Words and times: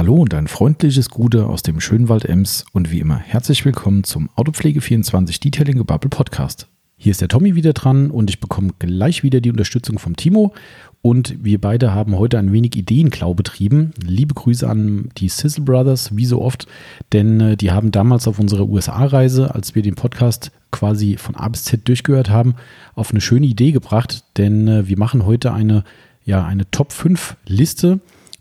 Hallo 0.00 0.14
und 0.14 0.32
ein 0.32 0.48
freundliches 0.48 1.10
Gute 1.10 1.44
aus 1.44 1.62
dem 1.62 1.78
schönen 1.78 2.08
Wald 2.08 2.24
Ems 2.24 2.64
und 2.72 2.90
wie 2.90 3.00
immer 3.00 3.18
herzlich 3.18 3.66
willkommen 3.66 4.02
zum 4.02 4.30
Autopflege24 4.34 5.42
Detailing 5.42 5.76
Gebubble 5.76 6.08
Podcast. 6.08 6.68
Hier 6.96 7.10
ist 7.10 7.20
der 7.20 7.28
Tommy 7.28 7.54
wieder 7.54 7.74
dran 7.74 8.10
und 8.10 8.30
ich 8.30 8.40
bekomme 8.40 8.70
gleich 8.78 9.22
wieder 9.22 9.42
die 9.42 9.50
Unterstützung 9.50 9.98
vom 9.98 10.16
Timo 10.16 10.54
und 11.02 11.44
wir 11.44 11.60
beide 11.60 11.92
haben 11.92 12.16
heute 12.16 12.38
ein 12.38 12.50
wenig 12.50 12.76
Ideenklau 12.76 13.34
betrieben. 13.34 13.92
Liebe 14.02 14.32
Grüße 14.32 14.66
an 14.66 15.10
die 15.18 15.28
Sizzle 15.28 15.64
Brothers, 15.64 16.16
wie 16.16 16.24
so 16.24 16.40
oft, 16.40 16.66
denn 17.12 17.38
äh, 17.38 17.56
die 17.58 17.70
haben 17.70 17.92
damals 17.92 18.26
auf 18.26 18.38
unserer 18.38 18.66
USA-Reise, 18.66 19.54
als 19.54 19.74
wir 19.74 19.82
den 19.82 19.96
Podcast 19.96 20.50
quasi 20.70 21.18
von 21.18 21.34
A 21.34 21.46
bis 21.48 21.64
Z 21.64 21.86
durchgehört 21.86 22.30
haben, 22.30 22.54
auf 22.94 23.10
eine 23.10 23.20
schöne 23.20 23.44
Idee 23.44 23.72
gebracht, 23.72 24.24
denn 24.38 24.66
äh, 24.66 24.88
wir 24.88 24.98
machen 24.98 25.26
heute 25.26 25.52
eine, 25.52 25.84
ja, 26.24 26.42
eine 26.42 26.70
Top 26.70 26.90
5 26.90 27.36
Liste 27.44 28.00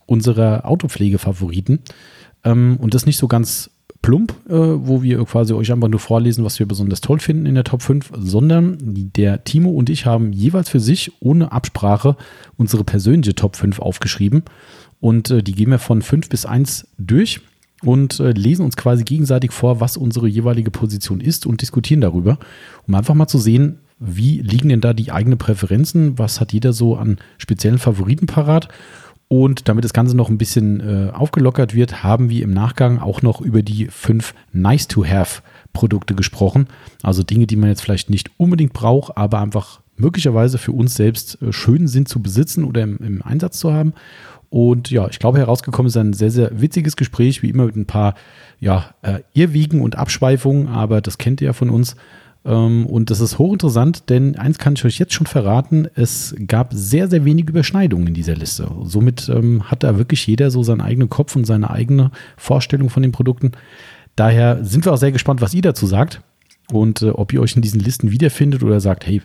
unserer 0.09 0.65
Autopflegefavoriten. 0.65 1.79
Ähm, 2.43 2.77
und 2.79 2.93
das 2.93 3.05
nicht 3.05 3.17
so 3.17 3.27
ganz 3.27 3.69
plump, 4.01 4.33
äh, 4.47 4.53
wo 4.53 5.03
wir 5.03 5.23
quasi 5.25 5.53
euch 5.53 5.71
einfach 5.71 5.89
nur 5.89 5.99
vorlesen, 5.99 6.45
was 6.45 6.59
wir 6.59 6.67
besonders 6.67 7.01
toll 7.01 7.19
finden 7.19 7.45
in 7.45 7.55
der 7.55 7.63
Top 7.63 7.81
5, 7.81 8.11
sondern 8.17 8.77
der 8.81 9.43
Timo 9.43 9.71
und 9.71 9.89
ich 9.89 10.05
haben 10.05 10.31
jeweils 10.31 10.69
für 10.69 10.79
sich 10.79 11.11
ohne 11.19 11.51
Absprache 11.51 12.15
unsere 12.57 12.83
persönliche 12.83 13.35
Top 13.35 13.55
5 13.55 13.79
aufgeschrieben. 13.79 14.43
Und 15.01 15.31
äh, 15.31 15.43
die 15.43 15.53
gehen 15.53 15.69
wir 15.69 15.79
von 15.79 16.01
5 16.01 16.29
bis 16.29 16.45
1 16.45 16.87
durch 16.97 17.41
und 17.83 18.19
äh, 18.19 18.31
lesen 18.31 18.65
uns 18.65 18.77
quasi 18.77 19.03
gegenseitig 19.03 19.51
vor, 19.51 19.79
was 19.79 19.97
unsere 19.97 20.27
jeweilige 20.27 20.71
Position 20.71 21.21
ist 21.21 21.45
und 21.45 21.61
diskutieren 21.61 22.01
darüber, 22.01 22.39
um 22.87 22.95
einfach 22.95 23.15
mal 23.15 23.27
zu 23.27 23.37
sehen, 23.37 23.79
wie 23.99 24.39
liegen 24.41 24.69
denn 24.69 24.81
da 24.81 24.93
die 24.93 25.11
eigenen 25.11 25.37
Präferenzen, 25.37 26.17
was 26.17 26.39
hat 26.39 26.53
jeder 26.53 26.71
so 26.71 26.95
an 26.95 27.17
speziellen 27.37 27.79
Favoriten 27.79 28.27
parat 28.27 28.69
und 29.29 29.69
damit 29.69 29.85
das 29.85 29.93
Ganze 29.93 30.17
noch 30.17 30.29
ein 30.29 30.39
bisschen 30.39 30.79
äh, 30.79 31.11
aufgelockert 31.11 31.75
wird, 31.75 32.03
haben 32.03 32.31
wir 32.31 32.43
im 32.43 32.49
Nachgang 32.49 32.97
auch 32.97 33.21
noch 33.21 33.41
über 33.41 33.61
die 33.61 33.85
fünf 33.85 34.33
Nice-to-Have-Produkte 34.53 36.15
gesprochen. 36.15 36.67
Also 37.03 37.21
Dinge, 37.21 37.45
die 37.45 37.55
man 37.55 37.69
jetzt 37.69 37.81
vielleicht 37.81 38.09
nicht 38.09 38.31
unbedingt 38.37 38.73
braucht, 38.73 39.15
aber 39.17 39.39
einfach 39.39 39.81
möglicherweise 39.97 40.57
für 40.57 40.71
uns 40.71 40.95
selbst 40.95 41.39
äh, 41.43 41.53
schön 41.53 41.87
sind 41.87 42.09
zu 42.09 42.23
besitzen 42.23 42.63
oder 42.63 42.81
im, 42.81 42.97
im, 42.97 43.21
Einsatz 43.21 43.59
zu 43.59 43.71
haben. 43.71 43.93
Und 44.49 44.89
ja, 44.89 45.07
ich 45.07 45.19
glaube, 45.19 45.37
herausgekommen 45.37 45.89
ist 45.89 45.97
ein 45.97 46.13
sehr, 46.13 46.31
sehr 46.31 46.59
witziges 46.59 46.95
Gespräch, 46.95 47.43
wie 47.43 47.49
immer 47.49 47.65
mit 47.65 47.75
ein 47.75 47.85
paar 47.85 48.15
ja, 48.59 48.95
äh, 49.03 49.19
Irrwiegen 49.33 49.81
und 49.81 49.95
Abschweifungen, 49.95 50.67
aber 50.67 51.01
das 51.01 51.19
kennt 51.19 51.39
ihr 51.39 51.47
ja 51.47 51.53
von 51.53 51.69
uns. 51.69 51.95
Ähm, 52.45 52.85
und 52.85 53.09
das 53.09 53.19
ist 53.19 53.37
hochinteressant, 53.37 54.09
denn 54.09 54.35
eins 54.37 54.57
kann 54.57 54.73
ich 54.73 54.85
euch 54.85 54.97
jetzt 54.97 55.13
schon 55.13 55.27
verraten, 55.27 55.87
es 55.95 56.35
gab 56.47 56.73
sehr, 56.73 57.07
sehr 57.07 57.25
wenige 57.25 57.51
Überschneidungen 57.51 58.07
in 58.07 58.13
dieser 58.13 58.35
Liste. 58.35 58.71
Somit 58.83 59.29
ähm, 59.29 59.69
hat 59.69 59.83
da 59.83 59.97
wirklich 59.97 60.25
jeder 60.25 60.51
so 60.51 60.63
seinen 60.63 60.81
eigenen 60.81 61.09
Kopf 61.09 61.35
und 61.35 61.45
seine 61.45 61.69
eigene 61.69 62.11
Vorstellung 62.37 62.89
von 62.89 63.03
den 63.03 63.11
Produkten. 63.11 63.51
Daher 64.15 64.63
sind 64.63 64.85
wir 64.85 64.93
auch 64.93 64.97
sehr 64.97 65.11
gespannt, 65.11 65.41
was 65.41 65.53
ihr 65.53 65.61
dazu 65.61 65.85
sagt 65.85 66.21
und 66.71 67.01
äh, 67.01 67.09
ob 67.09 67.33
ihr 67.33 67.41
euch 67.41 67.55
in 67.55 67.61
diesen 67.61 67.79
Listen 67.79 68.11
wiederfindet 68.11 68.63
oder 68.63 68.79
sagt, 68.79 69.05
hey, 69.05 69.21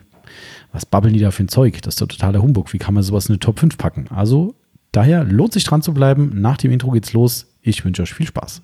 was 0.71 0.85
babbeln 0.85 1.13
die 1.13 1.19
da 1.19 1.31
für 1.31 1.43
ein 1.43 1.49
Zeug? 1.49 1.81
Das 1.83 1.95
ist 1.95 2.01
doch 2.01 2.07
totaler 2.07 2.41
Humbug. 2.41 2.73
Wie 2.73 2.77
kann 2.77 2.93
man 2.93 3.03
sowas 3.03 3.27
in 3.27 3.33
eine 3.33 3.39
Top 3.39 3.59
5 3.59 3.77
packen? 3.77 4.07
Also 4.09 4.55
daher 4.91 5.23
lohnt 5.23 5.53
sich 5.53 5.63
dran 5.63 5.81
zu 5.81 5.93
bleiben. 5.93 6.31
Nach 6.41 6.57
dem 6.57 6.71
Intro 6.71 6.91
geht's 6.91 7.13
los. 7.13 7.47
Ich 7.61 7.85
wünsche 7.85 8.01
euch 8.01 8.13
viel 8.13 8.27
Spaß. 8.27 8.61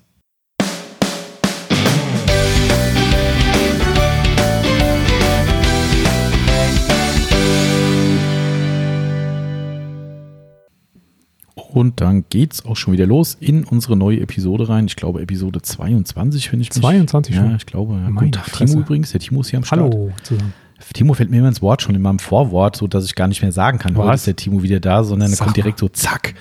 Und 11.72 12.02
dann 12.02 12.24
geht's 12.28 12.66
auch 12.66 12.76
schon 12.76 12.92
wieder 12.92 13.06
los 13.06 13.34
in 13.40 13.64
unsere 13.64 13.96
neue 13.96 14.20
Episode 14.20 14.68
rein. 14.68 14.84
Ich 14.86 14.96
glaube, 14.96 15.22
Episode 15.22 15.62
22, 15.62 16.52
wenn 16.52 16.60
ich 16.60 16.68
mich. 16.68 16.82
22 16.82 17.34
schon? 17.34 17.50
Ja, 17.50 17.56
ich 17.56 17.64
glaube. 17.64 17.94
Ja. 17.94 18.10
Guten 18.10 18.32
Tag, 18.32 18.52
Timo 18.52 18.80
übrigens. 18.80 19.12
Der 19.12 19.20
Timo 19.20 19.40
ist 19.40 19.48
hier 19.48 19.56
am 19.58 19.64
Start. 19.64 19.80
Hallo 19.80 20.12
zusammen. 20.22 20.52
Timo 20.92 21.14
fällt 21.14 21.30
mir 21.30 21.38
immer 21.38 21.48
ins 21.48 21.62
Wort 21.62 21.80
schon 21.80 21.94
in 21.94 22.02
meinem 22.02 22.18
Vorwort, 22.18 22.76
so 22.76 22.86
dass 22.86 23.06
ich 23.06 23.14
gar 23.14 23.26
nicht 23.28 23.40
mehr 23.40 23.52
sagen 23.52 23.78
kann, 23.78 23.96
Was? 23.96 24.04
heute 24.04 24.14
ist 24.16 24.26
der 24.26 24.36
Timo 24.36 24.62
wieder 24.62 24.80
da, 24.80 25.02
sondern 25.04 25.30
er 25.30 25.38
kommt 25.38 25.56
direkt 25.56 25.78
so 25.78 25.88
zack 25.88 26.34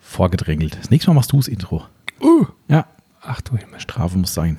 vorgedrängelt. 0.00 0.78
Das 0.78 0.90
nächste 0.90 1.10
Mal 1.10 1.14
machst 1.14 1.32
du 1.32 1.38
das 1.38 1.48
Intro. 1.48 1.82
Uh. 2.20 2.46
Ja. 2.68 2.86
Ach 3.22 3.40
du 3.40 3.56
Himmel. 3.56 3.80
Strafe 3.80 4.16
muss 4.16 4.32
sein. 4.32 4.58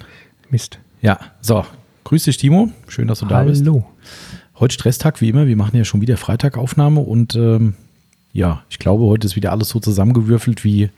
Mist. 0.50 0.80
Ja, 1.02 1.20
so. 1.40 1.66
Grüß 2.04 2.24
dich, 2.24 2.38
Timo. 2.38 2.72
Schön, 2.90 3.08
dass 3.08 3.20
du 3.20 3.28
Hallo. 3.28 3.36
da 3.36 3.44
bist. 3.44 3.62
Hallo. 3.66 3.86
Heute 4.60 4.74
Stresstag, 4.74 5.22
wie 5.22 5.30
immer. 5.30 5.48
Wir 5.48 5.56
machen 5.56 5.78
ja 5.78 5.86
schon 5.86 6.02
wieder 6.02 6.18
Freitagaufnahme 6.18 7.00
und 7.00 7.36
ähm, 7.36 7.76
ja, 8.34 8.64
ich 8.70 8.80
glaube, 8.80 9.06
heute 9.06 9.28
ist 9.28 9.36
wieder 9.36 9.52
alles 9.52 9.70
so 9.70 9.80
zusammengewürfelt 9.80 10.64
wie, 10.64 10.90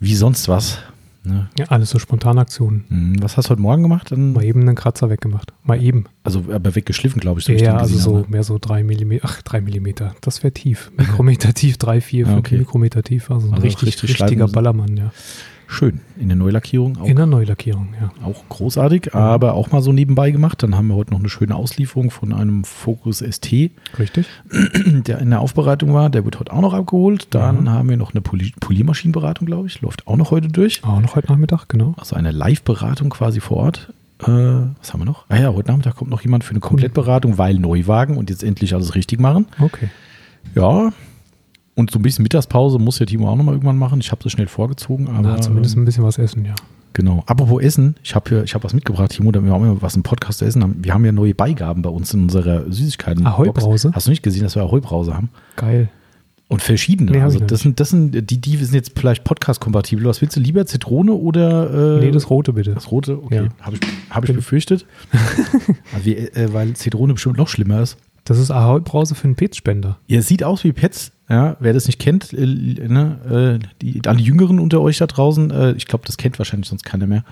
wie 0.00 0.14
sonst 0.14 0.48
was. 0.48 0.78
Ne? 1.26 1.48
Ja, 1.58 1.66
alles 1.66 1.90
so 1.90 1.98
Spontanaktionen. 1.98 2.84
Mhm. 2.88 3.22
Was 3.22 3.36
hast 3.36 3.46
du 3.46 3.50
heute 3.52 3.62
Morgen 3.62 3.82
gemacht? 3.82 4.12
Dann 4.12 4.34
Mal 4.34 4.44
eben 4.44 4.60
einen 4.60 4.74
Kratzer 4.74 5.08
weggemacht. 5.08 5.54
Mal 5.62 5.82
eben. 5.82 6.04
Also 6.22 6.44
aber 6.50 6.74
weggeschliffen, 6.74 7.18
glaube 7.18 7.40
ich. 7.40 7.46
So 7.46 7.52
ja, 7.52 7.78
also 7.78 7.98
so 7.98 8.18
habe. 8.18 8.30
mehr 8.30 8.44
so 8.44 8.58
drei 8.60 8.84
Millimeter. 8.84 9.26
Ach, 9.26 9.40
drei 9.40 9.62
Millimeter. 9.62 10.14
Das 10.20 10.42
wäre 10.42 10.52
tief. 10.52 10.92
Mikrometer 10.98 11.54
tief, 11.54 11.78
drei, 11.78 12.02
vier, 12.02 12.26
fünf 12.26 12.38
okay. 12.40 12.58
Mikrometer 12.58 13.02
tief. 13.02 13.30
Also 13.30 13.46
ein 13.46 13.54
also 13.54 13.64
richtig, 13.64 13.88
richtig 13.88 14.20
richtiger 14.20 14.48
Ballermann, 14.48 14.96
ja. 14.98 15.12
Schön. 15.66 16.00
In 16.18 16.28
der 16.28 16.36
Neulackierung 16.36 16.98
auch. 16.98 17.06
In 17.06 17.16
der 17.16 17.26
Neulackierung, 17.26 17.94
ja. 18.00 18.10
Auch 18.24 18.44
großartig, 18.48 19.10
ja. 19.12 19.14
aber 19.14 19.54
auch 19.54 19.70
mal 19.72 19.82
so 19.82 19.92
nebenbei 19.92 20.30
gemacht. 20.30 20.62
Dann 20.62 20.76
haben 20.76 20.88
wir 20.88 20.94
heute 20.94 21.12
noch 21.12 21.20
eine 21.20 21.28
schöne 21.28 21.54
Auslieferung 21.54 22.10
von 22.10 22.32
einem 22.32 22.64
Focus 22.64 23.18
ST. 23.18 23.70
Richtig. 23.98 24.26
Der 24.84 25.18
in 25.18 25.30
der 25.30 25.40
Aufbereitung 25.40 25.92
war. 25.92 26.10
Der 26.10 26.24
wird 26.24 26.38
heute 26.38 26.52
auch 26.52 26.60
noch 26.60 26.74
abgeholt. 26.74 27.28
Dann 27.30 27.66
ja. 27.66 27.72
haben 27.72 27.88
wir 27.88 27.96
noch 27.96 28.12
eine 28.12 28.20
Poli 28.20 28.52
Poliermaschinenberatung, 28.60 29.46
glaube 29.46 29.66
ich. 29.66 29.80
Läuft 29.80 30.06
auch 30.06 30.16
noch 30.16 30.30
heute 30.30 30.48
durch. 30.48 30.84
Auch 30.84 31.00
noch 31.00 31.16
heute 31.16 31.28
Nachmittag, 31.28 31.68
genau. 31.68 31.94
Also 31.96 32.16
eine 32.16 32.30
Live-Beratung 32.30 33.10
quasi 33.10 33.40
vor 33.40 33.58
Ort. 33.58 33.92
Äh, 34.20 34.26
was 34.26 34.92
haben 34.92 35.00
wir 35.00 35.06
noch? 35.06 35.24
Ah 35.28 35.36
ja, 35.36 35.52
heute 35.52 35.70
Nachmittag 35.70 35.96
kommt 35.96 36.10
noch 36.10 36.22
jemand 36.22 36.44
für 36.44 36.50
eine 36.50 36.60
Komplettberatung, 36.60 37.38
weil 37.38 37.54
Neuwagen 37.58 38.16
und 38.16 38.30
jetzt 38.30 38.44
endlich 38.44 38.74
alles 38.74 38.94
richtig 38.94 39.20
machen. 39.20 39.46
Okay. 39.58 39.88
Ja, 40.54 40.92
und 41.74 41.90
so 41.90 41.98
ein 41.98 42.02
bisschen 42.02 42.22
Mittagspause 42.22 42.78
muss 42.78 42.98
ja 42.98 43.06
Timo 43.06 43.28
auch 43.28 43.36
nochmal 43.36 43.54
irgendwann 43.54 43.78
machen. 43.78 44.00
Ich 44.00 44.10
habe 44.12 44.22
das 44.22 44.32
schnell 44.32 44.46
vorgezogen. 44.46 45.08
Aber, 45.08 45.22
Na, 45.22 45.40
zumindest 45.40 45.76
ein 45.76 45.84
bisschen 45.84 46.04
was 46.04 46.18
essen, 46.18 46.44
ja. 46.44 46.54
Genau. 46.92 47.24
Apropos 47.26 47.60
Essen, 47.60 47.96
ich 48.04 48.14
habe 48.14 48.44
hab 48.46 48.62
was 48.62 48.72
mitgebracht, 48.72 49.10
Timo, 49.10 49.32
damit 49.32 49.50
wir 49.50 49.54
auch 49.56 49.60
mal 49.60 49.82
was 49.82 49.96
im 49.96 50.04
Podcast 50.04 50.38
zu 50.38 50.44
essen 50.44 50.62
haben. 50.62 50.76
Wir 50.80 50.94
haben 50.94 51.04
ja 51.04 51.10
neue 51.10 51.34
Beigaben 51.34 51.82
bei 51.82 51.90
uns 51.90 52.14
in 52.14 52.22
unserer 52.22 52.70
Süßigkeiten. 52.70 53.26
Ahoi-Brause? 53.26 53.90
Hast 53.92 54.06
du 54.06 54.10
nicht 54.10 54.22
gesehen, 54.22 54.44
dass 54.44 54.54
wir 54.54 54.62
Ahoi-Brause 54.62 55.12
haben? 55.12 55.30
Geil. 55.56 55.90
Und 56.46 56.62
verschiedene. 56.62 57.10
Nee, 57.10 57.20
also 57.20 57.40
das 57.40 57.62
sind, 57.62 57.80
das 57.80 57.90
sind, 57.90 58.30
die, 58.30 58.40
die 58.40 58.56
sind 58.58 58.74
jetzt 58.74 58.92
vielleicht 58.96 59.24
podcast-kompatibel. 59.24 60.04
Was 60.04 60.20
willst 60.20 60.36
du 60.36 60.40
lieber, 60.40 60.66
Zitrone 60.66 61.14
oder? 61.14 61.96
Äh, 61.98 62.04
nee, 62.04 62.10
das 62.12 62.30
Rote 62.30 62.52
bitte. 62.52 62.74
Das 62.74 62.92
Rote, 62.92 63.20
okay. 63.20 63.46
Ja. 63.46 63.48
Habe 63.60 63.76
ich, 63.76 63.82
hab 64.10 64.28
ich 64.28 64.34
befürchtet. 64.34 64.86
also, 65.94 66.10
äh, 66.10 66.52
weil 66.52 66.74
Zitrone 66.74 67.14
bestimmt 67.14 67.38
noch 67.38 67.48
schlimmer 67.48 67.80
ist. 67.80 67.96
Das 68.24 68.38
ist 68.38 68.50
Ahoi-Brause 68.50 69.14
für 69.14 69.24
einen 69.24 69.36
Pets-Spender. 69.36 69.98
Ihr 70.06 70.22
sieht 70.22 70.42
aus 70.42 70.64
wie 70.64 70.72
Pets. 70.72 71.12
Ja, 71.28 71.56
wer 71.58 71.72
das 71.72 71.86
nicht 71.86 71.98
kennt, 71.98 72.32
äh, 72.34 72.44
ne, 72.46 73.60
äh, 73.60 73.66
die, 73.80 74.02
alle 74.06 74.20
Jüngeren 74.20 74.58
unter 74.58 74.80
euch 74.82 74.98
da 74.98 75.06
draußen, 75.06 75.50
äh, 75.50 75.72
ich 75.72 75.86
glaube, 75.86 76.04
das 76.06 76.18
kennt 76.18 76.38
wahrscheinlich 76.38 76.68
sonst 76.68 76.84
keiner 76.84 77.06
mehr. 77.06 77.24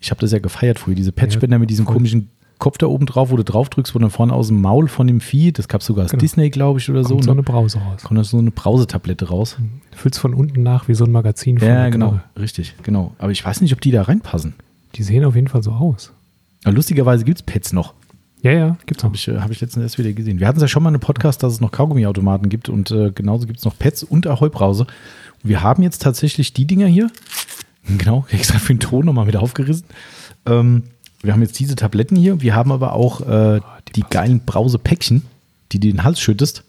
Ich 0.00 0.10
habe 0.10 0.20
das 0.20 0.30
ja 0.30 0.38
gefeiert 0.38 0.78
früher, 0.78 0.94
diese 0.94 1.10
Petspender 1.10 1.56
ja, 1.56 1.58
mit 1.58 1.70
diesem 1.70 1.86
voll. 1.86 1.94
komischen 1.94 2.28
Kopf 2.58 2.78
da 2.78 2.86
oben 2.86 3.04
drauf, 3.04 3.30
wo 3.30 3.36
du 3.36 3.44
drauf 3.44 3.68
drückst, 3.68 3.94
wo 3.94 3.98
dann 3.98 4.10
vorne 4.10 4.32
aus 4.32 4.48
dem 4.48 4.60
Maul 4.60 4.88
von 4.88 5.06
dem 5.06 5.20
Vieh, 5.20 5.52
das 5.52 5.68
gab 5.68 5.82
es 5.82 5.86
sogar 5.86 6.04
als 6.04 6.12
genau. 6.12 6.20
Disney, 6.20 6.50
glaube 6.50 6.78
ich, 6.78 6.88
oder 6.88 7.02
Kommt 7.02 7.22
so. 7.24 7.26
so 7.26 7.30
ne? 7.30 7.32
eine 7.32 7.42
Brause 7.42 7.78
raus. 7.78 8.02
Kommt 8.02 8.24
so 8.24 8.38
eine 8.38 8.50
Brausetablette 8.50 9.28
raus. 9.28 9.56
Du 9.90 9.98
fühlst 9.98 10.18
von 10.18 10.32
unten 10.32 10.62
nach 10.62 10.88
wie 10.88 10.94
so 10.94 11.04
ein 11.04 11.12
Magazin. 11.12 11.58
Ja, 11.58 11.88
genau, 11.90 12.10
Knarre. 12.10 12.22
richtig, 12.38 12.74
genau. 12.82 13.14
Aber 13.18 13.30
ich 13.30 13.44
weiß 13.44 13.60
nicht, 13.60 13.72
ob 13.72 13.80
die 13.80 13.90
da 13.90 14.02
reinpassen. 14.02 14.54
Die 14.94 15.02
sehen 15.02 15.24
auf 15.24 15.34
jeden 15.34 15.48
Fall 15.48 15.62
so 15.62 15.72
aus. 15.72 16.12
Aber 16.64 16.74
lustigerweise 16.74 17.24
gibt 17.24 17.38
es 17.38 17.42
Pets 17.42 17.72
noch. 17.72 17.92
Ja, 18.42 18.52
ja, 18.52 18.76
gibt's 18.86 19.02
Habe 19.02 19.16
ich, 19.16 19.26
äh, 19.28 19.38
hab 19.38 19.50
ich 19.50 19.60
letztens 19.60 19.82
erst 19.82 19.98
wieder 19.98 20.12
gesehen. 20.12 20.38
Wir 20.38 20.46
hatten 20.46 20.58
es 20.58 20.62
ja 20.62 20.68
schon 20.68 20.82
mal 20.82 20.90
einen 20.90 21.00
Podcast, 21.00 21.42
dass 21.42 21.54
es 21.54 21.60
noch 21.60 21.72
Kaugummiautomaten 21.72 22.48
gibt 22.48 22.68
und 22.68 22.90
äh, 22.90 23.10
genauso 23.10 23.46
gibt 23.46 23.58
es 23.58 23.64
noch 23.64 23.76
Pets 23.78 24.02
und 24.02 24.26
Ahoi-Brause. 24.26 24.82
Und 25.42 25.48
wir 25.48 25.62
haben 25.62 25.82
jetzt 25.82 26.02
tatsächlich 26.02 26.52
die 26.52 26.66
Dinger 26.66 26.86
hier, 26.86 27.10
genau, 27.98 28.26
extra 28.30 28.58
für 28.58 28.74
den 28.74 28.80
Ton 28.80 29.06
nochmal 29.06 29.26
mit 29.26 29.36
aufgerissen. 29.36 29.86
Ähm, 30.44 30.84
wir 31.22 31.32
haben 31.32 31.42
jetzt 31.42 31.58
diese 31.58 31.74
Tabletten 31.74 32.16
hier. 32.16 32.40
Wir 32.40 32.54
haben 32.54 32.70
aber 32.70 32.92
auch 32.92 33.20
äh, 33.22 33.60
die, 33.88 33.92
die 33.94 34.04
geilen 34.08 34.40
Brause-Päckchen, 34.44 35.22
die 35.72 35.80
du 35.80 35.88
den 35.88 36.04
Hals 36.04 36.20
schüttest. 36.20 36.62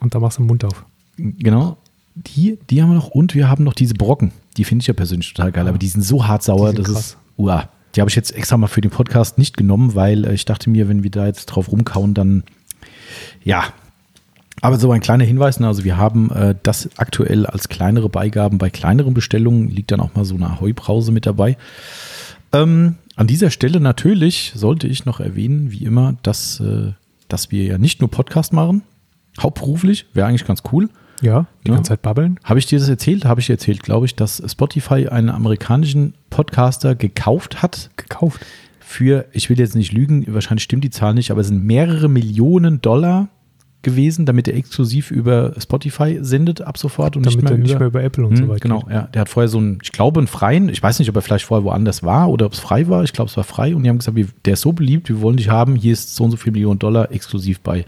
Und 0.00 0.14
da 0.14 0.20
machst 0.20 0.38
du 0.38 0.42
den 0.42 0.46
Mund 0.46 0.64
auf. 0.64 0.84
Genau. 1.16 1.76
Die, 2.14 2.58
die 2.68 2.82
haben 2.82 2.90
wir 2.90 2.94
noch. 2.94 3.08
Und 3.08 3.34
wir 3.34 3.48
haben 3.48 3.64
noch 3.64 3.74
diese 3.74 3.94
Brocken. 3.94 4.32
Die 4.56 4.64
finde 4.64 4.82
ich 4.82 4.86
ja 4.86 4.94
persönlich 4.94 5.32
total 5.32 5.52
geil. 5.52 5.64
Ja. 5.64 5.70
Aber 5.70 5.78
die 5.78 5.88
sind 5.88 6.02
so 6.02 6.26
hart 6.26 6.42
sauer, 6.42 6.72
das 6.72 6.86
krass. 6.86 6.98
ist. 6.98 7.16
Uah. 7.36 7.68
Die 7.94 8.00
habe 8.00 8.08
ich 8.08 8.16
jetzt 8.16 8.34
extra 8.34 8.56
mal 8.56 8.68
für 8.68 8.80
den 8.80 8.90
Podcast 8.90 9.38
nicht 9.38 9.56
genommen, 9.56 9.94
weil 9.94 10.24
äh, 10.24 10.34
ich 10.34 10.44
dachte 10.44 10.70
mir, 10.70 10.88
wenn 10.88 11.02
wir 11.02 11.10
da 11.10 11.26
jetzt 11.26 11.46
drauf 11.46 11.70
rumkauen, 11.70 12.14
dann 12.14 12.44
ja. 13.42 13.64
Aber 14.62 14.78
so 14.78 14.92
ein 14.92 15.00
kleiner 15.00 15.24
Hinweis, 15.24 15.58
ne, 15.58 15.66
also 15.66 15.84
wir 15.84 15.96
haben 15.96 16.30
äh, 16.30 16.54
das 16.62 16.90
aktuell 16.96 17.46
als 17.46 17.68
kleinere 17.68 18.10
Beigaben 18.10 18.58
bei 18.58 18.68
kleineren 18.68 19.14
Bestellungen, 19.14 19.68
liegt 19.68 19.90
dann 19.90 20.00
auch 20.00 20.14
mal 20.14 20.24
so 20.24 20.34
eine 20.34 20.60
Heubrause 20.60 21.12
mit 21.12 21.24
dabei. 21.24 21.56
Ähm, 22.52 22.96
an 23.16 23.26
dieser 23.26 23.50
Stelle 23.50 23.80
natürlich 23.80 24.52
sollte 24.54 24.86
ich 24.86 25.06
noch 25.06 25.20
erwähnen, 25.20 25.72
wie 25.72 25.84
immer, 25.84 26.16
dass, 26.22 26.60
äh, 26.60 26.92
dass 27.28 27.50
wir 27.50 27.64
ja 27.64 27.78
nicht 27.78 28.00
nur 28.00 28.10
Podcast 28.10 28.52
machen, 28.52 28.82
hauptberuflich, 29.38 30.06
wäre 30.12 30.26
eigentlich 30.26 30.46
ganz 30.46 30.62
cool. 30.72 30.90
Ja, 31.20 31.46
die 31.64 31.68
ja. 31.68 31.74
ganze 31.74 31.90
Zeit 31.90 32.02
babbeln. 32.02 32.38
Habe 32.44 32.58
ich 32.58 32.66
dir 32.66 32.78
das 32.78 32.88
erzählt? 32.88 33.24
Habe 33.24 33.40
ich 33.40 33.46
dir 33.46 33.54
erzählt, 33.54 33.82
glaube 33.82 34.06
ich, 34.06 34.14
dass 34.16 34.42
Spotify 34.46 35.08
einen 35.08 35.28
amerikanischen 35.28 36.14
Podcaster 36.30 36.94
gekauft 36.94 37.62
hat. 37.62 37.90
Gekauft? 37.96 38.44
Für, 38.80 39.26
ich 39.32 39.48
will 39.50 39.58
jetzt 39.58 39.76
nicht 39.76 39.92
lügen, 39.92 40.24
wahrscheinlich 40.28 40.64
stimmt 40.64 40.82
die 40.82 40.90
Zahl 40.90 41.14
nicht, 41.14 41.30
aber 41.30 41.42
es 41.42 41.48
sind 41.48 41.64
mehrere 41.64 42.08
Millionen 42.08 42.80
Dollar 42.80 43.28
gewesen, 43.82 44.26
damit 44.26 44.46
er 44.48 44.56
exklusiv 44.56 45.10
über 45.10 45.54
Spotify 45.58 46.18
sendet 46.20 46.60
ab 46.60 46.76
sofort 46.76 47.16
und 47.16 47.24
damit 47.24 47.36
nicht 47.36 47.44
mehr, 47.44 47.52
über, 47.52 47.62
nicht 47.62 47.78
mehr 47.78 47.88
über 47.88 48.02
Apple 48.02 48.26
und 48.26 48.32
mh, 48.32 48.38
so 48.38 48.48
weiter. 48.48 48.60
Genau, 48.60 48.84
ja. 48.90 49.02
Der 49.14 49.22
hat 49.22 49.28
vorher 49.28 49.48
so 49.48 49.58
einen, 49.58 49.78
ich 49.82 49.92
glaube, 49.92 50.20
einen 50.20 50.26
freien, 50.26 50.68
ich 50.68 50.82
weiß 50.82 50.98
nicht, 50.98 51.08
ob 51.08 51.16
er 51.16 51.22
vielleicht 51.22 51.46
vorher 51.46 51.64
woanders 51.64 52.02
war 52.02 52.28
oder 52.28 52.46
ob 52.46 52.52
es 52.52 52.58
frei 52.58 52.88
war. 52.88 53.04
Ich 53.04 53.12
glaube, 53.12 53.30
es 53.30 53.36
war 53.36 53.44
frei 53.44 53.74
und 53.74 53.84
die 53.84 53.88
haben 53.88 53.98
gesagt, 53.98 54.18
der 54.44 54.52
ist 54.52 54.60
so 54.60 54.72
beliebt, 54.72 55.08
wir 55.08 55.20
wollen 55.20 55.36
dich 55.36 55.48
haben, 55.48 55.76
hier 55.76 55.92
ist 55.92 56.14
so 56.14 56.24
und 56.24 56.30
so 56.30 56.36
viel 56.36 56.52
Millionen 56.52 56.78
Dollar 56.78 57.10
exklusiv 57.10 57.60
bei 57.60 57.86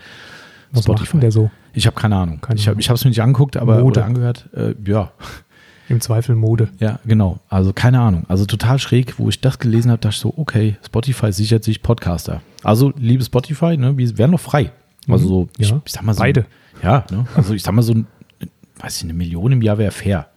Was 0.71 0.85
Spotify. 0.85 1.17
macht 1.17 1.23
der 1.25 1.33
so? 1.33 1.51
Ich 1.75 1.87
habe 1.87 1.99
keine 1.99 2.17
Ahnung. 2.17 2.41
Keine 2.41 2.59
ich 2.59 2.69
habe 2.69 2.79
es 2.79 3.05
mir 3.05 3.11
nicht 3.11 3.23
angeguckt, 3.23 3.57
aber 3.57 3.81
Mode. 3.81 4.01
oder 4.01 4.05
angehört. 4.05 4.49
Äh, 4.55 4.75
ja. 4.85 5.11
Im 5.89 6.01
Zweifel 6.01 6.37
Mode. 6.37 6.69
Ja, 6.79 7.01
genau. 7.05 7.41
Also 7.49 7.73
keine 7.73 8.01
Ahnung. 8.01 8.25
Also 8.29 8.47
total 8.47 8.79
schräg, 8.79 9.19
wo 9.19 9.29
ich 9.29 9.41
das 9.41 9.59
gelesen 9.59 9.91
habe, 9.91 10.01
dachte 10.01 10.15
ich 10.15 10.21
so, 10.21 10.33
okay, 10.37 10.77
Spotify 10.85 11.33
sichert 11.33 11.65
sich 11.65 11.83
Podcaster. 11.83 12.41
Also, 12.63 12.93
liebe 12.97 13.25
Spotify, 13.25 13.77
ne, 13.77 13.97
wir 13.99 14.19
werden 14.19 14.31
noch 14.31 14.41
frei. 14.41 14.73
Also 15.09 15.27
so, 15.27 15.49
ja, 15.59 15.67
ich, 15.67 15.75
ich, 15.85 15.93
sag 15.93 16.03
mal 16.05 16.15
so. 16.15 16.21
Beide. 16.21 16.47
Ja, 16.83 17.05
ne? 17.11 17.27
also 17.35 17.55
ich 17.55 17.63
sag 17.63 17.75
mal 17.75 17.83
so, 17.83 17.95
weiß 18.81 18.99
ich, 18.99 19.05
eine 19.05 19.15
Million 19.15 19.53
im 19.53 19.63
Jahr 19.63 19.79
wäre 19.79 19.91
fair. 19.91 20.29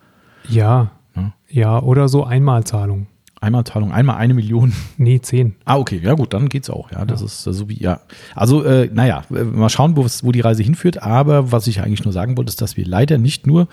Ja. 0.50 0.92
ja. 1.16 1.34
Ja, 1.50 1.82
oder 1.82 2.10
so 2.10 2.24
Einmalzahlung. 2.24 3.08
Einmalzahlung, 3.46 3.92
einmal 3.92 4.18
eine 4.18 4.34
Million. 4.34 4.74
Nee, 4.98 5.20
zehn. 5.22 5.56
Ah, 5.66 5.78
okay, 5.78 6.00
ja 6.04 6.14
gut, 6.14 6.34
dann 6.34 6.50
geht's 6.50 6.70
auch. 6.70 6.92
Ja, 6.92 7.06
das 7.06 7.20
ja. 7.20 7.26
ist 7.28 7.44
so 7.44 7.70
wie, 7.70 7.82
ja. 7.82 8.00
Also, 8.34 8.64
äh, 8.64 8.90
naja, 8.92 9.24
mal 9.30 9.70
schauen, 9.70 9.96
wo, 9.96 10.06
wo 10.06 10.32
die 10.32 10.42
Reise 10.42 10.64
hinführt. 10.64 11.04
Aber 11.04 11.52
was 11.52 11.68
ich 11.68 11.82
eigentlich 11.82 12.04
nur 12.04 12.14
sagen 12.14 12.38
wollte, 12.38 12.50
ist, 12.50 12.62
dass 12.62 12.78
wir 12.78 12.86
leider 12.86 13.18
nicht 13.18 13.46
nur, 13.46 13.68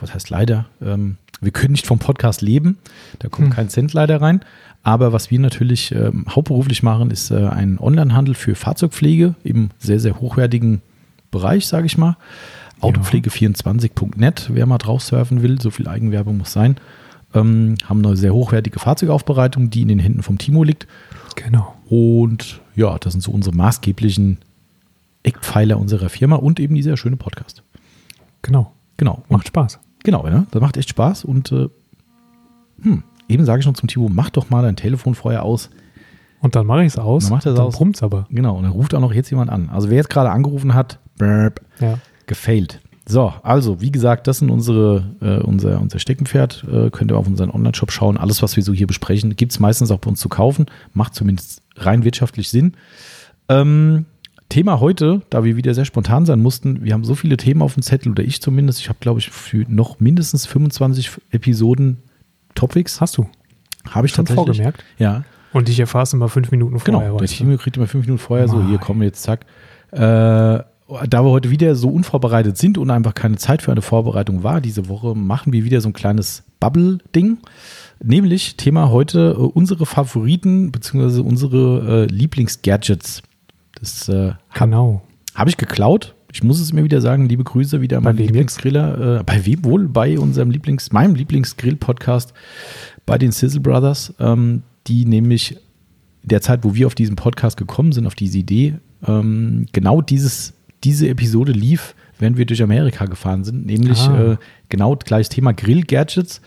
was 0.00 0.14
heißt 0.14 0.30
leider, 0.30 0.66
ähm, 0.82 1.16
wir 1.40 1.50
können 1.50 1.72
nicht 1.72 1.86
vom 1.86 1.98
Podcast 1.98 2.40
leben. 2.40 2.78
Da 3.18 3.28
kommt 3.28 3.48
hm. 3.48 3.54
kein 3.54 3.68
Cent 3.68 3.92
leider 3.92 4.20
rein. 4.20 4.40
Aber 4.82 5.12
was 5.12 5.30
wir 5.30 5.40
natürlich 5.40 5.92
ähm, 5.92 6.26
hauptberuflich 6.28 6.82
machen, 6.82 7.10
ist 7.10 7.30
äh, 7.30 7.48
ein 7.48 7.78
Onlinehandel 7.80 8.34
für 8.34 8.54
Fahrzeugpflege 8.54 9.34
im 9.42 9.70
sehr, 9.78 9.98
sehr 9.98 10.20
hochwertigen 10.20 10.80
Bereich, 11.30 11.66
sage 11.66 11.86
ich 11.86 11.98
mal. 11.98 12.16
Autopflege24.net, 12.80 14.50
wer 14.52 14.66
mal 14.66 14.78
drauf 14.78 15.02
surfen 15.02 15.42
will, 15.42 15.60
so 15.60 15.70
viel 15.70 15.88
Eigenwerbung 15.88 16.38
muss 16.38 16.52
sein. 16.52 16.76
Ähm, 17.34 17.76
haben 17.84 18.04
eine 18.04 18.16
sehr 18.16 18.32
hochwertige 18.32 18.78
Fahrzeugaufbereitung, 18.78 19.70
die 19.70 19.82
in 19.82 19.88
den 19.88 19.98
Händen 19.98 20.22
vom 20.22 20.38
Timo 20.38 20.64
liegt. 20.64 20.86
Genau. 21.34 21.74
Und 21.88 22.60
ja, 22.74 22.98
das 22.98 23.12
sind 23.12 23.22
so 23.22 23.30
unsere 23.30 23.54
maßgeblichen 23.54 24.38
Eckpfeiler 25.22 25.78
unserer 25.78 26.08
Firma 26.08 26.36
und 26.36 26.60
eben 26.60 26.74
dieser 26.74 26.96
schöne 26.96 27.16
Podcast. 27.16 27.62
Genau. 28.42 28.72
Genau. 28.96 29.22
Macht 29.28 29.48
Spaß. 29.48 29.78
Genau, 30.04 30.26
ja. 30.26 30.46
Das 30.50 30.62
macht 30.62 30.76
echt 30.76 30.88
Spaß 30.88 31.24
und 31.24 31.52
äh, 31.52 31.68
hm, 32.82 33.02
eben 33.28 33.44
sage 33.44 33.60
ich 33.60 33.66
noch 33.66 33.74
zum 33.74 33.88
Timo, 33.88 34.08
mach 34.08 34.30
doch 34.30 34.50
mal 34.50 34.62
dein 34.62 34.76
Telefon 34.76 35.14
vorher 35.14 35.42
aus. 35.42 35.70
Und 36.40 36.54
dann 36.54 36.66
mache 36.66 36.82
ich 36.82 36.88
es 36.88 36.98
aus. 36.98 37.24
Dann 37.24 37.32
macht 37.32 37.46
es 37.46 37.58
aus. 37.58 37.76
brummt's 37.76 38.02
aber. 38.02 38.26
Genau, 38.30 38.56
und 38.56 38.62
dann 38.62 38.72
ruft 38.72 38.94
auch 38.94 39.00
noch 39.00 39.12
jetzt 39.12 39.30
jemand 39.30 39.50
an. 39.50 39.68
Also 39.70 39.90
wer 39.90 39.96
jetzt 39.96 40.10
gerade 40.10 40.30
angerufen 40.30 40.74
hat, 40.74 40.98
burp, 41.18 41.60
ja. 41.80 41.98
gefailt. 42.26 42.80
So, 43.08 43.32
also 43.42 43.80
wie 43.80 43.92
gesagt, 43.92 44.26
das 44.26 44.38
sind 44.38 44.50
unsere, 44.50 45.04
äh, 45.20 45.38
unser, 45.38 45.80
unser 45.80 46.00
Steckenpferd. 46.00 46.64
Äh, 46.70 46.90
könnt 46.90 47.12
ihr 47.12 47.16
auf 47.16 47.28
unseren 47.28 47.50
Online-Shop 47.50 47.92
schauen. 47.92 48.16
Alles, 48.16 48.42
was 48.42 48.56
wir 48.56 48.64
so 48.64 48.72
hier 48.72 48.88
besprechen, 48.88 49.36
gibt 49.36 49.52
es 49.52 49.60
meistens 49.60 49.92
auch 49.92 49.98
bei 49.98 50.10
uns 50.10 50.18
zu 50.18 50.28
kaufen. 50.28 50.66
Macht 50.92 51.14
zumindest 51.14 51.62
rein 51.76 52.02
wirtschaftlich 52.02 52.48
Sinn. 52.48 52.72
Ähm, 53.48 54.06
Thema 54.48 54.80
heute, 54.80 55.22
da 55.30 55.44
wir 55.44 55.56
wieder 55.56 55.72
sehr 55.74 55.84
spontan 55.84 56.26
sein 56.26 56.40
mussten, 56.40 56.84
wir 56.84 56.94
haben 56.94 57.04
so 57.04 57.14
viele 57.14 57.36
Themen 57.36 57.62
auf 57.62 57.74
dem 57.74 57.82
Zettel, 57.82 58.10
oder 58.10 58.24
ich 58.24 58.40
zumindest. 58.40 58.80
Ich 58.80 58.88
habe, 58.88 58.98
glaube 59.00 59.20
ich, 59.20 59.30
für 59.30 59.64
noch 59.68 60.00
mindestens 60.00 60.46
25 60.46 61.10
Episoden 61.30 61.98
Topics. 62.54 63.00
Hast 63.00 63.18
du? 63.18 63.28
Habe 63.88 64.06
ich 64.06 64.14
Schon 64.14 64.24
tatsächlich. 64.24 64.56
vorgemerkt? 64.56 64.84
Ja. 64.98 65.24
Und 65.52 65.68
ich 65.68 65.78
erfahre 65.78 66.02
es 66.02 66.12
immer 66.12 66.28
fünf 66.28 66.50
Minuten 66.50 66.78
vorher. 66.80 67.06
Genau, 67.06 67.18
der 67.18 67.28
Team 67.28 67.56
kriegt 67.56 67.76
immer 67.76 67.86
fünf 67.86 68.04
Minuten 68.04 68.18
vorher 68.18 68.48
so, 68.48 68.62
hier 68.66 68.78
kommen 68.78 69.00
wir 69.00 69.06
jetzt, 69.06 69.22
zack. 69.22 69.46
Äh, 69.92 70.60
da 71.08 71.24
wir 71.24 71.30
heute 71.30 71.50
wieder 71.50 71.74
so 71.74 71.88
unvorbereitet 71.88 72.56
sind 72.56 72.78
und 72.78 72.90
einfach 72.90 73.14
keine 73.14 73.36
Zeit 73.36 73.62
für 73.62 73.72
eine 73.72 73.82
Vorbereitung 73.82 74.42
war 74.42 74.60
diese 74.60 74.88
Woche, 74.88 75.14
machen 75.14 75.52
wir 75.52 75.64
wieder 75.64 75.80
so 75.80 75.88
ein 75.88 75.92
kleines 75.92 76.44
Bubble-Ding. 76.60 77.38
Nämlich 78.02 78.56
Thema 78.56 78.90
heute 78.90 79.36
äh, 79.36 79.40
unsere 79.40 79.86
Favoriten 79.86 80.70
bzw. 80.70 81.20
unsere 81.20 82.04
äh, 82.04 82.12
Lieblings-Gadgets. 82.12 83.22
Das 83.80 84.08
äh, 84.08 84.32
genau. 84.54 85.02
habe 85.34 85.50
ich 85.50 85.56
geklaut. 85.56 86.14
Ich 86.32 86.42
muss 86.42 86.60
es 86.60 86.72
mir 86.72 86.84
wieder 86.84 87.00
sagen, 87.00 87.28
liebe 87.28 87.44
Grüße 87.44 87.80
wieder 87.80 87.96
an 87.98 88.04
meinen 88.04 88.18
Lieblingsgriller. 88.18 89.20
Äh, 89.20 89.24
bei 89.24 89.44
wem 89.44 89.64
wohl? 89.64 89.88
Bei 89.88 90.18
unserem 90.18 90.50
Lieblings, 90.50 90.92
meinem 90.92 91.14
Lieblingsgrill-Podcast 91.14 92.32
bei 93.06 93.18
den 93.18 93.32
Sizzle 93.32 93.60
Brothers, 93.60 94.14
ähm, 94.20 94.62
die 94.86 95.04
nämlich 95.04 95.56
in 96.22 96.28
der 96.28 96.42
Zeit, 96.42 96.64
wo 96.64 96.74
wir 96.74 96.86
auf 96.86 96.94
diesen 96.94 97.16
Podcast 97.16 97.56
gekommen 97.56 97.92
sind, 97.92 98.06
auf 98.06 98.14
diese 98.14 98.38
Idee, 98.38 98.74
ähm, 99.06 99.66
genau 99.72 100.02
dieses 100.02 100.55
diese 100.84 101.08
Episode 101.08 101.52
lief, 101.52 101.94
während 102.18 102.36
wir 102.36 102.46
durch 102.46 102.62
Amerika 102.62 103.06
gefahren 103.06 103.44
sind, 103.44 103.66
nämlich 103.66 104.00
ah. 104.08 104.32
äh, 104.32 104.36
genau 104.68 104.96
gleiches 104.96 105.28
Thema 105.28 105.52
Grill-Gadgets. 105.52 106.40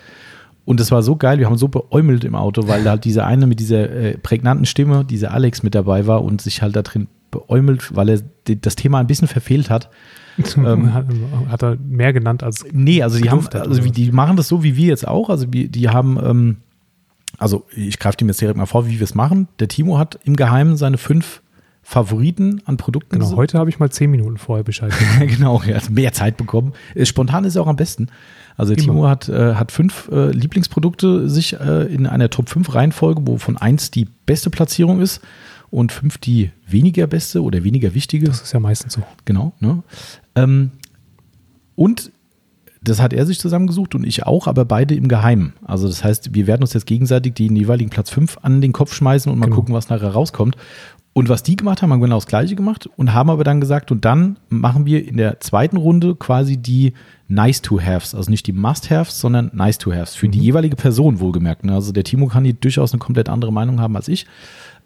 Und 0.66 0.80
das 0.80 0.92
war 0.92 1.02
so 1.02 1.16
geil, 1.16 1.40
wir 1.40 1.48
haben 1.48 1.58
so 1.58 1.68
beäumelt 1.68 2.24
im 2.24 2.36
Auto, 2.36 2.68
weil 2.68 2.84
da 2.84 2.92
halt 2.92 3.06
dieser 3.06 3.26
eine 3.26 3.48
mit 3.48 3.60
dieser 3.60 3.90
äh, 3.90 4.18
prägnanten 4.18 4.66
Stimme, 4.66 5.04
dieser 5.04 5.34
Alex 5.34 5.64
mit 5.64 5.74
dabei 5.74 6.06
war 6.06 6.24
und 6.24 6.42
sich 6.42 6.62
halt 6.62 6.76
da 6.76 6.84
drin 6.84 7.08
beäumelt, 7.32 7.96
weil 7.96 8.10
er 8.10 8.22
das 8.44 8.76
Thema 8.76 9.00
ein 9.00 9.08
bisschen 9.08 9.28
verfehlt 9.28 9.70
hat. 9.70 9.90
ähm, 10.58 10.94
hat, 10.94 11.64
er 11.64 11.78
mehr 11.86 12.14
genannt 12.14 12.44
als. 12.44 12.66
Nee, 12.72 13.04
also 13.04 13.20
die 13.20 13.30
haben, 13.30 13.46
also 13.48 13.84
wie, 13.84 13.92
die 13.92 14.12
machen 14.12 14.38
das 14.38 14.48
so 14.48 14.64
wie 14.64 14.78
wir 14.78 14.88
jetzt 14.88 15.08
auch. 15.08 15.30
Also 15.30 15.46
die, 15.46 15.68
die 15.68 15.90
haben, 15.90 16.18
ähm, 16.24 16.58
also 17.38 17.66
ich 17.76 18.00
greife 18.00 18.18
dem 18.18 18.28
jetzt 18.30 18.40
direkt 18.40 18.58
mal 18.58 18.66
vor, 18.66 18.88
wie 18.88 19.00
wir 19.00 19.04
es 19.04 19.16
machen. 19.16 19.48
Der 19.60 19.68
Timo 19.68 19.98
hat 19.98 20.20
im 20.24 20.36
Geheimen 20.36 20.78
seine 20.78 20.98
fünf 20.98 21.42
Favoriten 21.90 22.62
an 22.66 22.78
Produkten. 22.78 23.18
Genau, 23.18 23.36
heute 23.36 23.58
habe 23.58 23.72
ich 23.72 23.80
mal 23.80 23.90
zehn 23.90 24.12
Minuten 24.12 24.38
vorher 24.38 24.64
Bescheid 24.64 24.94
genau, 25.20 25.60
er 25.66 25.78
hat 25.78 25.90
mehr 25.90 26.14
Zeit 26.14 26.38
bekommen. 26.38 26.74
Äh, 26.94 27.08
spontan 27.08 27.46
ist 27.46 27.56
er 27.56 27.64
auch 27.64 27.68
am 27.68 27.78
besten. 27.78 28.10
Also 28.58 28.74
Immer. 28.74 28.84
Timo 28.84 29.08
hat, 29.08 29.28
äh, 29.28 29.56
hat 29.56 29.72
fünf 29.72 30.08
äh, 30.12 30.30
Lieblingsprodukte 30.30 31.28
sich 31.28 31.60
äh, 31.60 31.92
in 31.92 32.06
einer 32.06 32.30
Top 32.30 32.48
5 32.48 32.76
Reihenfolge, 32.76 33.26
wovon 33.26 33.58
eins 33.58 33.90
die 33.90 34.06
beste 34.28 34.52
Platzierung 34.52 35.02
ist 35.02 35.22
und 35.72 35.92
fünf 35.92 36.20
die 36.20 36.52
weniger 36.68 37.08
beste 37.08 37.42
oder 37.42 37.64
weniger 37.64 37.96
wichtige. 37.96 38.28
Das 38.28 38.44
ist 38.44 38.54
ja 38.54 38.60
meistens 38.60 38.94
so. 38.94 39.02
Genau. 39.26 39.54
Ne? 39.60 39.82
Ähm, 40.36 40.70
und 41.74 42.12
das 42.84 43.02
hat 43.02 43.14
er 43.14 43.26
sich 43.26 43.40
zusammengesucht 43.40 43.96
und 43.96 44.06
ich 44.06 44.28
auch, 44.28 44.46
aber 44.46 44.64
beide 44.64 44.94
im 44.94 45.08
Geheimen. 45.08 45.54
Also 45.66 45.88
das 45.88 46.04
heißt, 46.04 46.36
wir 46.36 46.46
werden 46.48 46.62
uns 46.62 46.74
jetzt 46.74 46.86
gegenseitig 46.86 47.34
den 47.34 47.56
jeweiligen 47.56 47.90
Platz 47.90 48.12
5 48.12 48.38
an 48.44 48.62
den 48.62 48.74
Kopf 48.74 48.94
schmeißen 48.94 49.32
und 49.32 49.40
mal 49.40 49.48
genau. 49.48 49.58
gucken, 49.58 49.74
was 49.74 49.90
nachher 49.90 50.12
rauskommt. 50.12 50.56
Und 51.14 51.28
was 51.28 51.44
die 51.44 51.56
gemacht 51.56 51.82
haben, 51.82 51.92
haben 51.92 52.02
genau 52.02 52.18
das 52.18 52.28
Gleiche 52.28 52.56
gemacht 52.56 52.88
und 52.96 53.14
haben 53.14 53.30
aber 53.30 53.44
dann 53.44 53.60
gesagt, 53.60 53.92
und 53.92 54.06
dann 54.06 54.38
machen 54.50 54.86
wir 54.86 55.06
in 55.08 55.18
der 55.18 55.40
zweiten 55.40 55.78
Runde 55.78 56.16
quasi 56.16 56.58
die 56.58 56.94
Nice-to-Haves, 57.28 58.16
also 58.16 58.30
nicht 58.30 58.48
die 58.48 58.54
Must-Haves, 58.54 59.20
sondern 59.20 59.52
Nice-to-Haves 59.54 60.16
für 60.16 60.28
mhm. 60.28 60.32
die 60.32 60.40
jeweilige 60.40 60.76
Person 60.76 61.20
wohlgemerkt. 61.20 61.66
Ne? 61.66 61.74
Also 61.74 61.92
der 61.92 62.04
Timo 62.04 62.28
kann 62.28 62.46
hier 62.46 62.54
durchaus 62.54 62.94
eine 62.94 63.00
komplett 63.00 63.28
andere 63.28 63.52
Meinung 63.52 63.82
haben 63.82 63.96
als 63.96 64.08
ich. 64.08 64.28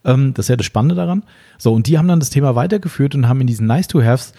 Ähm, 0.06 0.34
das 0.34 0.46
ist 0.46 0.50
ja 0.50 0.56
das 0.56 0.66
Spannende 0.66 0.96
daran. 0.96 1.24
So, 1.58 1.74
und 1.74 1.88
die 1.88 1.98
haben 1.98 2.08
dann 2.08 2.20
das 2.20 2.30
Thema 2.30 2.56
weitergeführt 2.56 3.16
und 3.16 3.28
haben 3.28 3.42
in 3.42 3.48
diesen 3.48 3.68
Nice-to-Haves 3.68 4.34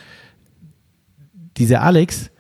dieser 1.57 1.83
Alex, 1.83 2.31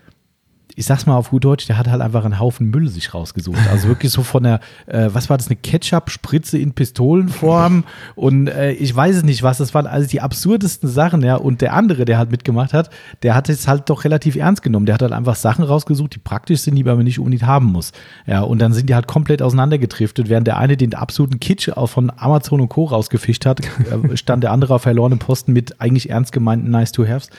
ich 0.76 0.87
sag's 0.87 1.07
mal 1.07 1.16
auf 1.16 1.31
gut 1.31 1.45
Deutsch, 1.45 1.66
der 1.66 1.78
hat 1.78 1.88
halt 1.88 2.02
einfach 2.02 2.25
einen 2.25 2.38
Haufen 2.38 2.71
Müll 2.71 2.88
sich 2.88 3.14
rausgesucht. 3.14 3.59
Also 3.71 3.88
wirklich 3.88 4.11
so 4.12 4.23
von 4.23 4.43
der, 4.43 4.61
äh, 4.87 5.09
was 5.12 5.31
war 5.31 5.37
das, 5.37 5.47
eine 5.47 5.57
Ketchup-Spritze 5.57 6.59
in 6.59 6.73
Pistolenform 6.73 7.85
und 8.14 8.49
äh, 8.49 8.73
ich 8.73 8.95
weiß 8.95 9.16
es 9.16 9.23
nicht 9.23 9.43
was, 9.43 9.59
das 9.59 9.75
waren 9.75 9.87
also 9.87 10.09
die 10.09 10.21
absurdesten 10.21 10.88
Sachen, 10.88 11.23
ja. 11.23 11.37
Und 11.37 11.61
der 11.61 11.75
andere, 11.75 12.04
der 12.04 12.19
halt 12.19 12.31
mitgemacht 12.31 12.73
hat, 12.73 12.90
der 13.23 13.35
hat 13.35 13.49
es 13.49 13.69
halt 13.69 13.88
doch 13.90 14.04
relativ 14.04 14.37
ernst 14.37 14.62
genommen. 14.62 14.87
Der 14.87 14.95
hat 14.95 15.02
halt 15.02 15.12
einfach 15.12 15.37
Sachen 15.37 15.64
rausgesucht, 15.64 16.14
die 16.14 16.19
praktisch 16.19 16.61
sind, 16.61 16.75
die 16.76 16.85
man 16.85 16.99
nicht 16.99 17.19
unbedingt 17.19 17.45
haben 17.45 17.66
muss. 17.66 17.93
Ja, 18.26 18.43
und 18.43 18.59
dann 18.59 18.73
sind 18.73 18.88
die 18.88 18.95
halt 18.95 19.07
komplett 19.07 19.43
auseinandergetriftet. 19.43 20.28
Während 20.28 20.47
der 20.47 20.59
eine 20.59 20.76
den 20.76 20.95
absoluten 20.95 21.40
Kitsch 21.40 21.69
auch 21.69 21.88
von 21.88 22.11
Amazon 22.16 22.61
und 22.61 22.69
Co. 22.69 22.85
rausgefischt 22.85 23.47
hat, 23.47 23.61
äh, 23.61 24.16
stand 24.16 24.43
der 24.43 24.52
andere 24.52 24.75
auf 24.75 24.83
verlorenem 24.83 25.19
Posten 25.19 25.52
mit 25.52 25.81
eigentlich 25.81 26.11
ernst 26.11 26.33
gemeinten 26.33 26.71
Nice-to-Haves. 26.71 27.31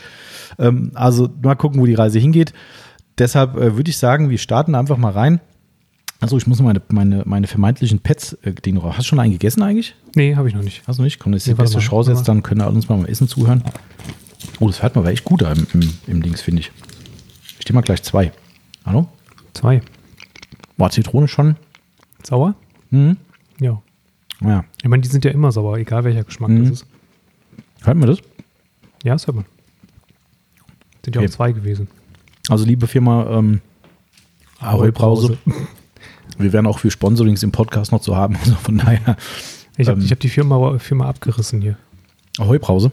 Ähm, 0.59 0.91
also 0.93 1.29
mal 1.41 1.55
gucken, 1.55 1.81
wo 1.81 1.85
die 1.85 1.93
Reise 1.93 2.19
hingeht. 2.19 2.53
Deshalb 3.17 3.55
äh, 3.55 3.75
würde 3.75 3.89
ich 3.89 3.97
sagen, 3.97 4.29
wir 4.29 4.37
starten 4.37 4.75
einfach 4.75 4.97
mal 4.97 5.11
rein. 5.11 5.39
Also 6.19 6.37
ich 6.37 6.47
muss 6.47 6.61
meine, 6.61 6.81
meine, 6.89 7.23
meine 7.25 7.47
vermeintlichen 7.47 7.99
Pets 7.99 8.33
äh, 8.43 8.53
Dinge 8.53 8.79
raus. 8.79 8.95
Hast 8.97 9.05
du 9.05 9.09
schon 9.09 9.19
einen 9.19 9.33
gegessen 9.33 9.61
eigentlich? 9.61 9.95
Nee, 10.15 10.35
habe 10.35 10.47
ich 10.47 10.55
noch 10.55 10.63
nicht. 10.63 10.81
Hast 10.87 10.99
du 10.99 11.03
nicht? 11.03 11.19
Komm, 11.19 11.31
das 11.31 11.43
ist 11.43 11.47
nee, 11.47 11.53
die 11.53 11.61
beste 11.61 11.79
Chance 11.79 12.11
jetzt, 12.11 12.27
dann 12.27 12.43
können 12.43 12.61
alle 12.61 12.73
uns 12.73 12.89
mal 12.89 12.95
beim 12.95 13.05
Essen 13.05 13.27
zuhören. 13.27 13.63
Oh, 14.59 14.67
das 14.67 14.81
hört 14.81 14.95
man 14.95 15.03
aber 15.03 15.11
echt 15.11 15.23
gut 15.23 15.41
im, 15.41 15.67
im, 15.73 15.93
im 16.07 16.21
Dings, 16.21 16.41
finde 16.41 16.61
ich. 16.61 16.71
Ich 17.59 17.65
nehme 17.65 17.75
mal 17.75 17.81
gleich 17.81 18.03
zwei. 18.03 18.31
Hallo? 18.85 19.07
Zwei. 19.53 19.81
War 20.77 20.89
Zitrone 20.89 21.27
schon? 21.27 21.55
Sauer? 22.23 22.55
Mhm. 22.91 23.17
Ja. 23.59 23.81
Ja. 24.41 24.65
Ich 24.81 24.89
meine, 24.89 25.01
die 25.01 25.09
sind 25.09 25.25
ja 25.25 25.31
immer 25.31 25.51
sauer, 25.51 25.77
egal 25.77 26.03
welcher 26.03 26.23
Geschmack 26.23 26.49
mhm. 26.49 26.63
das 26.63 26.71
ist. 26.71 26.85
Hört 27.83 27.97
man 27.97 28.09
das? 28.09 28.19
Ja, 29.03 29.13
das 29.13 29.27
hört 29.27 29.35
man. 29.35 29.45
Sind 31.03 31.15
ja 31.15 31.21
okay. 31.21 31.29
auch 31.29 31.33
zwei 31.33 31.51
gewesen. 31.51 31.87
Also 32.49 32.65
liebe 32.65 32.87
Firma 32.87 33.27
ähm, 33.29 33.61
Ahoi 34.59 34.91
Brause. 34.91 35.37
Wir 36.37 36.51
werden 36.51 36.67
auch 36.67 36.79
für 36.79 36.91
Sponsorings 36.91 37.43
im 37.43 37.51
Podcast 37.51 37.91
noch 37.91 38.01
zu 38.01 38.15
haben. 38.15 38.35
Also 38.39 38.55
von 38.55 38.77
daher. 38.77 39.17
Ich 39.77 39.87
habe 39.87 40.01
ähm, 40.01 40.09
hab 40.09 40.19
die 40.19 40.29
Firma, 40.29 40.79
Firma 40.79 41.07
abgerissen 41.07 41.61
hier. 41.61 41.77
Ahoi 42.37 42.59
Brause. 42.59 42.91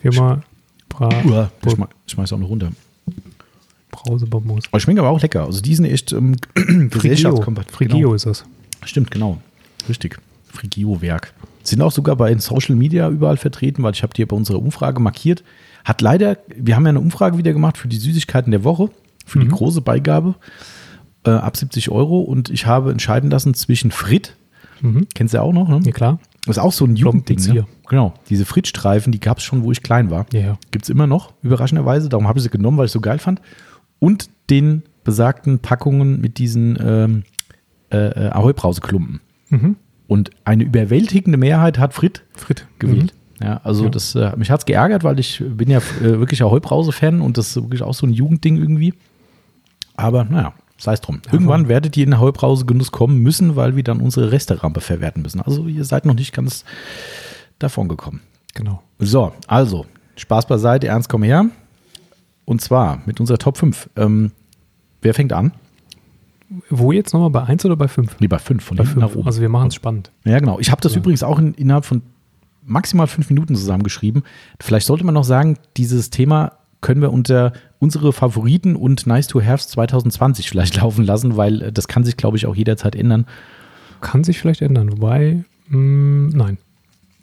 Firma 0.00 0.42
Bra 0.88 1.08
Uah, 1.24 1.50
ich, 1.64 1.72
schmeiß, 1.72 1.88
ich 2.06 2.12
schmeiß 2.12 2.32
auch 2.32 2.38
noch 2.38 2.48
runter. 2.48 2.70
Brausebonbons. 3.90 4.66
Aber 4.70 4.80
schmecken 4.80 5.00
aber 5.00 5.10
auch 5.10 5.20
lecker. 5.20 5.44
Also 5.44 5.60
die 5.60 5.74
sind 5.74 5.86
echt 5.86 6.12
ähm, 6.12 6.36
gesellschaftskompatibel. 6.54 7.74
Frigio 7.76 7.98
genau. 7.98 8.14
ist 8.14 8.26
das. 8.26 8.44
Stimmt, 8.84 9.10
genau. 9.10 9.40
Richtig. 9.88 10.18
Frigio-Werk. 10.48 11.32
Sind 11.62 11.82
auch 11.82 11.92
sogar 11.92 12.16
bei 12.16 12.36
Social 12.38 12.76
Media 12.76 13.08
überall 13.08 13.36
vertreten, 13.36 13.82
weil 13.82 13.92
ich 13.92 14.02
habe 14.02 14.14
die 14.14 14.24
bei 14.24 14.36
unserer 14.36 14.58
Umfrage 14.58 15.00
markiert. 15.00 15.42
Hat 15.86 16.00
leider, 16.00 16.36
wir 16.48 16.74
haben 16.74 16.84
ja 16.84 16.90
eine 16.90 17.00
Umfrage 17.00 17.38
wieder 17.38 17.52
gemacht 17.52 17.78
für 17.78 17.86
die 17.86 17.96
Süßigkeiten 17.96 18.50
der 18.50 18.64
Woche, 18.64 18.90
für 19.24 19.38
mhm. 19.38 19.42
die 19.44 19.48
große 19.50 19.82
Beigabe 19.82 20.34
äh, 21.24 21.30
ab 21.30 21.56
70 21.56 21.92
Euro 21.92 22.22
und 22.22 22.50
ich 22.50 22.66
habe 22.66 22.90
entscheiden 22.90 23.30
lassen 23.30 23.54
zwischen 23.54 23.92
Frit, 23.92 24.34
mhm. 24.80 25.06
kennst 25.14 25.32
du 25.32 25.38
ja 25.38 25.42
auch 25.44 25.52
noch, 25.52 25.68
ne? 25.68 25.80
Ja, 25.84 25.92
klar. 25.92 26.18
Das 26.44 26.56
ist 26.56 26.62
auch 26.62 26.72
so 26.72 26.84
ein 26.84 26.96
Jugendding. 26.96 27.38
Ne? 27.54 27.66
Genau, 27.88 28.14
diese 28.28 28.44
Fritz-Streifen, 28.44 29.12
die 29.12 29.20
gab 29.20 29.38
es 29.38 29.44
schon, 29.44 29.62
wo 29.62 29.70
ich 29.70 29.84
klein 29.84 30.10
war. 30.10 30.26
Ja, 30.32 30.40
ja. 30.40 30.58
Gibt 30.72 30.86
es 30.86 30.88
immer 30.88 31.06
noch, 31.06 31.32
überraschenderweise. 31.42 32.08
Darum 32.08 32.26
habe 32.26 32.40
ich 32.40 32.42
sie 32.42 32.50
genommen, 32.50 32.78
weil 32.78 32.86
ich 32.86 32.92
so 32.92 33.00
geil 33.00 33.20
fand. 33.20 33.40
Und 34.00 34.28
den 34.50 34.82
besagten 35.04 35.60
Packungen 35.60 36.20
mit 36.20 36.38
diesen 36.38 36.76
ähm, 36.80 37.22
äh, 37.90 37.96
äh 37.96 38.30
Ahoi-Brause-Klumpen. 38.30 39.20
Mhm. 39.50 39.76
Und 40.08 40.30
eine 40.44 40.64
überwältigende 40.64 41.38
Mehrheit 41.38 41.78
hat 41.78 41.94
Frit, 41.94 42.24
Frit 42.32 42.66
gewählt. 42.80 43.14
Ja, 43.40 43.60
also 43.64 43.84
ja. 43.84 43.90
das, 43.90 44.14
äh, 44.14 44.32
mich 44.36 44.50
hat 44.50 44.60
es 44.60 44.66
geärgert, 44.66 45.04
weil 45.04 45.18
ich 45.18 45.42
bin 45.46 45.70
ja 45.70 45.78
äh, 45.78 46.18
wirklich 46.18 46.42
Ahoi-Brause-Fan 46.42 47.20
und 47.20 47.36
das 47.36 47.48
ist 47.48 47.56
wirklich 47.56 47.82
auch 47.82 47.94
so 47.94 48.06
ein 48.06 48.12
Jugendding 48.12 48.56
irgendwie. 48.56 48.94
Aber 49.96 50.24
naja, 50.24 50.54
sei 50.78 50.94
es 50.94 51.00
drum. 51.00 51.20
Ja, 51.26 51.32
Irgendwann 51.32 51.68
werdet 51.68 51.96
ihr 51.96 52.04
in 52.04 52.12
den 52.12 52.20
Heubrause-Genuss 52.20 52.92
kommen 52.92 53.18
müssen, 53.18 53.56
weil 53.56 53.76
wir 53.76 53.82
dann 53.82 54.00
unsere 54.00 54.32
Resterampe 54.32 54.80
verwerten 54.80 55.22
müssen. 55.22 55.40
Also 55.40 55.66
ihr 55.66 55.84
seid 55.84 56.06
noch 56.06 56.14
nicht 56.14 56.32
ganz 56.32 56.64
davon 57.58 57.88
gekommen. 57.88 58.20
Genau. 58.54 58.82
So, 58.98 59.32
also, 59.46 59.86
Spaß 60.16 60.46
beiseite, 60.46 60.86
ernst 60.88 61.08
komm 61.08 61.22
her. 61.22 61.46
Und 62.44 62.60
zwar 62.60 63.02
mit 63.06 63.20
unserer 63.20 63.38
Top 63.38 63.58
5. 63.58 63.90
Ähm, 63.96 64.32
wer 65.02 65.14
fängt 65.14 65.32
an? 65.32 65.52
Wo 66.70 66.92
jetzt 66.92 67.12
nochmal? 67.12 67.30
Bei 67.30 67.42
1 67.42 67.64
oder 67.64 67.76
bei 67.76 67.88
5? 67.88 68.20
Nee, 68.20 68.28
bei 68.28 68.38
5. 68.38 68.62
Von 68.64 68.76
bei 68.76 68.84
5. 68.84 68.96
nach 68.96 69.14
oben. 69.14 69.26
Also 69.26 69.40
wir 69.40 69.48
machen 69.48 69.68
es 69.68 69.74
spannend. 69.74 70.12
Ja, 70.24 70.38
genau. 70.38 70.60
Ich 70.60 70.70
habe 70.70 70.80
das 70.80 70.92
ja. 70.92 70.98
übrigens 70.98 71.22
auch 71.22 71.38
in, 71.38 71.54
innerhalb 71.54 71.84
von 71.84 72.02
maximal 72.66 73.06
5 73.06 73.30
Minuten 73.30 73.54
zusammengeschrieben. 73.54 74.24
Vielleicht 74.60 74.86
sollte 74.86 75.04
man 75.04 75.14
noch 75.14 75.24
sagen, 75.24 75.58
dieses 75.76 76.10
Thema 76.10 76.52
können 76.80 77.00
wir 77.00 77.12
unter 77.12 77.52
unsere 77.78 78.12
Favoriten 78.12 78.76
und 78.76 79.06
Nice 79.06 79.26
to 79.28 79.42
Haves 79.42 79.68
2020 79.68 80.48
vielleicht 80.48 80.76
laufen 80.80 81.04
lassen, 81.04 81.36
weil 81.36 81.62
äh, 81.62 81.72
das 81.72 81.88
kann 81.88 82.04
sich, 82.04 82.16
glaube 82.16 82.36
ich, 82.36 82.46
auch 82.46 82.54
jederzeit 82.54 82.94
ändern. 82.94 83.26
Kann 84.00 84.24
sich 84.24 84.38
vielleicht 84.38 84.62
ändern, 84.62 84.92
wobei, 84.92 85.44
mh, 85.68 85.78
mm, 85.78 86.28
nein. 86.30 86.58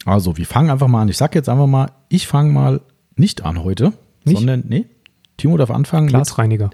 Also, 0.05 0.35
wir 0.38 0.45
fangen 0.45 0.69
einfach 0.69 0.88
mal 0.88 1.01
an. 1.01 1.07
Ich 1.07 1.17
sage 1.17 1.38
jetzt 1.38 1.47
einfach 1.47 1.67
mal, 1.67 1.91
ich 2.09 2.27
fange 2.27 2.51
mal 2.51 2.81
nicht 3.15 3.45
an 3.45 3.63
heute, 3.63 3.93
nicht? 4.25 4.38
sondern, 4.38 4.63
nee, 4.67 4.88
Timo 5.38 5.55
darf 5.55 5.71
anfangen. 5.71 6.07
Glasreiniger. 6.07 6.71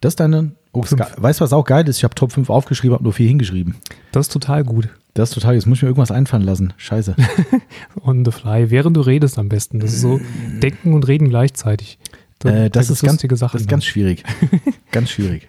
Das 0.00 0.12
ist 0.12 0.20
deine, 0.20 0.52
oh, 0.72 0.82
weißt 0.82 1.40
du, 1.40 1.44
was 1.44 1.52
auch 1.52 1.64
geil 1.64 1.88
ist? 1.88 1.98
Ich 1.98 2.04
habe 2.04 2.14
Top 2.14 2.32
5 2.32 2.50
aufgeschrieben, 2.50 2.94
habe 2.94 3.04
nur 3.04 3.12
4 3.12 3.28
hingeschrieben. 3.28 3.76
Das 4.12 4.26
ist 4.26 4.32
total 4.32 4.64
gut. 4.64 4.88
Das 5.14 5.30
ist 5.30 5.34
total, 5.34 5.54
jetzt 5.54 5.66
muss 5.66 5.78
ich 5.78 5.82
mir 5.82 5.88
irgendwas 5.88 6.12
einfallen 6.12 6.44
lassen. 6.44 6.72
Scheiße. 6.76 7.16
On 8.02 8.24
the 8.24 8.30
fly, 8.30 8.70
während 8.70 8.96
du 8.96 9.00
redest 9.00 9.38
am 9.38 9.48
besten. 9.48 9.80
Das 9.80 9.92
ist 9.92 10.02
so 10.02 10.20
denken 10.62 10.94
und 10.94 11.06
reden 11.08 11.28
gleichzeitig. 11.28 11.98
Da, 12.38 12.50
äh, 12.50 12.70
das, 12.70 12.86
da 12.86 12.92
ist 12.92 13.02
ganz, 13.02 13.20
Sachen 13.20 13.52
das 13.52 13.62
ist 13.62 13.68
ganz 13.68 13.84
schwierig. 13.84 14.24
ganz 14.92 15.10
schwierig. 15.10 15.48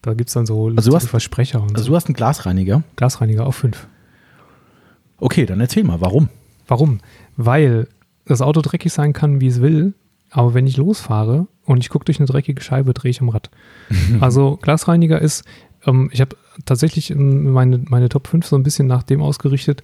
Da 0.00 0.14
gibt 0.14 0.28
es 0.28 0.34
dann 0.34 0.46
so 0.46 0.68
also 0.74 0.90
du 0.90 0.96
hast, 0.96 1.08
Versprecher. 1.08 1.62
also 1.62 1.84
so. 1.84 1.90
du 1.90 1.96
hast 1.96 2.06
einen 2.06 2.14
Glasreiniger. 2.14 2.82
Glasreiniger 2.96 3.46
auf 3.46 3.56
fünf. 3.56 3.86
Okay, 5.18 5.46
dann 5.46 5.60
erzähl 5.60 5.84
mal, 5.84 6.00
warum? 6.00 6.28
Warum? 6.66 6.98
Weil 7.36 7.86
das 8.24 8.40
Auto 8.40 8.60
dreckig 8.60 8.92
sein 8.92 9.12
kann, 9.12 9.40
wie 9.40 9.46
es 9.46 9.60
will, 9.60 9.94
aber 10.30 10.54
wenn 10.54 10.66
ich 10.66 10.76
losfahre 10.76 11.46
und 11.64 11.78
ich 11.78 11.88
gucke 11.88 12.04
durch 12.04 12.18
eine 12.18 12.26
dreckige 12.26 12.60
Scheibe, 12.60 12.92
drehe 12.92 13.10
ich 13.10 13.20
am 13.20 13.28
Rad. 13.28 13.50
also 14.20 14.58
Glasreiniger 14.60 15.20
ist, 15.20 15.44
ähm, 15.86 16.10
ich 16.12 16.20
habe 16.20 16.36
tatsächlich 16.64 17.14
meine, 17.14 17.78
meine 17.78 18.08
Top 18.08 18.26
5 18.26 18.46
so 18.46 18.56
ein 18.56 18.62
bisschen 18.62 18.86
nach 18.86 19.02
dem 19.02 19.22
ausgerichtet, 19.22 19.82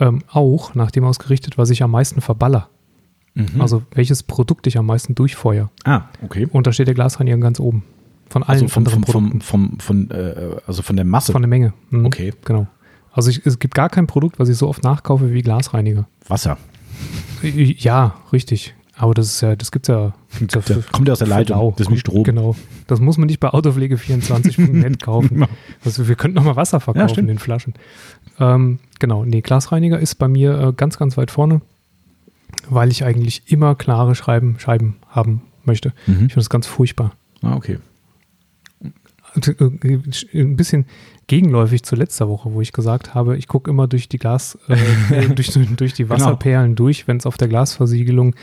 ähm, 0.00 0.22
auch 0.28 0.74
nach 0.74 0.90
dem 0.90 1.04
ausgerichtet, 1.04 1.58
was 1.58 1.70
ich 1.70 1.82
am 1.82 1.90
meisten 1.90 2.20
verballer. 2.20 2.68
Mhm. 3.34 3.60
Also 3.60 3.82
welches 3.92 4.22
Produkt 4.22 4.66
ich 4.66 4.78
am 4.78 4.86
meisten 4.86 5.14
durchfeuer. 5.14 5.70
Ah, 5.84 6.02
okay. 6.22 6.48
Und 6.50 6.66
da 6.66 6.72
steht 6.72 6.88
der 6.88 6.94
Glasreiniger 6.94 7.38
ganz 7.38 7.60
oben. 7.60 7.84
Von 8.30 8.42
allen 8.42 8.62
also 8.62 8.68
vom, 8.68 8.80
anderen 8.82 9.04
vom, 9.04 9.40
vom, 9.40 9.78
vom, 9.80 9.80
von, 9.80 10.10
äh, 10.10 10.56
also 10.66 10.82
von 10.82 10.96
der 10.96 11.04
Masse. 11.04 11.32
Von 11.32 11.42
der 11.42 11.48
Menge. 11.48 11.72
Mhm. 11.90 12.06
Okay. 12.06 12.32
Genau. 12.44 12.66
Also 13.12 13.30
ich, 13.30 13.44
es 13.46 13.58
gibt 13.58 13.74
gar 13.74 13.88
kein 13.88 14.06
Produkt, 14.06 14.38
was 14.38 14.48
ich 14.48 14.56
so 14.56 14.68
oft 14.68 14.84
nachkaufe 14.84 15.32
wie 15.32 15.42
Glasreiniger. 15.42 16.06
Wasser. 16.28 16.58
Ja, 17.42 18.16
richtig. 18.32 18.74
Aber 18.98 19.14
das 19.14 19.26
ist 19.26 19.40
ja, 19.40 19.56
das 19.56 19.70
gibt's 19.70 19.88
ja. 19.88 20.12
Gibt's 20.38 20.54
ja 20.54 20.60
kommt 20.92 21.08
ja 21.08 21.12
aus 21.12 21.20
der 21.20 21.28
Leitung. 21.28 21.56
Blau. 21.56 21.70
Das 21.76 21.86
ist 21.86 21.90
nicht 21.90 22.00
Strom. 22.00 22.24
Genau. 22.24 22.56
Das 22.86 23.00
muss 23.00 23.16
man 23.16 23.26
nicht 23.26 23.40
bei 23.40 23.48
Autopflege24.net 23.48 25.02
kaufen. 25.02 25.46
Also 25.84 26.08
wir 26.08 26.16
könnten 26.16 26.36
nochmal 26.36 26.56
Wasser 26.56 26.80
verkaufen 26.80 27.14
ja, 27.14 27.20
in 27.20 27.26
den 27.28 27.38
Flaschen. 27.38 27.74
Ähm, 28.40 28.80
genau. 28.98 29.24
Nee, 29.24 29.40
Glasreiniger 29.40 29.98
ist 29.98 30.16
bei 30.16 30.28
mir 30.28 30.58
äh, 30.58 30.72
ganz, 30.72 30.98
ganz 30.98 31.16
weit 31.16 31.30
vorne 31.30 31.60
weil 32.68 32.90
ich 32.90 33.04
eigentlich 33.04 33.42
immer 33.46 33.74
klare 33.74 34.14
Schreiben, 34.14 34.58
Scheiben 34.58 34.96
haben 35.08 35.42
möchte. 35.64 35.92
Mhm. 36.06 36.12
Ich 36.12 36.18
finde 36.18 36.34
das 36.36 36.50
ganz 36.50 36.66
furchtbar. 36.66 37.12
Ah, 37.42 37.56
okay. 37.56 37.78
Äh, 39.34 39.98
ein 40.34 40.56
bisschen 40.56 40.86
gegenläufig 41.26 41.82
zu 41.82 41.94
letzter 41.94 42.28
Woche, 42.28 42.52
wo 42.52 42.60
ich 42.60 42.72
gesagt 42.72 43.14
habe, 43.14 43.36
ich 43.36 43.46
gucke 43.48 43.70
immer 43.70 43.86
durch 43.86 44.08
die 44.08 44.18
Glas, 44.18 44.58
äh, 44.68 44.76
äh 45.14 45.28
durch, 45.28 45.52
durch 45.52 45.92
die 45.92 46.04
genau. 46.04 46.14
Wasserperlen 46.14 46.74
genau. 46.74 46.76
durch, 46.76 47.06
wenn 47.06 47.18
es 47.18 47.26
auf 47.26 47.36
der 47.36 47.48
Glasversiegelung 47.48 48.34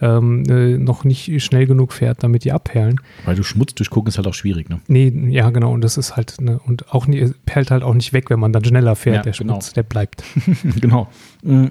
ähm, 0.00 0.44
äh, 0.48 0.78
noch 0.78 1.04
nicht 1.04 1.42
schnell 1.42 1.66
genug 1.66 1.92
fährt, 1.92 2.22
damit 2.22 2.44
die 2.44 2.52
abperlen. 2.52 3.00
Weil 3.24 3.36
du 3.36 3.42
Schmutz 3.42 3.74
durchgucken 3.74 4.08
ist 4.08 4.16
halt 4.16 4.26
auch 4.26 4.34
schwierig, 4.34 4.68
ne? 4.68 4.80
Nee, 4.86 5.12
ja, 5.30 5.50
genau. 5.50 5.72
Und 5.72 5.82
das 5.82 5.96
ist 5.96 6.16
halt, 6.16 6.40
ne, 6.40 6.60
und 6.64 6.92
auch 6.92 7.06
nie, 7.06 7.32
perlt 7.46 7.70
halt 7.70 7.82
auch 7.82 7.94
nicht 7.94 8.12
weg, 8.12 8.30
wenn 8.30 8.40
man 8.40 8.52
dann 8.52 8.64
schneller 8.64 8.96
fährt. 8.96 9.16
Ja, 9.16 9.22
der 9.22 9.32
genau. 9.32 9.54
Schmutz, 9.54 9.72
der 9.72 9.82
bleibt. 9.82 10.22
genau. 10.80 11.08
Hm. 11.42 11.70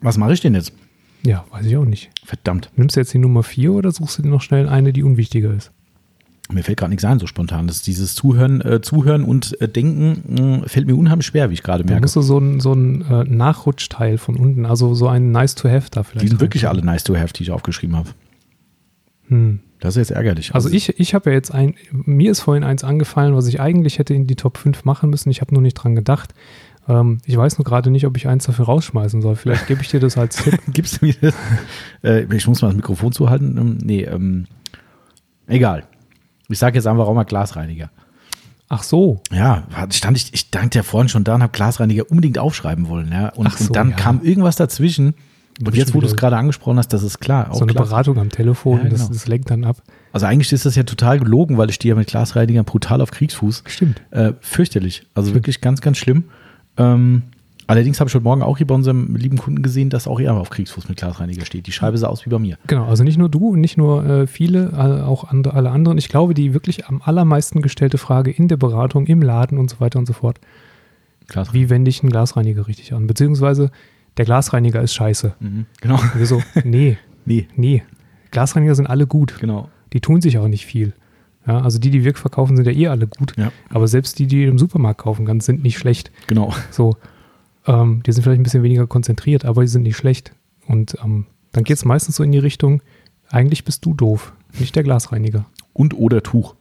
Was 0.00 0.18
mache 0.18 0.34
ich 0.34 0.40
denn 0.40 0.54
jetzt? 0.54 0.72
Ja, 1.24 1.44
weiß 1.50 1.64
ich 1.64 1.76
auch 1.76 1.86
nicht. 1.86 2.10
Verdammt. 2.24 2.70
Nimmst 2.76 2.96
du 2.96 3.00
jetzt 3.00 3.14
die 3.14 3.18
Nummer 3.18 3.42
4 3.42 3.72
oder 3.72 3.90
suchst 3.90 4.18
du 4.18 4.22
dir 4.22 4.28
noch 4.28 4.42
schnell 4.42 4.68
eine, 4.68 4.92
die 4.92 5.02
unwichtiger 5.02 5.52
ist? 5.54 5.72
Mir 6.52 6.62
fällt 6.62 6.78
gerade 6.78 6.90
nichts 6.90 7.04
ein 7.04 7.18
so 7.18 7.26
spontan. 7.26 7.66
Das 7.66 7.76
ist 7.76 7.86
dieses 7.86 8.14
Zuhören, 8.14 8.60
äh, 8.60 8.82
Zuhören 8.82 9.24
und 9.24 9.60
äh, 9.60 9.68
Denken 9.68 10.60
mh, 10.60 10.68
fällt 10.68 10.86
mir 10.86 10.94
unheimlich 10.94 11.26
schwer, 11.26 11.48
wie 11.48 11.54
ich 11.54 11.62
gerade 11.62 11.84
merke. 11.84 12.00
Da 12.00 12.04
musst 12.04 12.16
du 12.16 12.22
so 12.22 12.38
ein, 12.38 12.60
so 12.60 12.72
ein 12.72 13.02
äh, 13.10 13.24
Nachrutschteil 13.24 14.18
von 14.18 14.36
unten, 14.36 14.66
also 14.66 14.94
so 14.94 15.08
ein 15.08 15.32
Nice 15.32 15.54
to 15.54 15.68
Have 15.68 15.88
da 15.90 16.02
vielleicht. 16.02 16.24
Die 16.24 16.28
sind 16.28 16.40
wirklich 16.40 16.68
alle 16.68 16.84
Nice 16.84 17.04
to 17.04 17.16
Have, 17.16 17.32
die 17.32 17.44
ich 17.44 17.50
aufgeschrieben 17.50 17.96
habe. 17.96 18.10
Hm. 19.28 19.60
Das 19.80 19.96
ist 19.96 20.08
jetzt 20.08 20.16
ärgerlich. 20.16 20.54
Also, 20.54 20.68
also 20.68 20.76
ich, 20.76 20.98
ich 20.98 21.14
habe 21.14 21.30
ja 21.30 21.36
jetzt 21.36 21.52
ein, 21.52 21.74
mir 21.92 22.30
ist 22.30 22.40
vorhin 22.40 22.64
eins 22.64 22.84
angefallen, 22.84 23.34
was 23.34 23.46
ich 23.46 23.60
eigentlich 23.60 23.98
hätte 23.98 24.14
in 24.14 24.26
die 24.26 24.36
Top 24.36 24.58
5 24.58 24.84
machen 24.84 25.10
müssen. 25.10 25.30
Ich 25.30 25.40
habe 25.40 25.52
nur 25.52 25.62
nicht 25.62 25.74
dran 25.74 25.94
gedacht. 25.94 26.34
Ähm, 26.88 27.18
ich 27.24 27.36
weiß 27.36 27.58
nur 27.58 27.64
gerade 27.64 27.90
nicht, 27.90 28.06
ob 28.06 28.16
ich 28.16 28.28
eins 28.28 28.44
dafür 28.44 28.66
rausschmeißen 28.66 29.22
soll. 29.22 29.36
Vielleicht 29.36 29.66
gebe 29.66 29.82
ich 29.82 29.88
dir 29.88 30.00
das 30.00 30.16
als 30.18 30.36
Tipp. 30.36 30.58
Gibst 30.68 31.00
du 31.00 31.06
mir 31.06 31.14
das? 31.20 31.34
Äh, 32.02 32.34
ich 32.34 32.46
muss 32.46 32.62
mal 32.62 32.68
das 32.68 32.76
Mikrofon 32.76 33.12
zuhalten. 33.12 33.56
Ähm, 33.58 33.78
nee, 33.82 34.04
ähm, 34.04 34.46
egal. 35.46 35.84
Ich 36.48 36.58
sage 36.58 36.76
jetzt 36.76 36.86
einfach 36.86 37.06
auch 37.06 37.14
mal 37.14 37.24
Glasreiniger. 37.24 37.90
Ach 38.68 38.82
so. 38.82 39.20
Ja, 39.30 39.64
stand 39.90 40.16
ich, 40.16 40.32
ich 40.32 40.40
stand 40.40 40.74
ja 40.74 40.82
vorhin 40.82 41.08
schon 41.08 41.24
da 41.24 41.34
und 41.34 41.42
habe 41.42 41.52
Glasreiniger 41.52 42.10
unbedingt 42.10 42.38
aufschreiben 42.38 42.88
wollen. 42.88 43.12
Ja? 43.12 43.28
Und, 43.30 43.52
so, 43.52 43.66
und 43.66 43.76
dann 43.76 43.90
ja. 43.90 43.96
kam 43.96 44.22
irgendwas 44.22 44.56
dazwischen. 44.56 45.14
Und 45.64 45.76
jetzt, 45.76 45.94
wo 45.94 46.00
du 46.00 46.06
es 46.06 46.16
gerade 46.16 46.36
angesprochen 46.36 46.78
hast, 46.78 46.88
das 46.92 47.04
ist 47.04 47.20
klar. 47.20 47.48
so 47.52 47.62
eine 47.62 47.72
Glas 47.72 47.88
Beratung 47.88 48.18
am 48.18 48.28
Telefon, 48.28 48.78
ja, 48.78 48.84
genau. 48.84 48.96
das, 48.96 49.08
das, 49.08 49.28
lenkt 49.28 49.50
dann 49.50 49.64
ab. 49.64 49.76
Also 50.12 50.26
eigentlich 50.26 50.52
ist 50.52 50.66
das 50.66 50.74
ja 50.74 50.82
total 50.82 51.20
gelogen, 51.20 51.58
weil 51.58 51.68
ich 51.68 51.76
stehe 51.76 51.94
ja 51.94 51.96
mit 51.96 52.08
Glasreiniger 52.08 52.64
brutal 52.64 53.00
auf 53.00 53.12
Kriegsfuß. 53.12 53.62
Stimmt. 53.66 54.02
Äh, 54.10 54.32
fürchterlich. 54.40 55.06
Also 55.14 55.28
Stimmt. 55.28 55.36
wirklich 55.36 55.60
ganz, 55.60 55.80
ganz 55.80 55.98
schlimm. 55.98 56.24
Ähm, 56.76 57.22
allerdings 57.66 58.00
habe 58.00 58.08
ich 58.08 58.14
heute 58.14 58.24
Morgen 58.24 58.42
auch 58.42 58.58
hier 58.58 58.66
bei 58.66 58.74
unserem 58.74 59.16
lieben 59.16 59.38
Kunden 59.38 59.62
gesehen, 59.62 59.90
dass 59.90 60.06
auch 60.06 60.20
er 60.20 60.34
auf 60.34 60.50
Kriegsfuß 60.50 60.88
mit 60.88 60.98
Glasreiniger 60.98 61.44
steht. 61.44 61.66
Die 61.66 61.72
Scheibe 61.72 61.98
sah 61.98 62.08
aus 62.08 62.24
wie 62.26 62.30
bei 62.30 62.38
mir. 62.38 62.58
Genau, 62.66 62.86
also 62.86 63.04
nicht 63.04 63.18
nur 63.18 63.28
du 63.28 63.50
und 63.50 63.60
nicht 63.60 63.76
nur 63.76 64.04
äh, 64.04 64.26
viele, 64.26 64.72
auch 65.06 65.24
andere, 65.24 65.54
alle 65.54 65.70
anderen. 65.70 65.98
Ich 65.98 66.08
glaube, 66.08 66.34
die 66.34 66.54
wirklich 66.54 66.86
am 66.86 67.02
allermeisten 67.04 67.62
gestellte 67.62 67.98
Frage 67.98 68.30
in 68.30 68.48
der 68.48 68.56
Beratung, 68.56 69.06
im 69.06 69.22
Laden 69.22 69.58
und 69.58 69.70
so 69.70 69.80
weiter 69.80 69.98
und 69.98 70.06
so 70.06 70.12
fort. 70.12 70.40
Wie 71.52 71.70
wende 71.70 71.88
ich 71.88 72.02
einen 72.02 72.10
Glasreiniger 72.10 72.66
richtig 72.66 72.92
an? 72.92 73.06
Beziehungsweise 73.06 73.70
der 74.16 74.24
Glasreiniger 74.24 74.82
ist 74.82 74.94
scheiße. 74.94 75.34
Mhm, 75.40 75.66
genau. 75.80 75.98
Wieso? 76.14 76.42
Nee. 76.64 76.98
nee. 77.24 77.48
Nee. 77.56 77.82
Glasreiniger 78.30 78.74
sind 78.74 78.86
alle 78.86 79.06
gut. 79.06 79.36
Genau. 79.40 79.68
Die 79.92 80.00
tun 80.00 80.20
sich 80.20 80.38
auch 80.38 80.48
nicht 80.48 80.66
viel. 80.66 80.92
Ja, 81.46 81.60
also 81.60 81.78
die, 81.78 81.90
die 81.90 82.04
wir 82.04 82.14
verkaufen, 82.14 82.56
sind 82.56 82.66
ja 82.66 82.72
eh 82.72 82.88
alle 82.88 83.06
gut. 83.06 83.34
Ja. 83.36 83.52
Aber 83.70 83.86
selbst 83.86 84.18
die, 84.18 84.26
die 84.26 84.44
du 84.44 84.50
im 84.50 84.58
Supermarkt 84.58 85.00
kaufen 85.00 85.26
kannst, 85.26 85.46
sind 85.46 85.62
nicht 85.62 85.78
schlecht. 85.78 86.10
Genau. 86.26 86.54
So, 86.70 86.96
ähm, 87.66 88.02
die 88.04 88.12
sind 88.12 88.22
vielleicht 88.22 88.40
ein 88.40 88.44
bisschen 88.44 88.62
weniger 88.62 88.86
konzentriert, 88.86 89.44
aber 89.44 89.62
die 89.62 89.68
sind 89.68 89.82
nicht 89.82 89.96
schlecht. 89.96 90.32
Und 90.66 90.96
ähm, 91.02 91.26
dann 91.52 91.64
geht 91.64 91.76
es 91.76 91.84
meistens 91.84 92.16
so 92.16 92.22
in 92.22 92.32
die 92.32 92.38
Richtung, 92.38 92.82
eigentlich 93.30 93.64
bist 93.64 93.84
du 93.84 93.94
doof, 93.94 94.32
nicht 94.58 94.76
der 94.76 94.82
Glasreiniger. 94.82 95.46
Und 95.72 95.94
oder 95.94 96.22
Tuch. 96.22 96.54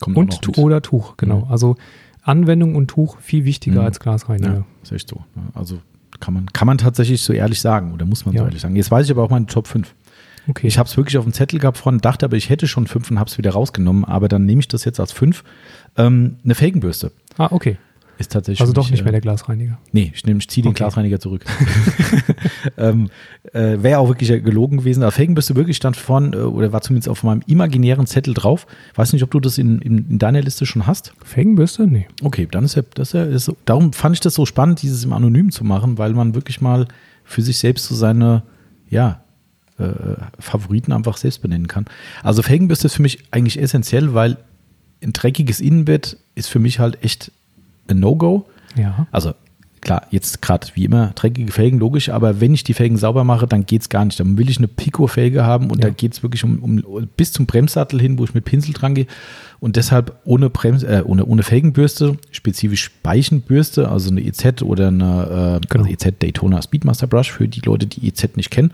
Kommt 0.00 0.16
und 0.16 0.42
tu 0.42 0.52
oder 0.60 0.80
Tuch, 0.82 1.16
genau. 1.16 1.44
Mhm. 1.44 1.50
Also 1.50 1.76
Anwendung 2.22 2.76
und 2.76 2.88
Tuch 2.88 3.18
viel 3.20 3.44
wichtiger 3.44 3.80
mhm. 3.80 3.86
als 3.86 4.00
Glasreiniger. 4.00 4.54
Ja, 4.54 4.64
ist 4.82 4.92
echt 4.92 5.08
so. 5.08 5.16
Ne? 5.34 5.42
Also 5.54 5.80
kann 6.20 6.34
man, 6.34 6.46
kann 6.52 6.66
man 6.66 6.78
tatsächlich 6.78 7.22
so 7.22 7.32
ehrlich 7.32 7.60
sagen 7.60 7.92
oder 7.92 8.04
muss 8.04 8.26
man 8.26 8.34
ja. 8.34 8.40
so 8.40 8.46
ehrlich 8.46 8.60
sagen. 8.60 8.76
Jetzt 8.76 8.90
weiß 8.90 9.06
ich 9.06 9.12
aber 9.12 9.22
auch 9.22 9.30
meine 9.30 9.46
Top 9.46 9.66
5. 9.66 9.94
Okay. 10.48 10.66
Ich 10.66 10.78
habe 10.78 10.88
es 10.88 10.96
wirklich 10.96 11.18
auf 11.18 11.24
dem 11.24 11.32
Zettel 11.32 11.58
gehabt 11.58 11.76
vorhin, 11.76 12.00
dachte 12.00 12.24
aber, 12.24 12.36
ich 12.36 12.48
hätte 12.48 12.66
schon 12.66 12.86
fünf 12.86 13.10
und 13.10 13.18
habe 13.18 13.28
es 13.28 13.36
wieder 13.36 13.50
rausgenommen, 13.50 14.04
aber 14.04 14.28
dann 14.28 14.46
nehme 14.46 14.60
ich 14.60 14.68
das 14.68 14.84
jetzt 14.84 14.98
als 14.98 15.12
fünf. 15.12 15.44
Ähm, 15.96 16.36
eine 16.42 16.54
Felgenbürste. 16.54 17.12
Ah, 17.36 17.48
okay. 17.50 17.76
Ist 18.18 18.32
tatsächlich. 18.32 18.60
Also 18.60 18.72
doch 18.72 18.90
nicht 18.90 19.04
mehr 19.04 19.12
der 19.12 19.20
Glasreiniger. 19.20 19.78
Nee, 19.92 20.12
ich, 20.12 20.26
ich 20.26 20.48
ziehe 20.48 20.62
den 20.62 20.70
okay. 20.70 20.78
Glasreiniger 20.78 21.20
zurück. 21.20 21.44
ähm, 22.76 23.10
äh, 23.52 23.78
Wäre 23.80 24.00
auch 24.00 24.08
wirklich 24.08 24.28
gelogen 24.42 24.78
gewesen. 24.78 25.04
Aber 25.04 25.12
Felgenbürste 25.12 25.54
wirklich 25.54 25.76
stand 25.76 25.96
vorne, 25.96 26.36
äh, 26.36 26.40
oder 26.40 26.72
war 26.72 26.80
zumindest 26.82 27.08
auf 27.08 27.22
meinem 27.22 27.42
imaginären 27.46 28.06
Zettel 28.06 28.34
drauf. 28.34 28.66
Weiß 28.96 29.12
nicht, 29.12 29.22
ob 29.22 29.30
du 29.30 29.38
das 29.38 29.56
in, 29.56 29.78
in, 29.80 30.10
in 30.10 30.18
deiner 30.18 30.42
Liste 30.42 30.66
schon 30.66 30.88
hast. 30.88 31.12
Felgenbürste? 31.24 31.86
Nee. 31.86 32.08
Okay, 32.22 32.48
dann 32.50 32.64
ist 32.64 32.74
ja, 32.74 32.82
das 32.94 33.12
ja 33.12 33.22
ist, 33.22 33.52
darum 33.64 33.92
fand 33.92 34.16
ich 34.16 34.20
das 34.20 34.34
so 34.34 34.46
spannend, 34.46 34.82
dieses 34.82 35.04
im 35.04 35.12
Anonym 35.12 35.52
zu 35.52 35.62
machen, 35.62 35.96
weil 35.96 36.12
man 36.12 36.34
wirklich 36.34 36.60
mal 36.60 36.88
für 37.24 37.42
sich 37.42 37.58
selbst 37.58 37.86
so 37.86 37.94
seine, 37.94 38.42
ja, 38.90 39.22
äh, 39.78 39.92
Favoriten 40.40 40.92
einfach 40.92 41.18
selbst 41.18 41.40
benennen 41.40 41.68
kann. 41.68 41.84
Also 42.24 42.42
Felgenbürste 42.42 42.88
ist 42.88 42.94
für 42.94 43.02
mich 43.02 43.20
eigentlich 43.30 43.60
essentiell, 43.60 44.12
weil 44.12 44.38
ein 45.04 45.12
dreckiges 45.12 45.60
Innenbett 45.60 46.16
ist 46.34 46.48
für 46.48 46.58
mich 46.58 46.80
halt 46.80 47.04
echt 47.04 47.30
No-Go. 47.94 48.46
Ja. 48.76 49.06
Also 49.10 49.34
klar, 49.80 50.06
jetzt 50.10 50.42
gerade 50.42 50.66
wie 50.74 50.84
immer 50.84 51.12
dreckige 51.14 51.52
Felgen, 51.52 51.78
logisch, 51.78 52.08
aber 52.08 52.40
wenn 52.40 52.54
ich 52.54 52.64
die 52.64 52.74
Felgen 52.74 52.96
sauber 52.96 53.24
mache, 53.24 53.46
dann 53.46 53.66
geht 53.66 53.82
es 53.82 53.88
gar 53.88 54.04
nicht. 54.04 54.18
Dann 54.20 54.38
will 54.38 54.50
ich 54.50 54.58
eine 54.58 54.68
Pico-Felge 54.68 55.44
haben 55.44 55.70
und 55.70 55.82
ja. 55.82 55.88
da 55.88 55.90
geht 55.90 56.12
es 56.12 56.22
wirklich 56.22 56.44
um, 56.44 56.58
um, 56.58 57.08
bis 57.16 57.32
zum 57.32 57.46
Bremssattel 57.46 58.00
hin, 58.00 58.18
wo 58.18 58.24
ich 58.24 58.34
mit 58.34 58.44
Pinsel 58.44 58.74
dran 58.74 58.94
gehe. 58.94 59.06
Und 59.60 59.74
deshalb 59.76 60.20
ohne, 60.24 60.50
Brems, 60.50 60.84
äh, 60.84 61.02
ohne, 61.04 61.26
ohne 61.26 61.42
Felgenbürste, 61.42 62.16
spezifisch 62.30 62.84
Speichenbürste, 62.84 63.88
also 63.88 64.10
eine 64.10 64.20
EZ 64.20 64.62
oder 64.62 64.88
eine 64.88 65.60
äh, 65.62 65.66
genau. 65.68 65.84
also 65.84 65.94
EZ 65.94 66.14
Daytona 66.20 66.62
Speedmaster 66.62 67.08
Brush 67.08 67.32
für 67.32 67.48
die 67.48 67.60
Leute, 67.60 67.86
die 67.86 68.06
EZ 68.06 68.36
nicht 68.36 68.50
kennen. 68.50 68.72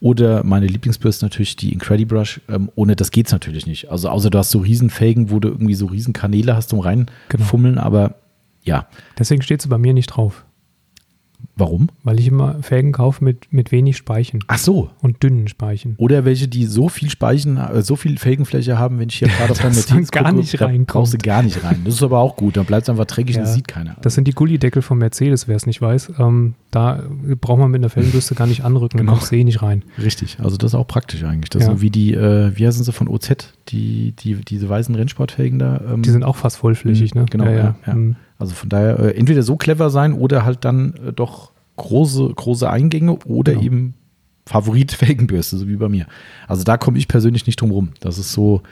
Oder 0.00 0.42
meine 0.42 0.66
Lieblingsbürste 0.66 1.24
natürlich 1.24 1.54
die 1.54 1.72
Incredibrush. 1.72 2.40
Ähm, 2.48 2.68
ohne 2.74 2.96
das 2.96 3.12
geht 3.12 3.26
es 3.26 3.32
natürlich 3.32 3.66
nicht. 3.66 3.90
Also 3.90 4.08
außer 4.08 4.30
du 4.30 4.38
hast 4.38 4.50
so 4.50 4.58
Riesenfelgen, 4.58 5.30
wo 5.30 5.38
du 5.38 5.48
irgendwie 5.48 5.74
so 5.74 5.86
Riesenkanäle 5.86 6.56
hast 6.56 6.70
zum 6.70 6.80
reinfummeln, 6.80 7.76
genau. 7.76 7.86
aber 7.86 8.16
ja. 8.64 8.88
Deswegen 9.18 9.42
steht 9.42 9.62
sie 9.62 9.68
bei 9.68 9.78
mir 9.78 9.94
nicht 9.94 10.08
drauf. 10.08 10.44
Warum? 11.56 11.88
Weil 12.02 12.18
ich 12.18 12.28
immer 12.28 12.62
Felgen 12.62 12.92
kaufe 12.92 13.22
mit, 13.22 13.52
mit 13.52 13.70
wenig 13.70 13.96
Speichen. 13.96 14.40
Ach 14.48 14.58
so. 14.58 14.90
Und 15.00 15.22
dünnen 15.22 15.46
Speichen. 15.46 15.94
Oder 15.98 16.24
welche, 16.24 16.48
die 16.48 16.64
so 16.64 16.88
viel 16.88 17.10
Speichen, 17.10 17.56
äh, 17.58 17.82
so 17.82 17.96
viel 17.96 18.18
Felgenfläche 18.18 18.78
haben, 18.78 18.98
wenn 18.98 19.08
ich 19.08 19.16
hier 19.16 19.28
gerade 19.38 19.52
auf 19.52 19.62
meinem 19.62 19.74
Notiz 19.74 20.10
gar 20.10 20.24
gucke, 20.24 20.36
nicht 20.36 20.60
rein 20.60 20.84
brauchst 20.84 21.14
du 21.14 21.18
gar 21.18 21.42
nicht 21.42 21.62
rein. 21.62 21.82
Das 21.84 21.94
ist 21.94 22.02
aber 22.02 22.18
auch 22.18 22.36
gut. 22.36 22.56
Dann 22.56 22.64
bleibt 22.64 22.84
es 22.84 22.88
einfach 22.88 23.04
dreckig 23.04 23.36
ja. 23.36 23.42
und 23.42 23.48
sieht 23.48 23.68
keiner. 23.68 23.96
Das 24.02 24.14
sind 24.14 24.26
die 24.26 24.32
Gullideckel 24.32 24.82
von 24.82 24.98
Mercedes, 24.98 25.46
wer 25.46 25.56
es 25.56 25.66
nicht 25.66 25.80
weiß. 25.80 26.14
Ähm, 26.18 26.54
da 26.70 27.04
braucht 27.40 27.58
man 27.60 27.70
mit 27.70 27.80
einer 27.80 27.90
Felgenbürste 27.90 28.34
gar 28.34 28.46
nicht 28.46 28.64
anrücken, 28.64 28.98
genau. 28.98 29.12
dann 29.12 29.18
kommst 29.18 29.30
du 29.30 29.36
eh 29.36 29.44
nicht 29.44 29.62
rein. 29.62 29.84
Richtig. 30.02 30.38
Also 30.40 30.56
das 30.56 30.72
ist 30.72 30.74
auch 30.74 30.88
praktisch 30.88 31.22
eigentlich. 31.22 31.50
Das 31.50 31.62
ja. 31.62 31.70
so 31.70 31.80
wie 31.80 31.90
die, 31.90 32.14
äh, 32.14 32.52
wie 32.56 32.66
heißen 32.66 32.82
sie 32.82 32.92
von 32.92 33.08
OZ, 33.08 33.54
die, 33.68 34.12
die, 34.12 34.36
diese 34.36 34.68
weißen 34.68 34.94
Rennsportfelgen 34.94 35.58
da. 35.58 35.80
Ähm, 35.88 36.02
die 36.02 36.10
sind 36.10 36.24
auch 36.24 36.36
fast 36.36 36.56
vollflächig, 36.56 37.14
ne? 37.14 37.26
Genau, 37.30 37.44
ja. 37.44 37.76
ja. 37.86 37.94
Mhm. 37.94 38.16
Also 38.38 38.54
von 38.54 38.68
daher 38.68 38.98
äh, 38.98 39.16
entweder 39.16 39.42
so 39.42 39.56
clever 39.56 39.90
sein 39.90 40.12
oder 40.12 40.44
halt 40.44 40.64
dann 40.64 40.94
äh, 40.94 41.12
doch 41.12 41.52
große, 41.76 42.32
große 42.34 42.68
Eingänge 42.68 43.18
oder 43.24 43.52
genau. 43.52 43.64
eben 43.64 43.94
Favorit 44.46 44.92
Felgenbürste, 44.92 45.56
so 45.56 45.68
wie 45.68 45.76
bei 45.76 45.88
mir. 45.88 46.06
Also 46.48 46.64
da 46.64 46.76
komme 46.76 46.98
ich 46.98 47.08
persönlich 47.08 47.46
nicht 47.46 47.60
drum 47.60 47.70
rum. 47.70 47.90
Das 48.00 48.18
ist 48.18 48.32
so, 48.32 48.62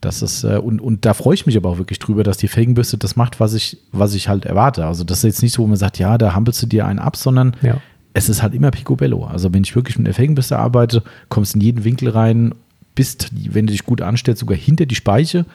das 0.00 0.22
ist, 0.22 0.44
äh, 0.44 0.58
und, 0.58 0.80
und 0.80 1.04
da 1.04 1.14
freue 1.14 1.34
ich 1.34 1.46
mich 1.46 1.56
aber 1.56 1.70
auch 1.70 1.78
wirklich 1.78 1.98
drüber, 1.98 2.22
dass 2.22 2.36
die 2.36 2.48
Felgenbürste 2.48 2.98
das 2.98 3.16
macht, 3.16 3.40
was 3.40 3.54
ich, 3.54 3.78
was 3.92 4.14
ich 4.14 4.28
halt 4.28 4.44
erwarte. 4.44 4.86
Also 4.86 5.04
das 5.04 5.18
ist 5.18 5.24
jetzt 5.24 5.42
nicht 5.42 5.52
so, 5.52 5.62
wo 5.62 5.66
man 5.66 5.76
sagt, 5.76 5.98
ja, 5.98 6.18
da 6.18 6.34
hampelst 6.34 6.62
du 6.62 6.66
dir 6.66 6.86
einen 6.86 6.98
ab, 6.98 7.16
sondern 7.16 7.56
ja. 7.62 7.78
es 8.14 8.28
ist 8.28 8.42
halt 8.42 8.54
immer 8.54 8.70
Picobello. 8.70 9.24
Also 9.24 9.52
wenn 9.52 9.62
ich 9.62 9.74
wirklich 9.76 9.98
mit 9.98 10.06
der 10.06 10.14
Felgenbürste 10.14 10.58
arbeite, 10.58 11.02
kommst 11.28 11.54
in 11.54 11.60
jeden 11.60 11.84
Winkel 11.84 12.08
rein, 12.10 12.54
bist, 12.94 13.30
wenn 13.32 13.66
du 13.66 13.72
dich 13.72 13.84
gut 13.84 14.00
anstellst, 14.02 14.40
sogar 14.40 14.56
hinter 14.56 14.86
die 14.86 14.94
Speiche. 14.94 15.46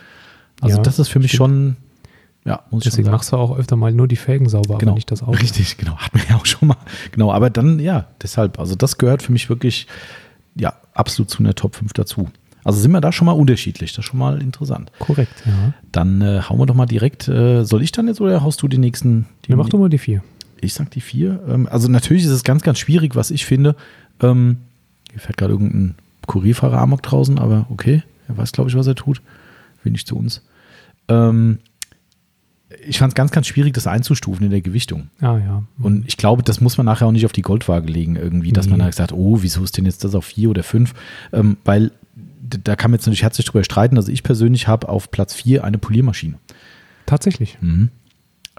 Also 0.61 0.77
ja, 0.77 0.83
das 0.83 0.99
ist 0.99 1.07
für 1.07 1.19
mich 1.19 1.31
stimmt. 1.31 1.37
schon 1.37 1.75
ja, 2.45 2.63
muss 2.71 2.83
Deswegen 2.83 3.11
machst 3.11 3.31
du 3.31 3.37
auch 3.37 3.57
öfter 3.57 3.75
mal 3.75 3.91
nur 3.91 4.07
die 4.07 4.15
Felgen 4.15 4.47
sauber, 4.47 4.77
genau. 4.77 4.91
aber 4.91 4.95
nicht 4.95 5.11
das 5.11 5.21
Auto. 5.21 5.37
Richtig, 5.37 5.77
genau. 5.77 5.97
Hat 5.97 6.13
man 6.13 6.23
ja 6.29 6.35
auch 6.35 6.45
schon 6.45 6.69
mal. 6.69 6.77
Genau, 7.11 7.31
aber 7.31 7.49
dann, 7.49 7.79
ja, 7.79 8.07
deshalb, 8.21 8.59
also 8.59 8.75
das 8.75 8.97
gehört 8.97 9.21
für 9.21 9.31
mich 9.31 9.49
wirklich, 9.49 9.87
ja, 10.55 10.73
absolut 10.93 11.29
zu 11.29 11.39
einer 11.39 11.53
Top 11.53 11.75
5 11.75 11.93
dazu. 11.93 12.29
Also 12.63 12.79
sind 12.79 12.91
wir 12.91 13.01
da 13.01 13.11
schon 13.11 13.25
mal 13.25 13.33
unterschiedlich, 13.33 13.91
das 13.91 13.99
ist 13.99 14.05
schon 14.05 14.19
mal 14.19 14.41
interessant. 14.41 14.91
Korrekt, 14.99 15.43
ja. 15.45 15.73
Dann 15.91 16.21
äh, 16.21 16.41
hauen 16.41 16.59
wir 16.59 16.65
doch 16.65 16.75
mal 16.75 16.85
direkt, 16.85 17.27
äh, 17.27 17.63
soll 17.63 17.81
ich 17.81 17.91
dann 17.91 18.07
jetzt 18.07 18.21
oder 18.21 18.41
haust 18.41 18.61
du 18.61 18.67
die 18.67 18.77
nächsten? 18.77 19.25
Die 19.45 19.51
ja, 19.51 19.55
mach 19.55 19.69
doch 19.69 19.79
mal 19.79 19.89
die 19.89 19.97
vier. 19.97 20.23
Ich 20.61 20.73
sag 20.73 20.91
die 20.91 21.01
vier. 21.01 21.41
Ähm, 21.47 21.67
also 21.71 21.87
natürlich 21.87 22.23
ist 22.25 22.31
es 22.31 22.43
ganz, 22.43 22.63
ganz 22.63 22.79
schwierig, 22.79 23.15
was 23.15 23.31
ich 23.31 23.45
finde. 23.45 23.75
Ähm, 24.21 24.57
hier 25.11 25.19
fährt 25.19 25.37
gerade 25.37 25.53
irgendein 25.53 25.95
Kurierfahrer 26.27 26.79
Amok 26.79 27.01
draußen, 27.01 27.39
aber 27.39 27.65
okay, 27.69 28.03
er 28.27 28.37
weiß, 28.37 28.51
glaube 28.51 28.69
ich, 28.69 28.75
was 28.75 28.87
er 28.87 28.95
tut. 28.95 29.21
Will 29.83 29.91
nicht 29.91 30.07
zu 30.07 30.17
uns. 30.17 30.43
Ähm, 31.07 31.59
ich 32.87 32.99
fand 32.99 33.11
es 33.11 33.15
ganz, 33.15 33.31
ganz 33.31 33.47
schwierig, 33.47 33.73
das 33.73 33.87
einzustufen 33.87 34.45
in 34.45 34.51
der 34.51 34.61
Gewichtung. 34.61 35.09
Ah, 35.21 35.37
ja. 35.37 35.63
Und 35.79 36.07
ich 36.07 36.17
glaube, 36.17 36.43
das 36.43 36.61
muss 36.61 36.77
man 36.77 36.85
nachher 36.85 37.07
auch 37.07 37.11
nicht 37.11 37.25
auf 37.25 37.31
die 37.31 37.41
Goldwaage 37.41 37.91
legen, 37.91 38.15
irgendwie, 38.15 38.51
dass 38.51 38.65
nee. 38.65 38.71
man 38.71 38.83
halt 38.83 38.95
sagt, 38.95 39.13
oh, 39.13 39.39
wieso 39.41 39.63
ist 39.63 39.77
denn 39.77 39.85
jetzt 39.85 40.03
das 40.03 40.15
auf 40.15 40.25
vier 40.25 40.49
oder 40.49 40.63
fünf? 40.63 40.93
Ähm, 41.33 41.57
weil 41.65 41.91
da 42.41 42.75
kann 42.75 42.91
man 42.91 42.97
jetzt 42.97 43.05
natürlich 43.05 43.23
herzlich 43.23 43.45
drüber 43.45 43.63
streiten. 43.63 43.97
Also 43.97 44.11
ich 44.11 44.23
persönlich 44.23 44.67
habe 44.67 44.89
auf 44.89 45.11
Platz 45.11 45.33
vier 45.33 45.63
eine 45.63 45.77
Poliermaschine. 45.77 46.35
Tatsächlich. 47.05 47.57
Mhm. 47.61 47.89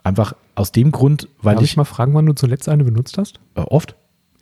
Einfach 0.03 0.35
aus 0.55 0.73
dem 0.73 0.93
Grund, 0.93 1.29
weil 1.43 1.55
Darf 1.55 1.65
ich. 1.65 1.71
ich 1.71 1.77
mal 1.77 1.85
fragen, 1.85 2.15
wann 2.15 2.27
du 2.27 2.33
zuletzt 2.35 2.69
eine 2.69 2.85
benutzt 2.85 3.19
hast? 3.19 3.41
Äh, 3.55 3.61
oft. 3.61 3.97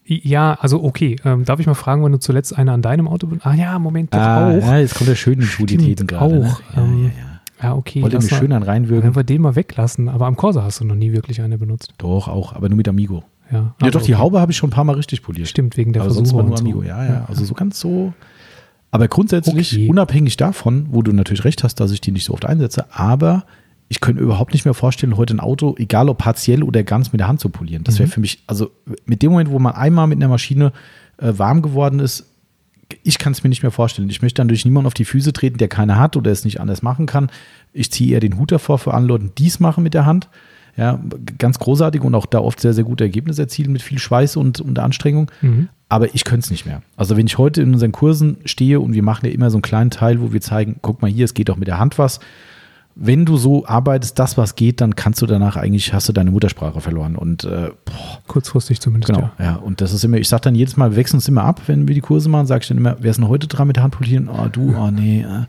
Ja, 0.05 0.55
also 0.61 0.83
okay. 0.83 1.17
Ähm, 1.25 1.45
darf 1.45 1.61
ich 1.61 1.67
mal 1.67 1.75
fragen, 1.75 2.03
wann 2.03 2.13
du 2.13 2.19
zuletzt 2.19 2.57
eine 2.57 2.73
an 2.73 2.81
deinem 2.81 3.09
Auto 3.09 3.27
benutzt? 3.27 3.47
Ah 3.47 3.55
ja, 3.55 3.79
Moment, 3.79 4.15
doch 4.15 4.19
ah, 4.19 4.51
auch. 4.51 4.63
Ja, 4.63 4.79
jetzt 4.79 4.95
kommt 4.95 5.11
der 5.11 5.17
schöne 5.17 5.43
Schulitäten 5.43 6.07
gerade. 6.07 6.39
Ne? 6.39 6.47
Auch. 6.51 6.61
Ne? 6.61 6.67
Ja, 6.77 6.83
ähm, 6.83 7.03
ja, 7.03 7.09
ja. 7.09 7.28
Ja, 7.63 7.75
okay. 7.75 8.03
Wollte 8.03 8.19
mich 8.19 8.29
schön 8.29 8.53
an 8.53 8.63
reinwürgen. 8.63 9.11
Wenn 9.11 9.17
wir 9.17 9.25
den 9.25 9.43
mal 9.43 9.57
weglassen, 9.57 10.09
aber 10.09 10.27
am 10.27 10.37
Corsa 10.37 10.63
hast 10.63 10.81
du 10.81 10.85
noch 10.85 10.95
nie 10.95 11.13
wirklich 11.13 11.41
eine 11.41 11.59
benutzt. 11.59 11.93
Doch, 11.99 12.29
auch, 12.29 12.55
aber 12.55 12.69
nur 12.69 12.77
mit 12.77 12.89
Amigo. 12.89 13.25
Ja, 13.51 13.75
ja 13.83 13.91
doch, 13.91 14.01
okay. 14.01 14.07
die 14.07 14.17
Haube 14.17 14.41
habe 14.41 14.53
ich 14.53 14.59
schon 14.59 14.69
ein 14.69 14.73
paar 14.73 14.85
Mal 14.85 14.95
richtig 14.95 15.23
poliert. 15.23 15.49
Stimmt, 15.49 15.77
wegen 15.77 15.93
der 15.93 16.03
aber 16.03 16.11
Versuche 16.11 16.27
sonst 16.27 16.37
war 16.37 16.45
nur 16.45 16.59
Amigo, 16.59 16.81
so. 16.81 16.87
ja, 16.87 17.05
ja, 17.05 17.25
Also 17.29 17.45
so 17.45 17.55
ganz 17.55 17.81
so. 17.81 18.13
Aber 18.91 19.09
grundsätzlich, 19.09 19.73
okay. 19.73 19.89
unabhängig 19.89 20.37
davon, 20.37 20.87
wo 20.91 21.03
du 21.03 21.13
natürlich 21.13 21.45
recht 21.45 21.65
hast, 21.65 21.77
dass 21.77 21.91
ich 21.91 22.01
die 22.01 22.13
nicht 22.13 22.25
so 22.25 22.33
oft 22.33 22.47
einsetze, 22.47 22.87
aber 22.93 23.45
ich 23.89 24.01
könnte 24.01 24.23
überhaupt 24.23 24.53
nicht 24.53 24.65
mehr 24.65 24.75
vorstellen, 24.75 25.17
heute 25.17 25.35
ein 25.35 25.41
Auto, 25.41 25.75
egal 25.79 26.09
ob 26.09 26.19
partiell 26.19 26.63
oder 26.63 26.83
ganz 26.83 27.13
mit 27.13 27.21
der 27.21 27.29
Hand 27.29 27.41
zu 27.41 27.49
polieren. 27.49 27.85
Das 27.85 27.99
wäre 27.99 28.07
mhm. 28.07 28.13
für 28.13 28.21
mich, 28.21 28.43
also 28.47 28.71
mit 29.07 29.23
dem 29.23 29.33
Moment, 29.33 29.51
wo 29.51 29.59
man 29.59 29.75
einmal 29.75 30.07
mit 30.07 30.19
einer 30.19 30.29
Maschine 30.29 30.73
äh, 31.17 31.33
warm 31.37 31.63
geworden 31.63 32.01
ist, 32.01 32.27
ich 33.03 33.19
kann 33.19 33.33
es 33.33 33.43
mir 33.43 33.49
nicht 33.49 33.63
mehr 33.63 33.73
vorstellen. 33.73 34.09
Ich 34.11 34.23
möchte 34.23 34.41
dann 34.41 34.49
durch 34.49 34.65
niemanden 34.65 34.87
auf 34.87 34.95
die 34.95 35.05
Füße 35.05 35.33
treten, 35.33 35.59
der 35.59 35.69
keine 35.69 35.99
hat 35.99 36.17
oder 36.17 36.31
es 36.31 36.45
nicht 36.45 36.61
anders 36.61 36.83
machen 36.83 37.07
kann. 37.07 37.31
Ich 37.73 37.93
ziehe 37.93 38.15
eher 38.15 38.21
den 38.21 38.39
Hut 38.39 38.51
davor 38.53 38.79
für 38.79 38.95
alle 38.95 39.07
Leute, 39.07 39.31
die 39.37 39.47
es 39.47 39.61
machen 39.61 39.83
mit 39.83 39.95
der 39.95 40.07
Hand. 40.07 40.29
Ja, 40.77 41.01
ganz 41.39 41.59
großartig 41.59 42.03
und 42.03 42.15
auch 42.15 42.27
da 42.27 42.39
oft 42.39 42.61
sehr, 42.61 42.73
sehr 42.73 42.85
gute 42.85 43.03
Ergebnisse 43.03 43.43
erzielen 43.43 43.73
mit 43.73 43.83
viel 43.83 43.99
Schweiß 43.99 44.37
und, 44.37 44.61
und 44.61 44.79
Anstrengung. 44.79 45.31
Mhm. 45.43 45.69
Aber 45.89 46.15
ich 46.15 46.25
könnte 46.25 46.45
es 46.45 46.51
nicht 46.51 46.67
mehr. 46.67 46.83
Also 46.97 47.17
wenn 47.17 47.27
ich 47.27 47.37
heute 47.37 47.63
in 47.63 47.73
unseren 47.73 47.93
Kursen 47.93 48.39
stehe 48.45 48.79
und 48.79 48.93
wir 48.93 49.03
machen 49.03 49.27
ja 49.27 49.33
immer 49.33 49.51
so 49.51 49.57
einen 49.57 49.63
kleinen 49.63 49.91
Teil, 49.91 50.21
wo 50.21 50.33
wir 50.33 50.41
zeigen, 50.41 50.77
guck 50.81 51.03
mal 51.03 51.11
hier, 51.11 51.25
es 51.25 51.35
geht 51.35 51.51
auch 51.51 51.57
mit 51.57 51.67
der 51.67 51.79
Hand 51.79 51.99
was 51.99 52.21
wenn 53.01 53.25
du 53.25 53.37
so 53.37 53.65
arbeitest, 53.65 54.19
das 54.19 54.37
was 54.37 54.57
geht, 54.57 54.81
dann 54.81 54.97
kannst 54.97 55.23
du 55.23 55.27
danach 55.27 55.57
eigentlich, 55.57 55.93
hast 55.93 56.09
du 56.09 56.13
deine 56.13 56.33
Muttersprache 56.33 56.81
verloren. 56.81 57.15
Und 57.15 57.45
äh, 57.45 57.71
boah. 57.85 58.23
kurzfristig 58.27 58.81
zumindest. 58.81 59.15
Genau, 59.15 59.31
ja. 59.39 59.45
ja. 59.45 59.55
Und 59.55 59.81
das 59.81 59.93
ist 59.93 60.03
immer, 60.05 60.17
ich 60.17 60.29
sage 60.29 60.43
dann 60.43 60.57
jedes 60.57 60.77
Mal, 60.77 60.91
wir 60.91 60.97
wechseln 60.97 61.19
uns 61.19 61.29
immer 61.29 61.45
ab, 61.45 61.63
wenn 61.67 61.87
wir 61.87 61.95
die 61.95 62.01
Kurse 62.01 62.29
machen, 62.29 62.49
sage 62.49 62.63
ich 62.63 62.69
dann 62.69 62.77
immer, 62.77 62.97
wer 62.99 63.13
ist 63.13 63.19
denn 63.19 63.29
heute 63.29 63.47
dran 63.47 63.69
mit 63.69 63.77
der 63.77 63.85
Hand 63.85 63.95
polieren? 63.95 64.29
Oh, 64.29 64.49
du, 64.51 64.75
oh 64.77 64.91
nee. 64.91 65.21
Äh. 65.21 65.45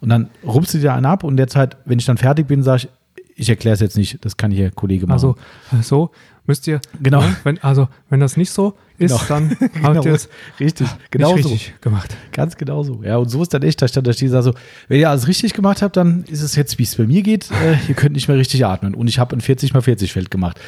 Und 0.00 0.08
dann 0.08 0.30
rupst 0.46 0.72
du 0.72 0.78
dir 0.78 0.94
einen 0.94 1.04
ab 1.04 1.24
und 1.24 1.36
derzeit, 1.36 1.76
wenn 1.84 1.98
ich 1.98 2.06
dann 2.06 2.16
fertig 2.16 2.46
bin, 2.46 2.62
sage 2.62 2.84
ich, 2.84 2.88
ich 3.36 3.50
erkläre 3.50 3.74
es 3.74 3.80
jetzt 3.80 3.96
nicht, 3.98 4.24
das 4.24 4.36
kann 4.36 4.50
hier 4.50 4.70
Kollege 4.70 5.06
machen. 5.06 5.12
Also 5.12 5.36
so 5.82 6.10
müsst 6.46 6.66
ihr, 6.66 6.80
genau. 7.02 7.20
Ne, 7.20 7.36
wenn, 7.44 7.62
also 7.62 7.88
wenn 8.10 8.20
das 8.20 8.36
nicht 8.36 8.50
so 8.50 8.74
ist, 8.98 9.12
genau. 9.12 9.24
dann 9.28 9.50
habt 9.60 9.72
genau. 9.72 10.04
ihr 10.04 10.12
es 10.12 10.28
richtig, 10.60 10.88
genau 11.10 11.32
richtig 11.32 11.72
so. 11.74 11.80
gemacht. 11.80 12.16
Ganz 12.32 12.56
genau 12.56 12.82
so. 12.82 13.02
Ja, 13.02 13.16
und 13.16 13.28
so 13.28 13.42
ist 13.42 13.54
dann 13.54 13.62
echt, 13.62 13.80
da 13.82 13.88
stand 13.88 14.06
da 14.06 14.12
steht 14.12 14.30
so, 14.30 14.54
wenn 14.88 15.00
ihr 15.00 15.10
alles 15.10 15.26
richtig 15.28 15.54
gemacht 15.54 15.82
habt, 15.82 15.96
dann 15.96 16.24
ist 16.24 16.42
es 16.42 16.54
jetzt, 16.56 16.78
wie 16.78 16.84
es 16.84 16.96
bei 16.96 17.06
mir 17.06 17.22
geht, 17.22 17.50
äh, 17.50 17.76
ihr 17.88 17.94
könnt 17.94 18.14
nicht 18.14 18.28
mehr 18.28 18.36
richtig 18.36 18.64
atmen. 18.64 18.94
Und 18.94 19.08
ich 19.08 19.18
habe 19.18 19.36
ein 19.36 19.40
40 19.40 19.74
x 19.74 19.84
40 19.84 20.12
Feld 20.12 20.30
gemacht. 20.30 20.60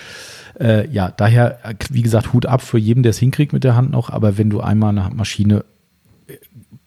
Äh, 0.59 0.89
ja, 0.91 1.11
daher, 1.11 1.59
wie 1.91 2.03
gesagt, 2.03 2.33
Hut 2.33 2.47
ab 2.47 2.63
für 2.63 2.79
jeden, 2.79 3.03
der 3.03 3.11
es 3.11 3.19
hinkriegt 3.19 3.53
mit 3.53 3.65
der 3.65 3.77
Hand 3.77 3.91
noch, 3.91 4.11
aber 4.11 4.39
wenn 4.39 4.49
du 4.49 4.61
einmal 4.61 4.97
eine 4.99 5.15
Maschine 5.15 5.65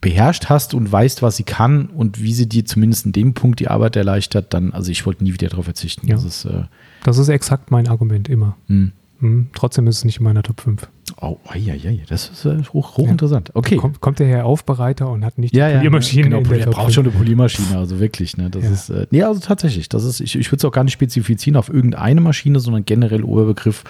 beherrscht 0.02 0.46
hast 0.48 0.74
und 0.74 0.92
weißt, 0.92 1.22
was 1.22 1.38
sie 1.38 1.44
kann 1.44 1.88
und 1.88 2.22
wie 2.22 2.34
sie 2.34 2.48
dir 2.48 2.66
zumindest 2.66 3.06
in 3.06 3.12
dem 3.12 3.34
Punkt 3.34 3.60
die 3.60 3.68
Arbeit 3.68 3.96
erleichtert, 3.96 4.54
dann, 4.54 4.74
also 4.74 4.92
ich 4.92 5.06
wollte 5.06 5.24
nie 5.24 5.34
wieder 5.34 5.50
darauf 5.50 5.66
verzichten. 5.66 6.08
Ja. 6.08 6.16
Das, 6.16 6.24
ist, 6.24 6.46
äh, 6.46 6.64
das 7.04 7.18
ist 7.18 7.30
exakt 7.30 7.72
mein 7.72 7.88
Argument 7.88 8.28
immer. 8.30 8.56
Hm. 8.68 8.92
Hm, 9.20 9.48
trotzdem 9.54 9.86
ist 9.88 9.98
es 9.98 10.06
nicht 10.06 10.20
in 10.20 10.24
meiner 10.24 10.44
Top 10.44 10.62
5. 10.62 10.88
Oh, 11.20 11.38
ja, 11.54 11.74
ja, 11.74 11.92
das 12.08 12.30
ist 12.30 12.46
äh, 12.46 12.64
hoch, 12.72 12.96
hochinteressant. 12.98 13.52
Okay. 13.54 13.76
Kommt, 13.76 14.00
kommt 14.00 14.20
der 14.20 14.28
Herr 14.28 14.46
Aufbereiter 14.46 15.10
und 15.10 15.26
hat 15.26 15.38
nicht 15.38 15.54
ja, 15.54 15.68
ja, 15.68 15.78
Poliermaschine 15.78 16.24
genau, 16.24 16.38
in 16.38 16.44
der 16.46 16.60
er 16.62 16.66
braucht 16.68 16.86
5. 16.86 16.94
schon 16.94 17.06
eine 17.08 17.14
Poliermaschine, 17.18 17.78
also 17.78 18.00
wirklich, 18.00 18.38
ne? 18.38 18.50
Das 18.50 18.64
Ja. 18.64 18.72
ist, 18.72 18.90
äh, 18.90 19.08
nee, 19.12 19.22
also 19.24 19.42
tatsächlich, 19.42 19.90
das 19.90 20.06
ist, 20.06 20.22
ich, 20.22 20.38
ich 20.38 20.48
würde 20.50 20.58
es 20.60 20.66
auch 20.66 20.72
gar 20.72 20.86
nicht 20.86 20.94
spezifizieren 20.94 21.58
auf 21.58 21.68
irgendeine 21.68 22.22
Maschine, 22.22 22.62
sondern 22.62 22.86
generell 22.86 23.24
Oberbegriff 23.24 23.84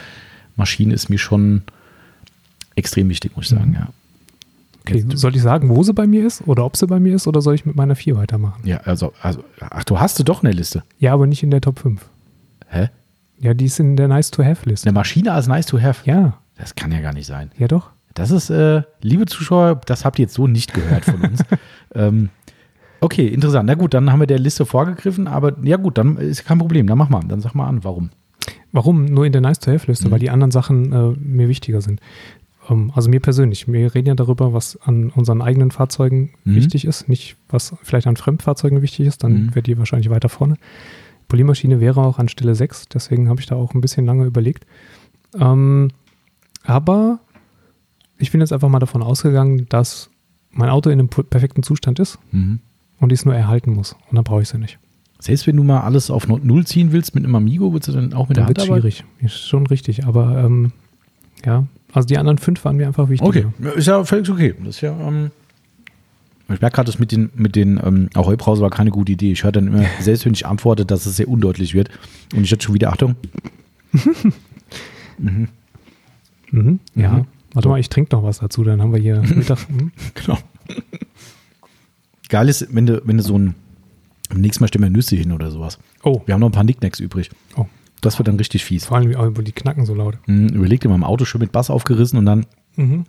Maschine 0.56 0.95
ist 0.95 1.10
mir 1.10 1.19
schon 1.19 1.62
extrem 2.76 3.10
wichtig, 3.10 3.36
muss 3.36 3.45
ich 3.45 3.52
sagen, 3.52 3.69
Mhm. 3.72 3.76
ja. 3.76 3.89
Okay, 4.82 5.06
soll 5.13 5.36
ich 5.36 5.41
sagen, 5.43 5.69
wo 5.69 5.84
sie 5.84 5.93
bei 5.93 6.08
mir 6.08 6.26
ist 6.26 6.48
oder 6.48 6.65
ob 6.65 6.76
sie 6.76 6.88
bei 6.88 7.00
mir 7.00 7.13
ist 7.15 7.28
oder 7.28 7.41
soll 7.41 7.54
ich 7.54 7.65
mit 7.65 7.76
meiner 7.76 7.95
4 7.95 8.15
weitermachen? 8.17 8.62
Ja, 8.65 8.78
also, 8.86 9.13
also, 9.22 9.43
ach, 9.60 9.84
du 9.84 10.00
hast 10.00 10.17
du 10.17 10.24
doch 10.24 10.41
eine 10.41 10.52
Liste. 10.52 10.84
Ja, 10.98 11.13
aber 11.13 11.28
nicht 11.28 11.43
in 11.43 11.52
der 11.52 11.62
Top 11.62 11.78
5. 11.80 12.04
Hä? 12.69 12.89
Ja, 13.39 13.54
die 13.54 13.65
ist 13.65 13.80
in 13.80 13.95
der 13.95 14.08
Nice-to-Have-Liste. 14.08 14.88
Eine 14.89 14.95
Maschine 14.99 15.32
als 15.32 15.47
nice 15.47 15.65
to 15.65 15.80
have? 15.82 16.02
Ja, 16.10 16.38
Das 16.58 16.75
kann 16.75 16.91
ja 16.91 16.99
gar 16.99 17.13
nicht 17.13 17.25
sein. 17.28 17.52
ja 17.58 17.67
doch. 17.67 17.89
Das 18.15 18.32
ist, 18.32 18.49
äh, 18.49 18.82
liebe 19.02 19.25
Zuschauer, 19.28 19.80
das 19.86 20.04
habt 20.04 20.19
ihr 20.19 20.23
jetzt 20.23 20.34
so 20.34 20.47
nicht 20.47 20.73
gehört 20.73 21.06
von 21.06 21.21
uns. 21.21 21.41
ähm, 21.95 22.30
okay, 22.99 23.28
interessant. 23.28 23.67
Na 23.67 23.75
gut, 23.75 23.93
dann 23.93 24.12
haben 24.12 24.19
wir 24.19 24.28
der 24.28 24.39
Liste 24.39 24.65
vorgegriffen, 24.65 25.28
aber 25.28 25.56
ja 25.63 25.78
gut, 25.78 25.97
dann 25.97 26.17
ist 26.17 26.43
kein 26.45 26.58
Problem. 26.58 26.88
Dann 26.88 26.97
mach 26.97 27.08
mal, 27.10 27.21
dann 27.28 27.39
sag 27.39 27.54
mal 27.56 27.67
an, 27.67 27.84
warum. 27.84 28.10
Warum? 28.71 29.06
Nur 29.06 29.25
in 29.25 29.32
der 29.32 29.41
Nice-to-Have-Liste, 29.41 30.08
Mhm. 30.08 30.12
weil 30.12 30.19
die 30.19 30.30
anderen 30.32 30.52
Sachen 30.52 30.91
äh, 30.91 31.12
mir 31.19 31.47
wichtiger 31.47 31.82
sind. 31.82 32.02
Ähm, 32.69 32.91
also 32.93 33.10
mir 33.10 33.19
persönlich. 33.21 33.71
Wir 33.71 33.95
reden 33.95 34.08
ja 34.10 34.15
darüber, 34.15 34.52
was 34.54 34.78
an 34.82 35.12
unseren 35.15 35.41
eigenen 35.41 35.71
Fahrzeugen 35.71 36.32
Mhm. 36.43 36.56
wichtig 36.56 36.86
ist, 36.86 37.08
nicht 37.08 37.38
was 37.47 37.73
vielleicht 37.84 38.08
an 38.08 38.17
Fremdfahrzeugen 38.17 38.82
wichtig 38.82 39.08
ist, 39.08 39.23
dann 39.23 39.45
Mhm. 39.45 39.49
wäre 39.56 39.63
die 39.63 39.78
wahrscheinlich 39.78 40.10
weiter 40.10 40.30
vorne. 40.30 40.56
Poliermaschine 41.30 41.80
wäre 41.80 42.02
auch 42.02 42.20
an 42.20 42.28
Stelle 42.28 42.54
6, 42.56 42.89
deswegen 42.89 43.30
habe 43.30 43.39
ich 43.39 43.46
da 43.48 43.56
auch 43.56 43.74
ein 43.74 43.80
bisschen 43.82 44.06
lange 44.06 44.26
überlegt. 44.26 44.65
Ähm, 45.39 45.89
aber 46.65 47.20
ich 48.18 48.32
bin 48.32 48.42
jetzt 48.42 48.52
einfach 48.52 48.68
mal 48.68 48.80
davon 48.80 49.02
ausgegangen, 49.02 49.68
dass 49.70 50.10
mein 50.52 50.70
Auto 50.70 50.89
in 50.89 51.00
einem 51.00 51.08
perfekten 51.10 51.63
Zustand 51.63 52.00
ist 52.00 52.20
Mhm. 52.32 52.60
und 53.00 53.13
ich 53.13 53.20
es 53.20 53.26
nur 53.26 53.36
erhalten 53.36 53.72
muss. 53.74 53.94
Und 54.10 54.15
dann 54.15 54.24
brauche 54.26 54.42
ich 54.42 54.50
sie 54.50 54.58
nicht. 54.58 54.78
Selbst 55.20 55.48
wenn 55.48 55.56
du 55.58 55.63
mal 55.63 55.82
alles 55.82 56.10
auf 56.12 56.28
Null 56.28 56.65
ziehen 56.65 56.92
willst 56.92 57.13
mit 57.13 57.24
einem 57.26 57.36
Amigo, 57.36 57.74
willst 57.74 57.88
du 57.88 57.92
dann 57.92 58.13
auch 58.13 58.30
mit 58.30 58.38
Dann 58.38 58.48
der 58.54 58.58
Hand 58.58 58.68
schwierig. 58.68 59.04
Ist 59.20 59.48
schon 59.48 59.68
richtig. 59.68 60.06
Aber 60.06 60.44
ähm, 60.44 60.72
ja, 61.46 61.65
also 61.94 62.08
die 62.08 62.18
anderen 62.18 62.38
fünf 62.38 62.63
waren 62.65 62.78
mir 62.78 62.88
einfach 62.88 63.10
wichtig. 63.10 63.28
Okay, 63.28 63.46
ja, 63.62 63.70
ist 63.72 63.86
ja 63.88 64.04
völlig 64.06 64.30
okay. 64.30 64.56
Das 64.60 64.76
ist 64.76 64.82
ja, 64.82 64.98
ähm, 65.00 65.32
ich 66.55 66.62
merke 66.62 66.75
gerade, 66.75 66.88
das 66.91 66.99
mit 66.99 67.12
den, 67.12 67.29
mit 67.35 67.55
den 67.55 67.79
ähm, 67.83 68.09
Ahoi-Brause 68.15 68.62
war 68.62 68.69
keine 68.69 68.89
gute 68.91 69.12
Idee. 69.12 69.31
Ich 69.31 69.43
höre 69.43 69.51
dann 69.51 69.67
immer, 69.67 69.83
selbst 69.99 70.25
wenn 70.25 70.33
ich 70.33 70.45
antworte, 70.45 70.85
dass 70.85 71.05
es 71.05 71.15
sehr 71.17 71.27
undeutlich 71.27 71.73
wird. 71.73 71.89
Und 72.35 72.43
ich 72.43 72.51
hatte 72.51 72.63
schon 72.63 72.75
wieder, 72.75 72.91
Achtung, 72.91 73.15
Mhm, 76.51 76.79
ja. 76.95 77.12
Mhm. 77.12 77.25
Warte 77.53 77.67
mal, 77.69 77.79
ich 77.79 77.89
trinke 77.89 78.15
noch 78.15 78.23
was 78.23 78.39
dazu, 78.39 78.63
dann 78.63 78.81
haben 78.81 78.93
wir 78.93 78.99
hier 79.01 79.21
Mittag. 79.35 79.69
Mhm. 79.69 79.91
Genau. 80.13 80.38
Geil 82.29 82.47
ist, 82.49 82.73
wenn 82.73 82.85
du, 82.85 83.01
wenn 83.05 83.17
du 83.17 83.23
so 83.23 83.38
ein, 83.38 83.55
am 84.29 84.39
nächsten 84.41 84.63
Mal 84.63 84.67
stellen 84.67 84.83
wir 84.83 84.89
Nüsse 84.91 85.15
hin 85.15 85.31
oder 85.31 85.49
sowas. 85.51 85.79
Oh, 86.03 86.21
Wir 86.25 86.33
haben 86.33 86.41
noch 86.41 86.49
ein 86.49 86.53
paar 86.53 86.63
Nicknacks 86.63 86.99
übrig. 86.99 87.29
oh, 87.55 87.65
Das 88.01 88.17
wird 88.19 88.27
dann 88.27 88.38
richtig 88.38 88.63
fies. 88.63 88.85
vor 88.85 88.97
allem, 88.97 89.15
oh, 89.19 89.29
die 89.41 89.51
knacken 89.51 89.85
so 89.85 89.95
laut. 89.95 90.17
Hm, 90.25 90.49
überleg 90.49 90.79
dir 90.81 90.89
mal 90.89 90.95
im 90.95 91.03
Auto 91.03 91.25
schön 91.25 91.41
mit 91.41 91.51
Bass 91.51 91.69
aufgerissen 91.69 92.17
und 92.19 92.25
dann, 92.25 92.45
Mhm. 92.75 93.05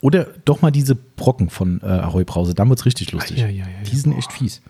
Oder 0.00 0.26
doch 0.44 0.62
mal 0.62 0.70
diese 0.70 0.94
Brocken 0.94 1.50
von 1.50 1.80
äh, 1.82 1.86
Ahoi 1.86 2.24
Brause, 2.24 2.54
dann 2.54 2.68
wird's 2.68 2.86
richtig 2.86 3.12
lustig. 3.12 3.38
Ja, 3.38 3.48
ja, 3.48 3.64
ja. 3.64 3.82
Die 3.90 3.96
sind 3.96 4.16
echt 4.16 4.32
fies. 4.32 4.60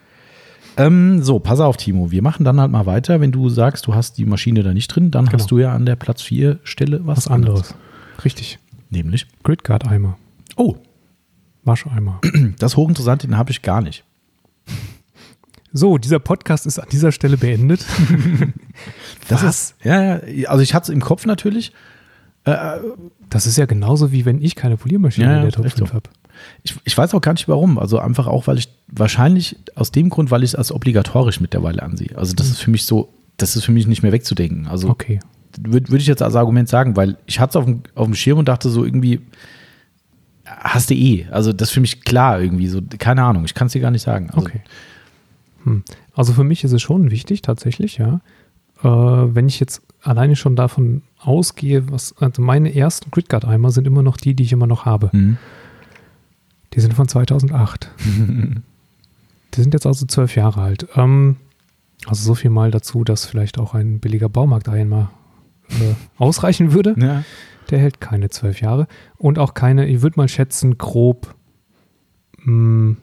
Ähm, 0.77 1.23
so, 1.23 1.39
pass 1.41 1.59
auf, 1.61 1.77
Timo. 1.77 2.11
Wir 2.11 2.23
machen 2.23 2.45
dann 2.45 2.61
halt 2.61 2.71
mal 2.71 2.87
weiter. 2.87 3.21
Wenn 3.21 3.33
du 3.33 3.49
sagst, 3.49 3.87
du 3.87 3.95
hast 3.95 4.17
die 4.17 4.25
Maschine 4.25 4.63
da 4.63 4.73
nicht 4.73 4.89
drin, 4.89 5.11
dann 5.11 5.27
Genau. 5.27 5.39
hast 5.39 5.51
du 5.51 5.59
ja 5.59 5.73
an 5.75 5.87
der 5.87 5.97
Platz 5.97 6.23
4 6.23 6.61
Stelle 6.63 7.01
was, 7.05 7.19
Was 7.19 7.29
anderes. 7.29 7.75
Richtig. 8.25 8.59
Nämlich, 8.91 9.27
Gridguard-Eimer. 9.43 10.17
oh, 10.57 10.77
Wascheimer. 11.65 12.21
das 12.59 12.73
ist 12.73 12.77
hochinteressant, 12.77 13.25
den 13.25 13.37
habe 13.37 13.51
ich 13.51 13.61
gar 13.63 13.83
nicht. 13.83 14.05
So, 15.73 15.99
dieser 15.99 16.19
Podcast 16.19 16.65
ist 16.65 16.79
an 16.79 16.89
dieser 16.91 17.13
Stelle 17.13 17.37
beendet. 17.37 17.85
Das 19.29 19.43
Was? 19.43 19.61
Ist, 19.73 19.85
ja, 19.85 20.25
ja, 20.27 20.49
also 20.49 20.63
ich 20.63 20.73
hatte 20.73 20.85
es 20.85 20.95
im 20.95 21.01
Kopf 21.03 21.27
natürlich. 21.27 21.73
Äh, 22.45 22.79
Das 23.31 23.47
ist 23.47 23.59
ja 23.59 23.67
genauso 23.67 24.13
wie 24.13 24.25
wenn 24.25 24.41
ich 24.43 24.55
keine 24.55 24.77
Poliermaschine 24.77 25.27
Ja, 25.27 25.37
in 25.37 25.43
der 25.43 25.53
Top 25.53 25.67
echt 25.67 25.77
5 25.79 25.91
so. 25.91 25.95
habe. 25.95 26.09
Ich, 26.63 26.77
ich 26.85 26.97
weiß 26.97 27.15
auch 27.15 27.21
gar 27.21 27.33
nicht 27.33 27.49
warum. 27.49 27.79
Also 27.79 27.99
einfach 27.99 28.27
auch, 28.27 28.47
weil 28.47 28.59
ich 28.59 28.69
wahrscheinlich 28.87 29.57
aus 29.75 29.91
dem 29.91 30.09
Grund, 30.09 30.31
weil 30.31 30.45
ich 30.45 30.51
es 30.51 30.55
als 30.55 30.71
obligatorisch 30.73 31.41
mittlerweile 31.41 31.83
ansehe. 31.83 32.17
Also 32.17 32.35
das 32.35 32.49
ist 32.49 32.61
für 32.61 32.71
mich 32.71 32.85
so, 32.85 33.13
das 33.37 33.57
ist 33.57 33.65
für 33.65 33.73
mich 33.73 33.87
nicht 33.87 34.03
mehr 34.03 34.13
wegzudenken. 34.13 34.67
Also 34.69 34.89
Okay. 34.89 35.19
würde 35.61 35.91
würd 35.91 36.01
ich 36.01 36.07
jetzt 36.07 36.23
als 36.23 36.37
Argument 36.37 36.69
sagen, 36.69 36.97
weil 36.97 37.17
ich 37.27 37.41
hatte 37.41 37.51
es 37.51 37.57
auf 37.57 37.65
dem, 37.65 37.83
auf 37.97 38.05
dem 38.07 38.15
Schirm 38.15 38.39
und 38.39 38.49
dachte 38.49 38.69
so 38.71 38.85
irgendwie, 38.85 39.21
hast 40.45 40.91
du 40.91 40.95
eh. 40.95 41.27
Also 41.31 41.53
das 41.53 41.69
ist 41.69 41.75
für 41.75 41.81
mich 41.81 42.03
klar 42.03 42.41
irgendwie. 42.41 42.69
So, 42.69 42.81
keine 42.99 43.25
Ahnung, 43.25 43.45
ich 43.45 43.55
kann 43.55 43.67
es 43.67 43.73
dir 43.73 43.81
gar 43.81 43.91
nicht 43.91 44.03
sagen. 44.03 44.29
Also, 44.31 44.41
Okay. 44.47 44.61
Hm. 45.65 45.83
Also 46.15 46.33
für 46.33 46.45
mich 46.45 46.63
ist 46.65 46.73
es 46.73 46.81
schon 46.83 47.11
wichtig, 47.11 47.43
tatsächlich, 47.43 47.99
ja. 47.99 48.21
Äh, 48.83 48.89
wenn 48.89 49.49
ich 49.49 49.61
jetzt 49.61 49.83
alleine 50.03 50.37
schon 50.37 50.57
davon 50.57 51.03
ausgehe, 51.19 51.91
was, 51.91 52.15
also 52.19 52.43
meine 52.43 52.75
ersten 52.75 53.11
Gridguard-Eimer 53.11 53.71
sind 53.71 53.87
immer 53.87 54.03
noch 54.03 54.17
die, 54.17 54.35
die 54.35 54.45
ich 54.45 54.53
immer 54.53 54.67
noch 54.67 54.85
habe. 54.85 55.11
Mhm. 55.13 55.39
Die 56.75 56.81
sind 56.81 56.95
von 56.95 57.09
2008. 57.09 57.91
die 59.55 59.61
sind 59.61 59.75
jetzt 59.75 59.87
also 59.87 60.07
zwölf 60.07 60.37
Jahre 60.37 60.63
alt. 60.63 60.89
Ähm, 60.95 61.37
also 62.07 62.23
so 62.23 62.35
viel 62.35 62.51
mal 62.51 62.71
dazu, 62.71 63.05
dass 63.05 63.25
vielleicht 63.27 63.59
auch 63.59 63.75
ein 63.75 63.99
billiger 63.99 64.29
Baumarkt-Eimer 64.29 65.11
äh, 65.71 65.95
ausreichen 66.19 66.73
würde. 66.73 66.95
Ja. 66.99 67.25
Der 67.71 67.79
hält 67.79 68.01
keine 68.01 68.31
zwölf 68.31 68.61
Jahre. 68.61 68.87
Und 69.17 69.39
auch 69.39 69.55
keine, 69.55 69.87
ich 69.87 70.01
würde 70.01 70.19
mal 70.19 70.29
schätzen, 70.29 70.79
grob, 70.79 71.35
mh, 72.45 72.97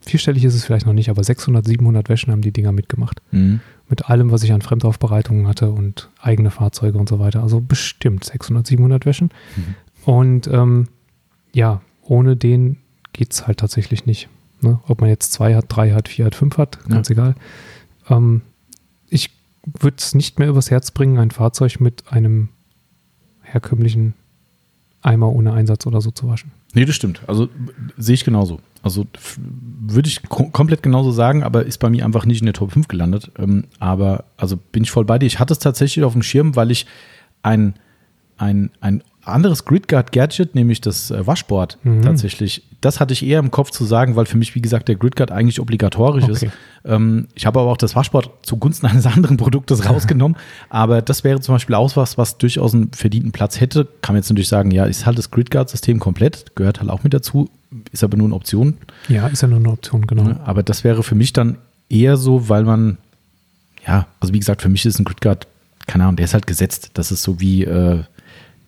vierstellig 0.00 0.44
ist 0.44 0.54
es 0.54 0.64
vielleicht 0.64 0.86
noch 0.86 0.92
nicht, 0.92 1.08
aber 1.08 1.22
600, 1.22 1.66
700 1.66 2.08
Wäschen 2.08 2.32
haben 2.32 2.42
die 2.42 2.52
Dinger 2.52 2.72
mitgemacht. 2.72 3.22
Mhm. 3.30 3.60
Mit 3.92 4.08
allem, 4.08 4.30
was 4.30 4.42
ich 4.42 4.54
an 4.54 4.62
Fremdaufbereitungen 4.62 5.46
hatte 5.46 5.70
und 5.70 6.08
eigene 6.18 6.50
Fahrzeuge 6.50 6.96
und 6.96 7.10
so 7.10 7.18
weiter. 7.18 7.42
Also 7.42 7.60
bestimmt 7.60 8.24
600, 8.24 8.66
700 8.66 9.04
Wäschen. 9.04 9.28
Mhm. 9.54 9.74
Und 10.10 10.46
ähm, 10.46 10.88
ja, 11.52 11.82
ohne 12.00 12.34
den 12.34 12.78
geht 13.12 13.34
es 13.34 13.46
halt 13.46 13.58
tatsächlich 13.58 14.06
nicht. 14.06 14.30
Ne? 14.62 14.80
Ob 14.88 15.02
man 15.02 15.10
jetzt 15.10 15.34
zwei 15.34 15.54
hat, 15.54 15.66
drei 15.68 15.92
hat, 15.92 16.08
vier 16.08 16.24
hat, 16.24 16.34
fünf 16.34 16.56
hat, 16.56 16.78
ganz 16.88 17.10
egal. 17.10 17.34
Ähm, 18.08 18.40
ich 19.10 19.28
würde 19.78 19.98
es 19.98 20.14
nicht 20.14 20.38
mehr 20.38 20.48
übers 20.48 20.70
Herz 20.70 20.90
bringen, 20.90 21.18
ein 21.18 21.30
Fahrzeug 21.30 21.78
mit 21.78 22.10
einem 22.10 22.48
herkömmlichen 23.42 24.14
Eimer 25.02 25.30
ohne 25.30 25.52
Einsatz 25.52 25.86
oder 25.86 26.00
so 26.00 26.10
zu 26.12 26.28
waschen. 26.28 26.50
Nee, 26.74 26.84
das 26.84 26.94
stimmt. 26.94 27.20
Also 27.26 27.48
sehe 27.98 28.14
ich 28.14 28.24
genauso. 28.24 28.60
Also 28.82 29.06
würde 29.54 30.08
ich 30.08 30.22
ko 30.28 30.48
komplett 30.50 30.82
genauso 30.82 31.10
sagen, 31.10 31.42
aber 31.42 31.66
ist 31.66 31.78
bei 31.78 31.90
mir 31.90 32.04
einfach 32.04 32.24
nicht 32.24 32.40
in 32.40 32.46
der 32.46 32.54
Top 32.54 32.72
5 32.72 32.88
gelandet. 32.88 33.30
Ähm, 33.38 33.64
aber 33.78 34.24
also 34.36 34.56
bin 34.56 34.82
ich 34.82 34.90
voll 34.90 35.04
bei 35.04 35.18
dir. 35.18 35.26
Ich 35.26 35.38
hatte 35.38 35.52
es 35.52 35.58
tatsächlich 35.58 36.04
auf 36.04 36.14
dem 36.14 36.22
Schirm, 36.22 36.56
weil 36.56 36.70
ich 36.70 36.86
ein, 37.42 37.74
ein, 38.38 38.70
ein 38.80 39.02
anderes 39.24 39.64
Gridguard-Gadget, 39.64 40.54
nämlich 40.54 40.80
das 40.80 41.10
äh, 41.10 41.26
Waschboard, 41.26 41.78
Mhm. 41.84 42.02
tatsächlich, 42.02 42.62
das 42.80 42.98
hatte 43.00 43.12
ich 43.12 43.24
eher 43.24 43.38
im 43.38 43.50
Kopf 43.50 43.70
zu 43.70 43.84
sagen, 43.84 44.16
weil 44.16 44.26
für 44.26 44.36
mich, 44.36 44.54
wie 44.54 44.60
gesagt, 44.62 44.88
der 44.88 44.96
Gridguard 44.96 45.30
eigentlich 45.30 45.60
obligatorisch 45.60 46.26
ist. 46.26 46.42
Okay. 46.42 46.52
Ähm, 46.84 47.28
ich 47.34 47.46
habe 47.46 47.60
aber 47.60 47.70
auch 47.70 47.76
das 47.76 47.94
Waschboard 47.94 48.30
zugunsten 48.42 48.86
eines 48.90 49.06
anderen 49.06 49.36
Produktes 49.36 49.88
rausgenommen. 49.88 50.36
aber 50.70 51.02
das 51.02 51.22
wäre 51.24 51.40
zum 51.40 51.54
Beispiel 51.54 51.74
auch 51.76 51.94
was, 51.96 52.18
was 52.18 52.38
durchaus 52.38 52.74
einen 52.74 52.90
verdienten 52.92 53.30
Platz 53.32 53.60
hätte. 53.60 53.86
Kann 54.02 54.14
man 54.14 54.22
jetzt 54.22 54.30
natürlich 54.30 54.48
sagen, 54.48 54.70
ja, 54.72 54.84
ist 54.86 55.06
halt 55.06 55.18
das 55.18 55.30
Gridguard-System 55.30 56.00
komplett, 56.00 56.56
gehört 56.56 56.80
halt 56.80 56.90
auch 56.90 57.04
mit 57.04 57.14
dazu, 57.14 57.48
ist 57.92 58.02
aber 58.02 58.16
nur 58.16 58.26
eine 58.26 58.34
Option. 58.34 58.74
Ja, 59.08 59.28
ist 59.28 59.42
ja 59.42 59.48
nur 59.48 59.58
eine 59.60 59.70
Option, 59.70 60.06
genau. 60.06 60.24
Ne? 60.24 60.40
Aber 60.44 60.62
das 60.62 60.82
wäre 60.84 61.02
für 61.02 61.14
mich 61.14 61.32
dann 61.32 61.58
eher 61.88 62.16
so, 62.16 62.48
weil 62.48 62.64
man, 62.64 62.98
ja, 63.86 64.06
also 64.20 64.34
wie 64.34 64.38
gesagt, 64.40 64.62
für 64.62 64.68
mich 64.68 64.84
ist 64.84 64.98
ein 64.98 65.04
Gridguard, 65.04 65.46
keine 65.86 66.04
Ahnung, 66.04 66.16
der 66.16 66.24
ist 66.24 66.34
halt 66.34 66.46
gesetzt. 66.46 66.90
Das 66.94 67.10
ist 67.12 67.22
so 67.22 67.40
wie, 67.40 67.64
äh, 67.64 68.00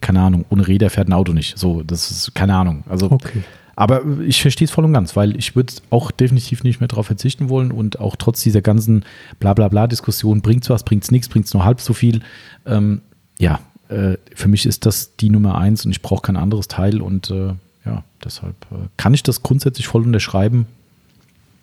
keine 0.04 0.20
Ahnung, 0.20 0.44
ohne 0.50 0.68
Räder 0.68 0.90
fährt 0.90 1.08
ein 1.08 1.12
Auto 1.14 1.32
nicht. 1.32 1.58
So, 1.58 1.82
das 1.82 2.10
ist, 2.10 2.34
keine 2.34 2.54
Ahnung. 2.54 2.84
Also, 2.88 3.10
Okay. 3.10 3.42
aber 3.74 4.02
ich 4.20 4.40
verstehe 4.42 4.66
es 4.66 4.70
voll 4.70 4.84
und 4.84 4.92
ganz, 4.92 5.16
weil 5.16 5.34
ich 5.36 5.56
würde 5.56 5.72
auch 5.90 6.10
definitiv 6.10 6.62
nicht 6.62 6.78
mehr 6.80 6.88
darauf 6.88 7.06
verzichten 7.06 7.48
wollen 7.48 7.72
und 7.72 7.98
auch 7.98 8.14
trotz 8.16 8.42
dieser 8.42 8.60
ganzen 8.60 9.04
Blablabla-Diskussion, 9.40 10.42
bringt's 10.42 10.68
was, 10.68 10.84
bringt's 10.84 11.10
nichts, 11.10 11.28
bringt's 11.28 11.54
nur 11.54 11.64
halb 11.64 11.80
so 11.80 11.94
viel. 11.94 12.20
Ähm, 12.66 13.00
ja, 13.38 13.60
äh, 13.88 14.18
für 14.34 14.48
mich 14.48 14.66
ist 14.66 14.84
das 14.86 15.16
die 15.16 15.30
Nummer 15.30 15.56
eins 15.56 15.84
und 15.86 15.90
ich 15.90 16.02
brauche 16.02 16.20
kein 16.22 16.36
anderes 16.36 16.68
Teil 16.68 17.00
und 17.00 17.30
äh, 17.30 17.54
ja, 17.86 18.04
deshalb 18.22 18.54
äh, 18.72 18.88
kann 18.98 19.14
ich 19.14 19.22
das 19.22 19.42
grundsätzlich 19.42 19.86
voll 19.88 20.02
unterschreiben. 20.02 20.66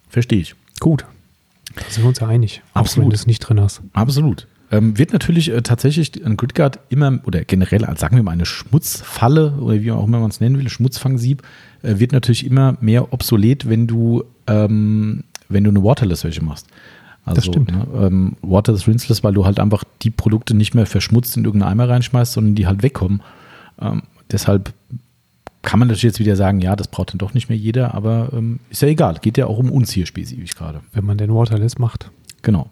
Verstehe 0.10 0.40
ich. 0.40 0.56
Gut. 0.80 1.06
Da 1.76 1.82
sind 1.90 2.04
wir 2.04 2.10
uns 2.10 2.20
ja 2.20 2.28
einig. 2.28 2.62
Auch 2.74 2.82
Absolut. 2.82 3.06
wenn 3.06 3.10
du 3.12 3.16
es 3.16 3.28
nicht 3.28 3.40
drin 3.40 3.62
hast. 3.62 3.82
Absolut. 3.94 4.48
Ähm, 4.72 4.98
wird 4.98 5.12
natürlich 5.12 5.52
äh, 5.52 5.62
tatsächlich 5.62 6.26
ein 6.26 6.38
Gridguard 6.38 6.80
immer, 6.90 7.20
oder 7.26 7.44
generell, 7.44 7.84
als 7.84 8.00
sagen 8.00 8.16
wir 8.16 8.24
mal, 8.24 8.32
eine 8.32 8.46
Schmutzfalle 8.46 9.54
oder 9.60 9.82
wie 9.82 9.92
auch 9.92 10.08
immer 10.08 10.20
man 10.20 10.30
es 10.30 10.40
nennen 10.40 10.58
will, 10.58 10.70
Schmutzfangsieb, 10.70 11.44
äh, 11.84 12.00
wird 12.00 12.14
natürlich 12.14 12.46
immer 12.46 12.78
mehr 12.80 13.12
obsolet, 13.12 13.68
wenn 13.68 13.88
du, 13.88 14.24
ähm, 14.48 15.26
wenn 15.50 15.66
du 15.66 15.72
eine 15.72 15.84
Waterless-Wäsche 15.84 16.44
machst. 16.44 16.68
Also, 17.26 17.36
Das 17.36 17.46
stimmt. 17.46 17.72
Ne, 17.72 17.86
ähm, 17.96 18.36
Water 18.42 18.74
is 18.74 18.88
rinseless, 18.88 19.24
weil 19.24 19.34
du 19.34 19.46
halt 19.46 19.60
einfach 19.60 19.84
die 20.02 20.10
Produkte 20.10 20.56
nicht 20.56 20.74
mehr 20.74 20.86
verschmutzt 20.86 21.38
in 21.38 21.46
irgendeinen 21.46 21.74
Eimer 21.74 21.90
reinschmeißt, 21.90 22.34
sondern 22.34 22.56
die 22.56 22.66
halt 22.66 22.82
wegkommen. 22.82 23.22
Ähm, 23.80 24.04
deshalb 24.32 24.74
kann 25.62 25.80
man 25.80 25.90
natürlich 25.90 26.04
jetzt 26.04 26.20
wieder 26.20 26.36
sagen, 26.36 26.62
ja, 26.62 26.76
das 26.76 26.88
braucht 26.88 27.12
dann 27.12 27.20
doch 27.20 27.34
nicht 27.34 27.50
mehr 27.50 27.58
jeder, 27.58 27.94
aber 27.94 28.30
ähm, 28.34 28.60
ist 28.70 28.82
ja 28.82 28.88
egal. 28.88 29.18
Geht 29.22 29.38
ja 29.38 29.46
auch 29.46 29.60
um 29.60 29.70
uns 29.70 29.92
hier 29.92 30.06
spezifisch 30.06 30.56
gerade. 30.56 30.82
Wenn 30.94 31.06
man 31.06 31.18
den 31.18 31.34
Waterless 31.34 31.78
macht. 31.78 32.10
Genau. 32.42 32.72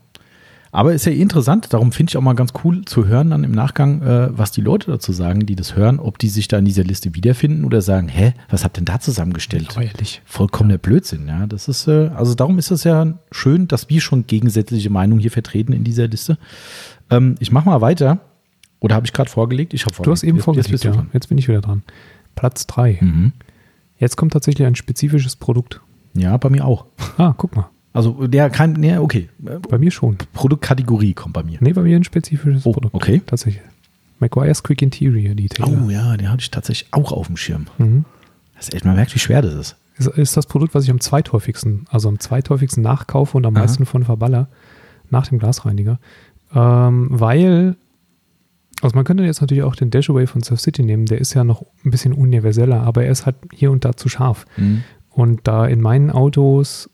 Aber 0.72 0.94
ist 0.94 1.06
ja 1.06 1.12
interessant, 1.12 1.74
darum 1.74 1.92
finde 1.92 2.12
ich 2.12 2.18
auch 2.18 2.22
mal 2.22 2.34
ganz 2.36 2.52
cool 2.64 2.86
zu 2.86 3.08
hören 3.08 3.32
dann 3.32 3.44
im 3.44 3.52
Nachgang, 3.52 4.02
äh, 4.04 4.30
was 4.38 4.52
die 4.52 4.62
Leute 4.62 4.92
dazu 4.92 5.12
sagen, 5.12 5.46
die 5.48 5.56
das 5.56 5.76
hören, 5.76 6.00
ob 6.00 6.20
die 6.20 6.30
sich 6.30 6.48
da 6.48 6.60
in 6.60 6.66
dieser 6.66 6.84
Liste 6.84 7.16
wiederfinden 7.16 7.66
oder 7.66 7.82
sagen, 7.82 8.08
hä, 8.08 8.34
was 8.50 8.64
habt 8.64 8.78
denn 8.78 8.86
da 8.86 9.00
zusammengestellt? 9.00 9.76
ehrlich. 9.80 10.22
Vollkommener 10.26 10.78
Blödsinn, 10.78 11.28
ja. 11.28 11.48
Das 11.48 11.68
ist, 11.68 11.88
äh, 11.88 12.10
also 12.16 12.36
darum 12.36 12.60
ist 12.60 12.70
es 12.70 12.84
ja 12.84 13.14
schön, 13.32 13.68
dass 13.68 13.90
wir 13.90 14.00
schon 14.00 14.28
gegensätzliche 14.28 14.90
Meinungen 14.92 15.20
hier 15.20 15.32
vertreten 15.32 15.74
in 15.74 15.84
dieser 15.84 16.08
Liste. 16.08 16.38
Ähm, 17.10 17.36
ich 17.40 17.52
mache 17.52 17.68
mal 17.68 17.82
weiter. 17.82 18.20
Oder 18.80 18.96
habe 18.96 19.06
ich 19.06 19.12
gerade 19.14 19.30
vorgelegt? 19.30 19.74
Ich 19.74 19.86
habe 19.86 19.96
Du 20.04 20.12
hast 20.12 20.24
eben 20.24 20.38
Jetzt- 20.38 20.46
vorgelegt, 20.46 20.70
Jetzt 20.70 20.84
ja. 20.86 21.06
Jetzt 21.12 21.28
bin 21.30 21.38
ich 21.38 21.48
wieder 21.48 21.62
dran. 21.62 21.84
Platz 22.36 22.66
3. 22.68 23.00
Mhm. 23.02 23.34
Jetzt 23.98 24.16
kommt 24.16 24.32
tatsächlich 24.34 24.66
ein 24.68 24.76
spezifisches 24.76 25.36
Produkt. 25.36 25.82
Ja, 26.14 26.38
bei 26.38 26.50
mir 26.50 26.64
auch. 26.66 26.86
Ah, 27.18 27.34
guck 27.36 27.56
mal. 27.56 27.70
Also 27.92 28.28
der 28.28 28.50
kein, 28.50 28.74
nee, 28.74 28.98
okay. 28.98 29.30
Bei 29.40 29.78
mir 29.78 29.92
schon. 29.92 30.18
Produktkategorie 30.34 31.14
kommt 31.14 31.34
bei 31.34 31.44
mir. 31.44 31.58
Nee, 31.62 31.74
bei 31.74 31.82
mir 31.82 31.96
ein 31.96 32.04
spezifisches 32.04 32.66
Oh, 32.66 32.72
Produkt. 32.72 32.94
okay. 32.94 33.22
Tatsächlich. 33.26 33.64
McGuire's 34.20 34.62
Quick 34.64 34.82
Interior 34.82 35.34
Detailer. 35.34 35.70
Oh 35.86 35.90
ja, 35.90 36.16
den 36.18 36.30
hatte 36.30 36.42
ich 36.42 36.52
tatsächlich 36.52 36.94
auch 36.94 37.12
auf 37.12 37.28
dem 37.28 37.38
Schirm. 37.38 37.68
Mhm. 37.78 38.06
Das 38.56 38.68
ist 38.68 38.76
echt, 38.76 38.86
man 38.86 38.96
merkt, 38.96 39.16
wie 39.16 39.20
schwer 39.20 39.42
das 39.42 39.54
ist. 39.54 39.76
Ist, 39.98 40.08
ist 40.08 40.38
das 40.38 40.46
Produkt, 40.46 40.76
was 40.76 40.84
ich 40.84 40.92
am 40.92 41.00
zweithäufigsten, 41.00 41.86
also 41.90 42.10
am 42.10 42.20
zweithäufigsten 42.20 42.84
nachkaufe 42.84 43.38
und 43.38 43.46
am 43.46 43.56
Aha. 43.56 43.64
meisten 43.64 43.86
von 43.86 44.04
verballer, 44.04 44.50
nach 45.10 45.28
dem 45.28 45.40
Glasreiniger. 45.40 46.00
Ähm, 46.54 47.08
weil, 47.10 47.76
also 48.82 48.96
man 48.96 49.06
könnte 49.06 49.24
jetzt 49.24 49.42
natürlich 49.42 49.64
auch 49.64 49.76
den 49.76 49.90
Dashaway 49.90 50.28
von 50.28 50.44
Surf 50.44 50.60
City 50.60 50.84
nehmen, 50.84 51.06
der 51.06 51.20
ist 51.20 51.34
ja 51.34 51.44
noch 51.44 51.66
ein 51.86 51.92
bisschen 51.92 52.14
universeller, 52.14 52.82
aber 52.84 53.06
er 53.06 53.12
ist 53.12 53.26
halt 53.26 53.38
hier 53.54 53.72
und 53.72 53.86
da 53.86 53.96
zu 53.96 54.10
scharf. 54.10 54.46
Mhm. 54.58 54.84
Und 55.10 55.48
da 55.48 55.66
in 55.66 55.82
meinen 55.82 56.12
Autos 56.12 56.90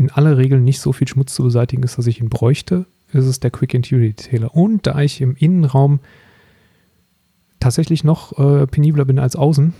in 0.00 0.10
aller 0.10 0.36
Regel 0.38 0.60
nicht 0.60 0.80
so 0.80 0.92
viel 0.92 1.06
Schmutz 1.06 1.34
zu 1.34 1.44
beseitigen 1.44 1.82
ist, 1.82 1.98
dass 1.98 2.06
ich 2.06 2.20
ihn 2.20 2.30
bräuchte, 2.30 2.86
ist 3.12 3.26
es 3.26 3.38
der 3.38 3.50
Quick 3.50 3.74
Interior 3.74 4.08
Detailer. 4.08 4.54
Und 4.56 4.86
da 4.86 5.00
ich 5.00 5.20
im 5.20 5.36
Innenraum 5.36 6.00
tatsächlich 7.60 8.02
noch 8.02 8.38
äh, 8.38 8.66
penibler 8.66 9.04
bin 9.04 9.18
als 9.18 9.36
außen, 9.36 9.74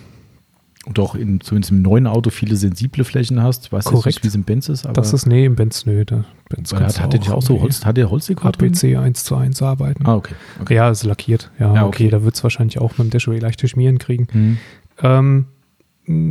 Und 0.86 0.98
auch 0.98 1.14
in, 1.14 1.40
zumindest 1.40 1.72
im 1.72 1.82
neuen 1.82 2.06
Auto 2.06 2.30
viele 2.30 2.56
sensible 2.56 3.04
Flächen 3.04 3.42
hast. 3.42 3.66
Ich 3.66 3.72
weiß 3.72 3.84
jetzt 3.86 3.92
Korrekt. 3.92 4.06
nicht, 4.06 4.24
wie 4.24 4.28
es 4.28 4.34
im 4.34 4.44
Benz 4.44 4.68
ist, 4.68 4.84
aber 4.84 4.94
das 4.94 5.12
ist, 5.12 5.26
nee, 5.26 5.44
im 5.46 5.54
Benz, 5.54 5.86
nö, 5.86 6.04
da, 6.04 6.24
Benz 6.48 6.72
hat, 6.72 6.96
du 6.96 7.02
hat 7.02 7.12
der 7.12 7.34
auch 7.34 7.42
so 7.42 7.60
Holz, 7.60 7.84
hat 7.84 7.96
der 7.96 8.10
Holzdekor? 8.10 8.46
APC 8.46 8.96
1 8.96 9.24
zu 9.24 9.36
1 9.36 9.62
arbeiten. 9.62 10.06
Ah, 10.06 10.16
okay. 10.16 10.34
okay. 10.60 10.74
Ja, 10.74 10.90
ist 10.90 11.04
lackiert. 11.04 11.50
Ja, 11.58 11.74
Ja, 11.74 11.86
okay. 11.86 12.04
okay. 12.04 12.10
da 12.10 12.22
wird 12.22 12.34
es 12.34 12.42
wahrscheinlich 12.42 12.78
auch 12.78 12.90
mit 12.98 13.06
dem 13.06 13.10
Dashaway 13.10 13.38
leichte 13.38 13.68
Schmieren 13.68 13.98
kriegen. 13.98 14.28
Mhm. 14.32 14.58
Ähm, 15.02 15.46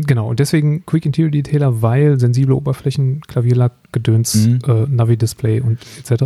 genau, 0.05 0.29
und 0.29 0.39
deswegen 0.39 0.85
Quick 0.85 1.05
Interior 1.05 1.31
Detailer, 1.31 1.81
weil 1.81 2.19
sensible 2.19 2.55
Oberflächen, 2.55 3.21
Klavierlack, 3.21 3.71
Gedöns, 3.91 4.35
Mhm. 4.47 4.59
äh, 4.67 4.85
Navi-Display 4.87 5.61
und 5.61 5.79
etc. 5.99 6.23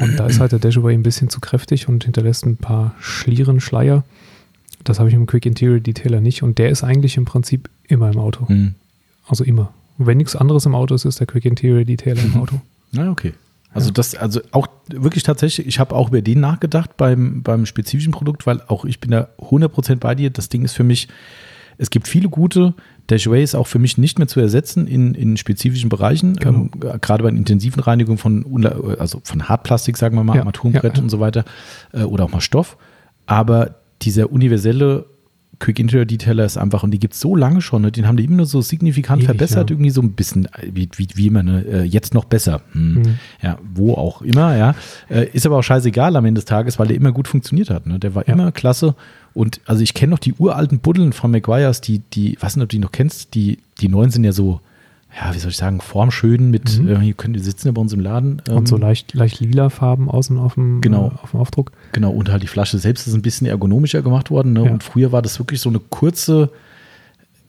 Und 0.00 0.16
da 0.18 0.26
ist 0.26 0.38
halt 0.40 0.52
der 0.52 0.58
Dashaway 0.60 0.94
ein 0.94 1.02
bisschen 1.02 1.28
zu 1.28 1.40
kräftig 1.40 1.88
und 1.88 2.04
hinterlässt 2.04 2.46
ein 2.46 2.56
paar 2.56 2.94
Schlieren, 3.00 3.60
Schleier. 3.60 4.04
Das 4.84 4.98
habe 5.00 5.08
ich 5.08 5.14
im 5.14 5.26
Quick 5.26 5.44
Interior 5.46 5.80
Detailer 5.80 6.20
nicht 6.20 6.42
und 6.42 6.58
der 6.58 6.70
ist 6.70 6.84
eigentlich 6.84 7.16
im 7.16 7.24
Prinzip 7.24 7.68
immer 7.88 8.10
im 8.10 8.18
Auto. 8.18 8.46
Mhm. 8.48 8.74
Also 9.26 9.42
immer. 9.44 9.72
Und 9.98 10.06
wenn 10.06 10.18
nichts 10.18 10.36
anderes 10.36 10.64
im 10.66 10.74
Auto 10.76 10.94
ist, 10.94 11.04
ist 11.04 11.18
der 11.18 11.26
Quick 11.26 11.44
Interior 11.44 11.84
Detailer 11.84 12.22
im 12.22 12.36
Auto. 12.40 12.60
Na, 12.92 13.10
okay. 13.10 13.32
Also 13.74 13.88
Ja. 13.88 13.94
das, 13.94 14.14
also 14.14 14.40
auch 14.52 14.68
wirklich 14.88 15.24
tatsächlich, 15.24 15.66
ich 15.66 15.78
habe 15.80 15.94
auch 15.94 16.08
über 16.08 16.22
den 16.22 16.40
nachgedacht 16.40 16.96
beim, 16.96 17.42
beim 17.42 17.66
spezifischen 17.66 18.12
Produkt, 18.12 18.46
weil 18.46 18.62
auch 18.68 18.84
ich 18.84 19.00
bin 19.00 19.10
da 19.10 19.28
100% 19.40 19.96
bei 19.96 20.14
dir. 20.14 20.30
Das 20.30 20.48
Ding 20.48 20.64
ist 20.64 20.72
für 20.72 20.84
mich, 20.84 21.08
es 21.78 21.90
gibt 21.90 22.08
viele 22.08 22.28
gute. 22.28 22.74
Dashway 23.08 23.42
ist 23.42 23.54
auch 23.54 23.66
für 23.66 23.78
mich 23.78 23.96
nicht 23.96 24.18
mehr 24.18 24.28
zu 24.28 24.38
ersetzen 24.40 24.86
in, 24.86 25.14
in 25.14 25.36
spezifischen 25.36 25.88
Bereichen, 25.88 26.34
Genau. 26.36 26.58
ähm, 26.58 26.70
gerade 27.00 27.22
bei 27.22 27.30
intensiven 27.30 27.80
Reinigungen 27.80 28.18
von, 28.18 28.44
also 28.98 29.20
von 29.24 29.48
Hartplastik, 29.48 29.96
sagen 29.96 30.16
wir 30.16 30.24
mal, 30.24 30.34
Ja, 30.34 30.40
Armaturenbrett 30.42 30.94
ja, 30.94 30.98
ja. 30.98 31.02
und 31.02 31.08
so 31.08 31.18
weiter 31.20 31.44
äh, 31.92 32.02
oder 32.02 32.24
auch 32.24 32.30
mal 32.32 32.40
Stoff. 32.42 32.76
Aber 33.26 33.76
dieser 34.02 34.30
universelle 34.30 35.06
Quick 35.60 35.80
Interior 35.80 36.04
Detailer 36.06 36.44
ist 36.44 36.56
einfach, 36.56 36.84
und 36.84 36.92
die 36.92 37.00
gibt 37.00 37.14
es 37.14 37.20
so 37.20 37.34
lange 37.34 37.60
schon, 37.60 37.82
ne? 37.82 37.90
den 37.90 38.06
haben 38.06 38.16
die 38.16 38.24
immer 38.24 38.36
nur 38.36 38.46
so 38.46 38.60
signifikant 38.60 39.22
Ewig, 39.22 39.26
verbessert, 39.26 39.70
ja. 39.70 39.74
irgendwie 39.74 39.90
so 39.90 40.00
ein 40.00 40.12
bisschen, 40.12 40.46
äh, 40.46 40.68
wie, 40.72 40.88
wie, 40.96 41.08
wie 41.14 41.26
immer, 41.26 41.42
ne? 41.42 41.62
äh, 41.64 41.82
jetzt 41.82 42.14
noch 42.14 42.26
besser. 42.26 42.60
Hm. 42.72 42.94
Mhm. 42.94 43.14
Ja, 43.42 43.58
wo 43.74 43.94
auch 43.94 44.22
immer, 44.22 44.56
ja. 44.56 44.76
Äh, 45.10 45.26
ist 45.32 45.46
aber 45.46 45.56
auch 45.58 45.62
scheißegal 45.62 46.14
am 46.14 46.24
Ende 46.26 46.38
des 46.40 46.44
Tages, 46.44 46.78
weil 46.78 46.86
der 46.86 46.96
immer 46.96 47.10
gut 47.10 47.26
funktioniert 47.26 47.70
hat. 47.70 47.86
Ne? 47.88 47.98
Der 47.98 48.14
war 48.14 48.28
Ja. 48.28 48.34
immer 48.34 48.52
klasse. 48.52 48.94
Und 49.38 49.60
also 49.66 49.82
ich 49.82 49.94
kenne 49.94 50.10
noch 50.10 50.18
die 50.18 50.34
uralten 50.34 50.80
Buddeln 50.80 51.12
von 51.12 51.30
McGuire's, 51.30 51.80
die, 51.80 52.00
die, 52.12 52.36
weiß 52.40 52.56
nicht, 52.56 52.62
ob 52.64 52.68
du 52.70 52.76
die 52.76 52.80
noch 52.82 52.90
kennst, 52.90 53.34
die, 53.34 53.58
die 53.80 53.88
neuen 53.88 54.10
sind 54.10 54.24
ja 54.24 54.32
so, 54.32 54.60
ja, 55.16 55.32
wie 55.32 55.38
soll 55.38 55.50
ich 55.52 55.56
sagen, 55.56 55.80
formschön 55.80 56.50
mit, 56.50 56.78
Mhm. 56.80 56.88
äh, 56.88 56.98
hier 56.98 57.14
können 57.14 57.34
die 57.34 57.40
sitzen 57.40 57.68
ja 57.68 57.72
bei 57.72 57.80
uns 57.80 57.92
im 57.92 58.00
Laden. 58.00 58.42
ähm, 58.48 58.56
Und 58.56 58.68
so 58.68 58.76
leicht, 58.76 59.14
leicht 59.14 59.38
lila 59.38 59.70
Farben 59.70 60.10
außen 60.10 60.36
auf 60.38 60.54
dem, 60.54 60.80
Genau. 60.80 61.12
äh, 61.14 61.22
auf 61.22 61.30
dem 61.30 61.38
Aufdruck. 61.40 61.70
Genau, 61.92 62.10
und 62.10 62.30
halt 62.30 62.42
die 62.42 62.48
Flasche 62.48 62.78
selbst 62.78 63.06
ist 63.06 63.14
ein 63.14 63.22
bisschen 63.22 63.46
ergonomischer 63.46 64.02
gemacht 64.02 64.30
worden. 64.32 64.54
Ne? 64.54 64.64
Ja. 64.64 64.70
Und 64.72 64.82
früher 64.82 65.12
war 65.12 65.22
das 65.22 65.38
wirklich 65.38 65.60
so 65.60 65.68
eine 65.68 65.78
kurze, 65.78 66.50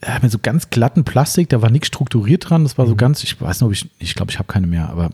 ja, 0.05 0.19
mit 0.21 0.31
so 0.31 0.37
ganz 0.41 0.69
glatten 0.69 1.03
Plastik, 1.05 1.49
da 1.49 1.61
war 1.63 1.71
nichts 1.71 1.87
strukturiert 1.87 2.49
dran. 2.51 2.63
Das 2.63 2.77
war 2.77 2.85
so 2.85 2.93
Mhm. 2.93 2.97
ganz, 2.97 3.23
ich 3.23 3.41
weiß 3.41 3.61
nicht, 3.61 3.65
ob 3.65 3.71
ich, 3.73 3.89
ich 3.97 4.13
glaube, 4.13 4.31
ich 4.31 4.37
habe 4.37 4.47
keine 4.47 4.67
mehr, 4.67 4.89
aber 4.89 5.09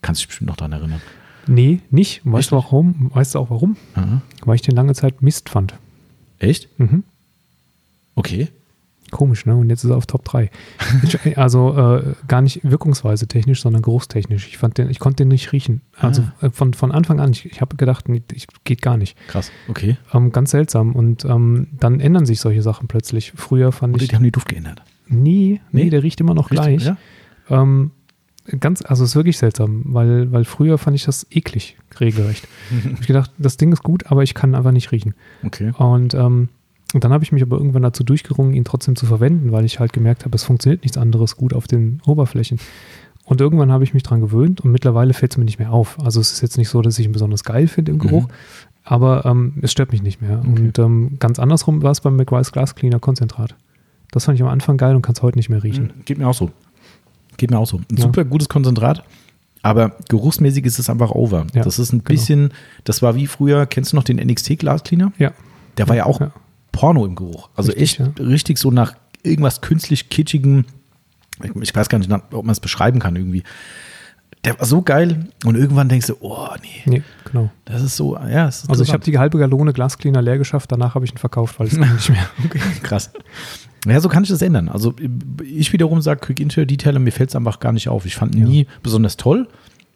kannst 0.00 0.20
dich 0.20 0.28
bestimmt 0.28 0.48
noch 0.48 0.56
daran 0.56 0.72
erinnern. 0.72 1.00
Nee, 1.48 1.80
nicht. 1.90 2.20
Weißt 2.24 2.38
Echt 2.46 2.52
du 2.52 2.56
warum? 2.56 3.10
Weißt 3.14 3.34
du 3.34 3.40
auch 3.40 3.50
warum? 3.50 3.76
Aha. 3.96 4.22
Weil 4.44 4.54
ich 4.54 4.62
den 4.62 4.76
lange 4.76 4.94
Zeit 4.94 5.22
Mist 5.22 5.48
fand. 5.48 5.74
Echt? 6.40 6.68
Mhm. 6.78 7.04
Okay. 8.16 8.48
Komisch, 9.12 9.44
ne? 9.44 9.56
Und 9.56 9.70
jetzt 9.70 9.82
ist 9.82 9.90
er 9.90 9.96
auf 9.96 10.06
Top 10.06 10.24
3. 10.24 10.50
Ich, 11.02 11.36
also 11.36 11.76
äh, 11.76 12.14
gar 12.28 12.42
nicht 12.42 12.60
wirkungsweise 12.62 13.26
technisch, 13.26 13.60
sondern 13.60 13.82
geruchstechnisch. 13.82 14.46
Ich 14.46 14.56
fand 14.58 14.78
den, 14.78 14.88
ich 14.88 15.00
konnte 15.00 15.24
den 15.24 15.28
nicht 15.28 15.50
riechen. 15.52 15.80
Also 15.96 16.22
Ah. 16.40 16.46
äh, 16.46 16.50
von, 16.50 16.74
von 16.74 16.92
Anfang 16.92 17.18
an, 17.18 17.32
ich, 17.32 17.44
ich 17.46 17.60
habe 17.60 17.76
gedacht, 17.76 18.08
nee, 18.08 18.22
ich, 18.32 18.46
geht 18.62 18.82
gar 18.82 18.96
nicht. 18.96 19.16
Krass. 19.26 19.50
Okay. 19.68 19.96
Ähm, 20.14 20.30
ganz 20.30 20.52
seltsam. 20.52 20.94
Und 20.94 21.24
ähm, 21.24 21.66
dann 21.72 21.98
ändern 21.98 22.24
sich 22.24 22.38
solche 22.40 22.62
Sachen 22.62 22.86
plötzlich. 22.86 23.32
Früher 23.34 23.72
fand 23.72 23.94
Oder 23.94 24.04
ich. 24.04 24.10
die 24.10 24.14
haben 24.16 24.22
die 24.22 24.30
Duft 24.30 24.48
geändert. 24.48 24.80
Nee, 25.08 25.60
nee, 25.72 25.84
Nee? 25.84 25.90
der 25.90 26.04
riecht 26.04 26.20
immer 26.20 26.34
noch 26.34 26.52
Richtig, 26.52 26.78
gleich. 26.78 26.84
Ja? 26.84 26.96
Ähm, 27.62 27.90
ganz, 28.58 28.82
also 28.84 29.04
es 29.04 29.10
ist 29.10 29.16
wirklich 29.16 29.38
seltsam, 29.38 29.82
weil, 29.86 30.32
weil 30.32 30.44
früher 30.44 30.78
fand 30.78 30.96
ich 30.96 31.04
das 31.04 31.26
eklig, 31.30 31.76
regelrecht. 32.00 32.48
Hab 32.84 33.00
ich 33.00 33.06
gedacht, 33.06 33.30
das 33.38 33.56
Ding 33.56 33.72
ist 33.72 33.82
gut, 33.82 34.06
aber 34.10 34.22
ich 34.22 34.34
kann 34.34 34.54
einfach 34.54 34.72
nicht 34.72 34.92
riechen. 34.92 35.14
Okay. 35.44 35.72
Und, 35.76 36.14
ähm, 36.14 36.48
und 36.92 37.04
dann 37.04 37.12
habe 37.12 37.22
ich 37.22 37.30
mich 37.32 37.42
aber 37.42 37.56
irgendwann 37.56 37.82
dazu 37.82 38.02
durchgerungen, 38.02 38.52
ihn 38.54 38.64
trotzdem 38.64 38.96
zu 38.96 39.06
verwenden, 39.06 39.52
weil 39.52 39.64
ich 39.64 39.78
halt 39.78 39.92
gemerkt 39.92 40.24
habe, 40.24 40.34
es 40.34 40.42
funktioniert 40.44 40.82
nichts 40.82 40.98
anderes 40.98 41.36
gut 41.36 41.54
auf 41.54 41.66
den 41.68 42.00
Oberflächen. 42.06 42.58
Und 43.24 43.40
irgendwann 43.40 43.70
habe 43.70 43.84
ich 43.84 43.94
mich 43.94 44.02
dran 44.02 44.20
gewöhnt 44.20 44.60
und 44.62 44.72
mittlerweile 44.72 45.12
fällt 45.14 45.32
es 45.32 45.38
mir 45.38 45.44
nicht 45.44 45.60
mehr 45.60 45.72
auf. 45.72 46.00
Also 46.00 46.20
es 46.20 46.32
ist 46.32 46.40
jetzt 46.40 46.58
nicht 46.58 46.68
so, 46.68 46.82
dass 46.82 46.98
ich 46.98 47.06
ihn 47.06 47.12
besonders 47.12 47.44
geil 47.44 47.68
finde 47.68 47.92
im 47.92 48.00
Geruch, 48.00 48.24
Mhm. 48.26 48.32
aber 48.82 49.24
ähm, 49.24 49.52
es 49.62 49.70
stört 49.70 49.92
mich 49.92 50.02
nicht 50.02 50.20
mehr. 50.20 50.40
Okay. 50.40 50.48
Und 50.48 50.78
ähm, 50.80 51.16
ganz 51.20 51.38
andersrum 51.38 51.82
war 51.82 51.92
es 51.92 52.00
beim 52.00 52.16
McGuire's 52.16 52.50
Glass 52.50 52.74
Cleaner 52.74 52.98
Konzentrat. 52.98 53.54
Das 54.10 54.24
fand 54.24 54.36
ich 54.36 54.42
am 54.42 54.48
Anfang 54.48 54.76
geil 54.78 54.96
und 54.96 55.02
kann 55.02 55.14
es 55.14 55.22
heute 55.22 55.38
nicht 55.38 55.48
mehr 55.48 55.62
riechen. 55.62 55.92
Geht 56.06 56.18
mir 56.18 56.26
auch 56.26 56.34
so. 56.34 56.50
Geht 57.40 57.50
mir 57.50 57.58
auch 57.58 57.66
so. 57.66 57.78
Ein 57.78 57.96
Ja. 57.96 58.02
super 58.02 58.26
gutes 58.26 58.50
Konzentrat. 58.50 59.02
Aber 59.62 59.96
geruchsmäßig 60.10 60.66
ist 60.66 60.78
es 60.78 60.90
einfach 60.90 61.10
over. 61.10 61.46
Ja, 61.54 61.62
das 61.64 61.78
ist 61.78 61.90
ein 61.94 62.00
genau. 62.00 62.08
bisschen, 62.08 62.52
das 62.84 63.00
war 63.00 63.14
wie 63.14 63.26
früher, 63.26 63.64
kennst 63.64 63.92
du 63.92 63.96
noch 63.96 64.04
den 64.04 64.18
NXT 64.18 64.58
Glas 64.58 64.82
Cleaner? 64.84 65.10
Ja. 65.18 65.32
Der 65.78 65.88
war 65.88 65.96
ja 65.96 66.04
auch 66.04 66.20
Ja. 66.20 66.32
Porno 66.70 67.06
im 67.06 67.14
Geruch. 67.14 67.48
Also 67.56 67.72
Richtig, 67.72 68.00
echt 68.00 68.20
richtig 68.20 68.58
so 68.58 68.70
nach 68.70 68.92
irgendwas 69.22 69.62
künstlich 69.62 70.10
kitschigem. 70.10 70.66
Ich, 71.42 71.50
ich 71.62 71.74
weiß 71.74 71.88
gar 71.88 71.96
nicht, 71.98 72.12
ob 72.12 72.44
man 72.44 72.50
es 72.52 72.60
beschreiben 72.60 72.98
kann 73.00 73.16
irgendwie. 73.16 73.42
Der 74.44 74.58
war 74.58 74.64
so 74.66 74.80
geil 74.80 75.26
und 75.44 75.54
irgendwann 75.56 75.88
denkst 75.90 76.06
du, 76.06 76.14
oh 76.20 76.48
nee, 76.62 76.82
Nee, 76.86 77.02
genau. 77.26 77.50
das 77.66 77.82
ist 77.82 77.96
so, 77.96 78.16
ja, 78.16 78.48
ist 78.48 78.70
Also 78.70 78.82
ich 78.82 78.92
habe 78.92 79.04
die 79.04 79.18
halbe 79.18 79.38
Gallone 79.38 79.72
Glascleaner 79.74 80.22
leer 80.22 80.38
geschafft, 80.38 80.72
danach 80.72 80.94
habe 80.94 81.04
ich 81.04 81.12
ihn 81.12 81.18
verkauft, 81.18 81.60
weil 81.60 81.66
es 81.66 81.74
ging 81.76 81.92
nicht 81.94 82.08
mehr. 82.08 82.26
Krass. 82.82 83.10
Ja, 83.86 84.00
so 84.00 84.08
kann 84.08 84.22
ich 84.22 84.30
das 84.30 84.40
ändern. 84.40 84.68
Also 84.70 84.94
ich 85.44 85.72
wiederum 85.74 86.00
sage 86.00 86.20
Quick 86.20 86.40
Interior 86.40 86.66
Detailer, 86.66 87.00
mir 87.00 87.12
fällt 87.12 87.30
es 87.30 87.36
einfach 87.36 87.60
gar 87.60 87.72
nicht 87.72 87.88
auf. 87.88 88.06
Ich 88.06 88.14
fand 88.16 88.34
ihn 88.34 88.42
Ja. 88.42 88.48
nie 88.48 88.66
besonders 88.82 89.16
toll, 89.18 89.46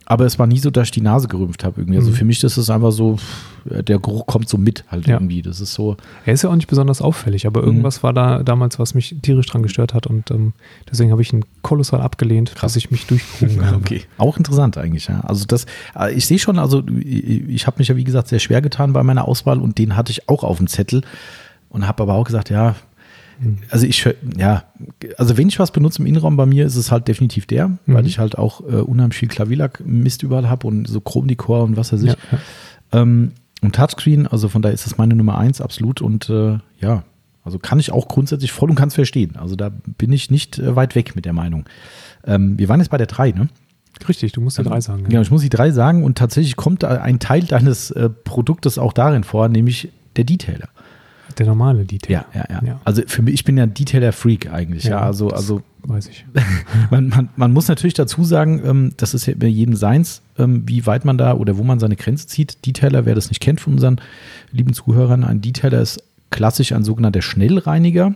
aber 0.07 0.27
es 0.27 0.39
war 0.39 0.47
nie 0.47 0.59
so, 0.59 0.71
dass 0.71 0.89
ich 0.89 0.91
die 0.93 1.01
Nase 1.01 1.29
gerümpft 1.29 1.65
habe 1.65 1.81
irgendwie. 1.81 1.99
Also 1.99 2.11
Mhm. 2.11 2.15
für 2.15 2.25
mich 2.25 2.41
das 2.41 2.59
ist 2.59 2.69
einfach 2.71 2.93
so, 2.93 3.17
der 3.65 3.99
Geruch 3.99 4.27
kommt 4.27 4.49
so 4.49 4.59
mit 4.59 4.85
halt 4.91 5.07
Ja. 5.07 5.15
irgendwie. 5.15 5.41
Das 5.43 5.61
ist 5.61 5.73
so, 5.75 5.97
Er 6.27 6.35
ist 6.35 6.43
ja 6.43 6.51
auch 6.51 6.55
nicht 6.57 6.67
besonders 6.67 7.01
auffällig, 7.01 7.47
aber 7.47 7.63
Mhm. 7.63 7.69
irgendwas 7.69 8.03
war 8.03 8.13
da 8.13 8.43
damals, 8.43 8.79
was 8.79 8.95
mich 8.95 9.17
tierisch 9.23 9.47
dran 9.47 9.63
gestört 9.63 9.95
hat 9.95 10.07
und 10.07 10.31
ähm, 10.31 10.53
deswegen 10.91 11.11
habe 11.11 11.23
ich 11.23 11.33
ihn 11.33 11.45
kolossal 11.63 12.01
abgelehnt, 12.01 12.53
dass 12.61 12.77
ich 12.77 12.91
mich 12.91 13.07
durchgerungen 13.07 13.65
habe. 13.67 13.77
Okay, 13.77 14.03
auch 14.19 14.37
interessant 14.37 14.77
eigentlich. 14.79 15.07
Ja. 15.09 15.21
Also 15.21 15.45
das, 15.47 15.65
äh, 15.99 16.13
ich 16.13 16.27
sehe 16.27 16.39
schon, 16.39 16.59
also 16.59 16.83
ich, 16.87 17.67
habe 17.67 17.79
mich 17.79 17.89
ja 17.89 17.97
wie 17.97 18.05
gesagt 18.05 18.29
sehr 18.29 18.39
schwer 18.41 18.61
getan 18.61 18.93
bei 18.93 19.03
meiner 19.03 19.27
Auswahl 19.27 19.59
und 19.61 19.79
den 19.79 19.97
hatte 19.97 20.11
ich 20.13 20.29
auch 20.29 20.45
auf 20.45 20.59
dem 20.59 20.67
Zettel 20.67 21.03
und 21.71 21.87
habe 21.89 22.03
aber 22.03 22.15
auch 22.15 22.25
gesagt, 22.25 22.51
ja. 22.51 22.75
Also 23.71 23.87
ich, 23.87 24.09
ja, 24.37 24.65
also 25.19 25.37
wenn 25.37 25.49
ich 25.49 25.59
was 25.59 25.71
benutze 25.71 26.01
im 26.01 26.07
Innenraum 26.07 26.37
bei 26.37 26.47
mir, 26.47 26.67
ist 26.67 26.77
es 26.77 26.91
halt 26.91 27.09
definitiv 27.09 27.47
der, 27.47 27.69
Mhm. 27.69 27.79
weil 27.87 28.07
ich 28.07 28.19
halt 28.19 28.39
auch 28.39 28.61
äh, 28.61 28.77
unheimlich 28.77 29.19
viel 29.19 29.29
Klavierlack-Mist 29.29 30.23
überall 30.23 30.49
habe 30.49 30.67
und 30.67 30.87
so 30.87 31.01
Chromdekor 31.01 31.63
und 31.65 31.77
was 31.77 31.93
weiß 31.93 32.03
ich. 32.03 32.11
Ja, 32.11 32.17
ja. 32.93 33.03
Ähm, 33.03 33.33
und 33.63 33.75
Touchscreen, 33.75 34.27
also 34.27 34.49
von 34.49 34.63
daher 34.63 34.75
ist 34.75 34.87
das 34.87 34.99
meine 34.99 35.15
Nummer 35.15 35.39
eins, 35.39 35.61
absolut. 35.61 36.01
Und 36.03 36.29
äh, 36.31 36.59
ja, 36.81 37.03
also 37.45 37.59
kann 37.59 37.79
ich 37.79 37.93
auch 37.93 38.09
grundsätzlich 38.09 38.53
voll 38.53 38.71
und 38.71 38.77
ganz 38.77 38.95
verstehen. 38.95 39.37
Also 39.37 39.57
da 39.57 39.71
bin 39.99 40.13
ich 40.13 40.31
nicht 40.31 40.59
äh, 40.59 40.77
weit 40.77 40.95
weg 40.95 41.17
mit 41.17 41.25
der 41.25 41.33
Meinung. 41.33 41.65
Ähm, 42.27 42.59
wir 42.59 42.69
waren 42.69 42.81
jetzt 42.81 42.91
bei 42.91 42.99
der 42.99 43.07
drei, 43.07 43.31
ne? 43.33 43.49
Richtig, 44.09 44.33
du 44.33 44.41
musst 44.41 44.59
ja 44.59 44.65
drei 44.65 44.81
sagen. 44.81 45.05
Genau, 45.05 45.21
ich 45.23 45.31
muss 45.31 45.43
die 45.43 45.49
drei 45.49 45.71
sagen 45.71 46.03
und 46.03 46.19
tatsächlich 46.19 46.57
kommt 46.57 46.83
ein 46.85 47.21
Teil 47.21 47.43
deines 47.45 47.91
äh, 47.93 48.11
Produktes 48.11 48.77
auch 48.77 48.93
darin 48.93 49.23
vor, 49.25 49.49
nämlich 49.49 49.91
der 50.17 50.25
Detailer. 50.25 50.69
Der 51.39 51.47
normale 51.47 51.85
Detail. 51.85 52.13
Ja, 52.13 52.25
ja, 52.35 52.45
ja, 52.51 52.61
Ja. 52.67 52.81
Also 52.85 53.03
für 53.07 53.23
mich, 53.23 53.35
ich 53.35 53.45
bin 53.45 53.57
ja 53.57 53.65
ein 53.65 53.75
Detailer-Freak 53.75 54.53
eigentlich. 54.53 54.85
Ja, 54.85 55.01
also, 55.01 55.29
das 55.29 55.41
also 55.41 55.63
Weiß 55.87 56.09
ich. 56.09 56.25
man, 56.91 57.09
man, 57.09 57.29
man 57.37 57.53
muss 57.53 57.69
natürlich 57.69 57.95
dazu 57.95 58.25
sagen, 58.25 58.63
ähm, 58.65 58.93
das 58.97 59.13
ist 59.13 59.27
ja 59.27 59.35
bei 59.37 59.47
jedem 59.47 59.77
seins, 59.77 60.23
ähm, 60.39 60.63
wie 60.67 60.87
weit 60.87 61.05
man 61.05 61.19
da 61.19 61.35
oder 61.35 61.59
wo 61.59 61.63
man 61.63 61.79
seine 61.79 61.97
Grenze 61.97 62.27
zieht. 62.27 62.65
Detailer, 62.67 63.05
wer 63.05 63.15
das 63.15 63.29
nicht 63.29 63.41
kennt 63.41 63.61
von 63.61 63.75
unseren 63.75 64.01
lieben 64.51 64.73
Zuhörern, 64.73 65.25
ein 65.25 65.43
Detailer 65.43 65.81
ist 65.81 66.03
klassisch 66.31 66.73
ein 66.73 66.85
sogenannter 66.85 67.23
Schnellreiniger. 67.23 68.15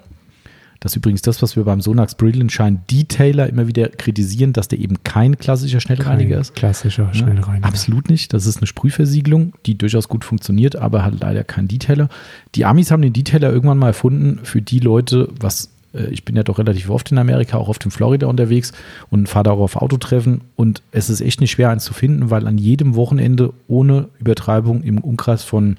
Das 0.80 0.92
ist 0.92 0.96
übrigens 0.96 1.22
das, 1.22 1.42
was 1.42 1.56
wir 1.56 1.64
beim 1.64 1.80
Sonax 1.80 2.14
Brilliant 2.14 2.52
Shine 2.52 2.80
Detailer 2.90 3.48
immer 3.48 3.66
wieder 3.66 3.88
kritisieren, 3.88 4.52
dass 4.52 4.68
der 4.68 4.78
eben 4.78 5.02
kein 5.02 5.36
klassischer 5.36 5.80
Schnellreiniger 5.80 6.36
Kein 6.36 6.40
ist. 6.40 6.54
Klassischer 6.54 7.10
Ja, 7.12 7.14
Schnellreiniger. 7.14 7.66
Absolut 7.66 8.08
nicht. 8.08 8.32
Das 8.32 8.46
ist 8.46 8.58
eine 8.58 8.66
Sprühversiegelung, 8.66 9.54
die 9.66 9.76
durchaus 9.76 10.08
gut 10.08 10.24
funktioniert, 10.24 10.76
aber 10.76 11.02
halt 11.02 11.20
leider 11.20 11.42
kein 11.44 11.66
Detailer. 11.66 12.08
Die 12.54 12.64
Amis 12.64 12.90
haben 12.90 13.02
den 13.02 13.12
Detailer 13.12 13.50
irgendwann 13.50 13.78
mal 13.78 13.88
erfunden 13.88 14.40
für 14.44 14.62
die 14.62 14.78
Leute, 14.78 15.28
was 15.40 15.70
äh, 15.94 16.06
ich 16.08 16.24
bin 16.24 16.36
ja 16.36 16.42
doch 16.42 16.58
relativ 16.58 16.90
oft 16.90 17.10
in 17.10 17.18
Amerika, 17.18 17.56
auch 17.58 17.68
oft 17.68 17.84
in 17.84 17.90
Florida 17.90 18.26
unterwegs 18.26 18.72
und 19.10 19.28
fahre 19.28 19.44
da 19.44 19.50
auch 19.52 19.60
auf 19.60 19.76
Autotreffen 19.76 20.42
und 20.56 20.82
es 20.92 21.10
ist 21.10 21.20
echt 21.20 21.40
nicht 21.40 21.50
schwer, 21.50 21.70
eins 21.70 21.84
zu 21.84 21.94
finden, 21.94 22.30
weil 22.30 22.46
an 22.46 22.58
jedem 22.58 22.94
Wochenende 22.94 23.52
ohne 23.66 24.08
Übertreibung 24.20 24.82
im 24.82 24.98
Umkreis 24.98 25.42
von, 25.42 25.76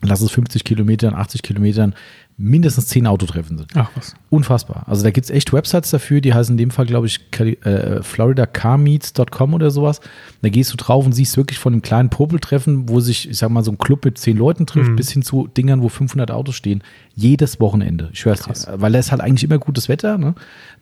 lass 0.00 0.20
es 0.20 0.30
50 0.30 0.64
Kilometern, 0.64 1.14
80 1.14 1.42
Kilometern, 1.42 1.94
mindestens 2.38 2.86
10 2.88 3.06
Autotreffen 3.06 3.58
sind. 3.58 3.70
Ach 3.74 3.90
was. 3.94 4.14
Unfassbar. 4.30 4.84
Also 4.86 5.02
da 5.04 5.10
gibt 5.10 5.24
es 5.26 5.30
echt 5.30 5.52
Websites 5.52 5.90
dafür, 5.90 6.20
die 6.20 6.34
heißen 6.34 6.54
in 6.54 6.56
dem 6.58 6.70
Fall, 6.70 6.86
glaube 6.86 7.06
ich, 7.06 7.20
äh, 7.38 8.02
floridacarmeets.com 8.02 9.54
oder 9.54 9.70
sowas. 9.70 10.00
Da 10.40 10.48
gehst 10.48 10.72
du 10.72 10.76
drauf 10.76 11.04
und 11.06 11.12
siehst 11.12 11.36
wirklich 11.36 11.58
von 11.58 11.72
einem 11.72 11.82
kleinen 11.82 12.10
Popeltreffen, 12.10 12.88
wo 12.88 13.00
sich, 13.00 13.28
ich 13.28 13.36
sag 13.38 13.50
mal, 13.50 13.62
so 13.64 13.70
ein 13.72 13.78
Club 13.78 14.04
mit 14.04 14.18
zehn 14.18 14.36
Leuten 14.36 14.66
trifft, 14.66 14.90
Mhm. 14.90 14.96
bis 14.96 15.10
hin 15.10 15.22
zu 15.22 15.46
Dingern, 15.46 15.82
wo 15.82 15.88
500 15.88 16.30
Autos 16.30 16.54
stehen. 16.56 16.82
Jedes 17.14 17.60
Wochenende. 17.60 18.08
Ich 18.12 18.20
schwör's 18.20 18.42
Krass. 18.44 18.64
dir. 18.66 18.80
Weil 18.80 18.94
es 18.94 19.10
halt 19.10 19.20
eigentlich 19.20 19.44
immer 19.44 19.58
gutes 19.58 19.88
Wetter. 19.88 20.18
Ne? 20.18 20.34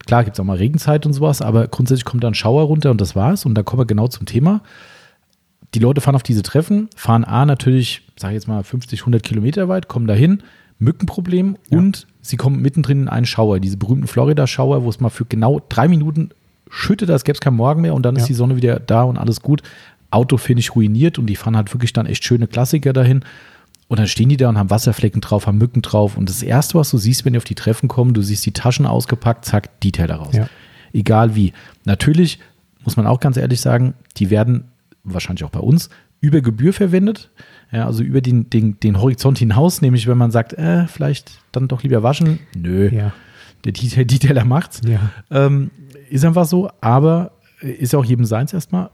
Klar 0.07 0.25
gibt 0.25 0.37
es 0.37 0.41
auch 0.41 0.45
mal 0.45 0.57
Regenzeit 0.57 1.05
und 1.07 1.13
sowas, 1.13 1.43
aber 1.43 1.69
grundsätzlich 1.69 2.05
kommt 2.05 2.25
da 2.25 2.29
ein 2.29 2.35
Schauer 2.35 2.63
runter 2.65 2.91
und 2.91 3.01
das 3.01 3.17
war's. 3.17 3.45
Und 3.45 3.55
dann 3.55 3.65
kommen 3.65 3.81
wir 3.81 3.87
genau 3.87 4.09
zum 4.09 4.27
Thema. 4.27 4.63
Die 5.75 5.79
Leute 5.79 6.01
fahren 6.01 6.17
auf 6.17 6.23
diese 6.25 6.43
Treffen, 6.43 6.89
fahren 6.97 7.25
A 7.25 7.45
natürlich, 7.47 8.03
sag 8.17 8.31
ich 8.31 8.35
jetzt 8.35 8.49
mal, 8.49 8.63
50, 8.65 9.01
100 9.03 9.23
Kilometer 9.23 9.69
weit, 9.69 9.87
kommen 9.87 10.07
dahin, 10.09 10.43
Mückenproblem 10.81 11.57
Ja. 11.71 11.79
und 11.79 12.07
sie 12.23 12.37
kommen 12.37 12.61
mittendrin 12.61 13.03
in 13.03 13.09
einen 13.09 13.27
Schauer, 13.27 13.61
diese 13.61 13.77
berühmten 13.77 14.07
Florida-Schauer, 14.09 14.83
wo 14.83 14.89
es 14.91 14.99
mal 15.01 15.11
für 15.11 15.25
genau 15.25 15.61
drei 15.69 15.87
Minuten 15.89 16.31
schüttet, 16.71 17.11
als 17.11 17.25
gäbe 17.25 17.35
es 17.37 17.41
keinen 17.41 17.57
Morgen 17.57 17.83
mehr 17.83 17.95
und 17.95 18.03
dann 18.05 18.17
ist 18.17 18.23
Ja. 18.23 18.27
die 18.29 18.35
Sonne 18.35 18.57
wieder 18.57 18.81
da 18.81 19.03
und 19.05 19.17
alles 19.17 19.41
gut. 19.43 19.63
Auto 20.11 20.37
finde 20.39 20.61
ich 20.61 20.75
ruiniert 20.75 21.19
und 21.19 21.27
die 21.27 21.37
fahren 21.37 21.57
halt 21.57 21.73
wirklich 21.73 21.93
dann 21.93 22.07
echt 22.07 22.25
schöne 22.25 22.47
Klassiker 22.49 22.93
dahin. 22.93 23.25
Und 23.89 23.99
dann 23.99 24.07
stehen 24.07 24.29
die 24.29 24.37
da 24.37 24.49
und 24.49 24.57
haben 24.59 24.71
Wasserflecken 24.71 25.21
drauf, 25.21 25.47
haben 25.49 25.59
Mücken 25.59 25.83
drauf. 25.83 26.17
Und 26.17 26.29
das 26.29 26.43
Erste, 26.45 26.75
was 26.79 26.91
du 26.91 26.99
siehst, 26.99 27.25
wenn 27.25 27.33
die 27.33 27.39
auf 27.39 27.45
die 27.45 27.57
Treffen 27.57 27.89
kommen, 27.89 28.15
du 28.15 28.23
siehst 28.23 28.47
die 28.47 28.53
Taschen 28.53 28.87
ausgepackt, 28.87 29.45
zack, 29.45 29.81
Detailer 29.81 30.15
raus. 30.17 30.35
Ja. 30.35 30.49
Egal 30.93 31.35
wie. 31.35 31.53
Natürlich 31.85 32.39
muss 32.85 32.97
man 32.97 33.07
auch 33.09 33.19
ganz 33.19 33.37
ehrlich 33.37 33.61
sagen, 33.61 33.95
die 34.17 34.31
werden 34.31 34.65
wahrscheinlich 35.03 35.43
auch 35.45 35.51
bei 35.51 35.59
uns 35.61 35.91
über 36.21 36.41
Gebühr 36.41 36.73
verwendet. 36.73 37.31
Ja, 37.73 37.87
also 37.87 38.03
über 38.03 38.21
den, 38.21 38.51
den, 38.51 38.81
den 38.81 39.01
Horizont 39.01 39.39
hinaus, 39.39 39.81
nämlich 39.81 40.07
wenn 40.09 40.19
man 40.19 40.31
sagt, 40.31 40.55
äh, 40.55 40.87
vielleicht 40.89 41.39
dann 41.53 41.69
doch 41.69 41.83
lieber 41.83 42.03
waschen. 42.03 42.41
Nö, 42.57 42.89
Ja. 42.89 43.13
der 43.65 43.73
Detail, 43.73 44.05
Detailer 44.07 44.45
macht's. 44.45 44.81
Ja. 44.87 45.11
Ähm, 45.31 45.71
ist 46.09 46.25
einfach 46.25 46.47
so, 46.47 46.71
aber 46.81 47.33
ist 47.61 47.93
ja 47.93 47.99
auch 47.99 48.05
jedem 48.05 48.25
seins 48.25 48.53
erstmal. 48.53 48.91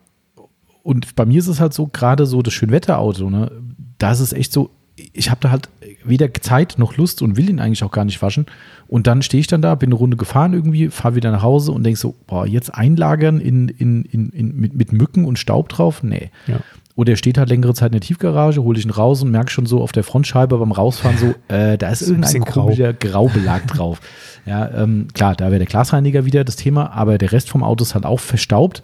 Und 0.82 1.16
bei 1.16 1.24
mir 1.24 1.38
ist 1.38 1.46
es 1.48 1.58
halt 1.60 1.72
so, 1.72 1.86
gerade 1.86 2.26
so 2.26 2.42
das 2.42 2.52
Schönwetterauto, 2.52 3.30
ne, 3.30 3.50
da 3.98 4.12
ist 4.12 4.20
es 4.20 4.32
echt 4.32 4.52
so, 4.52 4.70
ich 5.12 5.30
habe 5.30 5.40
da 5.40 5.50
halt 5.50 5.68
weder 6.04 6.32
Zeit 6.34 6.74
noch 6.78 6.96
Lust 6.96 7.20
und 7.22 7.36
will 7.36 7.50
ihn 7.50 7.60
eigentlich 7.60 7.82
auch 7.84 7.90
gar 7.90 8.04
nicht 8.04 8.20
waschen. 8.22 8.46
Und 8.88 9.06
dann 9.06 9.20
stehe 9.22 9.40
ich 9.40 9.46
dann 9.46 9.60
da, 9.62 9.74
bin 9.74 9.88
eine 9.88 9.94
Runde 9.96 10.16
gefahren 10.16 10.52
irgendwie, 10.54 10.88
fahre 10.88 11.16
wieder 11.16 11.30
nach 11.32 11.42
Hause 11.42 11.72
und 11.72 11.82
denke 11.84 11.98
so, 11.98 12.14
boah, 12.26 12.46
jetzt 12.46 12.74
einlagern 12.74 13.40
in, 13.40 13.68
in, 13.68 14.04
in, 14.04 14.28
in, 14.30 14.56
mit, 14.56 14.74
mit 14.74 14.92
Mücken 14.92 15.24
und 15.24 15.38
Staub 15.38 15.68
drauf? 15.70 16.02
Nee. 16.02 16.30
Ja. 16.46 16.60
Oder 16.96 17.12
er 17.12 17.16
steht 17.16 17.38
halt 17.38 17.50
längere 17.50 17.74
Zeit 17.74 17.88
in 17.88 17.92
der 17.92 18.00
Tiefgarage, 18.00 18.62
hole 18.62 18.78
ich 18.78 18.85
ihn 18.85 18.90
raus 18.90 19.22
und 19.22 19.30
merke 19.30 19.50
schon 19.50 19.66
so 19.66 19.82
auf 19.82 19.92
der 19.92 20.02
Frontscheibe 20.02 20.56
beim 20.59 20.72
Rausfahren 20.72 21.18
so, 21.18 21.26
äh, 21.54 21.76
da 21.78 21.90
ist 21.90 22.00
Ist 22.00 22.09
ein 22.09 22.14
irgendein 22.14 22.20
bisschen 22.32 22.44
grau. 22.44 22.62
komischer 22.62 22.92
Graubelag 22.92 23.66
drauf. 23.66 24.00
Ja, 24.46 24.70
ähm, 24.70 25.09
klar, 25.12 25.35
da 25.35 25.46
wäre 25.46 25.59
der 25.59 25.66
Glasreiniger 25.66 26.24
wieder 26.24 26.44
das 26.44 26.54
Thema, 26.54 26.92
aber 26.92 27.18
der 27.18 27.32
Rest 27.32 27.50
vom 27.50 27.64
Auto 27.64 27.82
ist 27.82 27.96
halt 27.96 28.06
auch 28.06 28.20
verstaubt. 28.20 28.80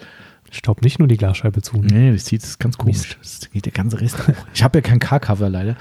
Staubt 0.51 0.83
nicht 0.83 0.99
nur 0.99 1.07
die 1.07 1.17
Glasscheibe 1.17 1.63
zu. 1.63 1.77
Ne? 1.77 1.87
Nee, 1.93 2.13
das 2.13 2.27
sieht 2.27 2.43
das 2.43 2.51
ist 2.51 2.59
ganz 2.59 2.77
komisch. 2.77 3.17
Das 3.23 3.49
geht 3.53 3.65
der 3.65 3.73
ganze 3.73 4.01
Rest 4.01 4.27
hoch. 4.27 4.35
Ich 4.55 4.65
habe 4.65 4.79
ja 4.79 4.83
kein 4.83 4.99
Car-Cover 4.99 5.49
leider. 5.49 5.77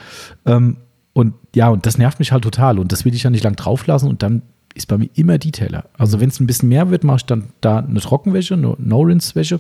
Ähm, 0.46 0.78
und 1.14 1.34
ja, 1.56 1.70
und 1.70 1.88
das 1.88 1.98
nervt 1.98 2.20
mich 2.20 2.32
halt 2.32 2.44
total. 2.44 2.78
Und 2.78 2.92
das 2.92 3.06
will 3.06 3.16
ich 3.16 3.24
ja 3.24 3.32
nicht 3.32 3.44
lang 3.44 3.56
drauf 3.56 3.88
lassen 3.88 4.08
und 4.08 4.22
dann 4.22 4.44
ist 4.76 4.88
bei 4.88 5.00
mir 5.00 5.10
immer 5.16 5.40
Detailer. 5.40 5.86
Also 5.98 6.20
wenn 6.20 6.30
es 6.30 6.40
ein 6.40 6.46
bisschen 6.46 6.70
mehr 6.70 6.92
wird, 6.92 7.04
mache 7.04 7.18
ich 7.18 7.26
dann 7.26 7.46
da 7.60 7.80
eine 7.80 8.00
Trockenwäsche, 8.00 8.54
eine 8.54 8.76
No-Rinse-Wäsche. 8.78 9.60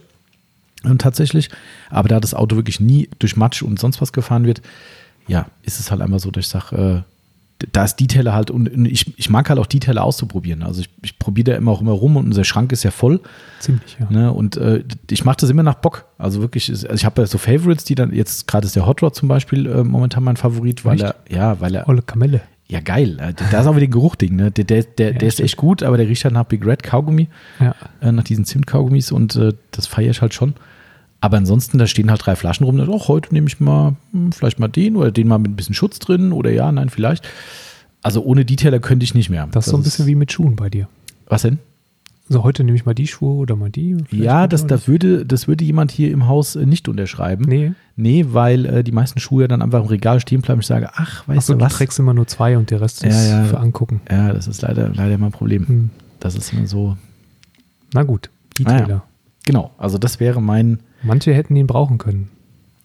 Und 0.83 1.01
tatsächlich, 1.01 1.49
aber 1.89 2.07
da 2.09 2.19
das 2.19 2.33
Auto 2.33 2.55
wirklich 2.55 2.79
nie 2.79 3.09
durch 3.19 3.35
Matsch 3.35 3.61
und 3.61 3.79
sonst 3.79 4.01
was 4.01 4.13
gefahren 4.13 4.45
wird, 4.45 4.61
ja, 5.27 5.45
ist 5.63 5.79
es 5.79 5.91
halt 5.91 6.01
einmal 6.01 6.19
so, 6.19 6.31
dass 6.31 6.45
ich 6.45 6.49
sage, 6.49 6.75
äh, 7.05 7.65
da 7.73 7.83
ist 7.83 7.97
Detailer 7.97 8.33
halt 8.33 8.49
und 8.49 8.87
ich, 8.87 9.15
ich 9.19 9.29
mag 9.29 9.47
halt 9.47 9.59
auch 9.59 9.67
Detailer 9.67 10.03
auszuprobieren. 10.03 10.63
Also 10.63 10.81
ich, 10.81 10.89
ich 11.03 11.19
probiere 11.19 11.51
da 11.51 11.57
immer 11.57 11.69
auch 11.71 11.81
immer 11.81 11.91
rum 11.91 12.17
und 12.17 12.25
unser 12.25 12.43
Schrank 12.43 12.71
ist 12.71 12.81
ja 12.81 12.89
voll. 12.89 13.19
Ziemlich, 13.59 13.97
ja. 13.99 14.07
Ne? 14.09 14.33
Und 14.33 14.57
äh, 14.57 14.83
ich 15.11 15.23
mache 15.25 15.37
das 15.41 15.51
immer 15.51 15.61
nach 15.61 15.75
Bock. 15.75 16.05
Also 16.17 16.41
wirklich, 16.41 16.69
ist- 16.69 16.85
also 16.85 16.95
ich 16.95 17.05
habe 17.05 17.21
ja 17.21 17.27
so 17.27 17.37
Favorites, 17.37 17.83
die 17.83 17.93
dann, 17.93 18.11
jetzt 18.13 18.47
gerade 18.47 18.65
ist 18.65 18.75
der 18.75 18.87
Hot 18.87 19.03
Rod 19.03 19.13
zum 19.13 19.27
Beispiel 19.27 19.67
äh, 19.67 19.83
momentan 19.83 20.23
mein 20.23 20.37
Favorit, 20.37 20.83
weil 20.85 20.95
Echt? 20.95 21.03
er, 21.03 21.15
ja, 21.29 21.59
weil 21.61 21.75
er, 21.75 21.87
Olle 21.87 22.01
Kamelle. 22.01 22.41
ja 22.67 22.79
geil, 22.79 23.19
äh, 23.19 23.31
da 23.51 23.61
ist 23.61 23.67
auch 23.67 23.75
wieder 23.75 23.85
ein 23.85 23.91
Geruchding, 23.91 24.35
ne? 24.35 24.49
Der, 24.49 24.63
der, 24.63 24.81
der, 24.81 25.11
Ja, 25.11 25.17
der 25.19 25.27
ist 25.27 25.39
echt 25.39 25.57
gut, 25.57 25.83
aber 25.83 25.97
der 25.97 26.07
riecht 26.07 26.23
halt 26.23 26.33
nach 26.33 26.45
Big 26.45 26.65
Red 26.65 26.81
Kaugummi, 26.81 27.27
Ja. 27.59 27.75
äh, 28.01 28.11
nach 28.11 28.23
diesen 28.23 28.43
Zimt-Kaugummis 28.43 29.11
und 29.11 29.35
äh, 29.35 29.53
das 29.69 29.85
feiere 29.85 30.09
ich 30.09 30.21
halt 30.23 30.33
schon. 30.33 30.55
Aber 31.21 31.37
ansonsten, 31.37 31.77
da 31.77 31.85
stehen 31.87 32.09
halt 32.09 32.25
drei 32.25 32.35
Flaschen 32.35 32.65
rum. 32.65 32.79
Auch 32.89 33.07
heute 33.07 33.33
nehme 33.33 33.47
ich 33.47 33.59
mal 33.59 33.95
hm, 34.11 34.31
vielleicht 34.31 34.59
mal 34.59 34.67
den 34.67 34.95
oder 34.95 35.11
den 35.11 35.27
mal 35.27 35.37
mit 35.37 35.51
ein 35.51 35.55
bisschen 35.55 35.75
Schutz 35.75 35.99
drin 35.99 36.31
oder 36.33 36.49
ja, 36.51 36.71
nein, 36.71 36.89
vielleicht. 36.89 37.27
Also 38.01 38.23
ohne 38.23 38.43
Detailer 38.43 38.79
könnte 38.79 39.03
ich 39.03 39.13
nicht 39.13 39.29
mehr. 39.29 39.47
Das 39.51 39.67
ist 39.67 39.71
so 39.71 39.77
ein 39.77 39.83
bisschen 39.83 40.07
wie 40.07 40.15
mit 40.15 40.31
Schuhen 40.31 40.55
bei 40.55 40.69
dir. 40.71 40.87
Was 41.27 41.43
denn? 41.43 41.59
Also 42.27 42.43
heute 42.43 42.63
nehme 42.63 42.77
ich 42.77 42.85
mal 42.85 42.95
die 42.95 43.07
Schuhe 43.07 43.33
oder 43.35 43.55
mal 43.55 43.69
die. 43.69 43.97
Ja, 44.09 44.47
das, 44.47 44.65
das, 44.65 44.87
würde, 44.87 45.25
das 45.25 45.47
würde 45.47 45.65
jemand 45.65 45.91
hier 45.91 46.11
im 46.11 46.27
Haus 46.27 46.55
äh, 46.55 46.65
nicht 46.65 46.87
unterschreiben. 46.87 47.43
Nee. 47.45 47.73
Nee, 47.97 48.25
weil 48.29 48.65
äh, 48.65 48.83
die 48.83 48.93
meisten 48.93 49.19
Schuhe 49.19 49.43
ja 49.43 49.47
dann 49.47 49.61
einfach 49.61 49.81
im 49.81 49.87
Regal 49.87 50.19
stehen 50.21 50.41
bleiben. 50.41 50.61
Ich 50.61 50.67
sage, 50.67 50.89
ach, 50.95 51.27
weißt 51.27 51.37
Achso, 51.37 51.53
du 51.53 51.59
du 51.59 51.65
was? 51.65 51.73
trägst 51.73 51.99
immer 51.99 52.13
nur 52.13 52.25
zwei 52.27 52.57
und 52.57 52.71
der 52.71 52.81
Rest 52.81 53.03
Ja, 53.03 53.09
ist 53.09 53.29
ja. 53.29 53.43
für 53.43 53.59
angucken. 53.59 54.01
Ja, 54.09 54.31
das 54.33 54.47
ist 54.47 54.61
leider, 54.61 54.89
leider 54.95 55.17
mein 55.17 55.31
Problem. 55.31 55.67
Hm. 55.67 55.89
Das 56.19 56.35
ist 56.35 56.53
immer 56.53 56.65
so. 56.67 56.97
Na 57.93 58.03
gut, 58.03 58.29
die 58.57 58.65
Ah, 58.65 58.87
ja. 58.87 59.03
Genau, 59.45 59.71
also 59.77 59.97
das 59.97 60.19
wäre 60.19 60.41
mein. 60.41 60.79
Manche 61.03 61.33
hätten 61.33 61.55
ihn 61.55 61.67
brauchen 61.67 61.97
können. 61.97 62.29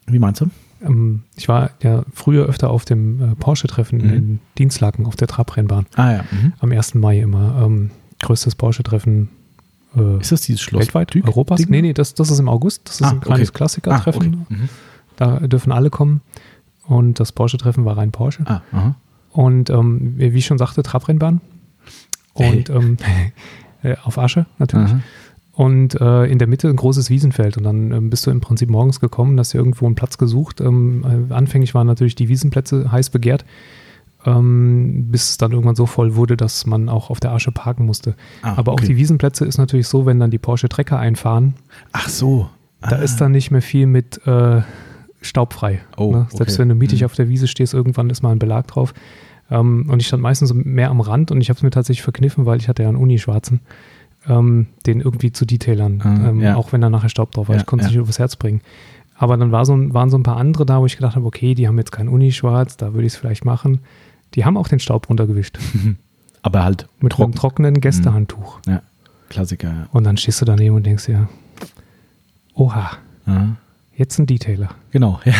Wie 0.07 0.19
meinst 0.19 0.41
du? 0.41 0.49
Ähm, 0.83 1.23
ich 1.35 1.47
war 1.47 1.71
ja 1.83 2.03
früher 2.13 2.45
öfter 2.45 2.69
auf 2.69 2.85
dem 2.85 3.21
äh, 3.21 3.35
Porsche-Treffen 3.35 3.99
Mhm. 3.99 4.13
in 4.13 4.39
Dienstlaken 4.57 5.05
auf 5.05 5.15
der 5.15 5.27
Trabrennbahn. 5.27 5.85
Ah 5.95 6.11
ja. 6.13 6.25
Mhm. 6.31 6.53
Am 6.59 6.71
1. 6.71 6.95
Mai 6.95 7.19
immer. 7.19 7.61
Ähm, 7.65 7.91
größtes 8.21 8.55
Porsche-Treffen 8.55 9.29
äh, 9.95 10.19
Ist 10.19 10.31
das 10.31 10.41
dieses 10.41 10.61
Schloss? 10.61 10.81
weltweit, 10.81 11.15
Europas. 11.15 11.57
Ding? 11.59 11.69
Nee, 11.69 11.81
nee, 11.81 11.93
das, 11.93 12.13
das 12.13 12.29
ist 12.31 12.39
im 12.39 12.49
August. 12.49 12.81
Das 12.85 12.95
ist 12.95 13.03
Ah, 13.03 13.11
ein 13.11 13.21
kleines 13.21 13.49
okay. 13.49 13.57
Klassiker-Treffen. 13.57 14.35
Ah, 14.39 14.45
okay. 14.45 14.55
Mhm. 14.63 14.69
Da 15.17 15.39
dürfen 15.47 15.71
alle 15.71 15.89
kommen. 15.89 16.21
Und 16.85 17.19
das 17.19 17.31
Porsche-Treffen 17.33 17.83
war 17.85 17.97
rein 17.97 18.11
Porsche. 18.11 18.43
Ah, 18.45 18.61
aha. 18.71 18.95
Und 19.31 19.69
ähm, 19.69 20.13
wie 20.17 20.25
ich 20.37 20.45
schon 20.45 20.57
sagte, 20.57 20.81
Trabrennbahn. 20.83 21.41
Und 22.33 22.69
ähm, 22.69 22.97
äh, 23.83 23.95
auf 24.03 24.17
Asche 24.17 24.45
natürlich. 24.57 24.89
aha. 24.91 24.99
Und 25.57 25.99
äh, 25.99 26.25
in 26.25 26.37
der 26.37 26.47
Mitte 26.47 26.67
ein 26.69 26.75
großes 26.75 27.09
Wiesenfeld. 27.09 27.57
Und 27.57 27.63
dann 27.63 27.91
ähm, 27.91 28.09
bist 28.11 28.27
du 28.27 28.29
im 28.31 28.41
Prinzip 28.41 28.69
morgens 28.69 28.99
gekommen, 28.99 29.39
hast 29.39 29.55
dir 29.55 29.57
irgendwo 29.57 29.87
einen 29.87 29.95
Platz 29.95 30.19
gesucht. 30.19 30.61
Ähm, 30.61 31.27
äh, 31.29 31.33
anfänglich 31.33 31.73
waren 31.73 31.87
natürlich 31.87 32.13
die 32.13 32.29
Wiesenplätze 32.29 32.91
heiß 32.91 33.09
begehrt, 33.09 33.43
ähm, 34.25 35.07
bis 35.09 35.31
es 35.31 35.37
dann 35.37 35.51
irgendwann 35.53 35.75
so 35.75 35.87
voll 35.87 36.15
wurde, 36.15 36.37
dass 36.37 36.67
man 36.67 36.89
auch 36.89 37.09
auf 37.09 37.19
der 37.19 37.31
Asche 37.31 37.51
parken 37.51 37.85
musste. 37.85 38.15
Ah, 38.43 38.53
Aber 38.57 38.71
auch 38.73 38.77
okay. 38.77 38.85
die 38.87 38.97
Wiesenplätze 38.97 39.45
ist 39.45 39.57
natürlich 39.57 39.87
so, 39.87 40.05
wenn 40.05 40.19
dann 40.19 40.29
die 40.29 40.37
Porsche 40.37 40.69
Trecker 40.69 40.99
einfahren, 40.99 41.55
Ach 41.91 42.07
so. 42.07 42.49
da 42.81 42.97
Ah. 42.97 43.01
ist 43.01 43.19
dann 43.19 43.31
nicht 43.31 43.49
mehr 43.49 43.63
viel 43.63 43.87
mit 43.87 44.21
äh, 44.27 44.61
staubfrei. 45.21 45.79
Oh, 45.97 46.11
ne? 46.11 46.27
Selbst 46.29 46.53
okay. 46.53 46.59
wenn 46.61 46.69
du 46.69 46.75
mittig 46.75 47.01
Mhm. 47.01 47.05
auf 47.05 47.15
der 47.15 47.29
Wiese 47.29 47.47
stehst, 47.47 47.73
irgendwann 47.73 48.11
ist 48.11 48.21
mal 48.21 48.31
ein 48.31 48.37
Belag 48.39 48.67
drauf. 48.67 48.93
Ähm, 49.49 49.87
und 49.89 50.01
ich 50.01 50.07
stand 50.07 50.21
meistens 50.21 50.53
mehr 50.53 50.91
am 50.91 51.01
Rand 51.01 51.31
und 51.31 51.41
ich 51.41 51.49
habe 51.49 51.57
es 51.57 51.63
mir 51.63 51.71
tatsächlich 51.71 52.03
verkniffen, 52.03 52.45
weil 52.45 52.59
ich 52.59 52.67
hatte 52.67 52.83
ja 52.83 52.89
einen 52.89 52.97
Uni-Schwarzen, 52.97 53.61
ähm, 54.27 54.67
den 54.85 55.01
irgendwie 55.01 55.31
zu 55.31 55.45
detailern, 55.45 56.01
Ah, 56.03 56.29
ähm, 56.29 56.41
ja. 56.41 56.55
auch 56.55 56.71
wenn 56.73 56.81
da 56.81 56.89
nachher 56.89 57.09
Staub 57.09 57.31
drauf 57.31 57.47
war. 57.49 57.55
Ja, 57.55 57.61
ich 57.61 57.65
konnte 57.67 57.85
es 57.85 57.91
ja. 57.91 57.97
nicht 57.97 58.03
übers 58.03 58.19
Herz 58.19 58.35
bringen. 58.35 58.61
Aber 59.19 59.35
dann 59.37 59.51
war 59.51 59.65
so 59.65 59.75
ein, 59.75 59.93
waren 59.93 60.09
so 60.09 60.17
ein 60.17 60.23
paar 60.23 60.37
andere 60.37 60.65
da, 60.65 60.79
wo 60.79 60.85
ich 60.85 60.95
gedacht 60.95 61.15
habe, 61.15 61.25
okay, 61.25 61.55
die 61.55 61.67
haben 61.67 61.77
jetzt 61.77 61.91
kein 61.91 62.07
Uni-Schwarz, 62.07 62.77
da 62.77 62.93
würde 62.93 63.07
ich 63.07 63.13
es 63.13 63.17
vielleicht 63.19 63.45
machen. 63.45 63.79
Die 64.35 64.45
haben 64.45 64.57
auch 64.57 64.67
den 64.67 64.79
Staub 64.79 65.09
runtergewischt. 65.09 65.57
Aber 66.43 66.63
halt 66.63 66.87
Mit 66.99 67.13
trocken. 67.13 67.23
einem 67.31 67.35
trockenen 67.35 67.81
Gästehandtuch. 67.81 68.59
Ja, 68.67 68.81
Klassiker. 69.29 69.67
Ja. 69.69 69.87
Und 69.91 70.03
dann 70.03 70.17
stehst 70.17 70.39
du 70.41 70.45
daneben 70.45 70.75
und 70.75 70.85
denkst 70.85 71.05
dir, 71.07 71.27
oha, 72.53 72.91
Ja. 73.25 73.55
Jetzt 73.97 74.19
ein 74.19 74.27
Detailer. 74.27 74.69
Genau, 74.91 75.19
ja. 75.25 75.33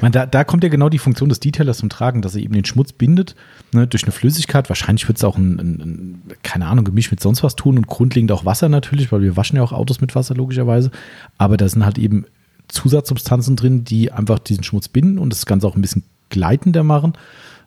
Meine, 0.00 0.12
da, 0.12 0.26
da 0.26 0.44
kommt 0.44 0.64
ja 0.64 0.70
genau 0.70 0.88
die 0.88 0.98
Funktion 0.98 1.28
des 1.28 1.40
Detailers 1.40 1.78
zum 1.78 1.88
Tragen, 1.88 2.22
dass 2.22 2.34
er 2.34 2.42
eben 2.42 2.54
den 2.54 2.64
Schmutz 2.64 2.92
bindet, 2.92 3.36
ne, 3.72 3.86
durch 3.86 4.02
eine 4.02 4.12
Flüssigkeit. 4.12 4.68
Wahrscheinlich 4.68 5.06
wird 5.06 5.18
es 5.18 5.24
auch 5.24 5.36
ein, 5.38 5.58
ein, 5.58 5.80
ein, 5.80 6.22
keine 6.42 6.66
Ahnung, 6.66 6.84
Gemisch 6.84 7.10
mit 7.10 7.20
sonst 7.20 7.42
was 7.42 7.54
tun 7.54 7.78
und 7.78 7.86
grundlegend 7.86 8.32
auch 8.32 8.44
Wasser 8.44 8.68
natürlich, 8.68 9.12
weil 9.12 9.22
wir 9.22 9.36
waschen 9.36 9.56
ja 9.56 9.62
auch 9.62 9.72
Autos 9.72 10.00
mit 10.00 10.14
Wasser 10.14 10.34
logischerweise. 10.34 10.90
Aber 11.38 11.56
da 11.56 11.68
sind 11.68 11.84
halt 11.84 11.98
eben 11.98 12.24
Zusatzsubstanzen 12.68 13.56
drin, 13.56 13.84
die 13.84 14.10
einfach 14.10 14.40
diesen 14.40 14.64
Schmutz 14.64 14.88
binden 14.88 15.18
und 15.18 15.32
das 15.32 15.46
Ganze 15.46 15.66
auch 15.66 15.76
ein 15.76 15.82
bisschen 15.82 16.04
gleitender 16.30 16.82
machen. 16.82 17.12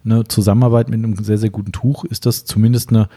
Eine 0.04 0.26
Zusammenarbeit 0.26 0.90
mit 0.90 1.00
einem 1.00 1.16
sehr, 1.16 1.38
sehr 1.38 1.50
guten 1.50 1.72
Tuch 1.72 2.04
ist 2.04 2.26
das 2.26 2.44
zumindest 2.44 2.90
eine 2.90 3.08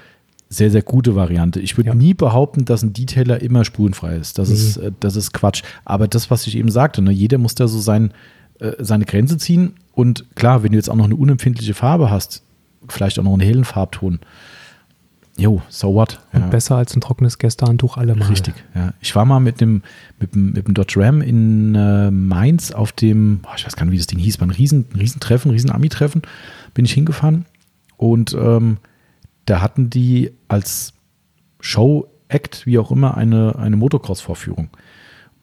sehr, 0.49 0.71
sehr 0.71 0.83
gute 0.83 1.17
Variante. 1.17 1.59
Ich 1.61 1.77
würde 1.77 1.89
Ja. 1.91 1.95
nie 1.95 2.15
behaupten, 2.15 2.65
dass 2.65 2.83
ein 2.83 2.93
Detailer 2.93 3.41
immer 3.43 3.65
spurenfrei 3.65 4.17
ist. 4.17 4.39
Das, 4.39 4.49
Nee. 4.49 4.55
ist, 4.55 4.77
äh, 4.77 4.93
das 5.01 5.17
ist 5.17 5.33
Quatsch. 5.33 5.63
Aber 5.85 6.07
das, 6.09 6.31
was 6.31 6.47
ich 6.47 6.57
eben 6.57 6.71
sagte, 6.71 7.03
ne, 7.03 7.11
jeder 7.11 7.39
muss 7.39 7.55
da 7.57 7.67
so 7.67 7.81
sein, 7.81 8.13
äh, 8.61 8.73
seine 8.79 9.05
Grenze 9.07 9.39
ziehen. 9.39 9.75
Und 9.93 10.25
klar, 10.37 10.63
wenn 10.63 10.73
du 10.73 10.79
jetzt 10.79 10.89
auch 10.89 10.95
noch 10.97 11.05
eine 11.07 11.17
unempfindliche 11.17 11.75
Farbe 11.75 12.11
hast, 12.11 12.43
vielleicht 12.89 13.19
auch 13.19 13.25
noch 13.25 13.33
einen 13.33 13.41
hellen 13.43 13.65
Farbton, 13.65 14.21
jo, 15.37 15.61
so 15.69 15.93
what? 15.95 16.21
Und 16.33 16.41
Ja. 16.43 16.47
besser 16.47 16.77
als 16.77 16.95
ein 16.97 17.01
trockenes 17.01 17.39
Gästehandtuch 17.39 17.97
allemal. 17.97 18.29
Richtig, 18.29 18.55
ja. 18.75 18.95
Ich 19.01 19.15
war 19.17 19.25
mal 19.25 19.41
mit 19.41 19.61
dem, 19.61 19.83
mit 20.21 20.35
dem, 20.35 20.53
mit 20.53 20.67
dem 20.69 20.75
Dodge 20.75 21.01
Ram 21.01 21.21
in 21.23 21.75
äh, 21.75 22.11
Mainz 22.11 22.71
auf 22.73 22.93
dem, 22.93 23.41
boah, 23.41 23.53
ich 23.57 23.67
weiß 23.67 23.77
gar 23.77 23.85
nicht, 23.85 23.93
wie 23.93 23.99
das 23.99 24.07
Ding 24.07 24.19
hieß, 24.21 24.41
war 24.41 24.47
ein 24.47 24.51
riesen, 24.53 24.87
ein 24.95 24.99
Riesentreffen, 25.01 25.51
ein 25.51 25.55
riesen 25.55 25.71
Ami-Treffen, 25.73 26.23
bin 26.73 26.85
ich 26.85 26.93
hingefahren 26.93 27.45
und 27.97 28.33
ähm, 28.39 28.79
da 29.47 29.63
hatten 29.63 29.91
die 29.91 30.33
als 30.49 30.93
Show-Act, 31.61 32.67
wie 32.67 32.79
auch 32.79 32.91
immer, 32.91 33.17
eine, 33.17 33.57
eine 33.59 33.77
Motocross-Vorführung. 33.77 34.69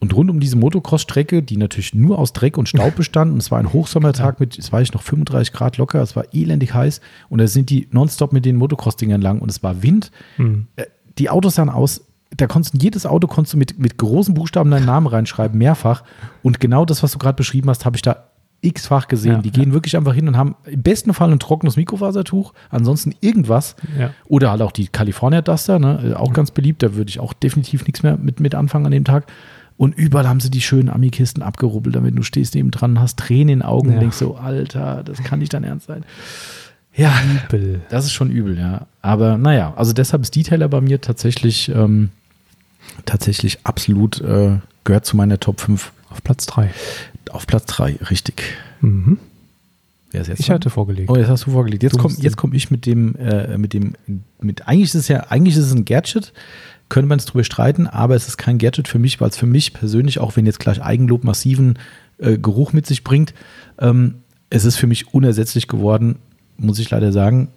Und 0.00 0.14
rund 0.14 0.30
um 0.30 0.38
diese 0.38 0.56
Motocross-Strecke, 0.56 1.42
die 1.42 1.56
natürlich 1.56 1.94
nur 1.94 2.18
aus 2.18 2.32
Dreck 2.32 2.58
und 2.58 2.68
Staub 2.68 2.94
bestand, 2.96 3.32
und 3.32 3.38
es 3.38 3.50
war 3.50 3.58
ein 3.58 3.72
Hochsommertag 3.72 4.38
mit, 4.38 4.58
es 4.58 4.70
war 4.70 4.82
ich 4.82 4.92
noch 4.92 5.02
35 5.02 5.52
Grad 5.52 5.78
locker, 5.78 6.02
es 6.02 6.14
war 6.14 6.26
elendig 6.32 6.74
heiß, 6.74 7.00
und 7.30 7.38
da 7.38 7.46
sind 7.46 7.70
die 7.70 7.88
nonstop 7.90 8.32
mit 8.32 8.44
den 8.44 8.56
Motocross-Dingern 8.56 9.22
lang 9.22 9.40
und 9.40 9.50
es 9.50 9.62
war 9.62 9.82
Wind. 9.82 10.10
Hm. 10.36 10.66
Äh, 10.76 10.84
Die 11.18 11.30
Autos 11.30 11.54
sahen 11.54 11.70
aus, 11.70 12.04
da 12.36 12.46
konntest 12.46 12.74
du, 12.74 12.78
jedes 12.78 13.06
Auto 13.06 13.28
konntest 13.28 13.54
du 13.54 13.58
mit, 13.58 13.78
mit 13.78 13.96
großen 13.96 14.34
Buchstaben 14.34 14.70
deinen 14.70 14.86
Namen 14.86 15.06
reinschreiben, 15.06 15.56
mehrfach. 15.56 16.02
Und 16.42 16.60
genau 16.60 16.84
das, 16.84 17.02
was 17.02 17.12
du 17.12 17.18
gerade 17.18 17.36
beschrieben 17.36 17.70
hast, 17.70 17.84
habe 17.84 17.96
ich 17.96 18.02
da 18.02 18.24
x-fach 18.64 19.08
gesehen. 19.08 19.32
Ja, 19.32 19.42
die 19.42 19.50
gehen 19.50 19.72
wirklich 19.72 19.96
einfach 19.96 20.14
hin 20.14 20.26
und 20.28 20.36
haben 20.36 20.54
im 20.64 20.82
besten 20.82 21.12
Fall 21.14 21.30
ein 21.30 21.38
trockenes 21.38 21.76
Mikrofasertuch, 21.76 22.52
ansonsten 22.70 23.14
irgendwas. 23.20 23.76
Ja. 23.98 24.10
Oder 24.26 24.50
halt 24.50 24.62
auch 24.62 24.72
die 24.72 24.88
California 24.88 25.42
Duster, 25.42 25.78
ne? 25.78 26.12
äh, 26.12 26.14
auch 26.14 26.32
ganz 26.32 26.50
beliebt. 26.50 26.82
Da 26.82 26.94
würde 26.94 27.08
ich 27.10 27.20
auch 27.20 27.32
definitiv 27.32 27.86
nichts 27.86 28.02
mehr 28.02 28.16
mit, 28.16 28.40
mit 28.40 28.54
anfangen 28.54 28.86
an 28.86 28.92
dem 28.92 29.04
Tag. 29.04 29.26
Und 29.76 29.96
überall 29.96 30.28
haben 30.28 30.38
sie 30.40 30.50
die 30.50 30.60
schönen 30.60 30.88
Ami-Kisten 30.88 31.42
abgerubbelt, 31.42 31.96
damit 31.96 32.16
du 32.16 32.22
stehst 32.22 32.54
neben 32.54 32.70
dran, 32.70 33.00
hast 33.00 33.18
Tränen 33.18 33.48
in 33.48 33.58
den 33.58 33.62
Augen 33.62 33.88
Ja. 33.88 33.94
und 33.94 34.00
denkst 34.00 34.16
so, 34.18 34.36
Alter, 34.36 35.02
das 35.04 35.22
kann 35.24 35.40
nicht 35.40 35.52
dein 35.52 35.64
Ernst 35.64 35.86
sein. 35.88 36.04
Ja, 36.96 37.12
Übel. 37.48 37.80
das 37.88 38.04
ist 38.04 38.12
schon 38.12 38.30
übel, 38.30 38.56
ja. 38.56 38.86
Aber 39.02 39.36
naja, 39.36 39.74
also 39.76 39.92
deshalb 39.92 40.22
ist 40.22 40.36
Detailer 40.36 40.68
bei 40.68 40.80
mir 40.80 41.00
tatsächlich, 41.00 41.68
ähm, 41.74 42.10
tatsächlich 43.04 43.58
absolut, 43.64 44.20
äh, 44.20 44.58
gehört 44.84 45.04
zu 45.06 45.16
meiner 45.16 45.40
Top 45.40 45.60
5 45.60 45.92
Auf 46.14 46.22
Platz 46.22 46.46
3. 46.46 46.70
auf 47.32 47.46
Platz 47.48 47.66
3, 47.66 47.96
richtig. 48.08 48.42
Mhm. 48.80 49.18
Wer 50.12 50.20
ist 50.20 50.28
jetzt 50.28 50.38
Ich 50.40 50.46
dran? 50.46 50.54
hatte 50.54 50.70
vorgelegt. 50.70 51.10
Oh, 51.10 51.16
jetzt 51.16 51.28
hast 51.28 51.44
du 51.46 51.50
vorgelegt. 51.50 51.82
Jetzt 51.82 51.98
komme 51.98 52.14
komm 52.36 52.52
ich 52.54 52.70
mit 52.70 52.86
dem, 52.86 53.16
äh, 53.16 53.58
mit 53.58 53.72
dem, 53.72 53.94
mit, 54.40 54.68
eigentlich 54.68 54.84
ist 54.90 54.94
es 54.94 55.08
ja, 55.08 55.24
eigentlich 55.30 55.56
ist 55.56 55.64
es 55.66 55.72
ein 55.74 55.84
Gadget, 55.84 56.32
könnte 56.88 57.08
man 57.08 57.18
es 57.18 57.24
drüber 57.24 57.42
streiten, 57.42 57.88
aber 57.88 58.14
es 58.14 58.28
ist 58.28 58.36
kein 58.36 58.58
Gadget 58.58 58.86
für 58.86 59.00
mich, 59.00 59.20
weil 59.20 59.30
es 59.30 59.36
für 59.36 59.46
mich 59.46 59.72
persönlich, 59.72 60.20
auch 60.20 60.36
wenn 60.36 60.46
jetzt 60.46 60.60
gleich 60.60 60.80
Eigenlob 60.80 61.24
massiven 61.24 61.80
äh, 62.18 62.38
Geruch 62.38 62.72
mit 62.72 62.86
sich 62.86 63.02
bringt, 63.02 63.34
ähm, 63.80 64.16
es 64.50 64.64
ist 64.64 64.76
für 64.76 64.86
mich 64.86 65.12
unersetzlich 65.12 65.66
geworden, 65.66 66.16
muss 66.58 66.78
ich 66.78 66.90
leider 66.90 67.10
sagen, 67.10 67.48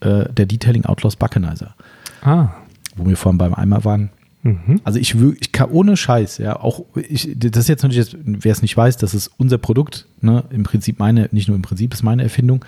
äh, 0.00 0.24
der 0.32 0.46
Detailing 0.46 0.86
Outlaws 0.86 1.16
Buckenizer, 1.16 1.74
Ah. 2.22 2.48
wo 2.96 3.06
wir 3.06 3.18
vorhin 3.18 3.36
beim 3.36 3.52
Eimer 3.52 3.84
waren. 3.84 4.08
Mhm. 4.42 4.80
Also 4.84 4.98
ich, 4.98 5.14
ich 5.40 5.52
kann 5.52 5.70
ohne 5.70 5.96
Scheiß, 5.96 6.38
ja, 6.38 6.58
auch 6.58 6.84
ich, 6.94 7.30
das 7.36 7.64
ist 7.64 7.68
jetzt 7.68 7.82
natürlich, 7.82 8.12
jetzt, 8.12 8.16
wer 8.24 8.52
es 8.52 8.62
nicht 8.62 8.76
weiß, 8.76 8.96
das 8.96 9.12
ist 9.12 9.30
unser 9.36 9.58
Produkt, 9.58 10.06
ne, 10.20 10.44
im 10.50 10.62
Prinzip 10.62 10.98
meine, 10.98 11.28
nicht 11.32 11.48
nur 11.48 11.56
im 11.56 11.62
Prinzip, 11.62 11.92
ist 11.92 12.02
meine 12.02 12.22
Erfindung. 12.22 12.64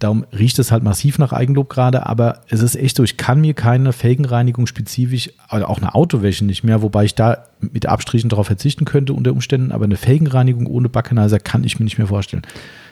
Darum 0.00 0.24
riecht 0.32 0.58
es 0.60 0.70
halt 0.70 0.84
massiv 0.84 1.18
nach 1.18 1.32
Eigenlob 1.32 1.70
gerade, 1.70 2.06
aber 2.06 2.42
es 2.48 2.62
ist 2.62 2.76
echt 2.76 2.96
so, 2.96 3.02
ich 3.02 3.16
kann 3.16 3.40
mir 3.40 3.54
keine 3.54 3.92
Felgenreinigung 3.92 4.66
spezifisch, 4.68 5.30
oder 5.50 5.68
auch 5.68 5.78
eine 5.78 5.94
Autowäsche 5.94 6.44
nicht 6.44 6.62
mehr, 6.62 6.82
wobei 6.82 7.04
ich 7.04 7.14
da 7.16 7.44
mit 7.60 7.86
Abstrichen 7.86 8.28
darauf 8.28 8.46
verzichten 8.46 8.84
könnte 8.84 9.12
unter 9.12 9.32
Umständen, 9.32 9.72
aber 9.72 9.86
eine 9.86 9.96
Felgenreinigung 9.96 10.66
ohne 10.66 10.88
Backenizer 10.88 11.40
kann 11.40 11.64
ich 11.64 11.80
mir 11.80 11.84
nicht 11.84 11.98
mehr 11.98 12.06
vorstellen. 12.06 12.42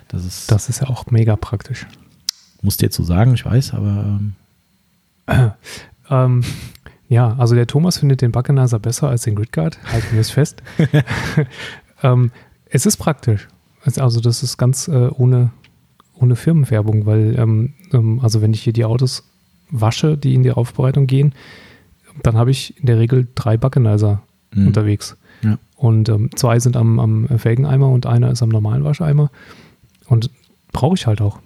Das 0.09 0.25
ist, 0.25 0.51
Das 0.51 0.69
ist 0.69 0.81
ja 0.81 0.89
auch 0.89 1.07
mega 1.11 1.37
praktisch. 1.37 1.87
musst 2.63 2.81
du 2.81 2.87
jetzt 2.87 2.97
so 2.97 3.05
sagen, 3.05 3.35
ich 3.35 3.45
weiß, 3.45 3.75
aber 3.75 4.19
ähm, 5.29 5.53
Ähm, 6.11 6.45
ja, 7.09 7.35
also 7.39 7.55
der 7.55 7.67
Thomas 7.67 7.99
findet 7.99 8.21
den 8.23 8.33
Buckenizer 8.33 8.79
besser 8.79 9.09
als 9.09 9.23
den 9.23 9.35
Gridguard. 9.37 9.79
Halten 9.93 10.13
wir 10.13 10.21
es 10.21 10.31
fest. 10.31 10.63
ähm, 12.03 12.31
es 12.69 12.87
ist 12.87 12.97
praktisch. 12.97 13.49
Also 13.97 14.21
das 14.21 14.43
ist 14.43 14.57
ganz 14.59 14.89
äh, 14.89 15.09
ohne, 15.09 15.51
ohne 16.15 16.35
Firmenwerbung, 16.35 17.07
weil 17.07 17.39
ähm, 17.39 17.75
ähm, 17.93 18.21
also 18.23 18.43
wenn 18.43 18.53
ich 18.53 18.63
hier 18.63 18.73
die 18.73 18.85
Autos 18.85 19.25
wasche, 19.71 20.17
die 20.19 20.35
in 20.35 20.43
die 20.43 20.51
Aufbereitung 20.53 21.07
gehen, 21.07 21.35
dann 22.23 22.37
habe 22.37 22.51
ich 22.51 22.79
in 22.81 22.87
der 22.87 22.99
Regel 22.99 23.29
drei 23.35 23.57
Buckenizer 23.57 24.23
Mhm. 24.57 24.69
unterwegs. 24.69 25.17
Ja. 25.43 25.59
Und 25.77 26.09
ähm, 26.09 26.31
zwei 26.35 26.59
sind 26.59 26.77
am, 26.77 26.99
am 26.99 27.29
Felgeneimer 27.39 27.91
und 27.91 28.07
einer 28.07 28.31
ist 28.31 28.43
am 28.43 28.49
normalen 28.49 28.85
Wascheimer. 28.85 29.31
Und 30.07 30.31
brauche 30.73 30.95
ich 30.95 31.07
halt 31.07 31.21
auch. 31.21 31.41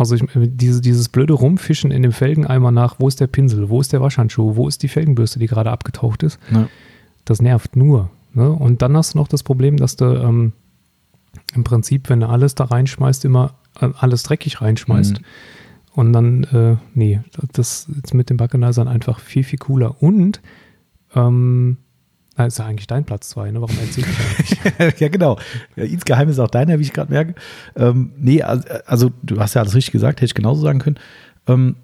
Also 0.00 0.14
ich, 0.14 0.22
diese, 0.34 0.80
dieses 0.80 1.10
blöde 1.10 1.34
Rumfischen 1.34 1.90
in 1.90 2.00
dem 2.00 2.12
Felgeneimer 2.12 2.70
nach, 2.70 2.96
wo 2.98 3.06
ist 3.06 3.20
der 3.20 3.26
Pinsel, 3.26 3.68
wo 3.68 3.82
ist 3.82 3.92
der 3.92 4.00
Waschhandschuh, 4.00 4.56
wo 4.56 4.66
ist 4.66 4.82
die 4.82 4.88
Felgenbürste, 4.88 5.38
die 5.38 5.46
gerade 5.46 5.70
abgetaucht 5.70 6.22
ist, 6.22 6.40
ne, 6.50 6.70
das 7.26 7.42
nervt 7.42 7.76
nur. 7.76 8.10
Ne? 8.32 8.50
Und 8.50 8.80
dann 8.80 8.96
hast 8.96 9.12
du 9.12 9.18
noch 9.18 9.28
das 9.28 9.42
Problem, 9.42 9.76
dass 9.76 9.96
du 9.96 10.06
ähm, 10.06 10.54
im 11.54 11.64
Prinzip, 11.64 12.08
wenn 12.08 12.20
du 12.20 12.28
alles 12.30 12.54
da 12.54 12.64
reinschmeißt, 12.64 13.26
immer 13.26 13.52
äh, 13.78 13.90
alles 13.98 14.22
dreckig 14.22 14.62
reinschmeißt. 14.62 15.20
Mhm. 15.20 15.24
Und 15.92 16.12
dann, 16.14 16.44
äh, 16.44 16.76
nee, 16.94 17.20
das 17.52 17.86
ist 18.02 18.14
mit 18.14 18.30
den 18.30 18.38
Backenizern 18.38 18.88
einfach 18.88 19.20
viel, 19.20 19.44
viel 19.44 19.58
cooler. 19.58 20.02
Und, 20.02 20.40
ähm, 21.14 21.76
das 22.44 22.54
ist 22.54 22.58
ja 22.58 22.66
eigentlich 22.66 22.86
dein 22.86 23.04
Platz 23.04 23.30
zwei, 23.30 23.50
ne? 23.50 23.60
Warum 23.60 23.76
erzähl 23.80 24.04
ich 24.04 24.58
eigentlich? 24.78 25.00
ja, 25.00 25.08
genau. 25.08 25.38
Ja, 25.76 25.84
insgeheim 25.84 26.28
ist 26.28 26.38
auch 26.38 26.50
deiner, 26.50 26.78
wie 26.78 26.82
ich 26.82 26.92
gerade 26.92 27.12
merke. 27.12 27.34
Ähm, 27.76 28.12
nee, 28.18 28.42
also, 28.42 29.10
du 29.22 29.40
hast 29.40 29.54
ja 29.54 29.62
alles 29.62 29.74
richtig 29.74 29.92
gesagt, 29.92 30.20
hätte 30.20 30.26
ich 30.26 30.34
genauso 30.34 30.62
sagen 30.62 30.78
können. 30.78 30.98
Ähm, 31.46 31.76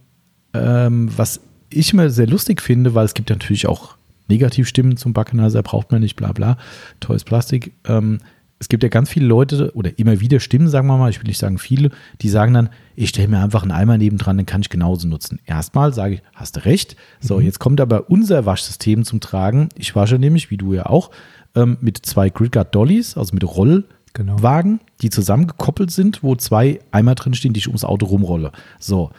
ähm, 0.54 1.10
was 1.16 1.40
ich 1.70 1.92
immer 1.92 2.10
sehr 2.10 2.26
lustig 2.26 2.62
finde, 2.62 2.94
weil 2.94 3.04
es 3.04 3.14
gibt 3.14 3.30
ja 3.30 3.36
natürlich 3.36 3.66
auch 3.66 3.96
Negativstimmen 4.28 4.96
zum 4.96 5.12
Backenizer, 5.12 5.62
braucht 5.62 5.92
man 5.92 6.00
nicht, 6.00 6.16
bla 6.16 6.32
bla, 6.32 6.58
teures 7.00 7.24
Plastik. 7.24 7.72
Ähm, 7.86 8.18
es 8.58 8.68
gibt 8.68 8.82
ja 8.82 8.88
ganz 8.88 9.10
viele 9.10 9.26
Leute 9.26 9.72
oder 9.74 9.98
immer 9.98 10.20
wieder 10.20 10.40
Stimmen, 10.40 10.68
sagen 10.68 10.86
wir 10.86 10.96
mal, 10.96 11.10
ich 11.10 11.18
will 11.18 11.26
nicht 11.26 11.38
sagen 11.38 11.58
viele, 11.58 11.90
die 12.22 12.28
sagen 12.28 12.54
dann, 12.54 12.70
ich 12.94 13.10
stelle 13.10 13.28
mir 13.28 13.42
einfach 13.42 13.62
einen 13.62 13.72
Eimer 13.72 13.98
nebendran, 13.98 14.38
den 14.38 14.46
kann 14.46 14.62
ich 14.62 14.70
genauso 14.70 15.06
nutzen. 15.08 15.40
Erstmal 15.44 15.92
sage 15.92 16.14
ich, 16.14 16.22
hast 16.34 16.56
du 16.56 16.64
recht. 16.64 16.96
So, 17.20 17.40
jetzt 17.40 17.58
kommt 17.58 17.80
aber 17.80 18.08
unser 18.10 18.46
Waschsystem 18.46 19.04
zum 19.04 19.20
Tragen. 19.20 19.68
Ich 19.76 19.94
wasche 19.94 20.18
nämlich, 20.18 20.50
wie 20.50 20.56
du 20.56 20.72
ja 20.72 20.86
auch, 20.86 21.10
ähm, 21.54 21.76
mit 21.80 21.98
zwei 22.06 22.30
Gridguard 22.30 22.74
Dollys, 22.74 23.16
also 23.16 23.34
mit 23.34 23.42
Genau. 23.42 24.36
Rollwagen, 24.36 24.80
die 25.02 25.10
zusammengekoppelt 25.10 25.90
sind, 25.90 26.22
wo 26.22 26.34
zwei 26.36 26.80
Eimer 26.90 27.14
drin 27.14 27.34
stehen, 27.34 27.52
die 27.52 27.58
ich 27.58 27.68
ums 27.68 27.84
Auto 27.84 28.06
rumrolle. 28.06 28.50
So, 28.78 29.10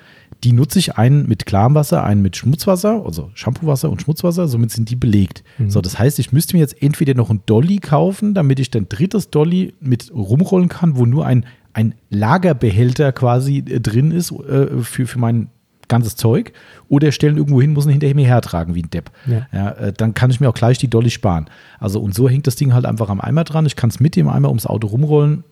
die 0.44 0.52
nutze 0.52 0.78
ich 0.80 0.98
einen 0.98 1.28
mit 1.28 1.46
klarem 1.46 1.76
Wasser, 1.76 2.04
einen 2.04 2.22
mit 2.22 2.38
Schmutzwasser, 2.38 3.04
also 3.06 3.32
Shampoowasser 3.34 3.90
und 3.90 4.02
Schmutzwasser, 4.02 4.48
somit 4.48 4.72
sind 4.72 4.90
die 4.90 4.96
belegt. 4.96 5.44
So, 5.68 5.82
das 5.82 5.98
heißt, 5.98 6.20
ich 6.20 6.32
müsste 6.32 6.56
mir 6.56 6.62
jetzt 6.62 6.82
entweder 6.82 7.16
noch 7.16 7.30
ein 7.30 7.42
Dolly 7.46 7.78
kaufen, 7.78 8.34
damit 8.34 8.60
ich 8.60 8.70
dann 8.70 8.88
drittes 8.88 9.30
Dolly 9.32 9.74
mit 9.80 10.12
rumrollen 10.14 10.70
kann, 10.70 10.96
wo 10.96 11.06
nur 11.06 11.26
ein, 11.26 11.46
ein 11.74 11.96
Lagerbehälter 12.10 13.12
quasi 13.14 13.60
äh, 13.60 13.80
drin 13.80 14.12
ist 14.12 14.32
äh, 14.32 14.82
für, 14.82 15.08
für 15.08 15.20
mein 15.20 15.50
ganzes 15.88 16.16
Zeug, 16.16 16.54
oder 16.90 17.12
stellen 17.12 17.38
irgendwo 17.38 17.62
hin, 17.62 17.74
muss 17.74 17.86
ihn 17.86 17.92
hinterher 17.92 18.16
mir 18.16 18.28
hertragen 18.28 18.76
wie 18.76 18.84
ein 18.84 18.90
Depp. 18.90 19.10
Ja. 19.26 19.48
Ja, 19.54 19.72
äh, 19.72 19.94
dann 19.94 20.14
kann 20.14 20.30
ich 20.30 20.40
mir 20.40 20.50
auch 20.50 20.54
gleich 20.54 20.78
die 20.78 20.90
Dolly 20.90 21.10
sparen. 21.10 21.46
Also 21.80 22.02
und 22.02 22.14
so 22.14 22.30
hängt 22.30 22.46
das 22.46 22.56
Ding 22.56 22.74
halt 22.74 22.86
einfach 22.86 23.10
am 23.10 23.22
Eimer 23.22 23.44
dran. 23.44 23.66
Ich 23.66 23.76
kann 23.76 23.90
es 23.90 24.00
mit 24.00 24.16
dem 24.16 24.28
Eimer 24.28 24.50
ums 24.50 24.66
Auto 24.66 24.88
rumrollen. 24.88 25.44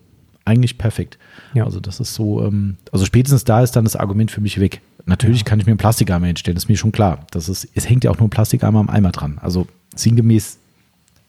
Eigentlich 0.46 0.78
perfekt. 0.78 1.18
Ja. 1.54 1.64
Also 1.64 1.80
das 1.80 2.00
ist 2.00 2.14
so, 2.14 2.42
ähm, 2.44 2.76
also 2.92 3.04
spätestens 3.04 3.44
da 3.44 3.62
ist 3.62 3.72
dann 3.76 3.84
das 3.84 3.96
Argument 3.96 4.30
für 4.30 4.40
mich 4.40 4.58
weg. 4.60 4.80
Natürlich 5.04 5.40
Ja. 5.40 5.44
kann 5.44 5.60
ich 5.60 5.66
mir 5.66 5.72
einen 5.72 5.78
Plastikeimer 5.78 6.26
hinstellen, 6.26 6.54
das 6.56 6.64
ist 6.64 6.68
mir 6.68 6.76
schon 6.76 6.92
klar. 6.92 7.26
Das 7.30 7.48
ist, 7.48 7.68
es 7.74 7.88
hängt 7.88 8.04
ja 8.04 8.10
auch 8.10 8.18
nur 8.18 8.26
ein 8.28 8.30
Plastikeimer 8.30 8.80
am 8.80 8.88
Eimer 8.90 9.12
dran. 9.12 9.38
Also 9.42 9.66
sinngemäß 9.94 10.58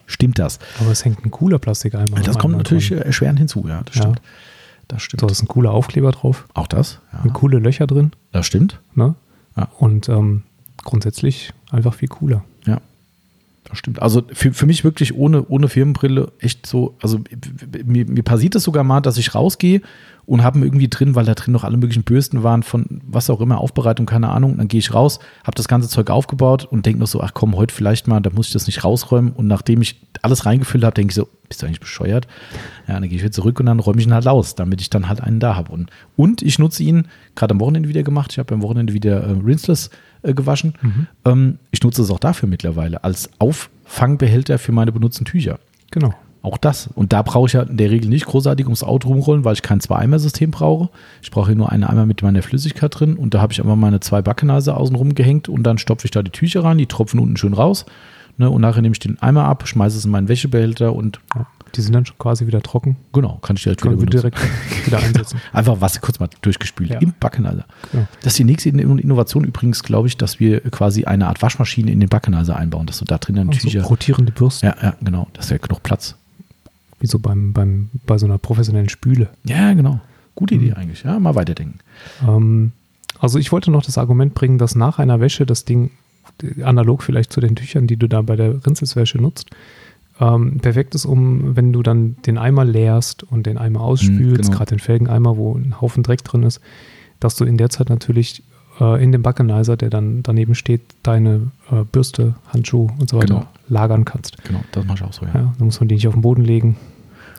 stimmt 0.06 0.40
das. 0.40 0.60
Aber 0.80 0.92
es 0.92 1.04
hängt 1.06 1.24
ein 1.26 1.32
cooler 1.32 1.60
Plastikeimer. 1.60 2.06
das 2.22 2.38
kommt 2.38 2.46
Einmal 2.46 2.58
natürlich 2.60 2.90
dran. 2.90 3.00
erschwerend 3.00 3.40
hinzu, 3.40 3.66
ja, 3.68 3.82
das 3.84 3.96
Ja. 3.96 4.02
stimmt. 4.04 4.22
Das 4.88 5.02
stimmt. 5.04 5.20
So, 5.22 5.28
da 5.28 5.32
ist 5.32 5.42
ein 5.44 5.48
cooler 5.50 5.72
Aufkleber 5.72 6.12
drauf, 6.12 6.48
Auch 6.54 6.68
das? 6.68 7.00
Ja. 7.12 7.20
und 7.24 7.34
coole 7.34 7.60
Löcher 7.60 7.88
drin. 7.88 8.12
Das 8.32 8.46
stimmt. 8.46 8.80
Ne? 8.96 9.16
Ja. 9.58 9.68
Und 9.80 10.08
ähm, 10.08 10.44
grundsätzlich 10.84 11.52
einfach 11.72 11.94
viel 11.94 12.08
cooler. 12.08 12.46
Ja, 12.66 12.80
das 13.70 13.78
stimmt. 13.78 14.02
Also 14.02 14.24
für, 14.32 14.54
für 14.54 14.66
mich 14.66 14.84
wirklich 14.84 15.16
ohne, 15.16 15.46
ohne 15.48 15.68
Firmenbrille 15.68 16.32
echt 16.40 16.66
so, 16.66 16.96
also 17.02 17.20
mir, 17.86 18.06
mir 18.06 18.24
passiert 18.24 18.56
es 18.56 18.64
sogar 18.64 18.84
mal, 18.84 19.02
dass 19.02 19.18
ich 19.18 19.36
rausgehe 19.36 19.82
und 20.26 20.44
habe 20.44 20.60
irgendwie 20.60 20.90
drin, 20.90 21.16
weil 21.16 21.26
da 21.26 21.34
drin 21.34 21.54
noch 21.54 21.64
alle 21.64 21.78
möglichen 21.78 22.04
Bürsten 22.04 22.44
waren 22.44 22.62
von 22.62 23.02
was 23.06 23.30
auch 23.30 23.40
immer, 23.40 23.60
Aufbereitung, 23.60 24.06
keine 24.06 24.30
Ahnung. 24.30 24.58
Dann 24.58 24.68
gehe 24.68 24.80
ich 24.80 24.94
raus, 24.94 25.20
habe 25.44 25.56
das 25.56 25.68
ganze 25.68 25.88
Zeug 25.88 26.10
aufgebaut 26.10 26.66
und 26.66 26.86
denke 26.86 27.00
noch 27.00 27.08
so, 27.08 27.22
ach 27.22 27.34
komm, 27.34 27.56
heute 27.56 27.74
vielleicht 27.74 28.08
mal, 28.08 28.20
da 28.20 28.30
muss 28.30 28.48
ich 28.48 28.54
das 28.54 28.68
nicht 28.68 28.84
rausräumen. 28.84 29.32
Und 29.32 29.48
nachdem 29.48 29.82
ich 29.82 30.02
alles 30.22 30.46
reingefüllt 30.46 30.84
habe, 30.84 30.94
denke 30.94 31.12
ich 31.12 31.16
so, 31.16 31.30
bist 31.48 31.62
du 31.62 31.66
eigentlich 31.66 31.80
bescheuert? 31.80 32.28
Ja, 32.88 32.96
dann 32.96 33.04
gehe 33.04 33.16
ich 33.16 33.24
wieder 33.24 33.32
zurück 33.32 33.60
und 33.60 33.68
dann 33.68 33.80
räume 33.80 34.00
ich 34.02 34.08
ihn 34.08 34.14
halt 34.14 34.28
aus, 34.28 34.56
damit 34.56 34.82
ich 34.82 34.90
dann 34.90 35.08
halt 35.08 35.22
einen 35.22 35.40
da 35.40 35.56
habe. 35.56 35.72
Und, 35.72 35.92
und 36.18 36.42
ich 36.42 36.60
nutze 36.60 36.84
ihn 36.84 37.08
gerade 37.36 37.54
am 37.54 37.62
Wochenende 37.62 37.88
wieder 37.88 38.04
gemacht. 38.04 38.32
Ich 38.34 38.40
habe 38.40 38.54
am 38.54 38.62
Wochenende 38.62 38.94
wieder 38.94 39.24
äh, 39.24 39.32
Rinseless 39.32 39.90
äh, 40.24 40.34
gewaschen. 40.34 40.74
Ähm, 41.26 41.60
ich 41.72 41.84
nutze 41.84 42.02
es 42.02 42.10
auch 42.12 42.20
dafür 42.20 42.50
mittlerweile 42.50 43.04
als 43.04 43.30
Auffangbehälter 43.40 44.58
für 44.60 44.72
meine 44.72 44.92
benutzten 44.92 45.26
Tücher. 45.26 45.60
Genau. 45.92 46.14
Auch 46.44 46.58
das. 46.58 46.88
Und 46.94 47.14
da 47.14 47.24
brauche 47.24 47.48
ich 47.48 47.54
ja 47.54 47.64
in 47.64 47.78
der 47.78 47.90
Regel 47.92 48.10
nicht 48.10 48.26
großartig 48.26 48.66
ums 48.68 48.84
Auto 48.84 49.10
rumrollen, 49.10 49.44
weil 49.44 49.54
ich 49.54 49.62
kein 49.64 49.80
Zwei-Eimer-System 49.80 50.52
brauche. 50.52 50.90
Ich 51.22 51.32
brauche 51.32 51.48
hier 51.48 51.56
nur 51.56 51.72
einen 51.72 51.84
Eimer 51.84 52.06
mit 52.06 52.22
meiner 52.22 52.42
Flüssigkeit 52.42 52.98
drin 52.98 53.16
und 53.18 53.34
da 53.34 53.42
habe 53.42 53.52
ich 53.52 53.60
einfach 53.60 53.76
meine 53.76 54.00
zwei 54.00 54.22
Backenizer 54.22 54.78
außen 54.78 54.96
rum 54.96 55.16
gehängt 55.16 55.50
und 55.50 55.64
dann 55.64 55.78
stopfe 55.78 56.06
ich 56.06 56.12
da 56.12 56.24
die 56.24 56.32
Tücher 56.32 56.64
rein, 56.64 56.78
die 56.78 56.86
tropfen 56.86 57.20
unten 57.20 57.38
schön 57.38 57.54
raus. 57.54 57.86
Ne, 58.38 58.50
und 58.50 58.62
nachher 58.62 58.82
nehme 58.84 58.94
ich 58.94 59.00
den 59.00 59.20
Eimer 59.20 59.46
ab, 59.46 59.68
schmeiße 59.68 59.98
es 59.98 60.06
in 60.06 60.12
meinen 60.12 60.28
Wäschebehälter 60.30 60.94
und 60.94 61.20
Ja. 61.36 61.48
Die 61.76 61.82
sind 61.82 61.94
dann 61.94 62.06
schon 62.06 62.18
quasi 62.18 62.48
wieder 62.48 62.62
trocken. 62.62 62.96
genau, 63.14 63.38
kann 63.42 63.56
ich 63.56 63.64
direkt 63.64 63.82
wieder 63.84 63.92
Können 63.96 64.02
wir 64.02 64.10
benutzen. 64.22 64.32
direkt 64.32 64.88
wieder 64.88 65.00
einsetzen. 65.00 65.42
Einfach 65.54 65.82
Wasser 65.82 66.00
kurz 66.00 66.20
mal 66.20 66.30
durchgespült 66.42 66.90
Ja. 66.90 67.00
im 67.00 67.14
Backenizer. 67.20 67.66
Genau. 67.92 68.08
Das 68.24 68.34
ist 68.34 68.40
die 68.40 68.44
nächste 68.44 68.70
In- 68.70 68.80
Innovation 69.00 69.44
übrigens, 69.44 69.84
glaube 69.84 70.08
ich, 70.08 70.18
dass 70.18 70.40
wir 70.40 70.62
quasi 70.62 71.06
eine 71.06 71.28
Art 71.28 71.42
Waschmaschine 71.42 71.92
in 71.92 72.00
den 72.00 72.10
Backenizer 72.10 72.56
einbauen, 72.56 72.88
dass 72.88 73.00
du 73.00 73.06
da 73.06 73.18
drin 73.18 73.36
dann 73.36 73.50
Also 73.50 73.60
Tücher. 73.62 73.84
rotierende 73.84 74.32
Bürsten, 74.32 74.66
Ja, 74.68 74.76
ja, 74.82 74.96
genau. 75.02 75.28
Das 75.34 75.50
wäre 75.50 75.60
genug 75.60 75.84
Platz. 75.84 76.16
wie 77.00 77.08
so 77.08 77.20
beim, 77.20 77.54
beim, 77.54 77.90
bei 78.06 78.18
so 78.18 78.26
einer 78.26 78.38
professionellen 78.40 78.90
Spüle. 78.90 79.30
Ja, 79.44 79.74
genau. 79.74 80.00
Gute 80.36 80.56
Idee 80.56 80.68
Mhm. 80.72 80.74
eigentlich. 80.74 81.04
Ja, 81.04 81.20
mal 81.20 81.36
weiterdenken. 81.36 81.80
Ähm, 82.28 82.72
also 83.20 83.38
ich 83.40 83.52
wollte 83.52 83.72
noch 83.72 83.84
das 83.86 83.98
Argument 83.98 84.34
bringen, 84.36 84.58
dass 84.58 84.76
nach 84.76 85.00
einer 85.00 85.20
Wäsche 85.20 85.46
das 85.46 85.66
Ding, 85.66 85.92
analog 86.64 87.02
vielleicht 87.04 87.34
zu 87.34 87.42
den 87.42 87.56
Tüchern, 87.56 87.88
die 87.88 87.98
du 87.98 88.08
da 88.08 88.22
bei 88.22 88.36
der 88.36 88.64
Rinselswäsche 88.66 89.18
nutzt, 89.18 89.50
ähm, 90.20 90.60
perfekt 90.60 90.96
ist, 90.96 91.06
um, 91.06 91.56
wenn 91.56 91.74
du 91.74 91.84
dann 91.84 92.16
den 92.26 92.38
Eimer 92.38 92.66
leerst 92.66 93.24
und 93.24 93.46
den 93.46 93.58
Eimer 93.58 93.82
ausspülst, 93.82 94.44
genau. 94.46 94.58
gerade 94.58 94.70
den 94.70 94.80
Felgeneimer, 94.80 95.38
wo 95.38 95.56
ein 95.56 95.80
Haufen 95.80 96.04
Dreck 96.04 96.24
drin 96.24 96.44
ist, 96.44 96.60
dass 97.20 97.36
du 97.36 97.46
in 97.46 97.58
der 97.58 97.70
Zeit 97.70 97.90
natürlich 97.90 98.44
äh, 98.80 99.04
in 99.04 99.12
dem 99.12 99.22
Backenizer, 99.22 99.78
der 99.78 99.90
dann 99.90 100.24
daneben 100.24 100.56
steht, 100.56 100.82
deine 101.04 101.52
äh, 101.72 101.84
Bürste, 101.92 102.36
Handschuh 102.54 102.90
und 103.00 103.10
so 103.10 103.18
weiter 103.18 103.28
Genau. 103.28 103.48
lagern 103.70 104.06
kannst. 104.06 104.44
Genau, 104.44 104.62
das 104.72 104.86
mache 104.86 104.98
ich 105.00 105.04
auch 105.04 105.14
so, 105.14 105.26
ja. 105.26 105.32
Ja, 105.34 105.54
dann 105.58 105.66
muss 105.66 105.80
man 105.80 105.88
die 105.88 105.96
nicht 105.96 106.08
auf 106.08 106.14
den 106.14 106.22
Boden 106.22 106.44
legen 106.44 106.78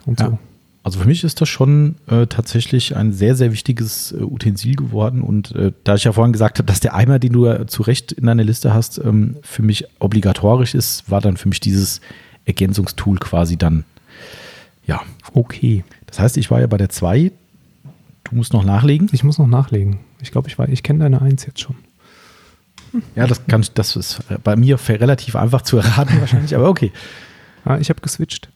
und 0.07 0.20
Ja. 0.20 0.26
so. 0.31 0.39
Also 0.85 1.01
für 1.01 1.09
mich 1.09 1.22
ist 1.22 1.41
das 1.41 1.49
schon 1.51 1.97
äh, 2.07 2.26
tatsächlich 2.29 2.97
ein 2.97 3.12
sehr, 3.12 3.35
sehr 3.35 3.53
wichtiges 3.53 4.12
äh, 4.12 4.22
Utensil 4.22 4.74
geworden. 4.74 5.20
Und 5.20 5.55
äh, 5.55 5.72
da 5.85 5.97
ich 5.97 6.05
ja 6.05 6.12
vorhin 6.12 6.33
gesagt 6.33 6.59
habe, 6.59 6.66
dass 6.66 6.81
der 6.81 6.95
Eimer, 6.95 7.18
den 7.18 7.33
du 7.33 7.45
äh, 7.45 7.66
zu 7.66 7.83
Recht 7.83 8.12
in 8.12 8.24
deiner 8.24 8.45
Liste 8.45 8.72
hast, 8.72 8.99
ähm, 9.05 9.37
für 9.43 9.62
mich 9.62 9.85
obligatorisch 9.99 10.74
ist, 10.74 11.11
war 11.11 11.20
dann 11.20 11.37
für 11.37 11.49
mich 11.49 11.61
dieses 11.61 12.01
Ergänzungstool 12.49 13.18
quasi 13.18 13.57
dann, 13.57 13.84
ja. 14.86 15.01
Okay. 15.34 15.84
Das 16.07 16.18
heißt, 16.18 16.36
ich 16.38 16.51
war 16.51 16.61
ja 16.61 16.66
bei 16.66 16.78
der 16.78 16.88
2. 16.88 17.30
Du 18.24 18.34
musst 18.34 18.53
noch 18.53 18.64
nachlegen. 18.64 19.09
Ich 19.12 19.22
muss 19.22 19.38
noch 19.38 19.46
nachlegen. 19.46 20.01
Ich 20.20 20.32
glaube, 20.32 20.49
ich, 20.49 20.57
weiß- 20.57 20.70
ich 20.70 20.82
kenne 20.82 20.99
deine 21.01 21.20
Eins 21.22 21.46
jetzt 21.46 21.61
schon. 21.61 21.76
Ja, 23.14 23.26
das 23.26 23.46
kann 23.46 23.64
das 23.74 23.96
ist 23.96 24.20
äh, 24.30 24.38
bei 24.42 24.57
mir 24.57 24.78
relativ 24.88 25.36
einfach 25.36 25.61
zu 25.62 25.76
erraten 25.76 26.18
wahrscheinlich, 26.20 26.55
aber 26.57 26.68
okay. 26.70 26.90
Ah, 27.66 27.76
ich 27.78 27.90
habe 27.90 28.01
geswitcht, 28.01 28.49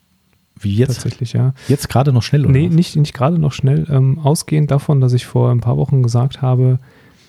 Wie 0.59 0.75
jetzt? 0.75 0.95
tatsächlich, 0.95 1.35
ja. 1.35 1.53
Jetzt 1.69 1.91
gerade 1.91 2.13
noch 2.15 2.23
schnell, 2.23 2.45
oder? 2.45 2.53
Nee, 2.53 2.69
was? 2.69 2.75
nicht, 2.75 2.97
nicht 2.97 3.13
gerade 3.13 3.39
noch 3.39 3.53
schnell. 3.53 3.87
Ähm, 3.91 4.19
ausgehend 4.19 4.71
davon, 4.71 5.03
dass 5.03 5.13
ich 5.13 5.27
vor 5.27 5.51
ein 5.51 5.61
paar 5.61 5.77
Wochen 5.77 6.03
gesagt 6.03 6.41
habe, 6.41 6.79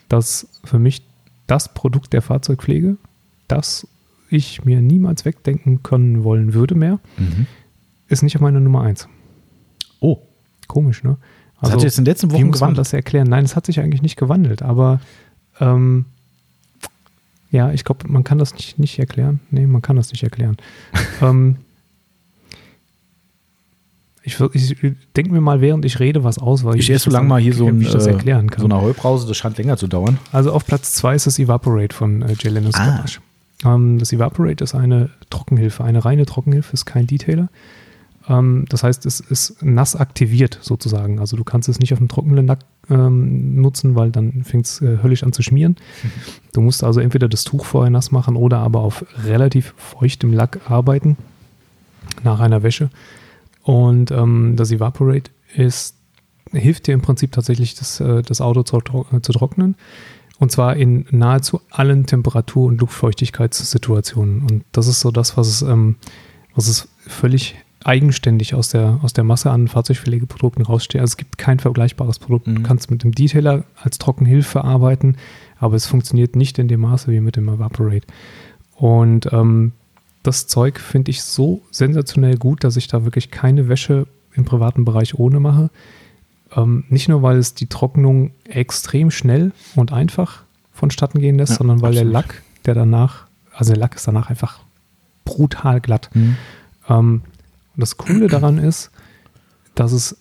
dass 0.07 0.47
für 0.63 0.79
mich 0.79 1.01
das 1.45 1.73
Produkt 1.73 2.13
der 2.13 2.21
Fahrzeugpflege, 2.21 2.95
das 3.49 3.85
ich 4.33 4.65
mir 4.65 4.81
niemals 4.81 5.23
wegdenken 5.25 5.83
können 5.83 6.23
wollen 6.23 6.53
würde 6.53 6.75
mehr, 6.75 6.99
Mhm. 7.17 7.47
ist 8.07 8.23
nicht 8.23 8.35
auf 8.35 8.41
meiner 8.41 8.59
Nummer 8.59 8.81
eins. 8.81 9.07
Oh, 9.99 10.19
Komisch, 10.67 11.03
ne? 11.03 11.17
das 11.61 11.71
hat 11.71 11.79
sich 11.79 11.87
jetzt 11.87 11.97
in 11.99 12.03
den 12.05 12.11
letzten 12.11 12.31
Wochen 12.31 12.47
muss 12.47 12.59
man 12.59 12.69
gewandelt. 12.71 12.79
das 12.79 12.93
erklären? 12.93 13.27
Nein, 13.29 13.45
es 13.45 13.55
hat 13.55 13.65
sich 13.65 13.79
eigentlich 13.79 14.01
nicht 14.01 14.17
gewandelt, 14.17 14.61
aber 14.63 14.99
ähm, 15.59 16.05
ja, 17.51 17.71
ich 17.71 17.83
glaube, 17.85 18.07
man 18.09 18.23
kann 18.23 18.37
das 18.39 18.53
nicht, 18.55 18.79
nicht 18.79 18.97
erklären. 18.99 19.39
Nee, 19.51 19.65
man 19.67 19.81
kann 19.81 19.95
das 19.95 20.11
nicht 20.11 20.23
erklären. 20.23 20.57
ähm, 21.21 21.57
ich 24.25 24.39
ich 24.39 24.75
denke 25.15 25.31
mir 25.33 25.41
mal, 25.41 25.59
während 25.59 25.83
ich 25.85 25.99
rede, 25.99 26.23
was 26.23 26.37
aus, 26.39 26.63
weil 26.63 26.77
Ich 26.79 26.89
esse 26.89 27.05
so 27.05 27.11
lange 27.11 27.27
mal 27.27 27.41
hier 27.41 27.53
so, 27.53 27.67
ein, 27.67 27.81
ich 27.81 27.91
das 27.91 28.07
äh, 28.07 28.11
erklären 28.11 28.49
kann. 28.49 28.61
so 28.61 28.65
eine 28.65 28.81
Heubrause, 28.81 29.27
das 29.27 29.35
scheint 29.37 29.57
länger 29.57 29.75
zu 29.77 29.87
dauern. 29.87 30.17
Also 30.31 30.53
auf 30.53 30.65
Platz 30.65 30.93
zwei 30.93 31.15
ist 31.15 31.27
das 31.27 31.39
Evaporate 31.39 31.93
von 31.95 32.21
äh, 32.21 32.33
Jelena 32.39 32.69
Ah. 32.73 32.93
Scottish. 32.95 33.21
Ähm, 33.63 33.99
das 33.99 34.13
Evaporate 34.13 34.63
ist 34.63 34.75
eine 34.75 35.09
Trockenhilfe, 35.29 35.83
eine 35.83 36.03
reine 36.03 36.25
Trockenhilfe, 36.25 36.73
ist 36.73 36.85
kein 36.85 37.07
Detailer. 37.07 37.49
Ähm, 38.27 38.65
das 38.69 38.83
heißt, 38.83 39.05
es 39.05 39.19
ist 39.19 39.63
nass 39.63 39.95
aktiviert 39.95 40.59
sozusagen. 40.61 41.19
Also 41.19 41.37
du 41.37 41.43
kannst 41.43 41.69
es 41.69 41.79
nicht 41.79 41.93
auf 41.93 41.99
dem 41.99 42.07
trockenen 42.07 42.47
Lack 42.47 42.59
ähm, 42.89 43.61
nutzen, 43.61 43.95
weil 43.95 44.11
dann 44.11 44.43
fängt 44.43 44.65
es 44.65 44.81
äh, 44.81 44.99
höllisch 45.03 45.23
an 45.23 45.33
zu 45.33 45.41
schmieren. 45.41 45.75
Du 46.53 46.61
musst 46.61 46.83
also 46.83 46.99
entweder 46.99 47.27
das 47.27 47.43
Tuch 47.43 47.65
vorher 47.65 47.89
nass 47.89 48.11
machen 48.11 48.35
oder 48.35 48.59
aber 48.59 48.81
auf 48.81 49.05
relativ 49.23 49.73
feuchtem 49.77 50.33
Lack 50.33 50.59
arbeiten 50.69 51.17
nach 52.23 52.39
einer 52.39 52.63
Wäsche. 52.63 52.89
Und 53.63 54.11
ähm, 54.11 54.55
das 54.55 54.71
Evaporate 54.71 55.31
ist, 55.55 55.95
hilft 56.51 56.87
dir 56.87 56.93
im 56.93 57.01
Prinzip 57.01 57.31
tatsächlich, 57.31 57.75
das, 57.75 57.99
äh, 57.99 58.21
das 58.21 58.41
Auto 58.41 58.63
zu, 58.63 58.79
zu 58.79 59.31
trocknen. 59.31 59.75
Und 60.43 60.49
zwar 60.49 60.75
in 60.75 61.05
nahezu 61.09 61.61
allen 61.71 62.05
Temperatur- 62.05 62.67
und 62.67 62.81
Luftfeuchtigkeitssituationen. 62.81 64.41
Und 64.41 64.65
das 64.73 64.87
ist 64.87 64.99
so 64.99 65.09
das, 65.09 65.37
was 65.37 65.47
es, 65.47 65.61
ähm, 65.61 65.95
was 66.53 66.67
es 66.67 66.89
völlig 67.07 67.55
eigenständig 67.85 68.53
aus 68.53 68.67
der, 68.67 68.99
aus 69.03 69.13
der 69.13 69.23
Masse 69.23 69.51
an 69.51 69.69
Fahrzeugpflegeprodukten 69.69 70.65
raussteht. 70.65 70.99
Also 70.99 71.13
es 71.13 71.17
gibt 71.17 71.37
kein 71.37 71.59
vergleichbares 71.59 72.19
Produkt. 72.19 72.47
Mhm. 72.47 72.55
Du 72.55 72.63
kannst 72.63 72.91
mit 72.91 73.03
dem 73.03 73.13
Detailer 73.13 73.63
als 73.81 73.99
Trockenhilfe 73.99 74.65
arbeiten, 74.65 75.15
aber 75.59 75.77
es 75.77 75.85
funktioniert 75.85 76.35
nicht 76.35 76.59
in 76.59 76.67
dem 76.67 76.81
Maße 76.81 77.09
wie 77.09 77.21
mit 77.21 77.37
dem 77.37 77.47
Evaporate. 77.47 78.05
Und 78.75 79.31
ähm, 79.31 79.71
das 80.23 80.47
Zeug 80.47 80.77
finde 80.77 81.11
ich 81.11 81.23
so 81.23 81.61
sensationell 81.71 82.35
gut, 82.35 82.65
dass 82.65 82.75
ich 82.75 82.87
da 82.87 83.05
wirklich 83.05 83.31
keine 83.31 83.69
Wäsche 83.69 84.07
im 84.33 84.43
privaten 84.43 84.83
Bereich 84.83 85.17
ohne 85.17 85.39
mache. 85.39 85.69
Ähm, 86.55 86.83
nicht 86.89 87.09
nur, 87.09 87.21
weil 87.23 87.37
es 87.37 87.53
die 87.53 87.67
Trocknung 87.67 88.31
extrem 88.45 89.09
schnell 89.11 89.51
und 89.75 89.91
einfach 89.91 90.43
vonstatten 90.71 91.19
gehen 91.19 91.37
lässt, 91.37 91.53
Ja, 91.53 91.57
sondern 91.59 91.81
weil 91.81 91.91
absolut. 91.91 92.13
der 92.13 92.21
Lack, 92.21 92.41
der 92.65 92.73
danach, 92.75 93.25
also 93.53 93.73
der 93.73 93.79
Lack 93.79 93.95
ist 93.95 94.07
danach 94.07 94.29
einfach 94.29 94.59
brutal 95.25 95.81
glatt. 95.81 96.09
Mhm. 96.13 96.35
Ähm, 96.89 97.21
und 97.75 97.79
das 97.81 97.97
Coole 97.97 98.27
daran 98.27 98.57
ist, 98.59 98.91
dass 99.75 99.91
es 99.93 100.17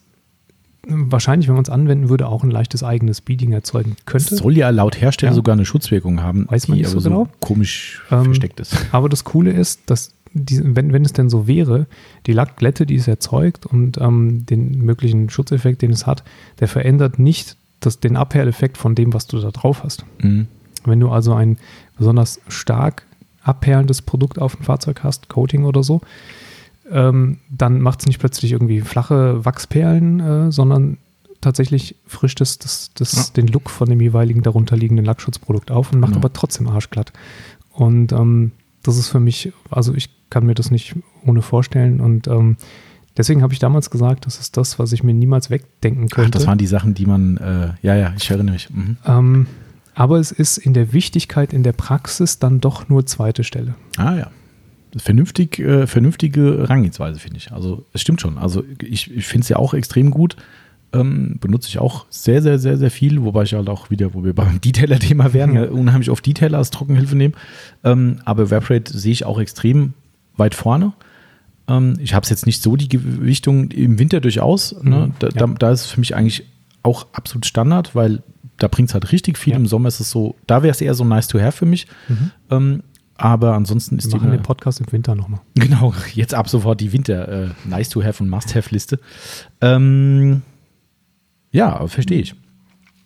wahrscheinlich, 0.87 1.49
wenn 1.49 1.55
man 1.55 1.63
es 1.65 1.71
anwenden 1.71 2.09
würde, 2.09 2.27
auch 2.27 2.43
ein 2.43 2.51
leichtes 2.51 2.83
eigenes 2.83 3.21
Beading 3.21 3.53
erzeugen 3.53 3.97
Es 3.99 4.05
könnte. 4.07 4.37
soll 4.37 4.57
ja 4.57 4.71
laut 4.71 5.01
Hersteller 5.01 5.33
Ja. 5.33 5.37
sogar 5.37 5.53
eine 5.53 5.65
Schutzwirkung 5.65 6.23
haben, 6.23 6.47
Weiß 6.51 6.67
man 6.69 6.79
nicht 6.79 6.89
so 6.89 6.99
aber 6.99 7.05
genau. 7.09 7.29
komisch 7.41 8.03
Ähm, 8.11 8.25
versteckt 8.25 8.59
ist. 8.59 8.75
Aber 8.91 9.09
das 9.09 9.23
Coole 9.25 9.53
ist, 9.53 9.83
dass 9.87 10.15
die, 10.35 10.61
wenn, 10.77 10.93
wenn 10.93 11.05
es 11.05 11.13
denn 11.13 11.29
so 11.31 11.47
wäre, 11.47 11.87
die 12.27 12.33
Lackglätte, 12.33 12.87
die 12.87 12.97
es 12.97 13.09
erzeugt 13.09 13.67
und 13.67 13.99
ähm, 13.99 14.47
den 14.47 14.79
möglichen 14.85 15.31
Schutzeffekt, 15.31 15.83
den 15.83 15.91
es 15.91 16.07
hat, 16.07 16.23
der 16.61 16.69
verändert 16.69 17.19
nicht 17.19 17.57
das, 17.81 18.01
den 18.01 18.17
Abperleffekt 18.17 18.79
von 18.79 18.95
dem, 18.95 19.13
was 19.13 19.27
du 19.27 19.39
da 19.41 19.51
drauf 19.51 19.83
hast. 19.85 20.05
Mhm. 20.23 20.47
Wenn 20.85 21.01
du 21.01 21.11
also 21.11 21.35
ein 21.35 21.59
besonders 21.97 22.41
stark 22.49 23.05
abperlendes 23.43 24.03
Produkt 24.03 24.39
auf 24.41 24.57
dem 24.57 24.65
Fahrzeug 24.65 25.03
hast, 25.03 25.29
Coating 25.29 25.65
oder 25.65 25.83
so, 25.83 26.01
ähm, 26.91 27.39
dann 27.51 27.81
macht 27.81 28.01
es 28.01 28.07
nicht 28.07 28.19
plötzlich 28.21 28.53
irgendwie 28.53 28.81
flache 28.81 29.45
Wachsperlen, 29.45 30.21
äh, 30.21 30.53
sondern 30.53 30.99
tatsächlich 31.41 31.97
frischt 32.07 32.41
es 32.41 32.59
das, 32.59 32.91
das, 32.95 33.13
Ja. 33.15 33.25
den 33.37 33.49
Look 33.49 33.69
von 33.71 33.89
dem 33.89 34.01
jeweiligen 34.01 34.43
darunterliegenden 34.43 35.05
Lackschutzprodukt 35.05 35.71
auf 35.71 35.93
und 35.93 36.01
macht 36.01 36.13
Genau. 36.13 36.21
aber 36.21 36.33
trotzdem 36.33 36.69
arschglatt. 36.69 37.13
Und 37.73 38.13
ähm, 38.13 38.53
das 38.83 38.97
ist 38.97 39.09
für 39.09 39.21
mich, 39.21 39.53
also 39.71 39.95
ich 39.95 40.11
kann 40.31 40.47
mir 40.47 40.55
das 40.55 40.71
nicht 40.71 40.97
ohne 41.25 41.43
vorstellen 41.43 42.01
und 42.01 42.27
ähm, 42.27 42.57
Deswegen 43.17 43.43
habe 43.43 43.53
ich 43.53 43.59
damals 43.59 43.91
gesagt, 43.91 44.25
das 44.25 44.39
ist 44.39 44.57
das, 44.57 44.79
was 44.79 44.93
ich 44.93 45.03
mir 45.03 45.13
niemals 45.13 45.51
wegdenken 45.51 46.09
könnte. 46.09 46.29
Ach, 46.29 46.41
das 46.41 46.47
waren 46.47 46.59
die 46.59 46.67
Sachen, 46.67 46.95
die 46.95 47.05
man, 47.05 47.37
äh, 47.37 47.73
ja, 47.83 47.95
ja, 47.95 48.15
ich 48.17 48.31
erinnere 48.31 48.55
mich. 48.55 48.71
Mhm. 48.71 48.97
Ähm, 49.05 49.47
aber 49.95 50.19
es 50.19 50.33
ist 50.33 50.57
in 50.57 50.73
der 50.73 50.93
Wichtigkeit 50.95 51.53
in 51.53 51.63
der 51.63 51.73
Praxis 51.73 52.39
dann 52.39 52.61
doch 52.61 52.89
nur 52.89 53.05
zweite 53.05 53.45
Stelle. 53.45 53.75
Ah 53.99 54.15
ja. 54.15 54.31
Vernünftig, 54.97 55.59
äh, 55.59 55.87
vernünftige 55.87 56.69
Rangehensweise, 56.69 57.19
finde 57.19 57.39
ich. 57.39 57.53
Also 57.53 57.85
es 57.93 58.01
stimmt 58.01 58.21
schon. 58.21 58.39
Also 58.39 58.63
ich, 58.81 59.11
ich 59.11 59.27
finde 59.27 59.43
es 59.43 59.49
ja 59.49 59.57
auch 59.57 59.75
extrem 59.75 60.11
gut. 60.11 60.37
Ähm, 60.93 61.39
benutze 61.41 61.69
ich 61.69 61.79
auch 61.79 62.07
sehr, 62.11 62.43
sehr, 62.43 62.59
sehr, 62.59 62.77
sehr 62.77 62.91
viel, 62.91 63.23
wobei 63.23 63.45
ich 63.45 63.55
halt 63.55 63.69
auch 63.69 63.91
wieder, 63.91 64.15
wo 64.15 64.25
wir 64.25 64.35
beim 64.35 64.61
Detailer-Thema 64.65 65.33
wären, 65.33 65.55
ja. 65.55 65.65
unheimlich 65.65 66.11
oft 66.11 66.25
Detailer 66.27 66.59
als 66.59 66.71
Trockenhilfe 66.71 67.17
nehmen. 67.17 67.35
Ähm, 67.83 68.19
aber 68.25 68.51
Webrate 68.51 68.97
sehe 68.97 69.13
ich 69.13 69.25
auch 69.25 69.41
extrem 69.41 69.95
weit 70.37 70.55
vorne. 70.55 70.93
Ähm, 71.69 71.95
ich 71.99 72.15
habe 72.15 72.25
es 72.25 72.31
jetzt 72.31 72.47
nicht 72.47 72.63
so 72.63 72.77
die 72.77 72.89
Gewichtung 72.89 73.71
im 73.71 73.99
Winter 73.99 74.21
durchaus. 74.21 74.75
Ne? 74.83 75.07
Mhm, 75.07 75.13
da, 75.19 75.29
ja. 75.29 75.33
da, 75.35 75.47
da, 75.47 75.71
ist 75.71 75.83
es 75.83 75.87
für 75.87 76.01
mich 76.01 76.15
eigentlich 76.15 76.45
auch 76.83 77.07
absolut 77.13 77.47
Standard, 77.47 77.95
weil 77.95 78.23
da 78.59 78.69
bringt 78.69 78.91
es 78.91 78.95
halt 78.95 79.13
richtig 79.13 79.39
viel. 79.39 79.53
Ja. 79.53 79.59
Im 79.59 79.67
Sommer 79.67 79.89
ist 79.89 80.01
es 80.01 80.11
so, 80.11 80.37
da 80.47 80.63
wäre 80.63 80.73
es 80.73 80.81
eher 80.81 80.95
so 80.95 81.05
nice 81.05 81.29
to 81.29 81.41
have 81.41 81.53
für 81.53 81.67
mich. 81.67 81.87
Mhm. 82.09 82.31
Ähm, 82.51 82.83
aber 83.17 83.55
ansonsten 83.55 83.99
ist 83.99 84.11
Wir 84.11 84.19
machen 84.19 84.33
den 84.33 84.43
Podcast 84.43 84.81
im 84.81 84.91
Winter 84.91 85.15
nochmal. 85.15 85.41
Genau, 85.55 85.95
jetzt 86.15 86.35
ab 86.35 86.49
sofort 86.49 86.81
die 86.81 86.93
Winter 86.93 87.29
äh, 87.29 87.49
nice 87.65 87.89
to 87.89 88.03
have 88.03 88.23
und 88.23 88.29
must 88.29 88.55
have 88.55 88.71
Liste. 88.71 88.99
Ähm, 89.61 90.43
ja, 91.53 91.87
verstehe 91.87 92.21
ich. 92.21 92.35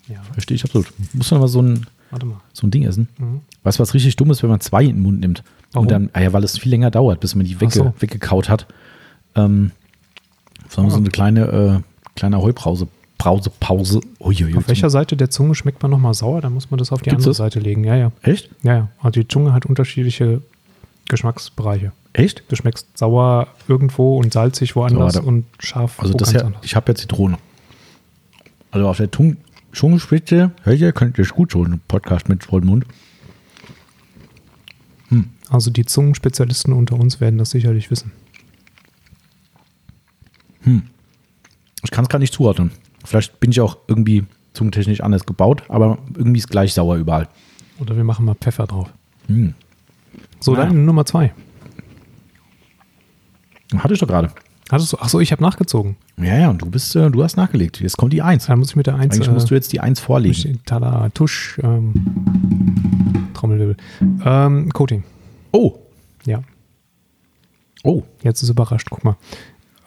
Ja. 0.09 0.23
Verstehe 0.33 0.55
ich 0.55 0.65
absolut. 0.65 0.87
Muss 1.13 1.31
man 1.31 1.41
mal 1.41 1.49
so 1.49 1.61
ein, 1.61 1.87
so 2.53 2.67
ein 2.67 2.71
Ding 2.71 2.85
essen. 2.85 3.09
Mhm. 3.19 3.41
Weißt 3.65 3.79
du, 3.79 3.83
was 3.83 3.93
richtig 3.95 4.17
dumm 4.17 4.31
ist, 4.31 4.43
wenn 4.43 4.51
man 4.51 4.61
zwei 4.61 4.85
in 4.85 4.97
den 4.97 5.03
Mund 5.03 5.21
nimmt? 5.21 5.43
Warum? 5.73 5.87
Und 5.87 5.91
dann, 5.91 6.11
ah 6.13 6.21
ja, 6.21 6.33
weil 6.33 6.45
es 6.45 6.59
viel 6.59 6.71
länger 6.71 6.91
dauert, 6.91 7.21
bis 7.21 7.35
man 7.35 7.45
die 7.45 7.61
wegge 7.61 7.73
so. 7.73 7.93
weggekaut 7.99 8.49
hat. 8.49 8.67
Ähm, 9.35 9.73
sondern 10.69 10.91
so 10.93 10.99
eine 10.99 11.11
kleine, 11.11 11.83
äh, 11.85 12.15
kleine 12.15 12.41
Heubrause. 12.41 12.89
Brause, 13.19 13.51
Pause. 13.61 14.01
Uiuiui. 14.21 14.57
Auf 14.57 14.69
welcher 14.69 14.91
Seite 14.91 15.17
der 15.17 15.31
Zunge 15.31 15.55
schmeckt 15.55 15.83
man 15.83 15.91
nochmal 15.91 16.15
sauer? 16.15 16.43
Da 16.43 16.51
muss 16.51 16.71
man 16.71 16.79
das 16.79 16.93
auf 16.93 17.01
die 17.01 17.11
Gibt's 17.11 17.25
andere 17.25 17.31
das? 17.31 17.37
Seite 17.39 17.61
legen. 17.61 17.83
Ja, 17.83 17.97
ja. 17.97 18.13
Echt? 18.23 18.51
Ja, 18.63 18.75
ja. 18.75 18.89
Also 18.99 19.21
die 19.21 19.27
Zunge 19.27 19.53
hat 19.53 19.67
unterschiedliche 19.67 20.43
Geschmacksbereiche. 21.09 21.93
Echt? 22.13 22.45
Du 22.49 22.57
schmeckst 22.57 22.97
sauer 22.97 23.49
irgendwo 23.69 24.19
und 24.19 24.33
salzig 24.33 24.77
woanders 24.77 25.15
so, 25.15 25.23
und 25.23 25.47
scharf. 25.59 25.99
Also 26.01 26.15
das 26.15 26.33
ja, 26.33 26.53
ich 26.63 26.77
habe 26.77 26.93
ja 26.93 26.95
Zitrone. 26.95 27.39
Also 28.77 28.89
auf 28.91 28.99
der 28.99 29.09
Zungenspitze, 29.73 30.53
hört 30.63 30.79
ihr, 30.79 30.93
könnt 30.93 31.17
ihr 31.17 31.23
es 31.23 31.33
gut 31.33 31.53
so 31.53 31.65
einen 31.65 31.81
Podcast 31.89 32.29
mit 32.29 32.45
vollem 32.45 32.67
Mund. 32.67 32.85
Hm. 35.09 35.31
Also 35.49 35.71
die 35.71 35.87
Zungenspezialisten 35.87 36.75
unter 36.75 36.97
uns 36.97 37.19
werden 37.19 37.39
das 37.39 37.49
sicherlich 37.53 37.91
wissen. 37.91 38.13
Hm. 40.61 40.83
Ich 41.85 41.91
kann 41.91 42.05
es 42.05 42.11
gar 42.11 42.19
nicht 42.19 42.35
zuordnen. 42.35 42.71
Vielleicht 43.03 43.41
bin 43.41 43.51
ich 43.51 43.63
auch 43.63 43.79
irgendwie 43.89 44.27
zungentechnisch 44.53 45.01
anders 45.01 45.25
gebaut, 45.25 45.63
aber 45.69 45.97
irgendwie 46.15 46.41
ist 46.41 46.51
gleich 46.51 46.75
sauer 46.75 46.97
überall. 46.97 47.29
Oder 47.79 47.97
wir 47.97 48.05
machen 48.05 48.27
mal 48.27 48.35
Pfeffer 48.35 48.67
drauf. 48.67 48.93
Hm. 49.29 49.55
So, 50.39 50.53
ah. 50.53 50.57
dann 50.57 50.85
Nummer 50.85 51.07
zwei. 51.07 51.33
Hatte 53.75 53.95
ich 53.95 54.01
doch 54.01 54.09
gerade. 54.09 54.33
Hattest 54.71 54.93
du? 54.93 54.99
Achso, 54.99 55.21
ich 55.21 55.31
habe 55.31 55.43
nachgezogen. 55.43 55.97
Ja, 56.19 56.39
ja, 56.39 56.51
und 56.51 56.61
du 56.61 56.67
bist, 56.67 56.97
äh, 56.97 57.11
du 57.11 57.23
hast 57.23 57.37
nachgelegt. 57.37 57.81
Jetzt 57.81 57.97
kommt 57.97 58.13
die 58.13 58.23
Eins. 58.23 58.47
Dann 58.47 58.59
muss 58.59 58.71
ich 58.71 58.77
mit 58.77 58.87
der 58.87 58.97
Eins. 58.97 59.15
Eigentlich 59.15 59.29
äh, 59.29 59.33
musst 59.33 59.51
du 59.51 59.55
jetzt 59.55 59.73
die 59.73 59.81
Eins 59.81 60.01
vorlegen. 60.01 60.61
Tada, 60.65 61.09
Tusch, 61.11 61.61
ähm, 61.63 63.31
Trommelwirbel. 63.35 63.77
Ähm, 64.25 64.73
Coating. 64.73 65.05
Oh. 65.53 65.79
Ja. 66.25 66.43
Oh. 67.85 68.03
Jetzt 68.23 68.43
ist 68.43 68.49
überrascht, 68.49 68.89
guck 68.91 69.05
mal. 69.05 69.17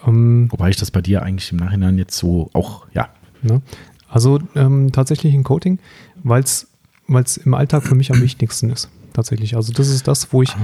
Ähm, 0.07 0.47
Wobei 0.51 0.69
ich 0.69 0.77
das 0.77 0.91
bei 0.91 1.01
dir 1.01 1.23
eigentlich 1.23 1.51
im 1.51 1.57
Nachhinein 1.57 1.97
jetzt 1.97 2.17
so 2.17 2.49
auch, 2.53 2.85
ja. 2.93 3.09
Ne? 3.41 3.61
Also 4.07 4.39
ähm, 4.55 4.91
tatsächlich 4.93 5.33
ein 5.33 5.43
Coating, 5.43 5.79
weil 6.23 6.41
es 6.43 6.67
im 7.07 7.53
Alltag 7.53 7.83
für 7.83 7.95
mich 7.95 8.11
am 8.11 8.21
wichtigsten 8.21 8.69
ist. 8.69 8.89
Tatsächlich. 9.13 9.55
Also 9.55 9.73
das 9.73 9.89
ist 9.89 10.07
das, 10.07 10.31
wo 10.31 10.41
ich, 10.41 10.55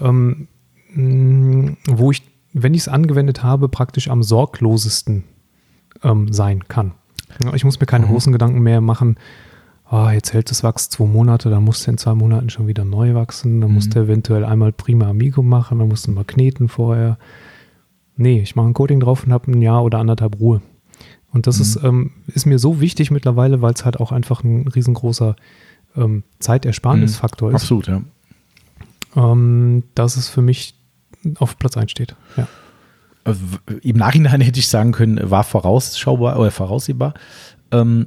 ah. 0.00 0.08
ähm, 0.08 0.48
wo 1.86 2.10
ich, 2.10 2.22
wenn 2.52 2.74
ich 2.74 2.82
es 2.82 2.88
angewendet 2.88 3.42
habe, 3.42 3.68
praktisch 3.68 4.08
am 4.08 4.22
sorglosesten 4.22 5.24
ähm, 6.02 6.32
sein 6.32 6.68
kann. 6.68 6.92
Ich 7.54 7.64
muss 7.64 7.80
mir 7.80 7.86
keine 7.86 8.06
mhm. 8.06 8.10
großen 8.10 8.32
Gedanken 8.32 8.60
mehr 8.60 8.80
machen, 8.80 9.16
oh, 9.90 10.08
jetzt 10.08 10.32
hält 10.32 10.50
das 10.50 10.62
Wachs 10.64 10.88
zwei 10.88 11.06
Monate, 11.06 11.50
dann 11.50 11.64
musst 11.64 11.86
du 11.86 11.90
in 11.90 11.98
zwei 11.98 12.14
Monaten 12.14 12.50
schon 12.50 12.66
wieder 12.66 12.84
neu 12.84 13.14
wachsen, 13.14 13.60
dann 13.60 13.70
mhm. 13.70 13.76
musst 13.76 13.94
du 13.94 14.00
eventuell 14.00 14.44
einmal 14.44 14.72
prima 14.72 15.08
Amigo 15.08 15.42
machen, 15.42 15.78
dann 15.78 15.88
musst 15.88 16.06
du 16.06 16.10
mal 16.10 16.24
kneten 16.24 16.68
vorher. 16.68 17.18
Nee, 18.16 18.40
ich 18.40 18.56
mache 18.56 18.68
ein 18.68 18.74
Coating 18.74 19.00
drauf 19.00 19.24
und 19.24 19.32
habe 19.32 19.50
ein 19.50 19.62
Jahr 19.62 19.84
oder 19.84 19.98
anderthalb 19.98 20.38
Ruhe. 20.40 20.62
Und 21.32 21.46
das 21.46 21.56
mhm. 21.56 21.62
ist, 21.62 21.84
ähm, 21.84 22.10
ist 22.26 22.46
mir 22.46 22.58
so 22.58 22.80
wichtig 22.80 23.10
mittlerweile, 23.10 23.62
weil 23.62 23.74
es 23.74 23.84
halt 23.84 24.00
auch 24.00 24.12
einfach 24.12 24.42
ein 24.44 24.66
riesengroßer 24.68 25.36
ähm, 25.96 26.24
Zeitersparnisfaktor 26.38 27.50
mhm. 27.50 27.56
ist. 27.56 27.62
Absolut, 27.62 27.86
ja. 27.88 28.02
Ähm, 29.14 29.84
dass 29.94 30.16
es 30.16 30.28
für 30.28 30.42
mich 30.42 30.74
auf 31.38 31.58
Platz 31.58 31.76
1 31.76 31.90
steht. 31.90 32.14
Ja. 32.36 32.46
Äh, 33.24 33.34
Im 33.82 33.96
Nachhinein 33.96 34.40
hätte 34.40 34.58
ich 34.58 34.68
sagen 34.68 34.92
können, 34.92 35.18
war 35.30 35.44
vorausschaubar 35.44 36.38
oder 36.38 36.50
voraussehbar. 36.50 37.14
Ähm, 37.70 38.06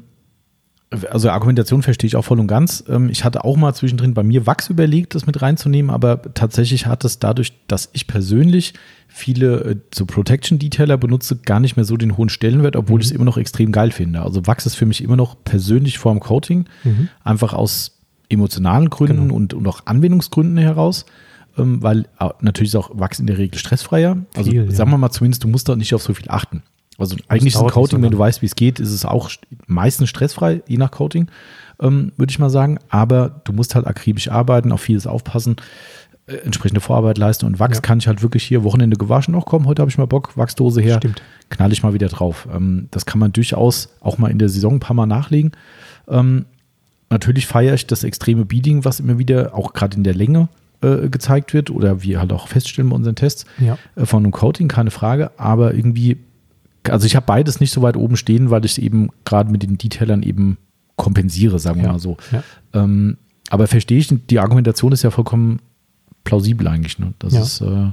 also 1.10 1.30
Argumentation 1.30 1.82
verstehe 1.82 2.08
ich 2.08 2.16
auch 2.16 2.24
voll 2.24 2.40
und 2.40 2.48
ganz. 2.48 2.84
Ähm, 2.88 3.10
ich 3.10 3.24
hatte 3.24 3.44
auch 3.44 3.58
mal 3.58 3.74
zwischendrin 3.74 4.14
bei 4.14 4.24
mir 4.24 4.46
Wachs 4.46 4.70
überlegt, 4.70 5.16
das 5.16 5.26
mit 5.26 5.42
reinzunehmen, 5.42 5.92
aber 5.92 6.22
tatsächlich 6.34 6.86
hat 6.86 7.04
es 7.04 7.20
dadurch, 7.20 7.54
dass 7.68 7.90
ich 7.94 8.08
persönlich 8.08 8.74
viele 9.08 9.62
äh, 9.62 9.76
so 9.94 10.06
Protection-Detailer 10.06 10.98
benutze, 10.98 11.38
gar 11.38 11.60
nicht 11.60 11.76
mehr 11.76 11.86
so 11.86 11.98
den 11.98 12.18
hohen 12.18 12.30
Stellenwert, 12.30 12.76
obwohl 12.76 12.96
mhm. 12.96 13.02
ich 13.02 13.08
es 13.08 13.14
immer 13.14 13.26
noch 13.26 13.38
extrem 13.38 13.72
geil 13.72 13.92
finde. 13.92 14.22
Also 14.22 14.46
Wachs 14.48 14.66
ist 14.66 14.76
für 14.76 14.86
mich 14.86 15.04
immer 15.04 15.16
noch 15.16 15.36
persönlich 15.44 15.98
vorm 15.98 16.20
Coating, 16.20 16.66
mhm. 16.84 17.10
einfach 17.24 17.54
aus 17.54 18.00
emotionalen 18.30 18.90
Gründen 18.90 19.24
genau. 19.24 19.36
und, 19.36 19.54
und 19.54 19.68
auch 19.68 19.86
Anwendungsgründen 19.86 20.58
heraus. 20.58 21.06
Ähm, 21.58 21.82
weil 21.82 22.06
natürlich 22.42 22.72
ist 22.72 22.76
auch 22.76 22.92
Wachs 22.94 23.20
in 23.20 23.28
der 23.28 23.38
Regel 23.38 23.58
stressfreier. 23.58 24.18
Also 24.36 24.52
Viel, 24.52 24.72
sagen 24.72 24.92
wir 24.92 24.98
mal 24.98 25.12
zumindest, 25.12 25.44
du 25.44 25.48
musst 25.48 25.70
da 25.70 25.76
nicht 25.76 25.94
auf 25.94 26.02
so 26.02 26.14
viel 26.14 26.30
achten. 26.30 26.64
Also 26.98 27.16
eigentlich 27.28 27.56
ist 27.56 27.62
ein 27.62 27.70
Coating, 27.70 28.02
wenn 28.02 28.12
du 28.12 28.20
weißt, 28.20 28.42
wie 28.42 28.46
es 28.46 28.56
geht, 28.56 28.80
ist 28.80 28.92
es 28.92 29.06
auch 29.06 29.30
meistens 29.68 30.10
stressfrei, 30.10 30.62
je 30.68 30.78
nach 30.78 30.92
Coating, 30.92 31.28
ähm, 31.82 32.14
würde 32.16 32.32
ich 32.32 32.40
mal 32.40 32.50
sagen. 32.50 32.80
Aber 32.90 33.42
du 33.44 33.52
musst 33.52 33.76
halt 33.76 33.86
akribisch 33.86 34.30
arbeiten, 34.30 34.72
auf 34.72 34.82
vieles 34.82 35.06
aufpassen, 35.06 35.58
äh, 36.28 36.36
entsprechende 36.38 36.80
Vorarbeit 36.80 37.18
leisten. 37.18 37.46
Und 37.46 37.60
Wachs 37.60 37.78
ja. 37.78 37.82
kann 37.82 38.00
ich 38.00 38.08
halt 38.08 38.22
wirklich 38.22 38.44
hier 38.44 38.64
Wochenende 38.64 38.96
gewaschen. 38.96 39.36
Auch 39.36 39.46
komm, 39.46 39.66
heute 39.66 39.82
habe 39.82 39.92
ich 39.92 39.98
mal 39.98 40.08
Bock, 40.08 40.38
Wachsdose 40.38 40.82
her, 40.82 40.98
Stimmt. 40.98 41.22
knall 41.50 41.74
ich 41.74 41.84
mal 41.84 41.94
wieder 41.94 42.08
drauf. 42.08 42.48
Ähm, 42.54 42.88
das 42.92 43.06
kann 43.06 43.20
man 43.20 43.34
durchaus 43.34 43.90
auch 44.00 44.18
mal 44.18 44.32
in 44.32 44.40
der 44.40 44.50
Saison 44.50 44.76
ein 44.76 44.80
paar 44.80 44.96
Mal 44.96 45.06
nachlegen. 45.06 45.52
Ähm, 46.08 46.46
natürlich 47.10 47.46
feiere 47.46 47.74
ich 47.74 47.88
das 47.88 48.06
extreme 48.06 48.46
Beading, 48.46 48.86
was 48.86 49.02
immer 49.02 49.18
wieder 49.18 49.54
auch 49.54 49.74
gerade 49.74 49.98
in 49.98 50.04
der 50.04 50.16
Länge 50.16 50.48
äh, 50.82 51.10
gezeigt 51.10 51.54
wird 51.54 51.70
oder 51.70 52.04
wir 52.04 52.20
halt 52.20 52.34
auch 52.34 52.48
feststellen 52.48 52.90
bei 52.90 52.96
unseren 52.96 53.16
Tests 53.16 53.46
ja. 53.60 53.78
äh, 53.96 54.06
von 54.06 54.24
einem 54.24 54.32
Coating, 54.32 54.68
keine 54.68 54.92
Frage. 54.92 55.32
Aber 55.38 55.74
irgendwie 55.74 56.18
also 56.90 57.06
ich 57.06 57.16
habe 57.16 57.26
beides 57.26 57.60
nicht 57.60 57.72
so 57.72 57.82
weit 57.82 57.98
oben 57.98 58.16
stehen, 58.18 58.50
weil 58.52 58.66
ich 58.66 58.82
eben 58.82 59.10
gerade 59.24 59.52
mit 59.52 59.64
den 59.64 59.78
Detailern 59.78 60.24
eben 60.24 60.58
kompensiere, 60.96 61.60
sagen 61.60 61.78
wir 61.78 61.86
ja. 61.86 61.94
mal 61.94 62.00
so. 62.00 62.18
Ja. 62.32 62.44
Ähm, 62.74 63.18
aber 63.50 63.68
verstehe 63.68 63.98
ich, 63.98 64.10
die 64.30 64.40
Argumentation 64.40 64.92
ist 64.92 65.04
ja 65.04 65.12
vollkommen 65.12 65.60
plausibel 66.24 66.68
eigentlich. 66.68 66.98
Ne? 66.98 67.14
Das 67.20 67.34
ja. 67.34 67.42
ist, 67.42 67.62
äh 67.62 67.92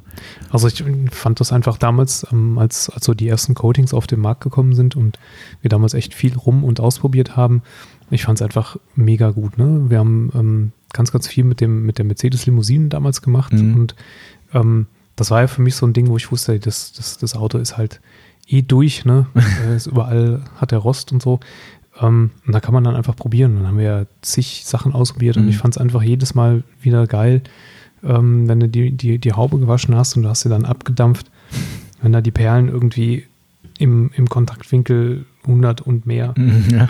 also 0.51 0.67
ich 0.67 0.83
fand 1.11 1.41
das 1.41 1.53
einfach 1.53 1.77
damals, 1.77 2.27
ähm, 2.33 2.59
als, 2.59 2.89
als 2.89 3.05
so 3.05 3.13
die 3.13 3.29
ersten 3.29 3.55
Coatings 3.55 3.93
auf 3.93 4.07
den 4.07 4.21
Markt 4.21 4.43
gekommen 4.43 4.75
sind 4.75 4.97
und 4.97 5.19
wir 5.61 5.69
damals 5.69 5.95
echt 5.95 6.15
viel 6.15 6.35
rum 6.37 6.65
und 6.65 6.81
ausprobiert 6.81 7.37
haben, 7.37 7.63
ich 8.11 8.25
fand 8.25 8.41
es 8.41 8.43
einfach 8.43 8.77
mega 8.95 9.31
gut. 9.31 9.59
Ne? 9.59 9.91
Wir 9.91 9.99
haben 9.99 10.31
ähm, 10.35 10.73
ganz, 10.93 11.13
ganz 11.13 11.29
viel 11.29 11.45
mit 11.45 11.61
dem 11.61 11.85
mit 11.85 11.99
der 11.99 12.05
Mercedes 12.05 12.47
Limousinen 12.47 12.89
damals 12.89 13.23
gemacht 13.23 13.53
mhm. 13.53 13.75
und 13.75 13.95
ähm, 14.55 14.87
das 15.17 15.31
war 15.31 15.43
ja 15.43 15.47
für 15.47 15.63
mich 15.63 15.77
so 15.77 15.87
ein 15.87 15.93
Ding, 15.93 16.09
wo 16.09 16.17
ich 16.17 16.31
wusste, 16.33 16.59
das, 16.59 16.93
das, 16.93 17.19
das 17.19 17.37
Auto 17.37 17.59
ist 17.59 17.77
halt 17.77 18.01
eh 18.49 18.63
durch, 18.63 19.05
ne? 19.05 19.27
ist 19.77 19.87
überall 19.87 20.43
hat 20.57 20.73
er 20.73 20.79
Rost 20.79 21.13
und 21.13 21.23
so. 21.23 21.41
Ähm, 22.01 22.31
und 22.47 22.53
da 22.53 22.61
kann 22.61 22.75
man 22.75 22.85
dann 22.85 22.97
einfach 22.97 23.17
probieren. 23.17 23.57
Dann 23.57 23.67
haben 23.67 23.79
wir 23.79 23.85
ja 23.85 24.07
zig 24.23 24.63
Sachen 24.65 24.93
ausprobiert 24.93 25.37
mhm. 25.37 25.43
und 25.43 25.49
ich 25.49 25.59
fand 25.59 25.77
es 25.77 25.81
einfach 25.81 26.03
jedes 26.03 26.35
Mal 26.35 26.65
wieder 26.81 27.07
geil, 27.07 27.43
ähm, 28.03 28.49
wenn 28.49 28.61
du 28.61 28.69
die, 28.69 28.93
die, 28.93 29.19
die 29.19 29.33
Haube 29.33 29.59
gewaschen 29.59 29.95
hast 29.95 30.17
und 30.17 30.23
du 30.23 30.29
hast 30.29 30.41
sie 30.41 30.49
dann 30.49 30.65
abgedampft, 30.65 31.31
wenn 32.03 32.13
da 32.13 32.21
die 32.21 32.31
Perlen 32.31 32.69
irgendwie 32.69 33.27
im, 33.79 34.11
im 34.15 34.29
Kontaktwinkel 34.29 35.27
100 35.45 35.81
und 35.83 36.07
mehr. 36.07 36.35
Mhm, 36.37 36.67
ja. 36.71 36.89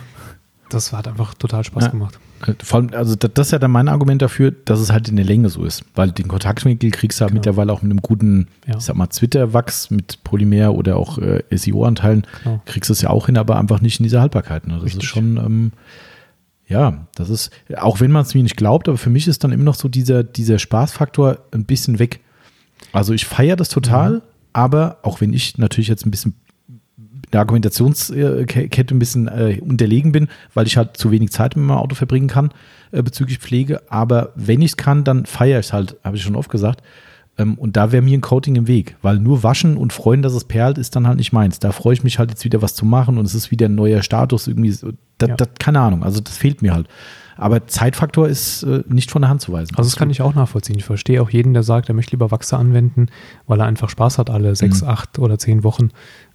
Das 0.69 0.93
hat 0.93 1.09
einfach 1.09 1.35
total 1.35 1.65
Spaß 1.65 1.85
ja. 1.85 1.91
gemacht. 1.91 2.19
Vor 2.62 2.80
allem, 2.80 2.90
also 2.93 3.14
das 3.16 3.49
ist 3.49 3.53
ja 3.53 3.59
dann 3.59 3.70
mein 3.70 3.88
Argument 3.88 4.20
dafür, 4.20 4.51
dass 4.51 4.80
es 4.80 4.93
halt 4.93 5.09
in 5.09 5.16
der 5.16 5.24
Länge 5.24 5.49
so 5.49 5.64
ist. 5.64 5.84
Weil 5.95 6.11
den 6.12 6.28
Kontaktwinkel 6.28 6.90
kriegst 6.90 7.20
du 7.20 7.22
halt 7.22 7.30
genau. 7.30 7.38
mittlerweile 7.40 7.72
auch 7.72 7.82
mit 7.82 7.90
einem 7.90 8.03
guten, 8.03 8.49
ja. 8.66 8.76
ich 8.76 8.84
sag 8.84 8.97
mal, 8.97 9.11
Zwitterwachs 9.11 9.90
mit 9.90 10.22
Polymer 10.24 10.74
oder 10.74 10.97
auch 10.97 11.18
äh, 11.18 11.43
SEO-Anteilen, 11.51 12.26
genau. 12.43 12.62
kriegst 12.64 12.90
du 12.90 12.93
es 12.93 13.03
ja 13.03 13.11
auch 13.11 13.26
hin, 13.26 13.36
aber 13.36 13.59
einfach 13.59 13.80
nicht 13.80 14.01
in 14.01 14.05
dieser 14.05 14.20
Haltbarkeit. 14.20 14.66
Ne? 14.66 14.74
Das 14.74 14.84
Richtig. 14.84 15.05
ist 15.05 15.09
schon, 15.09 15.36
ähm, 15.36 15.72
ja, 16.66 17.07
das 17.14 17.30
ist, 17.30 17.51
auch 17.76 18.01
wenn 18.01 18.11
man 18.11 18.22
es 18.22 18.34
mir 18.34 18.43
nicht 18.43 18.57
glaubt, 18.57 18.88
aber 18.88 18.99
für 18.99 19.11
mich 19.11 19.28
ist 19.28 19.45
dann 19.45 19.53
immer 19.53 19.64
noch 19.64 19.74
so 19.74 19.88
dieser, 19.88 20.24
dieser 20.24 20.59
Spaßfaktor 20.59 21.38
ein 21.53 21.64
bisschen 21.64 21.99
weg. 21.99 22.20
Also 22.93 23.12
ich 23.12 23.26
feiere 23.26 23.57
das 23.57 23.68
total, 23.68 24.22
aber 24.53 24.99
auch 25.03 25.20
wenn 25.20 25.32
ich 25.32 25.59
natürlich 25.59 25.88
jetzt 25.88 26.07
ein 26.07 26.11
bisschen 26.11 26.34
der 27.33 27.41
Argumentationskette 27.41 28.95
ein 28.95 28.99
bisschen 28.99 29.28
äh, 29.28 29.59
unterlegen 29.61 30.12
bin, 30.12 30.28
weil 30.55 30.66
ich 30.66 30.76
halt 30.76 30.97
zu 30.97 31.11
wenig 31.11 31.30
Zeit 31.30 31.57
mit 31.57 31.64
meinem 31.64 31.78
Auto 31.78 31.95
verbringen 31.95 32.28
kann 32.28 32.51
äh, 32.93 33.03
bezüglich 33.03 33.39
Pflege. 33.39 33.83
Aber 33.91 34.33
wenn 34.37 34.61
ich 34.62 34.72
es 34.72 34.76
kann, 34.76 35.05
dann 35.05 35.26
feiere 35.26 35.61
ich 35.61 35.66
es 35.66 35.72
halt, 35.72 35.97
habe 36.05 36.16
ich 36.16 36.22
schon 36.22 36.37
oft 36.37 36.51
gesagt. 36.51 36.83
Ähm, 37.39 37.55
und 37.55 37.76
da 37.76 37.93
wäre 37.93 38.03
mir 38.03 38.16
ein 38.16 38.20
Coating 38.20 38.57
im 38.57 38.66
Weg, 38.66 38.97
weil 39.03 39.18
nur 39.18 39.43
waschen 39.43 39.76
und 39.76 39.93
freuen, 39.93 40.22
dass 40.22 40.35
es 40.35 40.45
perlt, 40.45 40.76
ist 40.78 40.95
dann 40.95 41.07
halt 41.07 41.16
nicht 41.16 41.33
meins. 41.33 41.59
Da 41.59 41.72
freue 41.72 41.95
ich 41.95 42.05
mich 42.05 42.18
halt 42.18 42.30
jetzt 42.30 42.45
wieder 42.45 42.61
was 42.61 42.74
zu 42.74 42.85
machen 42.85 43.16
und 43.18 43.24
es 43.24 43.35
ist 43.35 43.51
wieder 43.51 43.66
ein 43.66 43.74
neuer 43.74 44.03
Status 44.03 44.47
irgendwie. 44.47 44.70
Das, 45.18 45.28
Ja. 45.28 45.37
das, 45.37 45.49
keine 45.59 45.80
Ahnung, 45.80 46.03
also 46.03 46.20
das 46.20 46.37
fehlt 46.37 46.61
mir 46.62 46.74
halt. 46.74 46.89
Aber 47.43 47.66
Zeitfaktor 47.66 48.28
ist 48.28 48.62
äh, 48.62 48.82
nicht 48.88 49.11
von 49.11 49.22
der 49.22 49.28
Hand 49.28 49.40
zu 49.43 49.53
weisen. 49.53 49.74
Also 49.76 49.88
das 49.90 49.97
kann 49.97 50.11
ich 50.11 50.22
auch 50.22 50.34
nachvollziehen. 50.34 50.76
Ich 50.78 50.84
verstehe 50.84 51.20
auch 51.22 51.30
jeden, 51.30 51.53
der 51.55 51.62
sagt, 51.62 51.88
er 51.88 51.95
möchte 51.95 52.12
lieber 52.12 52.30
Wachse 52.30 52.57
anwenden, 52.57 53.07
weil 53.47 53.61
er 53.61 53.66
einfach 53.66 53.88
Spaß 53.90 54.18
hat, 54.18 54.30
alle 54.30 54.55
sechs, 54.57 54.82
Mhm. 54.82 54.88
acht 54.88 55.18
oder 55.18 55.38
zehn 55.38 55.62
Wochen 55.64 55.90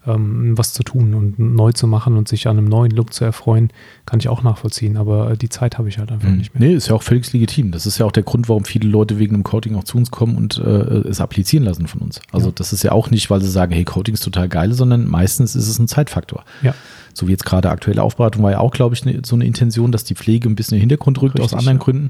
ähm, 0.06 0.58
was 0.58 0.72
zu 0.72 0.84
tun 0.84 1.14
und 1.16 1.38
neu 1.38 1.74
zu 1.74 1.86
machen 1.86 2.16
und 2.16 2.30
sich 2.30 2.48
an 2.48 2.58
einem 2.58 2.68
neuen 2.70 2.92
Look 2.92 3.12
zu 3.14 3.26
erfreuen, 3.26 3.72
kann 4.06 4.20
ich 4.20 4.30
auch 4.30 4.42
nachvollziehen. 4.42 4.96
Aber 4.96 5.32
äh, 5.32 5.38
die 5.38 5.50
Zeit 5.50 5.78
habe 5.78 5.90
ich 5.90 5.98
halt 5.98 6.12
einfach 6.14 6.30
Mhm. 6.30 6.38
nicht 6.38 6.58
mehr. 6.58 6.68
Nee, 6.70 6.76
ist 6.76 6.88
ja 6.88 6.96
auch 6.96 7.04
völlig 7.04 7.32
legitim. 7.34 7.72
Das 7.72 7.86
ist 7.86 7.98
ja 7.98 8.06
auch 8.06 8.12
der 8.14 8.24
Grund, 8.24 8.48
warum 8.48 8.64
viele 8.64 8.88
Leute 8.88 9.20
wegen 9.20 9.34
einem 9.36 9.44
Coating 9.44 9.76
auch 9.76 9.84
zu 9.84 9.98
uns 9.98 10.10
kommen 10.12 10.38
und 10.38 10.60
äh, 10.60 10.62
es 11.10 11.20
applizieren 11.20 11.66
lassen 11.66 11.88
von 11.88 12.00
uns. 12.02 12.22
Also 12.32 12.48
Ja. 12.48 12.54
das 12.56 12.72
ist 12.72 12.84
ja 12.84 12.94
auch 12.94 13.10
nicht, 13.12 13.30
weil 13.30 13.42
sie 13.42 13.50
sagen, 13.50 13.74
hey, 13.74 13.84
Coating 13.84 14.14
ist 14.14 14.24
total 14.24 14.48
geil, 14.48 14.72
sondern 14.74 15.08
meistens 15.08 15.56
ist 15.56 15.68
es 15.68 15.78
ein 15.78 15.88
Zeitfaktor. 15.90 16.46
Ja. 16.62 16.74
So 17.18 17.28
wie 17.28 17.32
jetzt 17.32 17.46
gerade 17.46 17.72
aktuelle 17.72 18.04
Aufbereitung 18.04 18.44
war 18.44 18.52
ja 18.52 18.60
auch, 18.60 18.72
glaube 18.72 18.94
ich, 18.94 19.04
ne, 19.04 19.22
so 19.26 19.36
eine 19.36 19.46
Intention, 19.46 19.92
dass 19.92 20.04
die 20.04 20.14
Pflege 20.14 20.48
ein 20.48 20.56
bisschen 20.56 20.76
in 20.76 20.82
den 20.82 20.90
Hintergrund 20.90 21.20
rückt 21.20 21.40
aus 21.40 21.46
Richtig, 21.46 21.58
anderen 21.58 21.78
ja. 21.80 21.84
Gründen. 21.84 22.10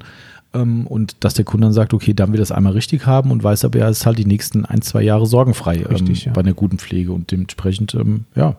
Ähm, 0.54 0.86
und 0.86 1.16
dass 1.22 1.34
der 1.34 1.46
Kunde 1.46 1.68
dann 1.68 1.74
sagt, 1.74 1.94
okay, 1.94 2.14
dann 2.14 2.34
will 2.34 2.40
das 2.40 2.52
einmal 2.52 2.74
richtig 2.74 3.06
haben 3.06 3.32
und 3.32 3.42
weiß 3.42 3.64
aber, 3.64 3.80
er 3.80 3.90
ist 3.90 4.06
halt 4.06 4.18
die 4.18 4.26
nächsten 4.26 4.66
ein, 4.66 4.82
zwei 4.82 5.02
Jahre 5.02 5.26
sorgenfrei 5.26 5.86
Richtig, 5.86 6.26
ähm, 6.26 6.30
ja. 6.30 6.34
bei 6.34 6.42
einer 6.42 6.54
guten 6.54 6.78
Pflege 6.78 7.14
und 7.14 7.32
dementsprechend, 7.32 7.96
ähm, 7.96 8.26
ja. 8.36 8.58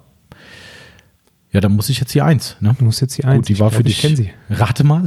Ja, 1.52 1.60
dann 1.60 1.72
muss 1.72 1.90
ich 1.90 2.00
jetzt 2.00 2.12
hier 2.12 2.24
eins. 2.24 2.56
Ne? 2.60 2.74
Du 2.78 2.84
musst 2.84 3.02
jetzt 3.02 3.18
die 3.18 3.24
eins. 3.24 3.40
Gut, 3.40 3.48
die 3.48 3.52
Ich 3.54 3.60
war 3.60 3.68
glaub, 3.68 3.78
für 3.78 3.84
dich. 3.84 3.96
Ich 3.96 4.00
kenne 4.00 4.16
sie. 4.16 4.30
Rate 4.48 4.84
mal. 4.84 5.04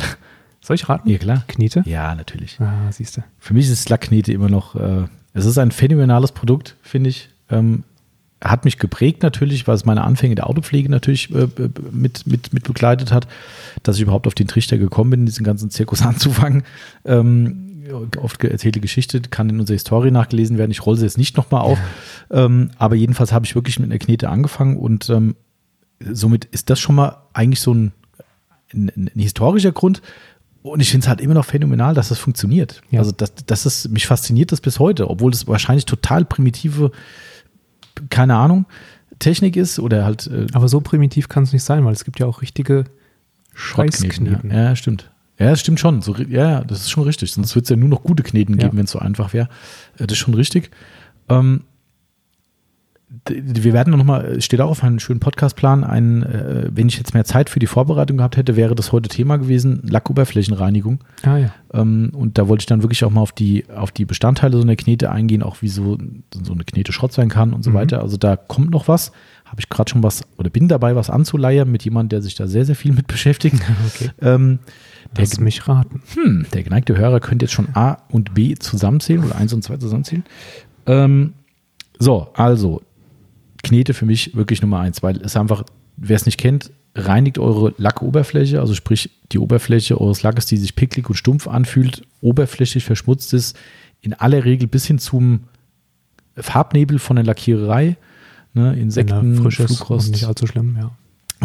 Soll 0.61 0.75
ich 0.75 0.87
raten? 0.89 1.09
Ja, 1.09 1.17
klar. 1.17 1.43
Knete? 1.47 1.81
Ja, 1.85 2.13
natürlich. 2.13 2.59
Ah, 2.59 2.91
siehst 2.91 3.17
du. 3.17 3.23
Für 3.39 3.55
mich 3.55 3.67
ist 3.69 3.89
Lackknete 3.89 4.31
immer 4.31 4.49
noch, 4.49 4.75
äh, 4.75 5.05
es 5.33 5.45
ist 5.45 5.57
ein 5.57 5.71
phänomenales 5.71 6.31
Produkt, 6.31 6.75
finde 6.83 7.09
ich. 7.09 7.29
Ähm, 7.49 7.83
hat 8.43 8.65
mich 8.65 8.79
geprägt 8.79 9.23
natürlich, 9.23 9.67
weil 9.67 9.75
es 9.75 9.85
meine 9.85 10.03
Anfänge 10.03 10.35
der 10.35 10.49
Autopflege 10.49 10.89
natürlich 10.89 11.33
äh, 11.33 11.43
äh, 11.43 11.69
mit, 11.91 12.25
mit, 12.25 12.53
mit 12.53 12.63
begleitet 12.63 13.11
hat, 13.11 13.27
dass 13.83 13.97
ich 13.97 14.01
überhaupt 14.01 14.27
auf 14.27 14.33
den 14.33 14.47
Trichter 14.47 14.77
gekommen 14.77 15.11
bin, 15.11 15.25
diesen 15.25 15.43
ganzen 15.43 15.69
Zirkus 15.69 16.01
anzufangen. 16.05 16.63
Ähm, 17.05 17.67
oft 18.21 18.43
erzählte 18.43 18.79
Geschichte, 18.79 19.21
kann 19.21 19.49
in 19.49 19.59
unserer 19.59 19.75
Historie 19.75 20.11
nachgelesen 20.11 20.57
werden. 20.57 20.71
Ich 20.71 20.85
rolle 20.85 20.97
sie 20.97 21.05
jetzt 21.05 21.17
nicht 21.17 21.37
nochmal 21.37 21.61
auf. 21.61 21.79
Ähm, 22.29 22.71
aber 22.77 22.95
jedenfalls 22.95 23.31
habe 23.31 23.45
ich 23.45 23.55
wirklich 23.55 23.79
mit 23.79 23.89
einer 23.89 23.99
Knete 23.99 24.29
angefangen 24.29 24.77
und 24.77 25.09
ähm, 25.09 25.35
somit 25.99 26.45
ist 26.45 26.69
das 26.69 26.79
schon 26.79 26.95
mal 26.95 27.17
eigentlich 27.33 27.59
so 27.59 27.73
ein, 27.73 27.91
ein, 28.73 28.91
ein 28.95 29.19
historischer 29.19 29.71
Grund. 29.71 30.01
Und 30.63 30.79
ich 30.79 30.91
finde 30.91 31.05
es 31.05 31.09
halt 31.09 31.21
immer 31.21 31.33
noch 31.33 31.45
phänomenal, 31.45 31.95
dass 31.95 32.09
das 32.09 32.19
funktioniert. 32.19 32.81
Ja. 32.91 32.99
Also 32.99 33.11
das, 33.11 33.33
das 33.45 33.65
ist, 33.65 33.89
mich 33.89 34.05
fasziniert 34.05 34.51
das 34.51 34.61
bis 34.61 34.79
heute, 34.79 35.09
obwohl 35.09 35.31
das 35.31 35.47
wahrscheinlich 35.47 35.85
total 35.85 36.23
primitive, 36.23 36.91
keine 38.09 38.35
Ahnung, 38.35 38.65
Technik 39.19 39.55
ist 39.55 39.79
oder 39.79 40.03
halt 40.05 40.27
äh, 40.27 40.47
Aber 40.53 40.67
so 40.67 40.81
primitiv 40.81 41.29
kann 41.29 41.43
es 41.43 41.53
nicht 41.53 41.63
sein, 41.63 41.85
weil 41.85 41.93
es 41.93 42.03
gibt 42.05 42.19
ja 42.19 42.25
auch 42.25 42.41
richtige. 42.41 42.85
Scheißkneten. 43.53 44.49
Ja. 44.51 44.69
ja, 44.69 44.75
stimmt. 44.75 45.11
Ja, 45.37 45.49
das 45.49 45.59
stimmt 45.59 45.79
schon. 45.79 46.01
So, 46.01 46.15
ja, 46.15 46.63
das 46.63 46.81
ist 46.81 46.91
schon 46.91 47.03
richtig. 47.03 47.31
Sonst 47.33 47.53
wird 47.55 47.65
es 47.65 47.69
ja 47.69 47.75
nur 47.75 47.89
noch 47.89 48.03
gute 48.03 48.23
Kneten 48.23 48.53
Ja. 48.59 48.65
geben, 48.67 48.77
wenn 48.77 48.85
es 48.85 48.91
so 48.91 48.99
einfach 48.99 49.33
wäre. 49.33 49.49
Äh, 49.97 50.07
Das 50.07 50.11
ist 50.13 50.17
schon 50.19 50.33
richtig. 50.33 50.71
Ähm, 51.29 51.63
wir 53.27 53.73
werden 53.73 53.95
noch 53.95 54.03
mal, 54.05 54.23
es 54.25 54.45
steht 54.45 54.61
auch 54.61 54.69
auf 54.69 54.83
einem 54.83 54.99
schönen 54.99 55.19
Podcastplan, 55.19 55.83
ein, 55.83 56.23
äh, 56.23 56.69
wenn 56.71 56.87
ich 56.87 56.97
jetzt 56.97 57.13
mehr 57.13 57.25
Zeit 57.25 57.49
für 57.49 57.59
die 57.59 57.67
Vorbereitung 57.67 58.17
gehabt 58.17 58.37
hätte, 58.37 58.55
wäre 58.55 58.73
das 58.73 58.91
heute 58.93 59.09
Thema 59.09 59.37
gewesen, 59.37 59.81
Lackoberflächenreinigung. 59.83 60.99
Ah 61.23 61.37
ja. 61.37 61.53
Ähm, 61.73 62.11
und 62.13 62.37
da 62.37 62.47
wollte 62.47 62.61
ich 62.61 62.65
dann 62.67 62.83
wirklich 62.83 63.03
auch 63.03 63.09
mal 63.11 63.21
auf 63.21 63.31
die, 63.33 63.65
auf 63.69 63.91
die 63.91 64.05
Bestandteile 64.05 64.55
so 64.57 64.63
einer 64.63 64.75
Knete 64.75 65.11
eingehen, 65.11 65.43
auch 65.43 65.61
wie 65.61 65.67
so, 65.67 65.97
so 66.43 66.53
eine 66.53 66.63
Knete 66.63 66.93
Schrott 66.93 67.11
sein 67.13 67.29
kann 67.29 67.53
und 67.53 67.63
so 67.63 67.71
Mhm. 67.71 67.75
weiter. 67.75 68.01
Also 68.01 68.17
da 68.17 68.35
kommt 68.37 68.71
noch 68.71 68.87
was. 68.87 69.11
Habe 69.45 69.59
ich 69.59 69.67
gerade 69.67 69.89
schon 69.91 70.01
was 70.01 70.21
oder 70.37 70.49
bin 70.49 70.69
dabei, 70.69 70.95
was 70.95 71.09
anzuleiern 71.09 71.69
mit 71.69 71.83
jemandem, 71.83 72.09
der 72.09 72.21
sich 72.21 72.35
da 72.35 72.47
sehr, 72.47 72.63
sehr 72.63 72.75
viel 72.75 72.93
mit 72.93 73.07
beschäftigt. 73.07 73.57
Okay. 73.95 74.09
Ähm, 74.21 74.59
der, 75.17 75.25
Lass 75.25 75.39
mich 75.41 75.67
raten. 75.67 76.01
hm, 76.13 76.45
der 76.53 76.63
geneigte 76.63 76.97
Hörer 76.97 77.19
könnte 77.19 77.43
jetzt 77.45 77.51
schon 77.51 77.67
A 77.73 77.97
und 78.09 78.33
B 78.33 78.55
zusammenzählen 78.55 79.25
oder 79.25 79.35
1 79.35 79.51
und 79.53 79.61
2 79.63 79.75
zusammenzählen. 79.77 80.23
Ähm, 80.85 81.33
so, 81.99 82.29
also 82.33 82.81
Knete 83.63 83.93
für 83.93 84.05
mich 84.05 84.35
wirklich 84.35 84.61
Nummer 84.61 84.79
eins, 84.79 85.03
weil 85.03 85.17
es 85.21 85.35
einfach, 85.35 85.63
wer 85.97 86.15
es 86.15 86.25
nicht 86.25 86.37
kennt, 86.37 86.71
reinigt 86.95 87.37
eure 87.39 87.73
Lackoberfläche, 87.77 88.59
also 88.59 88.73
sprich 88.73 89.09
die 89.31 89.39
Oberfläche 89.39 89.99
eures 89.99 90.23
Lackes, 90.23 90.45
die 90.47 90.57
sich 90.57 90.75
picklig 90.75 91.07
und 91.09 91.15
stumpf 91.15 91.47
anfühlt, 91.47 92.01
oberflächlich 92.21 92.83
verschmutzt 92.83 93.33
ist, 93.33 93.57
in 94.01 94.13
aller 94.13 94.43
Regel 94.45 94.67
bis 94.67 94.85
hin 94.85 94.99
zum 94.99 95.41
Farbnebel 96.35 96.99
von 96.99 97.15
der 97.17 97.25
Lackiererei, 97.25 97.97
ne, 98.53 98.73
Insekten, 98.75 99.35
frisch 99.35 99.59
ist 99.59 99.69
und 99.69 99.77
Flugrost. 99.77 100.11
nicht 100.11 100.25
allzu 100.25 100.47
schlimm, 100.47 100.75
ja. 100.79 100.91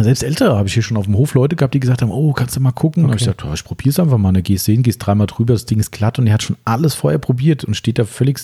Selbst 0.02 0.22
ältere 0.22 0.56
habe 0.56 0.68
ich 0.68 0.74
hier 0.74 0.82
schon 0.82 0.98
auf 0.98 1.06
dem 1.06 1.16
Hof 1.16 1.32
Leute 1.32 1.56
gehabt, 1.56 1.72
die 1.72 1.80
gesagt 1.80 2.02
haben, 2.02 2.10
oh, 2.10 2.34
kannst 2.34 2.54
du 2.54 2.60
mal 2.60 2.70
gucken? 2.70 3.04
Und 3.04 3.10
Okay. 3.10 3.12
hab 3.14 3.20
ich 3.20 3.26
gesagt, 3.38 3.44
oh, 3.46 3.54
ich 3.54 3.64
probiere 3.64 3.88
es 3.90 3.98
einfach 3.98 4.18
mal. 4.18 4.30
Da 4.34 4.42
gehst 4.42 4.68
du 4.68 4.72
hin, 4.72 4.82
gehst 4.82 5.04
dreimal 5.04 5.26
drüber, 5.26 5.54
das 5.54 5.64
Ding 5.64 5.78
ist 5.80 5.90
glatt 5.90 6.18
und 6.18 6.26
er 6.26 6.34
hat 6.34 6.42
schon 6.42 6.56
alles 6.66 6.94
vorher 6.94 7.18
probiert 7.18 7.64
und 7.64 7.74
steht 7.78 7.98
da 7.98 8.04
völlig 8.04 8.38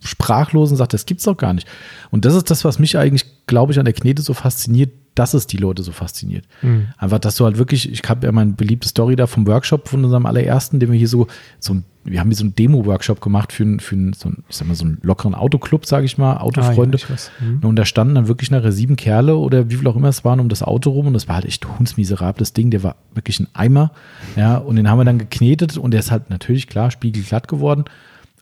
sprachlos 0.00 0.70
und 0.70 0.76
sagt, 0.76 0.92
das 0.92 1.06
gibt's 1.06 1.24
doch 1.24 1.36
gar 1.36 1.52
nicht. 1.54 1.66
Und 2.10 2.24
das 2.24 2.34
ist 2.34 2.50
das, 2.50 2.64
was 2.64 2.78
mich 2.78 2.98
eigentlich, 2.98 3.24
glaube 3.46 3.72
ich, 3.72 3.78
an 3.78 3.84
der 3.84 3.94
Knete 3.94 4.22
so 4.22 4.34
fasziniert, 4.34 4.90
dass 5.14 5.32
es 5.32 5.46
die 5.46 5.58
Leute 5.58 5.82
so 5.84 5.92
fasziniert. 5.92 6.44
Mhm. 6.62 6.88
Einfach, 6.98 7.20
dass 7.20 7.36
du 7.36 7.44
halt 7.44 7.56
wirklich, 7.56 7.90
ich 7.90 8.02
habe 8.08 8.26
ja 8.26 8.32
meine 8.32 8.52
beliebte 8.52 8.88
Story 8.88 9.14
da 9.14 9.26
vom 9.28 9.46
Workshop 9.46 9.88
von 9.88 10.04
unserem 10.04 10.26
allerersten, 10.26 10.80
den 10.80 10.90
wir 10.90 10.98
hier 10.98 11.06
so, 11.08 11.28
so 11.60 11.74
ein, 11.74 11.84
wir 12.02 12.18
haben 12.18 12.28
hier 12.28 12.36
so 12.36 12.42
einen 12.44 12.56
Demo-Workshop 12.56 13.20
gemacht 13.20 13.52
für, 13.52 13.62
einen- 13.62 13.78
für 13.80 13.94
so 14.16 14.28
einen, 14.28 14.42
ich 14.48 14.56
sag 14.56 14.66
mal, 14.66 14.74
so 14.74 14.84
einen 14.84 14.98
lockeren 15.02 15.36
Autoclub, 15.36 15.86
sage 15.86 16.04
ich 16.04 16.18
mal, 16.18 16.38
Autofreunde. 16.38 16.98
Ah, 17.08 17.16
ja. 17.40 17.46
Mhm. 17.46 17.60
Und 17.64 17.76
da 17.76 17.84
standen 17.84 18.16
dann 18.16 18.26
wirklich 18.26 18.50
nachher 18.50 18.72
sieben 18.72 18.96
Kerle 18.96 19.36
oder 19.36 19.70
wie 19.70 19.76
viel 19.76 19.86
auch 19.86 19.94
immer 19.96 20.08
es 20.08 20.24
waren 20.24 20.40
um 20.40 20.48
das 20.48 20.64
Auto 20.64 20.90
rum 20.90 21.06
und 21.06 21.12
das 21.14 21.28
war 21.28 21.36
halt 21.36 21.44
echt 21.46 21.64
hundsmiserables 21.78 22.52
Ding. 22.52 22.70
Der 22.72 22.82
war 22.82 22.96
wirklich 23.14 23.38
ein 23.38 23.46
Eimer. 23.54 23.92
Ja, 24.34 24.56
und 24.56 24.74
den 24.76 24.90
haben 24.90 24.98
wir 24.98 25.04
dann 25.04 25.18
geknetet 25.18 25.78
und 25.78 25.92
der 25.92 26.00
ist 26.00 26.10
halt 26.10 26.28
natürlich 26.28 26.66
klar 26.66 26.90
spiegelglatt 26.90 27.46
geworden. 27.46 27.84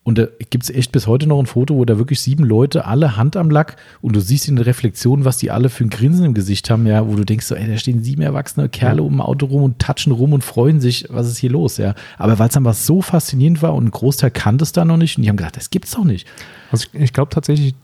Und 0.05 0.19
da 0.19 0.27
gibt 0.51 0.65
es 0.65 0.71
echt 0.71 0.91
bis 0.91 1.07
heute 1.07 1.29
noch 1.29 1.39
ein 1.39 1.47
Foto, 1.47 1.77
wo 1.77 1.85
da 1.85 1.97
wirklich 1.97 2.21
sieben 2.21 2.43
Leute, 2.43 2.87
alle 2.87 3.17
Hand 3.17 3.37
am 3.37 3.51
Lack 3.51 3.77
und 4.01 4.17
du 4.17 4.21
siehst 4.21 4.49
in 4.49 4.57
der 4.57 4.67
Reflexion, 4.67 5.25
was 5.25 5.37
die 5.37 5.53
alle 5.53 5.69
für 5.69 5.85
ein 5.85 5.91
Grinsen 5.91 6.25
im 6.25 6.35
Gesicht 6.35 6.71
haben, 6.71 6.89
ja, 6.89 7.07
wo 7.07 7.15
du 7.15 7.25
denkst 7.25 7.47
so, 7.47 7.55
ey, 7.55 7.69
da 7.69 7.77
stehen 7.77 8.03
sieben 8.03 8.21
erwachsene 8.23 8.69
Kerle 8.69 8.97
Ja. 8.99 9.03
um 9.07 9.15
ein 9.15 9.21
Auto 9.21 9.47
rum 9.47 9.63
und 9.63 9.79
touchen 9.79 10.11
rum 10.13 10.33
und 10.33 10.43
freuen 10.43 10.81
sich, 10.81 11.07
was 11.09 11.29
ist 11.29 11.39
hier 11.39 11.51
los, 11.51 11.77
ja. 11.77 11.95
Aber 12.19 12.41
weil 12.41 12.49
es 12.49 12.57
einfach 12.57 12.75
so 12.75 13.01
faszinierend 13.01 13.63
war 13.63 13.75
und 13.75 13.85
ein 13.85 13.91
Großteil 13.93 14.33
kannte 14.33 14.65
es 14.65 14.73
da 14.73 14.85
noch 14.85 14.97
nicht 14.97 15.17
und 15.19 15.23
die 15.23 15.29
haben 15.29 15.37
gesagt, 15.37 15.57
das 15.57 15.71
gibt's 15.71 15.93
doch 15.93 16.05
nicht. 16.05 16.27
Also 16.73 16.89
ich, 16.93 17.01
ich 17.01 17.13
glaube 17.13 17.31
tatsächlich, 17.31 17.77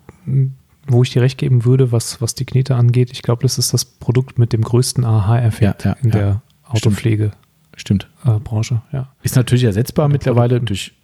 wo 0.89 1.05
ich 1.05 1.11
dir 1.11 1.23
recht 1.23 1.39
geben 1.39 1.65
würde, 1.65 1.93
was, 1.93 2.21
was 2.21 2.35
die 2.35 2.47
Knete 2.47 2.75
angeht, 2.75 3.11
ich 3.13 3.23
glaube, 3.23 3.43
das 3.43 3.59
ist 3.59 3.73
das 3.73 3.85
Produkt 3.85 4.41
mit 4.41 4.53
dem 4.53 4.63
größten 4.63 5.05
Aha-Effekt 5.05 5.85
Ja, 5.85 5.91
ja, 5.93 5.97
in 6.03 6.11
der 6.11 6.43
Autopflegebranche. 6.65 7.37
Stimmt. 7.77 8.09
ja. 8.93 9.09
Ist 9.23 9.37
natürlich 9.37 9.63
ersetzbar 9.63 10.09
mittlerweile 10.09 10.61
durch 10.61 10.95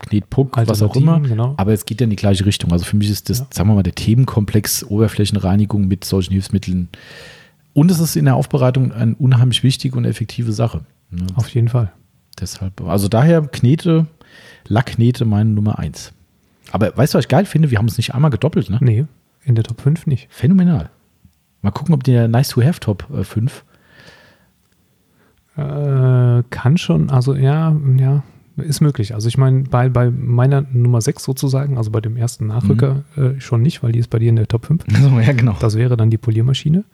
Knetpuck, 0.00 0.56
was 0.56 0.82
auch 0.82 0.94
immer. 0.94 1.20
genau. 1.20 1.54
Aber 1.56 1.72
es 1.72 1.84
geht 1.86 2.00
ja 2.00 2.04
in 2.04 2.10
die 2.10 2.16
gleiche 2.16 2.44
Richtung. 2.46 2.70
Also 2.72 2.84
für 2.84 2.96
mich 2.96 3.10
ist 3.10 3.28
das, 3.30 3.40
Ja. 3.40 3.46
sagen 3.50 3.68
wir 3.70 3.74
mal, 3.74 3.82
der 3.82 3.94
Themenkomplex 3.94 4.84
Oberflächenreinigung 4.84 5.88
mit 5.88 6.04
solchen 6.04 6.32
Hilfsmitteln. 6.32 6.88
Und 7.72 7.90
es 7.90 7.98
ist 8.00 8.16
in 8.16 8.24
der 8.26 8.36
Aufbereitung 8.36 8.92
eine 8.92 9.14
unheimlich 9.16 9.62
wichtige 9.62 9.96
und 9.96 10.04
effektive 10.04 10.52
Sache. 10.52 10.82
Ne? 11.10 11.26
Auf 11.34 11.48
jeden 11.48 11.68
Fall. 11.68 11.92
Deshalb, 12.40 12.80
also 12.82 13.08
daher 13.08 13.42
Knete, 13.42 14.06
Lackknete 14.68 15.24
meine 15.24 15.50
Nummer 15.50 15.78
eins. 15.78 16.12
Aber 16.72 16.94
weißt 16.96 17.14
du, 17.14 17.18
was 17.18 17.24
ich 17.24 17.28
geil 17.28 17.44
finde? 17.46 17.70
Wir 17.70 17.78
haben 17.78 17.86
es 17.86 17.96
nicht 17.96 18.14
einmal 18.14 18.30
gedoppelt, 18.30 18.68
ne? 18.70 18.78
Nee, 18.80 19.06
in 19.44 19.54
der 19.54 19.64
Top 19.64 19.80
5 19.80 20.06
nicht. 20.06 20.26
Phänomenal. 20.30 20.90
Mal 21.62 21.70
gucken, 21.70 21.94
ob 21.94 22.04
der 22.04 22.28
Nice 22.28 22.48
to 22.50 22.62
Have 22.62 22.80
Top 22.80 23.06
äh, 23.14 23.24
5. 23.24 23.64
Äh, 25.56 26.42
kann 26.50 26.76
schon, 26.76 27.08
also 27.10 27.34
ja, 27.34 27.74
ja, 27.96 28.22
ist 28.56 28.80
möglich. 28.80 29.14
Also 29.14 29.28
ich 29.28 29.36
meine, 29.38 29.64
bei, 29.64 29.88
bei 29.88 30.10
meiner 30.10 30.62
Nummer 30.72 31.00
6 31.00 31.22
sozusagen, 31.24 31.76
also 31.78 31.90
bei 31.90 32.00
dem 32.00 32.16
ersten 32.16 32.46
Nachrücker 32.46 33.04
Mhm. 33.16 33.22
äh, 33.36 33.40
schon 33.40 33.62
nicht, 33.62 33.82
weil 33.82 33.92
die 33.92 33.98
ist 33.98 34.08
bei 34.08 34.18
dir 34.18 34.30
in 34.30 34.36
der 34.36 34.48
Top 34.48 34.66
5. 34.66 34.84
So, 35.02 35.20
ja, 35.20 35.32
genau. 35.32 35.56
Das 35.60 35.76
wäre 35.76 35.96
dann 35.96 36.10
die 36.10 36.18
Poliermaschine. 36.18 36.84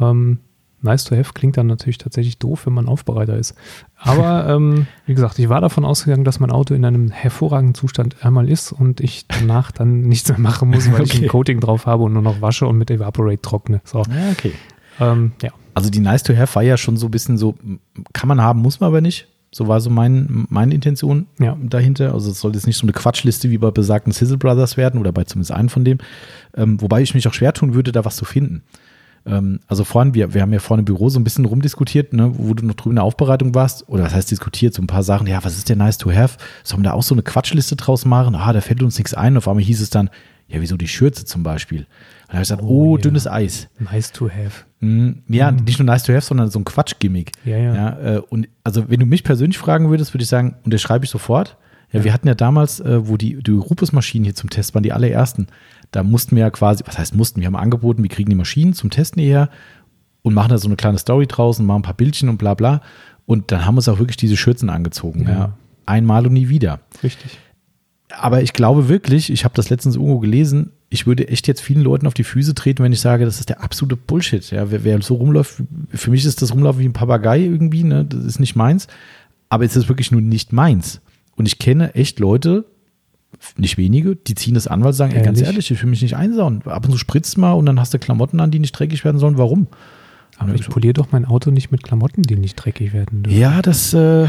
Ähm, 0.00 0.38
nice 0.82 1.04
to 1.04 1.16
have 1.16 1.32
klingt 1.34 1.56
dann 1.56 1.66
natürlich 1.66 1.98
tatsächlich 1.98 2.38
doof, 2.38 2.66
wenn 2.66 2.72
man 2.72 2.86
Aufbereiter 2.86 3.36
ist. 3.36 3.54
Aber 3.96 4.46
ähm, 4.54 4.86
wie 5.06 5.14
gesagt, 5.14 5.38
ich 5.38 5.48
war 5.48 5.60
davon 5.60 5.84
ausgegangen, 5.84 6.24
dass 6.24 6.40
mein 6.40 6.50
Auto 6.50 6.74
in 6.74 6.84
einem 6.84 7.10
hervorragenden 7.10 7.74
Zustand 7.74 8.24
einmal 8.24 8.48
ist 8.48 8.72
und 8.72 9.00
ich 9.00 9.26
danach 9.28 9.70
dann 9.72 10.00
nichts 10.08 10.28
mehr 10.28 10.38
machen 10.38 10.70
muss, 10.70 10.90
weil 10.92 11.02
ich 11.02 11.14
Okay. 11.14 11.24
ein 11.24 11.28
Coating 11.28 11.60
drauf 11.60 11.86
habe 11.86 12.04
und 12.04 12.12
nur 12.12 12.22
noch 12.22 12.40
wasche 12.40 12.66
und 12.66 12.78
mit 12.78 12.90
Evaporate 12.90 13.42
trockne. 13.42 13.80
So, 13.84 13.98
Ja, 14.02 14.30
okay. 14.32 14.52
ähm, 15.00 15.32
ja. 15.42 15.50
Also 15.74 15.90
die 15.90 16.00
Nice 16.00 16.24
to 16.24 16.36
Have 16.36 16.56
war 16.56 16.62
ja 16.64 16.76
schon 16.76 16.96
so 16.96 17.06
ein 17.06 17.10
bisschen 17.12 17.38
so, 17.38 17.54
kann 18.12 18.26
man 18.28 18.40
haben, 18.40 18.60
muss 18.60 18.80
man 18.80 18.88
aber 18.88 19.00
nicht. 19.00 19.28
So 19.50 19.66
war 19.66 19.80
so 19.80 19.88
mein, 19.90 20.46
meine 20.50 20.74
Intention 20.74 21.26
Ja. 21.38 21.56
dahinter. 21.62 22.12
Also 22.12 22.30
es 22.30 22.40
soll 22.40 22.54
jetzt 22.54 22.66
nicht 22.66 22.76
so 22.76 22.84
eine 22.84 22.92
Quatschliste 22.92 23.50
wie 23.50 23.58
bei 23.58 23.70
besagten 23.70 24.12
Sizzle 24.12 24.36
Brothers 24.36 24.76
werden 24.76 25.00
oder 25.00 25.10
bei 25.12 25.24
zumindest 25.24 25.52
einem 25.52 25.68
von 25.70 25.84
dem. 25.84 25.98
Ähm, 26.56 26.80
wobei 26.80 27.00
ich 27.02 27.14
mich 27.14 27.26
auch 27.28 27.32
schwer 27.34 27.52
tun 27.54 27.74
würde, 27.74 27.92
da 27.92 28.04
was 28.04 28.16
zu 28.16 28.24
finden. 28.26 28.62
Ähm, 29.24 29.60
also 29.66 29.84
vorhin, 29.84 30.14
wir, 30.14 30.34
wir 30.34 30.42
haben 30.42 30.52
ja 30.52 30.58
vorne 30.58 30.82
im 30.82 30.84
Büro 30.84 31.08
so 31.08 31.18
ein 31.18 31.24
bisschen 31.24 31.46
rumdiskutiert, 31.46 32.12
ne, 32.12 32.30
wo 32.36 32.52
du 32.52 32.66
noch 32.66 32.74
drüben 32.74 32.92
in 32.92 32.96
der 32.96 33.04
Aufbereitung 33.04 33.54
warst. 33.54 33.88
Oder 33.88 34.04
was 34.04 34.14
heißt 34.14 34.30
diskutiert? 34.30 34.74
So 34.74 34.82
ein 34.82 34.86
paar 34.86 35.02
Sachen. 35.02 35.26
Ja, 35.26 35.42
was 35.42 35.56
ist 35.56 35.68
denn 35.68 35.78
nice 35.78 35.96
to 35.98 36.12
have? 36.12 36.36
Sollen 36.62 36.82
wir 36.82 36.90
da 36.90 36.92
auch 36.92 37.02
so 37.02 37.14
eine 37.14 37.22
Quatschliste 37.22 37.76
draus 37.76 38.04
machen? 38.04 38.34
Ah, 38.34 38.52
da 38.52 38.60
fällt 38.60 38.82
uns 38.82 38.98
nichts 38.98 39.14
ein. 39.14 39.36
Auf 39.38 39.48
einmal 39.48 39.64
hieß 39.64 39.80
es 39.80 39.90
dann, 39.90 40.10
ja, 40.48 40.60
wieso 40.60 40.76
die 40.76 40.88
Schürze 40.88 41.24
zum 41.24 41.42
Beispiel? 41.42 41.86
Und 42.28 42.34
dann 42.34 42.36
habe 42.36 42.42
ich 42.42 42.48
gesagt, 42.48 42.62
oh, 42.62 42.66
Oh, 42.68 42.96
ja. 42.96 43.02
dünnes 43.02 43.26
Eis. 43.26 43.68
Nice 43.78 44.12
to 44.12 44.28
have. 44.28 44.64
Mhm. 44.80 45.22
Ja, 45.28 45.50
nicht 45.50 45.78
nur 45.78 45.86
nice 45.86 46.02
to 46.04 46.12
have, 46.12 46.24
sondern 46.24 46.50
so 46.50 46.58
ein 46.58 46.64
Quatsch-Gimmick. 46.64 47.32
Ja, 47.44 47.56
ja. 47.56 47.74
ja 47.74 47.98
äh, 47.98 48.18
und 48.18 48.48
also, 48.64 48.88
wenn 48.88 49.00
du 49.00 49.06
mich 49.06 49.24
persönlich 49.24 49.58
fragen 49.58 49.88
würdest, 49.90 50.14
würde 50.14 50.22
ich 50.22 50.28
sagen, 50.28 50.56
unterschreibe 50.64 51.04
ich 51.04 51.10
sofort. 51.10 51.56
Ja, 51.90 52.04
wir 52.04 52.12
hatten 52.12 52.28
ja 52.28 52.34
damals, 52.34 52.80
äh, 52.80 53.08
wo 53.08 53.16
die, 53.16 53.42
die 53.42 53.52
Rupus-Maschinen 53.52 54.24
hier 54.24 54.34
zum 54.34 54.50
Test 54.50 54.74
waren, 54.74 54.82
die 54.82 54.92
allerersten, 54.92 55.46
da 55.90 56.02
mussten 56.02 56.36
wir 56.36 56.42
ja 56.42 56.50
quasi, 56.50 56.84
was 56.86 56.98
heißt 56.98 57.14
mussten, 57.14 57.40
wir 57.40 57.46
haben 57.46 57.56
angeboten, 57.56 58.02
wir 58.02 58.10
kriegen 58.10 58.28
die 58.28 58.36
Maschinen 58.36 58.74
zum 58.74 58.90
Testen 58.90 59.22
hierher 59.22 59.48
und 60.20 60.34
machen 60.34 60.50
da 60.50 60.58
so 60.58 60.68
eine 60.68 60.76
kleine 60.76 60.98
Story 60.98 61.26
draußen, 61.26 61.64
machen 61.64 61.78
ein 61.78 61.82
paar 61.82 61.94
Bildchen 61.94 62.28
und 62.28 62.36
bla 62.36 62.52
bla. 62.52 62.82
Und 63.24 63.52
dann 63.52 63.64
haben 63.64 63.74
wir 63.74 63.78
uns 63.78 63.88
auch 63.88 63.98
wirklich 63.98 64.18
diese 64.18 64.36
Schürzen 64.36 64.68
angezogen. 64.68 65.22
Ja. 65.22 65.30
Ja. 65.30 65.52
Einmal 65.86 66.26
und 66.26 66.34
nie 66.34 66.50
wieder. 66.50 66.80
Richtig. 67.02 67.38
Aber 68.10 68.42
ich 68.42 68.52
glaube 68.52 68.88
wirklich, 68.90 69.30
ich 69.30 69.44
habe 69.44 69.54
das 69.54 69.70
letztens 69.70 69.96
irgendwo 69.96 70.18
gelesen, 70.18 70.72
ich 70.90 71.06
würde 71.06 71.28
echt 71.28 71.46
jetzt 71.46 71.60
vielen 71.60 71.82
Leuten 71.82 72.06
auf 72.06 72.14
die 72.14 72.24
Füße 72.24 72.54
treten, 72.54 72.82
wenn 72.82 72.92
ich 72.92 73.00
sage, 73.00 73.24
das 73.24 73.40
ist 73.40 73.50
der 73.50 73.62
absolute 73.62 73.96
Bullshit. 73.96 74.50
Ja, 74.50 74.70
wer, 74.70 74.84
wer 74.84 75.02
so 75.02 75.14
rumläuft, 75.14 75.62
für 75.92 76.10
mich 76.10 76.24
ist 76.24 76.40
das 76.40 76.52
Rumlaufen 76.52 76.80
wie 76.80 76.88
ein 76.88 76.94
Papagei 76.94 77.40
irgendwie, 77.40 77.84
ne? 77.84 78.04
das 78.04 78.24
ist 78.24 78.40
nicht 78.40 78.56
meins. 78.56 78.86
Aber 79.50 79.64
es 79.64 79.76
ist 79.76 79.88
wirklich 79.88 80.10
nur 80.10 80.20
nicht 80.20 80.52
meins. 80.52 81.00
Und 81.36 81.46
ich 81.46 81.58
kenne 81.58 81.94
echt 81.94 82.20
Leute, 82.20 82.64
nicht 83.56 83.76
wenige, 83.76 84.16
die 84.16 84.34
ziehen 84.34 84.54
das 84.54 84.66
an, 84.66 84.82
weil 84.82 84.92
sie 84.92 84.98
sagen, 84.98 85.12
ey, 85.12 85.22
ganz 85.22 85.40
Ehrlich? 85.40 85.70
ich 85.70 85.82
will 85.82 85.90
mich 85.90 86.02
nicht 86.02 86.16
einsauen. 86.16 86.62
Ab 86.64 86.86
und 86.86 86.92
zu 86.92 86.98
spritzt 86.98 87.36
mal 87.36 87.52
und 87.52 87.66
dann 87.66 87.78
hast 87.78 87.92
du 87.92 87.98
Klamotten 87.98 88.40
an, 88.40 88.50
die 88.50 88.58
nicht 88.58 88.72
dreckig 88.72 89.04
werden 89.04 89.18
sollen. 89.18 89.36
Warum? 89.36 89.66
Aber 90.38 90.54
ich 90.54 90.68
poliere 90.68 90.94
doch 90.94 91.08
mein 91.10 91.24
Auto 91.24 91.50
nicht 91.50 91.70
mit 91.70 91.82
Klamotten, 91.82 92.22
die 92.22 92.36
nicht 92.36 92.54
dreckig 92.54 92.92
werden 92.92 93.24
dürfen. 93.24 93.38
Ja, 93.38 93.60
das, 93.60 93.92
äh, 93.92 94.28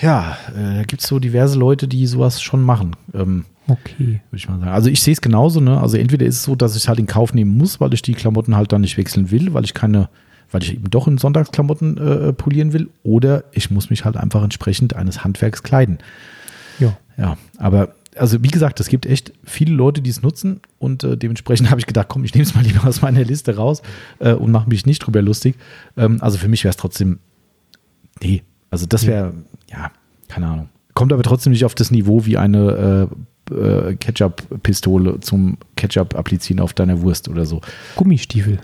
ja, 0.00 0.38
äh, 0.56 0.76
da 0.76 0.82
gibt 0.84 1.02
es 1.02 1.08
so 1.08 1.18
diverse 1.18 1.58
Leute, 1.58 1.88
die 1.88 2.06
sowas 2.06 2.40
schon 2.40 2.62
machen. 2.62 2.96
Ähm, 3.12 3.44
Okay. 3.66 4.20
würde 4.30 4.36
ich 4.36 4.48
mal 4.48 4.58
sagen. 4.58 4.72
Also 4.72 4.90
ich 4.90 5.00
sehe 5.02 5.12
es 5.12 5.20
genauso, 5.20 5.60
ne? 5.60 5.80
Also 5.80 5.96
entweder 5.96 6.26
ist 6.26 6.36
es 6.36 6.42
so, 6.42 6.54
dass 6.54 6.76
ich 6.76 6.82
es 6.82 6.88
halt 6.88 6.98
in 6.98 7.06
Kauf 7.06 7.32
nehmen 7.32 7.56
muss, 7.56 7.80
weil 7.80 7.94
ich 7.94 8.02
die 8.02 8.14
Klamotten 8.14 8.56
halt 8.56 8.72
dann 8.72 8.82
nicht 8.82 8.96
wechseln 8.96 9.30
will, 9.30 9.54
weil 9.54 9.64
ich 9.64 9.74
keine, 9.74 10.08
weil 10.50 10.62
ich 10.62 10.74
eben 10.74 10.90
doch 10.90 11.08
in 11.08 11.18
Sonntagsklamotten 11.18 11.98
äh, 11.98 12.32
polieren 12.32 12.72
will, 12.72 12.90
oder 13.02 13.44
ich 13.52 13.70
muss 13.70 13.90
mich 13.90 14.04
halt 14.04 14.16
einfach 14.16 14.42
entsprechend 14.42 14.94
eines 14.94 15.24
Handwerks 15.24 15.62
kleiden. 15.62 15.98
Ja. 16.78 16.96
Ja, 17.16 17.38
aber 17.58 17.94
also 18.16 18.42
wie 18.42 18.48
gesagt, 18.48 18.80
es 18.80 18.88
gibt 18.88 19.06
echt 19.06 19.32
viele 19.44 19.74
Leute, 19.74 20.00
die 20.00 20.10
es 20.10 20.22
nutzen 20.22 20.60
und 20.78 21.04
äh, 21.04 21.16
dementsprechend 21.16 21.70
habe 21.70 21.80
ich 21.80 21.86
gedacht, 21.86 22.08
komm, 22.08 22.24
ich 22.24 22.34
nehme 22.34 22.44
es 22.44 22.54
mal 22.54 22.64
lieber 22.64 22.86
aus 22.86 23.02
meiner 23.02 23.24
Liste 23.24 23.56
raus 23.56 23.82
äh, 24.18 24.32
und 24.32 24.50
mache 24.50 24.68
mich 24.68 24.86
nicht 24.86 25.00
drüber 25.00 25.22
lustig. 25.22 25.56
Ähm, 25.96 26.18
also 26.20 26.38
für 26.38 26.48
mich 26.48 26.64
wäre 26.64 26.70
es 26.70 26.76
trotzdem, 26.76 27.18
nee, 28.22 28.42
also 28.70 28.86
das 28.86 29.06
wäre, 29.06 29.34
ja, 29.70 29.90
keine 30.28 30.46
Ahnung. 30.48 30.68
Kommt 30.94 31.12
aber 31.12 31.22
trotzdem 31.22 31.52
nicht 31.52 31.64
auf 31.64 31.74
das 31.74 31.90
Niveau 31.90 32.24
wie 32.24 32.36
eine 32.36 33.08
äh, 33.10 33.16
äh, 33.50 33.94
Ketchup-Pistole 33.94 35.20
zum 35.20 35.58
Ketchup 35.76 36.14
applizieren 36.14 36.60
auf 36.60 36.72
deiner 36.72 37.00
Wurst 37.02 37.28
oder 37.28 37.46
so. 37.46 37.60
Gummistiefel. 37.96 38.58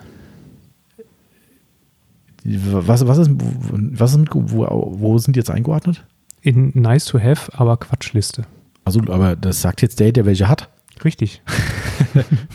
Was, 2.45 3.07
was, 3.07 3.19
ist, 3.19 3.31
was 3.33 4.13
ist 4.13 4.19
mit, 4.19 4.31
wo, 4.33 4.67
wo 4.99 5.19
sind 5.19 5.37
die 5.37 5.41
jetzt 5.41 5.51
eingeordnet? 5.51 6.05
In 6.43 6.73
nice 6.75 7.05
to 7.05 7.21
have, 7.21 7.53
aber 7.53 7.77
Quatschliste. 7.77 8.47
Also, 8.85 9.01
aber 9.09 9.37
das 9.37 9.61
sagt 9.61 9.83
jetzt 9.83 10.01
der, 10.01 10.13
der 10.13 10.25
welche 10.25 10.49
hat. 10.49 10.69
Richtig. 11.05 11.43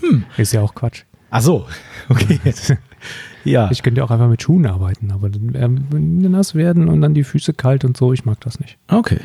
Hm. 0.01 0.25
Ist 0.37 0.53
ja 0.53 0.61
auch 0.61 0.73
Quatsch. 0.75 1.03
Ach 1.29 1.41
so, 1.41 1.67
okay. 2.09 2.39
ja. 3.43 3.69
Ich 3.71 3.83
könnte 3.83 4.03
auch 4.03 4.11
einfach 4.11 4.27
mit 4.27 4.41
Schuhen 4.41 4.65
arbeiten, 4.65 5.11
aber 5.11 5.29
dann 5.29 5.53
ähm, 5.55 6.31
nass 6.31 6.55
werden 6.55 6.89
und 6.89 7.01
dann 7.01 7.13
die 7.13 7.23
Füße 7.23 7.53
kalt 7.53 7.85
und 7.85 7.95
so. 7.95 8.11
Ich 8.11 8.25
mag 8.25 8.41
das 8.41 8.59
nicht. 8.59 8.77
Okay. 8.87 9.19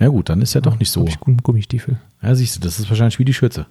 Ja 0.00 0.08
gut, 0.08 0.28
dann 0.30 0.40
ist 0.42 0.54
ja 0.54 0.60
doch 0.60 0.78
nicht 0.78 0.90
so. 0.90 1.06
Ich 1.06 1.18
Gumm- 1.20 1.40
Gummistiefel. 1.42 1.98
Ja, 2.22 2.34
siehst 2.34 2.56
du, 2.56 2.60
das 2.60 2.80
ist 2.80 2.88
wahrscheinlich 2.88 3.18
wie 3.18 3.24
die 3.24 3.34
Schürze. 3.34 3.66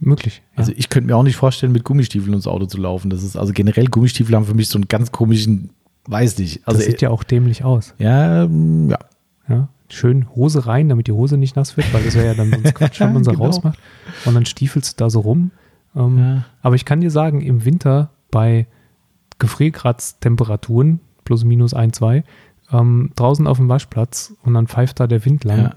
Möglich. 0.00 0.42
Ja. 0.52 0.58
Also 0.58 0.72
ich 0.76 0.88
könnte 0.88 1.06
mir 1.06 1.16
auch 1.16 1.22
nicht 1.22 1.36
vorstellen, 1.36 1.72
mit 1.72 1.84
Gummistiefeln 1.84 2.34
ins 2.34 2.46
Auto 2.48 2.66
zu 2.66 2.76
laufen. 2.78 3.08
Das 3.08 3.22
ist, 3.22 3.36
also 3.36 3.52
generell 3.52 3.86
Gummistiefel 3.86 4.34
haben 4.34 4.44
für 4.46 4.54
mich 4.54 4.68
so 4.68 4.76
einen 4.78 4.88
ganz 4.88 5.12
komischen, 5.12 5.70
weiß 6.06 6.38
nicht. 6.38 6.66
Also 6.66 6.78
das 6.80 6.86
sieht 6.86 7.00
ja 7.02 7.10
auch 7.10 7.22
dämlich 7.22 7.62
aus. 7.64 7.94
ja, 7.98 8.44
ähm, 8.44 8.90
ja. 8.90 8.98
Ja. 9.48 9.68
Schön 9.88 10.28
Hose 10.34 10.66
rein, 10.66 10.88
damit 10.88 11.06
die 11.06 11.12
Hose 11.12 11.36
nicht 11.36 11.54
nass 11.54 11.76
wird, 11.76 11.92
weil 11.94 12.02
das 12.02 12.14
wäre 12.14 12.26
ja 12.26 12.34
dann 12.34 12.50
sonst 12.50 12.74
Quatsch, 12.74 12.98
wenn 13.00 13.12
man 13.12 13.22
sie 13.24 13.30
Genau. 13.30 13.44
rausmacht. 13.44 13.78
Und 14.24 14.34
dann 14.34 14.46
stiefelst 14.46 14.98
du 14.98 15.04
da 15.04 15.10
so 15.10 15.20
rum. 15.20 15.50
Ähm, 15.94 16.18
Ja. 16.18 16.44
Aber 16.62 16.74
ich 16.74 16.84
kann 16.84 17.00
dir 17.00 17.10
sagen, 17.10 17.40
im 17.42 17.64
Winter 17.64 18.10
bei 18.30 18.66
Gefriergradstemperaturen, 19.38 21.00
plus 21.24 21.44
minus 21.44 21.74
ein, 21.74 21.92
zwei, 21.92 22.24
ähm, 22.72 23.10
draußen 23.16 23.46
auf 23.46 23.58
dem 23.58 23.68
Waschplatz 23.68 24.32
und 24.42 24.54
dann 24.54 24.66
pfeift 24.66 25.00
da 25.00 25.06
der 25.06 25.24
Wind 25.24 25.44
lang, 25.44 25.58
Ja. 25.58 25.74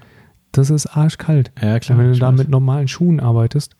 das 0.52 0.70
ist 0.70 0.86
arschkalt. 0.86 1.52
Ja, 1.60 1.78
klar. 1.78 1.98
Und 1.98 2.04
wenn 2.04 2.12
du 2.12 2.18
da 2.18 2.28
weiß. 2.32 2.38
mit 2.38 2.48
normalen 2.48 2.88
Schuhen 2.88 3.20
arbeitest, 3.20 3.76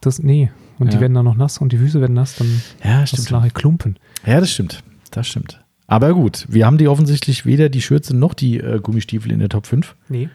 das, 0.00 0.18
nee. 0.22 0.50
Und 0.78 0.90
die 0.92 0.96
Ja. 0.96 1.00
werden 1.02 1.14
dann 1.14 1.24
noch 1.24 1.36
nass 1.36 1.58
und 1.58 1.72
die 1.72 1.78
Füße 1.78 2.00
werden 2.00 2.14
nass, 2.14 2.36
dann 2.36 2.60
ja, 2.82 3.06
stimmt. 3.06 3.30
nachher 3.30 3.50
Klumpen. 3.50 3.98
Ja, 4.26 4.40
das 4.40 4.50
stimmt. 4.50 4.82
Das 5.10 5.26
stimmt. 5.28 5.60
Aber 5.86 6.14
gut, 6.14 6.46
wir 6.48 6.66
haben 6.66 6.78
die 6.78 6.88
offensichtlich 6.88 7.44
weder 7.46 7.68
die 7.68 7.82
Schürze 7.82 8.16
noch 8.16 8.34
die 8.34 8.58
äh, 8.58 8.80
Gummistiefel 8.80 9.30
in 9.30 9.38
der 9.38 9.48
Top 9.50 9.66
5. 9.66 9.94
Nee. 10.08 10.28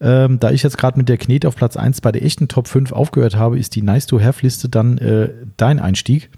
Ähm, 0.00 0.38
da 0.40 0.50
ich 0.50 0.62
jetzt 0.62 0.78
gerade 0.78 0.98
mit 0.98 1.08
der 1.08 1.16
Knete 1.18 1.48
auf 1.48 1.56
Platz 1.56 1.76
1 1.76 2.00
bei 2.02 2.12
der 2.12 2.22
echten 2.24 2.48
Top 2.48 2.68
5 2.68 2.92
aufgehört 2.92 3.34
habe, 3.36 3.58
ist 3.58 3.74
die 3.74 3.82
Nice-to-Have-Liste 3.82 4.68
dann 4.68 4.98
äh, 4.98 5.30
dein 5.56 5.78
Einstieg. 5.80 6.30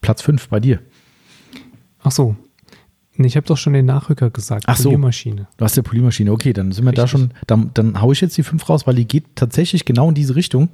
Platz 0.00 0.22
5 0.22 0.48
bei 0.48 0.60
dir. 0.60 0.78
Ach 2.02 2.12
so. 2.12 2.36
Nee, 3.18 3.26
Ich 3.26 3.36
habe 3.36 3.46
doch 3.46 3.56
schon 3.56 3.72
den 3.72 3.84
Nachrücker 3.84 4.30
gesagt. 4.30 4.64
Ach 4.68 4.76
so. 4.76 4.84
Poliermaschine. 4.84 5.48
Du 5.56 5.64
hast 5.64 5.76
ja 5.76 5.82
Poliermaschine. 5.82 6.30
Okay, 6.32 6.52
dann 6.52 6.70
sind 6.72 6.84
wir 6.84 6.92
da 6.92 7.02
Richtig. 7.02 7.20
schon. 7.20 7.30
Dann, 7.46 7.70
dann 7.74 8.00
haue 8.00 8.12
ich 8.12 8.20
jetzt 8.20 8.36
die 8.38 8.42
5 8.44 8.68
raus, 8.68 8.86
weil 8.86 8.94
die 8.94 9.06
geht 9.06 9.24
tatsächlich 9.34 9.84
genau 9.84 10.08
in 10.08 10.14
diese 10.14 10.36
Richtung. 10.36 10.70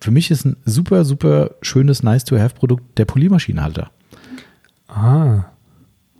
Für 0.00 0.10
mich 0.12 0.30
ist 0.30 0.44
ein 0.44 0.56
super, 0.64 1.04
super 1.04 1.50
schönes 1.62 2.02
Nice-to-Have-Produkt 2.02 2.98
der 2.98 3.04
Poliermaschinenhalter. 3.04 3.90
Ah. 4.88 5.44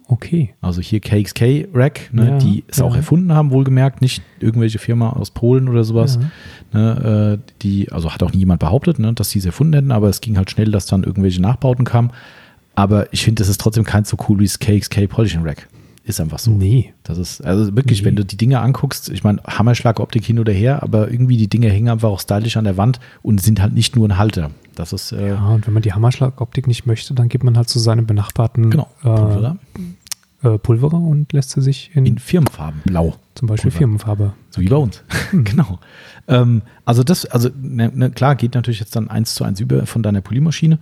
Okay. 0.08 0.54
Also 0.60 0.80
hier 0.80 1.00
KXK 1.00 1.68
Rack, 1.74 2.10
ne, 2.12 2.28
Ja, 2.30 2.38
die 2.38 2.64
es 2.68 2.78
ja. 2.78 2.84
auch 2.84 2.94
erfunden 2.94 3.32
haben, 3.32 3.50
wohlgemerkt, 3.50 4.02
nicht 4.02 4.22
irgendwelche 4.40 4.78
Firma 4.78 5.10
aus 5.10 5.30
Polen 5.32 5.68
oder 5.68 5.82
sowas. 5.84 6.18
Ja. 6.72 6.78
Ne, 6.80 7.38
äh, 7.44 7.52
die, 7.62 7.90
also 7.90 8.12
hat 8.12 8.22
auch 8.22 8.32
nie 8.32 8.38
jemand 8.38 8.60
behauptet, 8.60 8.98
ne, 8.98 9.12
dass 9.12 9.30
sie 9.30 9.40
es 9.40 9.46
erfunden 9.46 9.72
hätten, 9.74 9.92
aber 9.92 10.08
es 10.08 10.20
ging 10.20 10.36
halt 10.36 10.50
schnell, 10.50 10.70
dass 10.70 10.86
dann 10.86 11.02
irgendwelche 11.02 11.42
Nachbauten 11.42 11.84
kamen. 11.84 12.10
Aber 12.76 13.12
ich 13.12 13.24
finde, 13.24 13.40
das 13.40 13.48
ist 13.48 13.60
trotzdem 13.60 13.82
kein 13.84 14.04
so 14.04 14.16
cool 14.28 14.38
wie 14.38 14.44
das 14.44 14.58
KXK 14.60 15.08
Polishing 15.08 15.42
Rack. 15.42 15.66
Ist 16.04 16.20
einfach 16.20 16.38
so. 16.38 16.52
Nee. 16.52 16.92
Das 17.02 17.18
ist, 17.18 17.44
also 17.44 17.74
wirklich, 17.74 18.00
Nee. 18.02 18.06
wenn 18.06 18.14
du 18.16 18.24
die 18.24 18.36
Dinge 18.36 18.60
anguckst, 18.60 19.08
ich 19.08 19.24
meine, 19.24 19.42
Hammerschlag-Optik 19.44 20.24
hin 20.24 20.38
oder 20.38 20.52
her, 20.52 20.84
aber 20.84 21.10
irgendwie 21.10 21.36
die 21.36 21.48
Dinge 21.48 21.68
hängen 21.68 21.88
einfach 21.88 22.08
auch 22.10 22.20
stylisch 22.20 22.56
an 22.56 22.62
der 22.64 22.76
Wand 22.76 23.00
und 23.22 23.40
sind 23.42 23.60
halt 23.60 23.72
nicht 23.72 23.96
nur 23.96 24.06
ein 24.08 24.16
Halter. 24.16 24.52
Das 24.76 24.92
ist, 24.92 25.10
äh, 25.10 25.30
Ja, 25.30 25.48
und 25.48 25.66
wenn 25.66 25.74
man 25.74 25.82
die 25.82 25.94
Hammerschlagoptik 25.94 26.68
nicht 26.68 26.86
möchte, 26.86 27.12
dann 27.12 27.28
geht 27.28 27.42
man 27.42 27.56
halt 27.56 27.68
zu 27.68 27.80
seinem 27.80 28.06
benachbarten 28.06 28.70
genau, 28.70 28.88
Pulverer. 29.02 29.56
äh, 30.44 30.48
äh, 30.54 30.58
Pulverer 30.58 31.00
und 31.00 31.32
lässt 31.32 31.50
sie 31.50 31.60
sich 31.62 31.90
in, 31.94 32.06
in 32.06 32.18
Firmenfarben, 32.18 32.82
blau. 32.84 33.16
zum 33.34 33.48
Beispiel 33.48 33.70
Pulver. 33.72 33.78
Firmenfarbe. 33.78 34.32
So 34.50 34.60
wie 34.60 34.68
bei 34.68 34.76
uns. 34.76 35.02
genau. 35.32 35.80
Ähm, 36.28 36.62
also 36.84 37.02
das, 37.02 37.24
also 37.26 37.48
ne, 37.60 37.90
ne, 37.92 38.10
klar, 38.10 38.36
geht 38.36 38.54
natürlich 38.54 38.78
jetzt 38.78 38.94
dann 38.94 39.08
eins 39.08 39.34
zu 39.34 39.42
eins 39.42 39.58
über 39.58 39.86
von 39.86 40.04
deiner 40.04 40.20
Poliermaschine. 40.20 40.78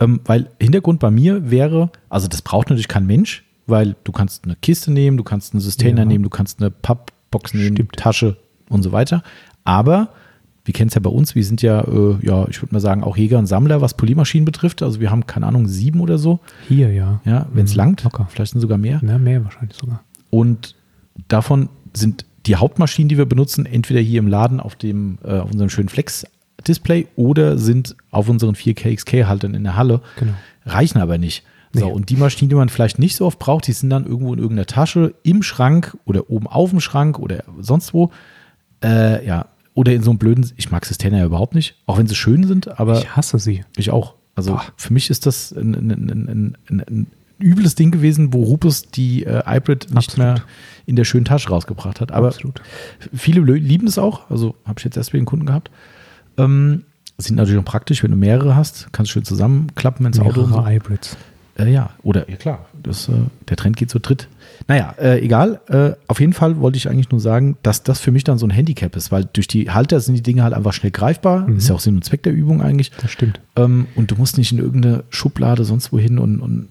Ähm, 0.00 0.20
weil 0.24 0.48
Hintergrund 0.60 1.00
bei 1.00 1.10
mir 1.10 1.50
wäre, 1.50 1.90
also 2.08 2.28
das 2.28 2.42
braucht 2.42 2.68
natürlich 2.70 2.88
kein 2.88 3.06
Mensch, 3.06 3.44
weil 3.66 3.96
du 4.04 4.12
kannst 4.12 4.44
eine 4.44 4.56
Kiste 4.56 4.90
nehmen, 4.92 5.16
du 5.16 5.24
kannst 5.24 5.52
einen 5.54 5.60
Sustainer 5.60 6.00
Ja. 6.00 6.04
nehmen, 6.04 6.24
du 6.24 6.30
kannst 6.30 6.60
eine 6.60 6.70
Pappbox 6.70 7.54
nehmen, 7.54 7.76
Stimmt. 7.76 7.96
Tasche 7.96 8.36
und 8.68 8.82
so 8.82 8.92
weiter. 8.92 9.22
Aber 9.64 10.10
wir 10.64 10.74
kennen 10.74 10.88
es 10.88 10.94
ja 10.94 11.00
bei 11.00 11.10
uns, 11.10 11.34
wir 11.34 11.44
sind 11.44 11.62
ja, 11.62 11.80
äh, 11.80 12.16
ja, 12.22 12.46
ich 12.48 12.60
würde 12.62 12.74
mal 12.74 12.80
sagen, 12.80 13.02
auch 13.02 13.16
Jäger 13.16 13.38
und 13.38 13.46
Sammler, 13.46 13.80
was 13.80 13.94
Poliermaschinen 13.94 14.44
betrifft. 14.44 14.82
Also 14.82 15.00
wir 15.00 15.10
haben, 15.10 15.26
keine 15.26 15.46
Ahnung, 15.46 15.66
sieben 15.66 16.00
oder 16.00 16.18
so. 16.18 16.40
Hier, 16.68 16.92
ja. 16.92 17.20
Ja, 17.24 17.46
wenn 17.52 17.64
es 17.64 17.72
Mhm, 17.72 17.76
langt, 17.78 18.04
Locker. 18.04 18.28
vielleicht 18.30 18.52
sind 18.52 18.60
sogar 18.60 18.76
mehr. 18.78 19.00
Na, 19.02 19.18
mehr 19.18 19.42
wahrscheinlich 19.44 19.76
sogar. 19.78 20.02
Und 20.30 20.74
davon 21.28 21.70
sind 21.94 22.24
die 22.46 22.56
Hauptmaschinen, 22.56 23.08
die 23.08 23.16
wir 23.18 23.26
benutzen, 23.26 23.66
entweder 23.66 24.00
hier 24.00 24.18
im 24.20 24.28
Laden 24.28 24.60
auf 24.60 24.76
dem, 24.76 25.18
äh, 25.24 25.38
auf 25.38 25.50
unserem 25.50 25.70
schönen 25.70 25.88
Flex-Display 26.68 27.06
oder 27.16 27.58
sind 27.58 27.96
auf 28.10 28.28
unseren 28.28 28.54
4KXK-Haltern 28.54 29.54
in 29.54 29.64
der 29.64 29.76
Halle. 29.76 30.00
Genau. 30.18 30.32
Reichen 30.66 30.98
aber 31.00 31.18
nicht. 31.18 31.44
So, 31.72 31.86
Nee. 31.86 31.92
und 31.92 32.08
die 32.08 32.16
Maschinen, 32.16 32.48
die 32.48 32.54
man 32.54 32.68
vielleicht 32.70 32.98
nicht 32.98 33.14
so 33.16 33.26
oft 33.26 33.38
braucht, 33.38 33.66
die 33.66 33.72
sind 33.72 33.90
dann 33.90 34.06
irgendwo 34.06 34.32
in 34.32 34.38
irgendeiner 34.38 34.66
Tasche, 34.66 35.14
im 35.22 35.42
Schrank 35.42 35.96
oder 36.06 36.30
oben 36.30 36.46
auf 36.46 36.70
dem 36.70 36.80
Schrank 36.80 37.18
oder 37.18 37.44
sonst 37.60 37.92
wo. 37.92 38.10
Äh, 38.82 39.26
ja, 39.26 39.46
oder 39.74 39.92
in 39.92 40.02
so 40.02 40.10
einem 40.10 40.18
blöden, 40.18 40.50
ich 40.56 40.70
mag 40.70 40.86
Sustainer 40.86 41.18
ja 41.18 41.26
überhaupt 41.26 41.54
nicht, 41.54 41.76
auch 41.86 41.98
wenn 41.98 42.06
sie 42.06 42.14
schön 42.14 42.44
sind, 42.46 42.80
aber 42.80 42.98
Ich 42.98 43.14
hasse 43.16 43.38
sie. 43.38 43.64
ich 43.76 43.90
auch. 43.90 44.14
Also 44.34 44.52
Boah. 44.52 44.64
für 44.76 44.92
mich 44.92 45.10
ist 45.10 45.26
das 45.26 45.52
ein, 45.52 45.74
ein, 45.74 46.56
ein, 46.70 46.80
ein, 46.88 47.06
übles 47.40 47.74
Ding 47.74 47.90
gewesen, 47.90 48.32
wo 48.32 48.42
Rupus 48.44 48.82
die 48.90 49.24
äh, 49.24 49.42
iBrit 49.46 49.86
nicht 49.90 49.96
Absolut. 49.96 50.16
mehr 50.18 50.42
in 50.86 50.96
der 50.96 51.04
schönen 51.04 51.24
Tasche 51.24 51.50
rausgebracht 51.50 52.00
hat. 52.00 52.12
Aber 52.12 52.28
Absolut. 52.28 52.60
viele 53.14 53.40
lieben 53.42 53.86
es 53.86 53.98
auch. 53.98 54.28
Also 54.30 54.54
habe 54.64 54.78
ich 54.78 54.84
jetzt 54.84 54.96
erst 54.96 55.12
wieder 55.12 55.20
einen 55.20 55.26
Kunden 55.26 55.46
gehabt. 55.46 55.70
Ähm, 56.38 56.84
sind 57.18 57.36
natürlich 57.36 57.60
auch 57.60 57.64
praktisch, 57.64 58.02
wenn 58.02 58.12
du 58.12 58.16
mehrere 58.16 58.54
hast, 58.54 58.88
kannst 58.92 59.10
du 59.10 59.14
schön 59.14 59.24
zusammenklappen 59.24 60.06
ins 60.06 60.20
Auto. 60.20 60.42
und 60.42 60.50
so. 60.50 60.56
Mehrere 60.56 60.70
Hybrids. 60.70 61.16
Äh, 61.58 61.72
ja, 61.72 61.90
oder 62.02 62.28
ja 62.30 62.36
klar, 62.36 62.66
das, 62.80 63.08
äh, 63.08 63.12
der 63.48 63.56
Trend 63.56 63.76
geht 63.76 63.90
zu 63.90 63.98
dritt. 63.98 64.28
Naja, 64.68 64.94
äh, 64.98 65.20
egal. 65.24 65.60
Äh, 65.68 65.92
auf 66.06 66.20
jeden 66.20 66.32
Fall 66.32 66.60
wollte 66.60 66.76
ich 66.76 66.88
eigentlich 66.88 67.10
nur 67.10 67.20
sagen, 67.20 67.56
dass 67.62 67.82
das 67.82 68.00
für 68.00 68.12
mich 68.12 68.22
dann 68.22 68.38
so 68.38 68.46
ein 68.46 68.50
Handicap 68.50 68.94
ist, 68.96 69.10
weil 69.10 69.24
durch 69.32 69.48
die 69.48 69.70
Halter 69.70 69.98
sind 70.00 70.14
die 70.14 70.22
Dinge 70.22 70.42
halt 70.44 70.54
einfach 70.54 70.72
schnell 70.72 70.92
greifbar. 70.92 71.48
Mhm. 71.48 71.56
Ist 71.56 71.68
ja 71.68 71.74
auch 71.74 71.80
Sinn 71.80 71.96
und 71.96 72.04
Zweck 72.04 72.22
der 72.22 72.32
Übung 72.32 72.62
eigentlich. 72.62 72.92
Das 73.00 73.10
stimmt. 73.10 73.40
Ähm, 73.56 73.86
und 73.96 74.10
du 74.10 74.16
musst 74.16 74.38
nicht 74.38 74.52
in 74.52 74.58
irgendeine 74.58 75.04
Schublade 75.10 75.64
sonst 75.64 75.92
wohin 75.92 76.18
und, 76.18 76.40
und 76.40 76.68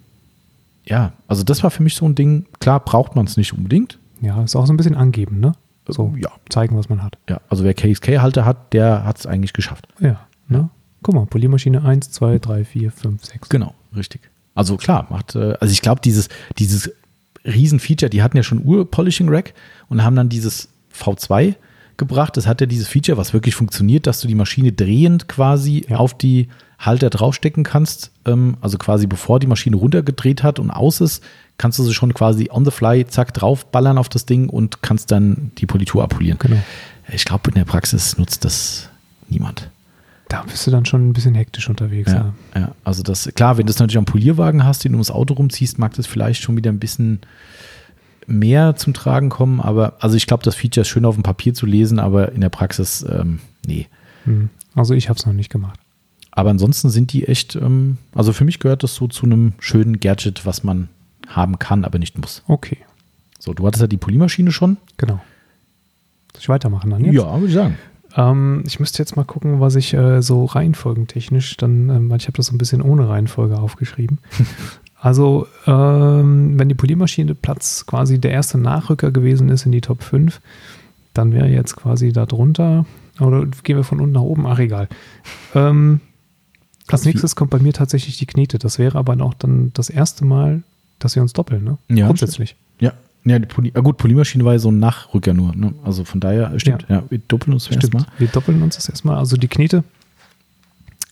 ja, 0.86 1.12
also 1.28 1.44
das 1.44 1.64
war 1.64 1.72
für 1.72 1.84
mich 1.84 1.96
so 1.96 2.08
ein 2.08 2.16
Ding. 2.16 2.46
Klar, 2.60 2.80
braucht 2.80 3.16
man 3.16 3.26
es 3.26 3.36
nicht 3.36 3.54
unbedingt. 3.54 3.98
Ja, 4.22 4.42
ist 4.42 4.56
auch 4.56 4.66
so 4.66 4.74
ein 4.74 4.78
bisschen 4.78 4.96
angeben, 4.96 5.40
ne? 5.40 5.52
So 5.94 6.14
ja, 6.18 6.30
zeigen, 6.50 6.78
was 6.78 6.90
man 6.90 7.04
hat. 7.04 7.18
ja. 7.30 7.40
Also 7.50 7.64
wer 7.64 7.74
KSK-Halter 7.74 8.46
hat, 8.46 8.74
der 8.74 9.04
hat 9.06 9.20
es 9.20 9.26
eigentlich 9.26 9.54
geschafft. 9.54 9.88
Ja. 10.00 10.20
Ne? 10.48 10.70
Guck 11.04 11.16
mal, 11.16 11.26
Poliermaschine 11.26 11.84
1, 11.84 12.12
2, 12.12 12.40
3, 12.40 12.66
4, 12.66 12.92
5, 12.92 13.24
6. 13.26 13.50
Genau, 13.50 13.74
richtig. 13.96 14.22
Also 14.56 14.78
klar, 14.78 15.08
macht, 15.10 15.36
äh, 15.36 15.54
also 15.60 15.72
ich 15.72 15.82
glaube, 15.82 16.02
dieses, 16.02 16.30
dieses 16.58 16.92
Riesen-Feature, 17.46 18.10
die 18.10 18.22
hatten 18.24 18.36
ja 18.38 18.44
schon 18.44 18.64
Ur-Polishing-Rack 18.66 19.54
und 19.90 20.04
haben 20.04 20.16
dann 20.16 20.30
dieses 20.30 20.70
V2 20.94 21.56
gebracht. 21.98 22.36
Das 22.38 22.48
hat 22.48 22.62
ja 22.62 22.68
dieses 22.68 22.88
Feature, 22.88 23.18
was 23.18 23.34
wirklich 23.34 23.56
funktioniert, 23.56 24.08
dass 24.08 24.20
du 24.22 24.28
die 24.28 24.36
Maschine 24.36 24.72
drehend 24.72 25.28
quasi 25.28 25.86
Ja. 25.90 25.98
auf 25.98 26.18
die 26.18 26.48
Halter 26.80 27.10
draufstecken 27.10 27.64
kannst. 27.64 28.12
Ähm, 28.26 28.58
also 28.62 28.78
quasi 28.78 29.08
bevor 29.08 29.40
die 29.40 29.48
Maschine 29.48 29.76
runtergedreht 29.76 30.44
hat 30.44 30.60
und 30.60 30.72
aus 30.72 31.02
ist, 31.02 31.24
kannst 31.58 31.80
du 31.80 31.84
sie 31.84 31.94
schon 31.94 32.14
quasi 32.14 32.50
on 32.52 32.66
the 32.66 32.72
fly, 32.72 33.06
zack, 33.08 33.34
draufballern 33.34 33.98
auf 33.98 34.10
das 34.10 34.26
Ding 34.26 34.50
und 34.50 34.82
kannst 34.82 35.12
dann 35.12 35.52
die 35.58 35.66
Politur 35.66 36.04
abpolieren. 36.04 36.38
Genau. 36.40 36.62
Ich 37.12 37.26
glaube, 37.26 37.50
in 37.50 37.56
der 37.56 37.66
Praxis 37.66 38.18
nutzt 38.18 38.46
das 38.46 38.90
niemand. 39.30 39.70
Da 40.30 40.44
bist 40.44 40.68
du 40.68 40.72
dann 40.72 40.86
schon 40.86 41.08
ein 41.08 41.14
bisschen 41.14 41.36
hektisch 41.36 41.70
unterwegs. 41.70 42.12
Ja, 42.12 42.34
Ja. 42.54 42.62
ja, 42.62 42.72
also 42.84 43.02
das, 43.02 43.30
klar, 43.34 43.58
wenn 43.58 43.66
du 43.66 43.72
es 43.72 43.80
natürlich 43.80 43.98
am 43.98 44.06
Polierwagen 44.06 44.66
hast, 44.66 44.84
den 44.84 44.92
du 44.92 44.98
ums 44.98 45.10
Auto 45.10 45.36
rumziehst, 45.36 45.80
mag 45.80 45.94
das 45.94 46.06
vielleicht 46.06 46.42
schon 46.42 46.58
wieder 46.58 46.70
ein 46.70 46.80
bisschen 46.80 47.22
mehr 48.28 48.76
zum 48.76 48.94
Tragen 48.94 49.30
kommen, 49.30 49.62
aber 49.62 49.94
also 50.02 50.18
ich 50.18 50.28
glaube, 50.28 50.44
das 50.44 50.56
Feature 50.56 50.82
ist 50.82 50.90
schön 50.90 51.06
auf 51.06 51.16
dem 51.16 51.24
Papier 51.24 51.54
zu 51.54 51.66
lesen, 51.66 51.98
aber 51.98 52.34
in 52.34 52.42
der 52.42 52.50
Praxis, 52.50 53.06
ähm, 53.10 53.40
nee. 53.66 53.88
Hm. 54.26 54.50
Also 54.76 54.94
ich 54.94 55.08
habe 55.08 55.18
es 55.18 55.26
noch 55.26 55.34
nicht 55.34 55.50
gemacht. 55.50 55.80
Aber 56.38 56.52
ansonsten 56.52 56.92
sind 56.92 57.14
die 57.14 57.28
echt, 57.28 57.56
ähm, 57.56 57.98
also 58.14 58.32
für 58.32 58.46
mich 58.46 58.60
gehört 58.60 58.84
das 58.84 58.94
so 58.94 59.08
zu 59.08 59.26
einem 59.26 59.54
schönen 59.60 60.00
Gadget, 60.00 60.46
was 60.46 60.64
man 60.64 60.88
haben 61.28 61.58
kann, 61.58 61.84
aber 61.84 61.98
nicht 61.98 62.16
muss. 62.20 62.44
Okay, 62.48 62.78
So, 63.40 63.56
du 63.56 63.66
hattest 63.66 63.82
ja 63.82 63.88
die 63.88 63.98
Poliermaschine 63.98 64.52
schon. 64.52 64.78
genau. 64.98 65.20
Soll 66.34 66.42
ich 66.42 66.50
weitermachen 66.50 66.92
dann 66.92 67.04
jetzt? 67.04 67.16
würde 67.40 67.48
ich 67.48 67.54
sagen. 67.56 67.78
Ähm, 68.16 68.64
ich 68.68 68.80
müsste 68.80 69.00
jetzt 69.00 69.16
mal 69.16 69.24
gucken, 69.26 69.60
was 69.60 69.74
ich 69.76 69.96
äh, 69.96 70.22
so 70.22 70.46
reihenfolgentechnisch 70.46 71.58
dann, 71.58 71.90
ähm, 71.90 72.10
weil 72.12 72.20
ich 72.20 72.28
habe 72.28 72.38
das 72.38 72.46
so 72.46 72.54
ein 72.54 72.60
bisschen 72.60 72.84
ohne 72.84 73.10
Reihenfolge 73.10 73.58
aufgeschrieben. 73.58 74.20
also, 75.02 75.48
ähm, 75.66 76.60
wenn 76.60 76.70
die 76.70 76.76
Poliermaschine 76.76 77.34
Platz 77.34 77.88
quasi 77.88 78.20
der 78.22 78.30
erste 78.30 78.60
Nachrücker 78.60 79.10
gewesen 79.10 79.50
ist 79.50 79.66
in 79.66 79.72
die 79.72 79.82
Top 79.82 80.04
5, 80.04 80.40
dann 81.16 81.32
wäre 81.34 81.48
jetzt 81.48 81.76
quasi 81.76 82.14
da 82.14 82.28
drunter, 82.28 82.86
oder 83.20 83.48
gehen 83.64 83.78
wir 83.78 83.84
von 83.84 84.00
unten 84.00 84.14
nach 84.14 84.22
oben, 84.22 84.46
ach 84.46 84.60
egal. 84.60 84.88
Ähm, 85.56 86.00
als 86.90 87.06
nächstes 87.06 87.36
kommt 87.36 87.52
bei 87.52 87.60
mir 87.60 87.74
tatsächlich 87.74 88.18
die 88.18 88.26
Knete. 88.26 88.60
Das 88.60 88.80
wäre 88.80 88.98
aber 88.98 89.20
auch 89.24 89.34
dann 89.34 89.72
das 89.74 89.90
erste 89.90 90.26
Mal, 90.26 90.64
dass 91.00 91.16
wir 91.16 91.22
uns 91.22 91.34
doppeln, 91.34 91.64
ne? 91.64 91.78
Ja, 91.90 92.08
Grundsätzlich. 92.08 92.56
Ja, 92.80 92.94
ja, 93.26 93.40
Poly 93.40 93.72
ah, 93.76 93.82
gut, 93.82 93.98
Poliermaschine 93.98 94.46
war 94.46 94.54
ja 94.54 94.60
so 94.60 94.72
ein 94.72 94.80
Nachrücker 94.80 95.34
nur. 95.34 95.54
Ne? 95.56 95.74
Also 95.84 96.06
von 96.06 96.20
daher, 96.20 96.54
äh, 96.54 96.60
stimmt, 96.60 96.86
ja, 96.90 97.04
wir 97.10 97.20
doppeln 97.28 97.54
uns 97.54 97.66
Stimmt. 97.66 97.84
erstmal. 97.84 98.06
Wir 98.18 98.28
doppeln 98.30 98.62
uns 98.62 98.76
das 98.76 98.88
erstmal. 98.88 99.18
Also 99.18 99.36
die 99.36 99.48
Knete, 99.50 99.84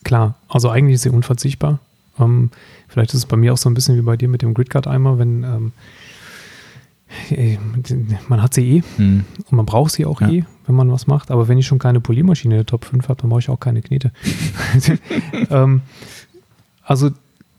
klar, 0.04 0.36
also 0.48 0.70
eigentlich 0.70 0.96
ist 0.96 1.02
sie 1.02 1.10
unverzichtbar. 1.10 1.80
Ähm, 2.20 2.52
vielleicht 2.88 3.10
ist 3.14 3.18
es 3.20 3.26
bei 3.26 3.36
mir 3.36 3.52
auch 3.54 3.58
so 3.58 3.70
ein 3.70 3.74
bisschen 3.74 3.98
wie 3.98 4.02
bei 4.02 4.16
dir 4.16 4.30
mit 4.30 4.42
dem 4.42 4.54
Gridguard-Eimer, 4.54 5.18
wenn 5.20 5.44
ähm, 5.44 5.72
äh, 7.30 7.58
man 8.30 8.42
hat 8.42 8.54
sie 8.54 8.78
eh 8.78 8.84
Hm. 8.98 9.26
und 9.50 9.52
man 9.52 9.66
braucht 9.66 9.92
sie 9.92 10.06
auch 10.06 10.22
Ja. 10.22 10.30
eh, 10.30 10.44
wenn 10.68 10.76
man 10.76 10.92
was 10.92 11.08
macht. 11.08 11.32
Aber 11.32 11.48
wenn 11.48 11.58
ich 11.58 11.68
schon 11.68 11.80
keine 11.80 12.00
Poliermaschine 12.02 12.56
in 12.56 12.60
der 12.60 12.66
Top 12.66 12.86
5 12.86 13.08
habe, 13.10 13.22
dann 13.22 13.30
brauche 13.30 13.40
ich 13.40 13.50
auch 13.50 13.60
keine 13.60 13.82
Knete. 13.82 14.12
ähm, 15.50 15.82
also 16.84 17.12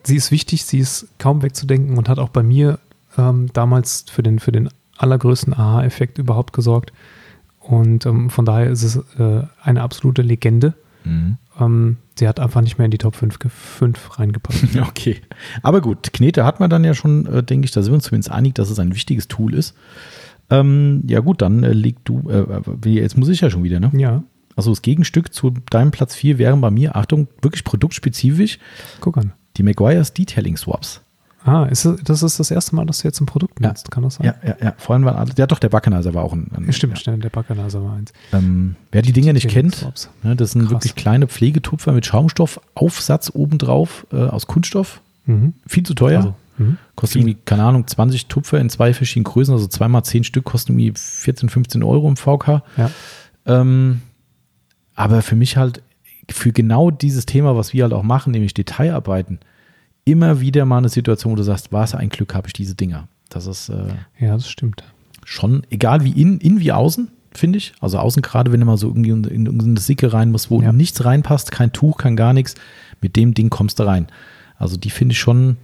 sie 0.05 0.17
ist 0.17 0.31
wichtig, 0.31 0.65
sie 0.65 0.79
ist 0.79 1.07
kaum 1.19 1.43
wegzudenken 1.43 1.99
und 1.99 2.09
hat 2.09 2.19
auch 2.19 2.29
bei 2.29 2.43
mir 2.43 2.79
ähm, 3.19 3.49
damals 3.53 4.05
für 4.11 4.23
den, 4.23 4.39
für 4.39 4.53
den 4.53 4.69
allergrößten 4.99 5.53
Aha-Effekt 5.55 6.19
überhaupt 6.19 6.53
gesorgt. 6.53 6.93
Und 7.61 8.07
ähm, 8.07 8.31
von 8.31 8.45
daher 8.45 8.71
ist 8.71 8.83
es 8.85 8.97
äh, 9.19 9.43
eine 9.63 9.83
absolute 9.83 10.23
Legende. 10.23 10.75
Mhm. 11.05 11.37
Ähm, 11.59 11.97
sie 12.19 12.29
hat 12.29 12.39
einfach 12.39 12.61
nicht 12.61 12.79
mehr 12.79 12.85
in 12.85 12.91
die 12.93 12.99
Top 12.99 13.17
5, 13.17 13.39
ge- 13.41 13.51
5 13.51 14.19
reingepasst. 14.19 14.65
Okay. 14.89 15.21
Aber 15.63 15.81
gut, 15.81 16.13
Knete 16.13 16.45
hat 16.45 16.61
man 16.61 16.71
dann 16.71 16.85
ja 16.85 16.95
schon, 16.95 17.27
äh, 17.27 17.43
denke 17.43 17.65
ich, 17.65 17.73
da 17.73 17.83
sind 17.83 17.93
wir 17.93 17.97
uns 17.97 18.05
zumindest 18.05 18.31
einig, 18.31 18.55
dass 18.55 18.71
es 18.71 18.79
ein 18.79 18.95
wichtiges 18.95 19.27
Tool 19.29 19.55
ist. 19.55 19.75
Ähm, 20.51 21.03
ja, 21.09 21.21
gut, 21.21 21.43
dann 21.43 21.63
äh, 21.65 21.73
leg 21.73 21.97
du, 22.05 22.23
äh, 22.31 22.89
äh, 22.89 22.91
jetzt 23.01 23.17
muss 23.19 23.29
ich 23.29 23.41
ja 23.41 23.51
schon 23.51 23.65
wieder, 23.65 23.81
ne? 23.81 23.91
ja, 23.97 24.23
Also 24.55 24.71
das 24.71 24.83
Gegenstück 24.83 25.33
zu 25.35 25.53
deinem 25.71 25.91
Platz 25.91 26.15
4 26.15 26.39
wären 26.39 26.61
bei 26.61 26.71
mir, 26.71 26.95
Achtung, 26.97 27.27
wirklich 27.43 27.65
produktspezifisch, 27.65 28.59
guck 29.01 29.19
an. 29.19 29.33
die 29.57 29.63
Meguiar's 29.65 30.13
Detailing 30.15 30.57
Swaps. 30.57 31.01
Ah, 31.45 31.65
ist 31.67 31.85
es, 31.85 32.03
das 32.03 32.25
ist 32.25 32.41
das 32.41 32.51
erste 32.51 32.75
Mal, 32.75 32.87
dass 32.87 33.03
du 33.03 33.09
jetzt 33.09 33.21
ein 33.21 33.27
Produkt 33.27 33.61
Ja. 33.61 33.69
nutzt, 33.69 33.91
kann 33.93 34.03
das 34.03 34.17
sein? 34.17 34.27
Ja, 34.27 34.35
ja, 34.49 34.57
ja. 34.61 34.75
Vorhin 34.79 35.05
waren 35.05 35.15
alle, 35.17 35.31
ja 35.39 35.47
doch, 35.47 35.61
der 35.61 35.69
Backenizer 35.69 36.13
war 36.13 36.25
auch 36.25 36.33
ein. 36.33 36.51
ein 36.57 36.65
Ja, 36.67 36.73
Stimmt, 36.73 37.05
Ja. 37.07 37.17
der 37.17 37.29
Backernase 37.31 37.81
war 37.85 37.95
eins. 37.95 38.13
Ähm, 38.33 38.75
wer 38.91 39.03
die 39.03 39.13
Dinge 39.13 39.33
nicht 39.33 39.47
kennt, 39.49 39.87
ne, 40.25 40.35
das 40.35 40.53
sind 40.53 40.63
Krass. 40.63 40.71
wirklich 40.73 40.97
kleine 40.97 41.29
Pflegetupfer 41.29 41.93
mit 41.93 42.05
Schaumstoffaufsatz 42.07 43.31
obendrauf 43.35 44.07
äh, 44.13 44.17
aus 44.17 44.47
Kunststoff. 44.49 45.01
Mhm. 45.27 45.55
Viel 45.69 45.85
zu 45.85 45.95
teuer. 45.95 46.19
Also, 46.19 46.35
mhm. 46.59 46.79
Kostet 46.95 47.23
irgendwie, 47.23 47.39
keine 47.45 47.65
Ahnung, 47.65 47.87
20 47.87 48.27
Tupfer 48.27 48.61
in 48.61 48.71
zwei 48.71 48.95
verschiedenen 48.95 49.25
Größen, 49.25 49.53
also 49.55 49.67
zweimal 49.67 50.05
10 50.05 50.25
Stück, 50.25 50.45
kosten 50.45 50.73
irgendwie 50.79 50.93
14, 50.99 51.49
15 51.49 51.83
Euro 51.83 52.09
im 52.09 52.17
VK. 52.17 52.63
Ja. 52.77 52.91
Ähm, 53.47 54.03
aber 54.95 55.23
für 55.23 55.37
mich 55.37 55.57
halt, 55.57 55.83
für 56.31 56.53
genau 56.53 56.91
dieses 56.91 57.27
Thema, 57.27 57.57
was 57.57 57.73
wir 57.73 57.85
halt 57.85 57.93
auch 57.93 58.03
machen, 58.03 58.33
nämlich 58.33 58.55
Detailarbeiten, 58.55 59.39
immer 60.05 60.41
wieder 60.41 60.65
mal 60.65 60.79
eine 60.79 60.89
Situation, 60.89 61.33
wo 61.33 61.37
du 61.37 61.43
sagst, 61.43 61.73
was 61.73 61.95
ein 61.95 62.09
Glück 62.09 62.35
habe 62.35 62.47
ich 62.47 62.53
diese 62.53 62.75
Dinger. 62.75 63.09
Das 63.29 63.47
ist 63.47 63.69
äh, 63.69 63.89
ja, 64.19 64.33
das 64.35 64.49
stimmt. 64.49 64.85
schon, 65.25 65.65
egal 65.71 66.05
wie 66.05 66.13
in, 66.13 66.39
in 66.39 66.61
wie 66.61 66.73
außen, 66.73 67.09
finde 67.33 67.59
ich. 67.59 67.73
Also 67.81 67.99
außen 67.99 68.23
gerade, 68.23 68.53
wenn 68.53 68.61
du 68.61 68.67
mal 68.67 68.77
so 68.79 68.89
irgendwie 68.89 69.11
in, 69.11 69.25
in 69.25 69.47
irgendeine 69.47 69.79
Sicke 69.81 70.13
rein 70.13 70.31
musst, 70.31 70.51
wo 70.51 70.63
Ja. 70.63 70.73
nichts 70.73 71.05
reinpasst, 71.05 71.51
kein 71.51 71.73
Tuch, 71.73 71.99
kein 71.99 72.17
gar 72.17 72.33
nichts, 72.33 72.55
mit 73.01 73.17
dem 73.17 73.35
Ding 73.35 73.51
kommst 73.51 73.79
du 73.79 73.83
rein. 73.83 74.07
Also 74.59 74.77
die 74.77 74.91
finde 74.91 75.13
ich 75.13 75.19
schon, 75.19 75.59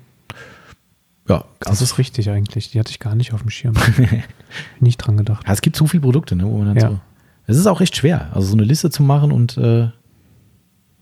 ja, 1.32 1.44
Das 1.60 1.80
ist 1.82 1.98
richtig 1.98 2.30
eigentlich. 2.30 2.70
Die 2.70 2.78
hatte 2.78 2.90
ich 2.90 2.98
gar 2.98 3.14
nicht 3.14 3.32
auf 3.32 3.40
dem 3.42 3.50
Schirm. 3.50 3.74
nicht 4.80 4.98
dran 4.98 5.16
gedacht. 5.16 5.46
Ja, 5.46 5.52
es 5.52 5.60
gibt 5.62 5.76
zu 5.76 5.86
viele 5.86 6.02
Produkte, 6.02 6.36
ne, 6.36 6.44
wo 6.44 6.58
man 6.58 6.66
dann 6.74 6.76
Ja. 6.76 6.88
so. 6.90 7.00
Es 7.46 7.56
ist 7.56 7.66
auch 7.66 7.80
recht 7.80 7.96
schwer, 7.96 8.30
also 8.34 8.46
so 8.48 8.54
eine 8.54 8.64
Liste 8.64 8.90
zu 8.90 9.02
machen 9.02 9.32
und 9.32 9.56
äh, 9.58 9.88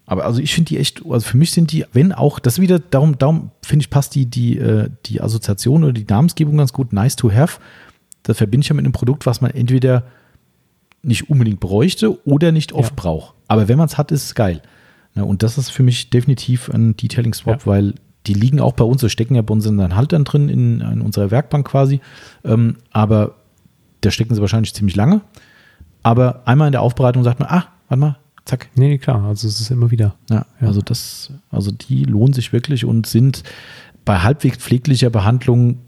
aber 0.06 0.24
also 0.24 0.40
ich 0.40 0.54
finde 0.54 0.68
die 0.70 0.78
echt, 0.78 1.02
also 1.08 1.20
für 1.24 1.36
mich 1.36 1.52
sind 1.52 1.70
die, 1.70 1.84
wenn 1.92 2.12
auch, 2.12 2.40
das 2.40 2.58
wieder, 2.60 2.80
darum, 2.80 3.16
darum 3.18 3.52
finde 3.64 3.84
ich, 3.84 3.90
passt 3.90 4.14
die, 4.16 4.26
die, 4.26 4.58
äh, 4.58 4.88
die 5.06 5.20
Assoziation 5.20 5.84
oder 5.84 5.92
die 5.92 6.04
Namensgebung 6.08 6.56
ganz 6.56 6.72
gut, 6.72 6.92
nice 6.92 7.14
to 7.14 7.30
have. 7.30 7.60
Das 8.24 8.38
verbinde 8.38 8.64
ich 8.64 8.68
ja 8.70 8.74
mit 8.74 8.84
einem 8.84 8.92
Produkt, 8.92 9.24
was 9.26 9.40
man 9.40 9.52
entweder 9.52 10.02
nicht 11.02 11.30
unbedingt 11.30 11.60
bräuchte 11.60 12.26
oder 12.26 12.50
nicht 12.50 12.72
oft 12.72 12.90
Ja. 12.90 12.96
braucht. 12.96 13.34
Aber 13.46 13.68
wenn 13.68 13.78
man 13.78 13.86
es 13.86 13.98
hat, 13.98 14.10
ist 14.10 14.24
es 14.24 14.34
geil. 14.34 14.62
Ne, 15.14 15.24
und 15.24 15.42
das 15.44 15.58
ist 15.58 15.70
für 15.70 15.82
mich 15.84 16.10
definitiv 16.10 16.68
ein 16.70 16.96
Detailing 16.96 17.32
Swap, 17.34 17.60
Ja. 17.60 17.66
weil 17.66 17.94
die 18.32 18.38
liegen 18.40 18.60
auch 18.60 18.72
bei 18.74 18.84
uns, 18.84 19.02
wir 19.02 19.08
stecken 19.08 19.34
ja 19.34 19.42
bei 19.42 19.52
uns 19.52 19.66
in 19.66 19.76
den 19.76 19.96
Haltern 19.96 20.22
drin, 20.24 20.48
in, 20.48 20.80
in 20.80 21.00
unserer 21.00 21.30
Werkbank 21.32 21.66
quasi. 21.66 22.00
Ähm, 22.44 22.76
aber 22.92 23.34
da 24.02 24.10
stecken 24.10 24.34
sie 24.34 24.40
wahrscheinlich 24.40 24.72
ziemlich 24.72 24.94
lange. 24.96 25.20
Aber 26.02 26.42
einmal 26.46 26.68
in 26.68 26.72
der 26.72 26.82
Aufbereitung 26.82 27.24
sagt 27.24 27.40
man, 27.40 27.48
ah, 27.50 27.64
warte 27.88 28.00
mal, 28.00 28.16
zack. 28.44 28.68
Nee, 28.76 28.88
nee, 28.88 28.98
klar. 28.98 29.24
Also 29.24 29.48
es 29.48 29.60
ist 29.60 29.70
immer 29.70 29.90
wieder. 29.90 30.14
Ja, 30.30 30.46
Ja. 30.60 30.68
also 30.68 30.80
das, 30.80 31.32
also 31.50 31.70
die 31.72 32.04
lohnen 32.04 32.32
sich 32.32 32.52
wirklich 32.52 32.84
und 32.84 33.06
sind 33.06 33.42
bei 34.04 34.18
halbwegs 34.20 34.58
pfleglicher 34.58 35.10
Behandlung 35.10 35.78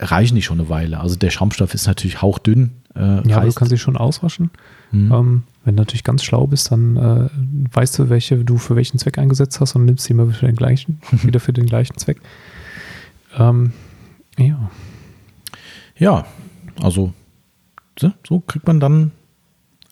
reichen 0.00 0.34
die 0.36 0.42
schon 0.42 0.60
eine 0.60 0.68
Weile. 0.68 1.00
Also 1.00 1.16
der 1.16 1.30
Schaumstoff 1.30 1.74
ist 1.74 1.86
natürlich 1.86 2.20
hauchdünn. 2.22 2.72
Äh, 2.94 3.28
Ja, 3.28 3.38
aber 3.38 3.46
du 3.46 3.52
kannst 3.52 3.70
sie 3.70 3.78
schon 3.78 3.96
auswaschen. 3.96 4.50
Mhm. 4.90 5.12
Ähm, 5.12 5.42
wenn 5.64 5.76
du 5.76 5.82
natürlich 5.82 6.04
ganz 6.04 6.24
schlau 6.24 6.46
bist, 6.46 6.72
dann 6.72 6.96
äh, 6.96 7.28
weißt 7.74 7.98
du, 7.98 8.08
welche 8.08 8.38
du 8.44 8.58
für 8.58 8.76
welchen 8.76 8.98
Zweck 8.98 9.18
eingesetzt 9.18 9.60
hast 9.60 9.74
und 9.76 9.84
nimmst 9.84 10.04
sie 10.04 10.12
immer 10.12 10.30
für 10.30 10.46
den 10.46 10.56
gleichen, 10.56 11.00
wieder 11.10 11.40
für 11.40 11.52
den 11.52 11.66
gleichen 11.66 11.96
Zweck. 11.98 12.20
Ähm, 13.36 13.72
ja, 14.38 14.70
Ja, 15.98 16.26
also 16.80 17.12
so, 18.26 18.40
kriegt 18.40 18.66
man 18.66 18.78
dann 18.80 19.10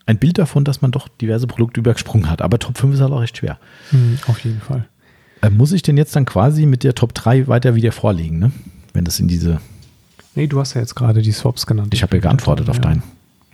ein 0.05 0.17
Bild 0.17 0.37
davon, 0.37 0.63
dass 0.63 0.81
man 0.81 0.91
doch 0.91 1.09
diverse 1.09 1.47
Produkte 1.47 1.81
übergesprungen 1.81 2.29
hat. 2.29 2.41
Aber 2.41 2.57
Top 2.59 2.77
5 2.77 2.93
ist 2.93 3.01
halt 3.01 3.11
auch 3.11 3.21
recht 3.21 3.37
schwer. 3.37 3.59
Mhm, 3.91 4.17
auf 4.27 4.39
jeden 4.39 4.61
Fall. 4.61 4.87
Äh, 5.41 5.49
muss 5.49 5.73
ich 5.73 5.81
denn 5.81 5.97
jetzt 5.97 6.15
dann 6.15 6.25
quasi 6.25 6.65
mit 6.65 6.83
der 6.83 6.95
Top 6.95 7.13
3 7.13 7.47
weiter 7.47 7.75
wieder 7.75 7.91
vorlegen, 7.91 8.39
ne? 8.39 8.51
wenn 8.93 9.05
das 9.05 9.19
in 9.19 9.27
diese. 9.27 9.59
Nee, 10.35 10.47
du 10.47 10.59
hast 10.59 10.73
ja 10.73 10.81
jetzt 10.81 10.95
gerade 10.95 11.21
die 11.21 11.31
Swaps 11.31 11.65
genannt. 11.65 11.93
Ich 11.93 12.03
habe 12.03 12.15
ja 12.15 12.21
geantwortet 12.21 12.69
auf 12.69 12.79
deinen. 12.79 13.03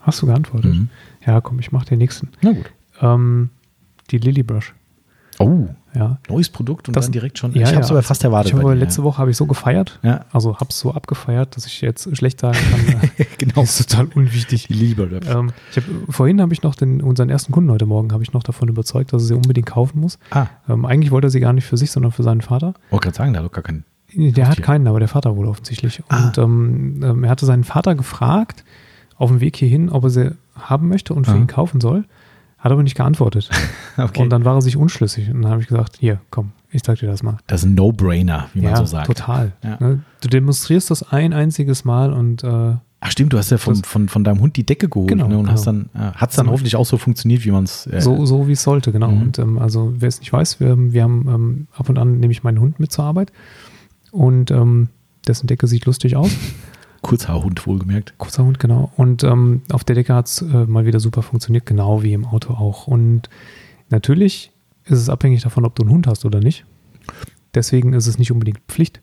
Hast 0.01 0.21
du 0.21 0.27
geantwortet? 0.27 0.73
Mhm. 0.73 0.89
Ja, 1.25 1.41
komm, 1.41 1.59
ich 1.59 1.71
mache 1.71 1.85
den 1.85 1.99
nächsten. 1.99 2.29
Na 2.41 2.51
gut. 2.51 2.71
Ähm, 3.01 3.49
die 4.11 4.17
Lily 4.17 4.43
Brush. 4.43 4.73
Oh, 5.39 5.67
Ja. 5.95 6.19
neues 6.29 6.49
Produkt 6.49 6.87
und 6.87 6.95
Das- 6.95 7.05
dann 7.05 7.11
direkt 7.11 7.39
schon. 7.39 7.53
Ja, 7.53 7.63
ich 7.63 7.69
habe 7.73 7.81
es 7.81 7.89
ja. 7.89 7.95
aber 7.95 8.03
fast 8.03 8.23
erwartet. 8.23 8.53
Ich 8.53 8.59
dir, 8.59 8.75
letzte 8.75 9.01
Woche 9.03 9.17
habe 9.17 9.31
ich 9.31 9.37
so 9.37 9.47
gefeiert. 9.47 9.99
Ja. 10.03 10.25
Also 10.31 10.55
habe 10.57 10.67
es 10.69 10.79
so 10.79 10.93
abgefeiert, 10.93 11.55
dass 11.55 11.65
ich 11.65 11.81
jetzt 11.81 12.15
schlecht 12.15 12.39
sagen 12.39 12.57
kann. 12.57 13.09
äh, 13.17 13.25
Genau. 13.39 13.61
Das 13.61 13.79
ist 13.79 13.89
total 13.89 14.07
unwichtig. 14.13 14.67
Die 14.67 14.73
Liebe. 14.73 15.09
Ähm, 15.27 15.51
ich 15.71 15.77
hab, 15.77 15.83
vorhin 16.09 16.39
habe 16.39 16.53
ich 16.53 16.61
noch 16.61 16.75
den, 16.75 17.01
unseren 17.01 17.29
ersten 17.29 17.51
Kunden 17.51 17.71
heute 17.71 17.85
Morgen 17.87 18.11
habe 18.13 18.21
ich 18.23 18.31
noch 18.33 18.43
davon 18.43 18.69
überzeugt, 18.69 19.11
dass 19.11 19.23
er 19.23 19.27
sie 19.27 19.33
unbedingt 19.33 19.67
kaufen 19.67 19.99
muss. 19.99 20.19
ah, 20.31 20.47
Ähm, 20.69 20.85
eigentlich 20.85 21.09
wollte 21.11 21.27
er 21.27 21.31
sie 21.31 21.39
gar 21.39 21.53
nicht 21.53 21.65
für 21.65 21.77
sich, 21.77 21.89
sondern 21.91 22.11
für 22.11 22.23
seinen 22.23 22.41
Vater. 22.41 22.75
wollte 22.91 23.05
gerade 23.05 23.17
sagen, 23.17 23.33
da 23.33 23.39
hat 23.39 23.45
doch 23.47 23.51
gar 23.51 23.63
keinen. 23.63 23.85
Der 24.15 24.47
hat 24.47 24.61
keinen, 24.61 24.87
aber 24.87 24.99
der 24.99 25.07
Vater 25.07 25.35
wohl 25.35 25.47
offensichtlich. 25.47 26.03
Ah. 26.09 26.27
Und 26.27 26.37
ähm, 26.37 27.01
ähm, 27.03 27.23
er 27.23 27.31
hatte 27.31 27.47
seinen 27.47 27.63
Vater 27.63 27.95
gefragt, 27.95 28.63
auf 29.15 29.29
dem 29.31 29.41
Weg 29.41 29.57
hierhin, 29.57 29.89
ob 29.89 30.03
er 30.03 30.09
sie 30.11 30.31
haben 30.55 30.87
möchte 30.89 31.13
und 31.13 31.25
für 31.25 31.31
Ah. 31.33 31.37
ihn 31.37 31.47
kaufen 31.47 31.81
soll. 31.81 32.05
Hat 32.57 32.71
aber 32.71 32.83
nicht 32.83 32.95
geantwortet. 32.95 33.49
Okay. 33.95 34.23
Und 34.23 34.31
dann 34.31 34.43
war 34.43 34.55
er 34.55 34.61
sich 34.63 34.75
unschlüssig. 34.75 35.29
Und 35.29 35.43
dann 35.43 35.51
habe 35.51 35.61
ich 35.61 35.67
gesagt, 35.67 35.97
hier, 35.99 36.19
komm, 36.31 36.51
ich 36.71 36.81
sag 36.83 36.97
dir 36.97 37.05
das 37.05 37.21
mal. 37.21 37.37
das 37.45 37.61
ist 37.61 37.67
ein 37.67 37.75
No-Brainer, 37.75 38.47
wie 38.55 38.61
man 38.61 38.75
so 38.75 38.85
sagt. 38.85 39.05
total. 39.05 39.51
Ja. 39.63 39.77
Ne? 39.79 39.99
Du 40.21 40.29
demonstrierst 40.29 40.89
das 40.89 41.03
ein 41.11 41.31
einziges 41.31 41.85
Mal 41.85 42.11
und 42.11 42.43
äh, 42.43 42.75
Ach 43.05 43.11
stimmt, 43.11 43.33
du 43.33 43.37
hast 43.37 43.51
ja 43.51 43.57
von, 43.59 43.75
von, 43.83 44.09
von 44.09 44.23
deinem 44.23 44.39
Hund 44.39 44.55
die 44.55 44.65
Decke 44.65 44.89
geholt 44.89 45.09
Genau, 45.09 45.27
ne, 45.27 45.35
und 45.37 45.43
genau. 45.43 45.53
hast 45.53 45.67
dann, 45.67 45.89
äh, 45.93 45.99
hat 45.99 46.31
es 46.31 46.37
dann 46.37 46.45
Zum 46.45 46.53
hoffentlich 46.53 46.75
auch 46.75 46.85
so 46.87 46.97
funktioniert, 46.97 47.45
wie 47.45 47.51
man 47.51 47.65
es. 47.65 47.85
Äh, 47.85 48.01
so, 48.01 48.25
so 48.25 48.47
wie 48.47 48.53
es 48.53 48.63
sollte, 48.63 48.91
genau. 48.91 49.11
Mhm. 49.11 49.21
Und 49.21 49.37
ähm, 49.39 49.59
also 49.59 49.93
wer 49.95 50.07
es 50.07 50.19
nicht 50.21 50.33
weiß, 50.33 50.59
wir, 50.59 50.75
wir 50.75 51.03
haben 51.03 51.27
ähm, 51.27 51.67
ab 51.77 51.89
und 51.89 51.99
an 51.99 52.19
nehme 52.19 52.31
ich 52.31 52.41
meinen 52.43 52.59
Hund 52.61 52.79
mit 52.79 52.91
zur 52.91 53.03
Arbeit 53.05 53.31
und 54.11 54.49
ähm, 54.49 54.87
dessen 55.27 55.45
Decke 55.45 55.67
sieht 55.67 55.85
lustig 55.85 56.15
aus. 56.15 56.31
Kurzhaarhund 57.03 57.65
wohlgemerkt. 57.67 58.15
Kurzer 58.17 58.43
Hund, 58.43 58.59
genau. 58.59 58.91
Und 58.97 59.23
ähm, 59.23 59.61
auf 59.71 59.83
der 59.83 59.95
Decke 59.95 60.15
hat 60.15 60.25
es 60.27 60.41
äh, 60.41 60.65
mal 60.65 60.85
wieder 60.85 60.99
super 60.99 61.21
funktioniert, 61.21 61.65
genau 61.67 62.01
wie 62.01 62.13
im 62.13 62.25
Auto 62.25 62.53
auch. 62.53 62.87
Und 62.87 63.29
natürlich 63.89 64.51
ist 64.85 64.99
es 64.99 65.09
abhängig 65.09 65.43
davon, 65.43 65.65
ob 65.65 65.75
du 65.75 65.83
einen 65.83 65.91
Hund 65.91 66.07
hast 66.07 66.25
oder 66.25 66.39
nicht. 66.39 66.65
Deswegen 67.53 67.93
ist 67.93 68.07
es 68.07 68.17
nicht 68.17 68.31
unbedingt 68.31 68.59
Pflicht. 68.67 69.01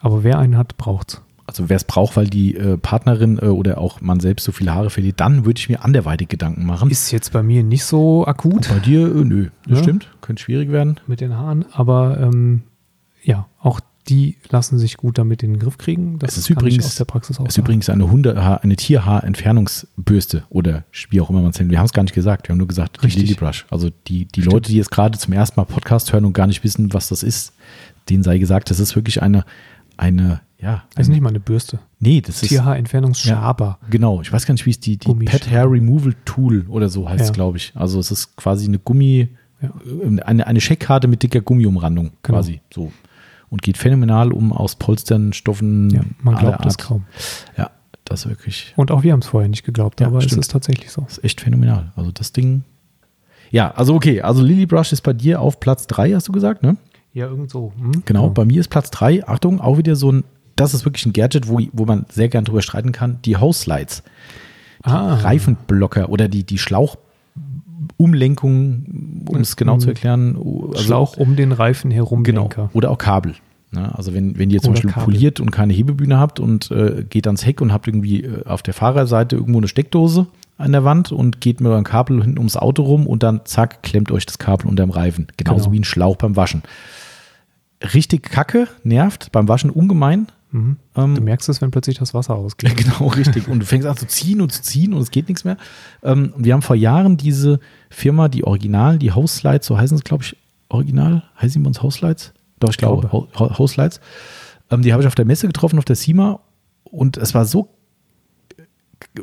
Aber 0.00 0.24
wer 0.24 0.38
einen 0.38 0.56
hat, 0.56 0.76
braucht's. 0.76 1.22
Also 1.46 1.68
wer 1.68 1.76
es 1.76 1.84
braucht, 1.84 2.16
weil 2.16 2.26
die 2.26 2.56
äh, 2.56 2.78
Partnerin 2.78 3.38
äh, 3.38 3.46
oder 3.46 3.76
auch 3.78 4.00
man 4.00 4.18
selbst 4.18 4.44
so 4.44 4.52
viele 4.52 4.74
Haare 4.74 4.88
verliert, 4.88 5.20
dann 5.20 5.44
würde 5.44 5.58
ich 5.58 5.68
mir 5.68 5.84
anderweitig 5.84 6.28
Gedanken 6.28 6.64
machen. 6.64 6.90
Ist 6.90 7.10
jetzt 7.10 7.32
bei 7.32 7.42
mir 7.42 7.62
nicht 7.62 7.84
so 7.84 8.26
akut 8.26 8.68
Bei 8.70 8.78
dir, 8.78 9.14
äh, 9.14 9.24
nö, 9.24 9.48
das 9.68 9.78
Ja. 9.78 9.82
stimmt. 9.84 10.08
Könnte 10.22 10.42
schwierig 10.42 10.70
werden. 10.72 10.98
mit 11.06 11.20
den 11.20 11.36
Haaren, 11.36 11.66
aber 11.72 12.18
ähm, 12.18 12.62
ja, 13.22 13.46
auch 13.60 13.80
die 14.08 14.36
lassen 14.50 14.78
sich 14.78 14.96
gut 14.98 15.16
damit 15.18 15.42
in 15.42 15.54
den 15.54 15.58
Griff 15.58 15.78
kriegen. 15.78 16.18
Das 16.18 16.32
Es 16.32 16.38
ist 16.38 16.50
übrigens- 16.50 16.84
aus 16.84 16.96
der 16.96 17.06
Praxis 17.06 17.40
auch 17.40 17.46
ist 17.46 17.56
übrigens 17.56 17.88
eine 17.88 18.10
Hundehaar, 18.10 18.62
eine 18.62 18.76
Tierhaarentfernungsbürste 18.76 20.44
oder 20.50 20.84
wie 21.10 21.20
auch 21.20 21.30
immer 21.30 21.40
man 21.40 21.50
es 21.50 21.58
nennt. 21.58 21.70
Wir 21.70 21.78
haben 21.78 21.86
es 21.86 21.92
gar 21.92 22.02
nicht 22.02 22.14
gesagt. 22.14 22.48
Wir 22.48 22.52
haben 22.52 22.58
nur 22.58 22.68
gesagt, 22.68 22.98
die 23.00 23.06
Richtig. 23.06 23.22
Lily 23.24 23.34
Brush. 23.34 23.66
Also 23.70 23.90
die, 24.06 24.26
die 24.26 24.40
Stimmt. 24.42 24.52
Leute, 24.52 24.70
die 24.70 24.76
jetzt 24.76 24.90
gerade 24.90 25.18
zum 25.18 25.32
ersten 25.32 25.58
Mal 25.58 25.64
Podcast 25.64 26.12
hören 26.12 26.24
und 26.24 26.32
gar 26.32 26.46
nicht 26.46 26.64
wissen, 26.64 26.92
was 26.92 27.08
das 27.08 27.22
ist, 27.22 27.52
denen 28.10 28.22
sei 28.22 28.38
gesagt, 28.38 28.70
das 28.70 28.80
ist 28.80 28.94
wirklich 28.96 29.22
eine, 29.22 29.44
eine, 29.96 30.40
ja. 30.60 30.84
Das 30.94 31.02
ist 31.02 31.06
eine- 31.08 31.14
nicht 31.14 31.22
mal 31.22 31.28
eine 31.30 31.40
Bürste. 31.40 31.78
Nee, 31.98 32.20
das 32.20 32.42
ist. 32.42 32.48
Tierhaarentfernungsschaber. 32.50 33.78
Genau, 33.90 34.20
ich 34.20 34.32
weiß 34.32 34.46
gar 34.46 34.52
nicht, 34.52 34.66
wie 34.66 34.70
es 34.70 34.80
die, 34.80 34.96
die. 34.98 35.12
Pet 35.24 35.50
Hair 35.50 35.70
Removal 35.70 36.14
Tool 36.24 36.66
oder 36.68 36.88
so 36.88 37.08
heißt 37.08 37.22
es, 37.22 37.28
Ja. 37.28 37.32
glaube 37.34 37.56
ich. 37.58 37.72
Also 37.74 37.98
es 37.98 38.10
ist 38.10 38.36
quasi 38.36 38.66
eine 38.66 38.78
Gummi, 38.78 39.28
Ja. 39.62 39.68
äh, 39.68 40.20
eine, 40.22 40.46
eine 40.46 40.60
Scheckkarte 40.60 41.08
mit 41.08 41.22
dicker 41.22 41.40
Gummiumrandung 41.40 42.10
Genau. 42.22 42.38
quasi. 42.38 42.60
So. 42.72 42.92
Und 43.50 43.62
geht 43.62 43.76
phänomenal 43.78 44.32
um 44.32 44.52
aus 44.52 44.76
Polstern, 44.76 45.32
Stoffen, 45.32 45.90
Ja, 45.90 46.02
man 46.22 46.34
glaubt 46.36 46.66
es 46.66 46.74
Art. 46.78 46.82
kaum. 46.86 47.04
Ja, 47.56 47.70
das 48.04 48.24
ist 48.24 48.28
wirklich, 48.30 48.72
Und 48.76 48.90
auch 48.90 49.02
wir 49.02 49.12
haben 49.12 49.20
es 49.20 49.26
vorher 49.28 49.48
nicht 49.48 49.64
geglaubt, 49.64 50.00
Ja, 50.00 50.08
aber 50.08 50.20
stimmt. 50.20 50.32
es 50.32 50.38
ist 50.46 50.50
tatsächlich 50.50 50.90
so. 50.90 51.02
das 51.02 51.18
ist 51.18 51.24
echt 51.24 51.40
phänomenal. 51.40 51.92
Also 51.96 52.10
das 52.10 52.32
Ding. 52.32 52.64
Ja, 53.50 53.70
also 53.72 53.94
okay, 53.94 54.20
also 54.22 54.42
Lily 54.42 54.66
Brush 54.66 54.92
ist 54.92 55.02
bei 55.02 55.12
dir 55.12 55.40
auf 55.40 55.60
Platz 55.60 55.86
3, 55.86 56.12
hast 56.12 56.26
du 56.28 56.32
gesagt, 56.32 56.62
ne? 56.62 56.76
Ja, 57.12 57.26
irgend 57.26 57.50
so. 57.50 57.72
Hm? 57.78 58.02
Genau, 58.04 58.28
bei 58.30 58.44
mir 58.44 58.60
ist 58.60 58.68
Platz 58.68 58.90
3, 58.90 59.28
Achtung, 59.28 59.60
auch 59.60 59.78
wieder 59.78 59.94
so 59.94 60.10
ein, 60.10 60.24
das 60.56 60.74
ist 60.74 60.84
wirklich 60.84 61.06
ein 61.06 61.12
Gadget, 61.12 61.46
wo, 61.48 61.60
wo 61.72 61.84
man 61.84 62.06
sehr 62.10 62.28
gern 62.28 62.44
drüber 62.44 62.62
streiten 62.62 62.90
kann, 62.90 63.20
die 63.24 63.36
Hose 63.36 63.60
Slides. 63.60 64.02
Ah, 64.82 65.14
Reifenblocker 65.14 66.08
oder 66.10 66.28
die, 66.28 66.44
die 66.44 66.58
Schlauchumlenkung, 67.98 69.24
um 69.28 69.36
es 69.40 69.56
genau 69.56 69.78
zu 69.78 69.88
erklären. 69.88 70.36
Also, 70.36 70.82
Schlauch 70.82 71.16
um 71.16 71.36
den 71.36 71.52
Reifen 71.52 71.90
herum. 71.90 72.24
Genau. 72.24 72.48
Oder 72.72 72.90
auch 72.90 72.98
Kabel. 72.98 73.34
Ne? 73.72 73.92
Also 73.96 74.14
wenn, 74.14 74.38
wenn 74.38 74.50
ihr 74.50 74.60
zum 74.60 74.70
Oder 74.72 74.76
Beispiel 74.82 74.90
Kabel. 74.92 75.04
poliert 75.04 75.40
und 75.40 75.50
keine 75.50 75.72
Hebebühne 75.72 76.18
habt 76.18 76.40
und 76.40 76.70
äh, 76.70 77.04
geht 77.08 77.26
ans 77.26 77.44
Heck 77.44 77.60
und 77.60 77.72
habt 77.72 77.86
irgendwie 77.86 78.22
äh, 78.24 78.44
auf 78.46 78.62
der 78.62 78.74
Fahrerseite 78.74 79.36
irgendwo 79.36 79.58
eine 79.58 79.68
Steckdose 79.68 80.26
an 80.56 80.72
der 80.72 80.84
Wand 80.84 81.10
und 81.10 81.40
geht 81.40 81.60
mit 81.60 81.70
eurem 81.70 81.84
Kabel 81.84 82.22
hinten 82.22 82.38
ums 82.38 82.56
Auto 82.56 82.82
rum 82.84 83.06
und 83.06 83.22
dann 83.24 83.40
zack, 83.44 83.82
klemmt 83.82 84.12
euch 84.12 84.24
das 84.26 84.38
Kabel 84.38 84.68
unterm 84.68 84.90
Reifen. 84.90 85.26
Genauso 85.36 85.64
Genau. 85.64 85.72
wie 85.72 85.80
ein 85.80 85.84
Schlauch 85.84 86.16
beim 86.16 86.36
Waschen. 86.36 86.62
Richtig 87.92 88.22
kacke, 88.22 88.68
nervt 88.84 89.32
beim 89.32 89.48
Waschen 89.48 89.70
ungemein. 89.70 90.28
Mhm. 90.54 90.76
Ähm, 90.94 91.14
Du 91.16 91.20
merkst 91.20 91.48
es, 91.48 91.60
wenn 91.60 91.70
plötzlich 91.72 91.98
das 91.98 92.14
Wasser 92.14 92.36
ausgeht. 92.36 92.76
genau, 92.76 93.08
richtig. 93.08 93.48
Und 93.48 93.58
du 93.60 93.66
fängst 93.66 93.86
an 93.88 93.96
zu 93.96 94.06
ziehen 94.06 94.40
und 94.40 94.52
zu 94.52 94.62
ziehen 94.62 94.94
und 94.94 95.02
es 95.02 95.10
geht 95.10 95.28
nichts 95.28 95.44
mehr. 95.44 95.56
Ähm, 96.02 96.32
wir 96.36 96.52
haben 96.54 96.62
vor 96.62 96.76
Jahren 96.76 97.16
diese 97.16 97.58
Firma, 97.90 98.28
die 98.28 98.44
Original, 98.44 98.98
die 98.98 99.10
House 99.12 99.36
Slides, 99.36 99.66
so 99.66 99.76
heißen 99.76 99.96
sie, 99.98 100.04
glaube 100.04 100.22
ich, 100.22 100.36
Original, 100.68 101.24
heißen 101.40 101.60
die 101.60 101.64
bei 101.64 101.68
uns 101.68 101.82
House 101.82 101.94
Slides? 101.96 102.32
Doch, 102.60 102.70
ich 102.70 102.76
glaube, 102.78 103.08
glaube. 103.08 103.28
Ho- 103.38 103.58
House 103.58 103.72
Slides. 103.72 104.00
Ähm, 104.70 104.82
die 104.82 104.92
habe 104.92 105.02
ich 105.02 105.06
auf 105.08 105.14
der 105.16 105.24
Messe 105.24 105.46
getroffen, 105.48 105.78
auf 105.78 105.84
der 105.84 105.96
SEMA 105.96 106.38
und 106.84 107.16
es 107.16 107.34
war 107.34 107.44
so 107.44 107.70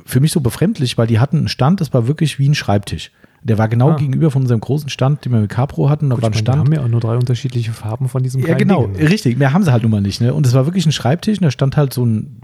für 0.06 0.20
mich 0.20 0.32
so 0.32 0.42
befremdlich, 0.42 0.98
weil 0.98 1.08
die 1.08 1.20
hatten 1.20 1.38
einen 1.38 1.48
Stand, 1.48 1.82
das 1.82 1.94
war 1.94 2.08
wirklich 2.08 2.40
wie 2.40 2.48
ein 2.48 2.56
Schreibtisch. 2.56 3.12
Der 3.44 3.58
war 3.58 3.68
genau 3.68 3.92
Ah. 3.92 3.96
gegenüber 3.96 4.30
von 4.30 4.44
unserem 4.44 4.60
großen 4.62 4.90
Stand, 4.90 5.26
den 5.26 5.32
wir 5.34 5.40
mit 5.40 5.50
Capro 5.50 5.90
hatten. 5.90 6.10
Da 6.10 6.16
Gut, 6.16 6.22
war 6.24 6.30
ein 6.30 6.32
meine, 6.32 6.36
wir 6.36 6.54
Stand. 6.54 6.60
haben 6.60 6.74
ja 6.74 6.84
auch 6.84 6.88
nur 6.88 7.00
drei 7.00 7.16
unterschiedliche 7.18 7.72
Farben 7.72 8.08
von 8.08 8.22
diesem 8.22 8.46
Ja, 8.46 8.54
genau, 8.56 8.86
Ding. 8.88 9.08
richtig. 9.08 9.38
Mehr 9.40 9.52
haben 9.54 9.64
sie 9.64 9.72
halt 9.72 9.82
nun 9.84 9.92
mal 9.92 10.02
nicht. 10.02 10.22
Ne? 10.22 10.34
Und 10.34 10.46
es 10.46 10.54
war 10.54 10.66
wirklich 10.66 10.86
ein 10.86 10.92
Schreibtisch 10.92 11.40
und 11.40 11.44
da 11.46 11.52
stand 11.52 11.76
halt 11.76 11.92
so 11.94 12.06
ein 12.06 12.42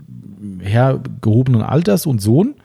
Herr 0.60 1.00
gehobenen 1.22 1.62
Alters 1.62 2.06
und 2.08 2.20
Sohn. 2.22 2.56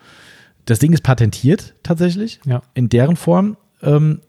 Das 0.65 0.79
Ding 0.79 0.93
ist 0.93 1.03
patentiert 1.03 1.75
tatsächlich 1.83 2.39
Ja. 2.45 2.61
in 2.73 2.89
deren 2.89 3.17
Form. 3.17 3.55
Ähm, 3.83 4.21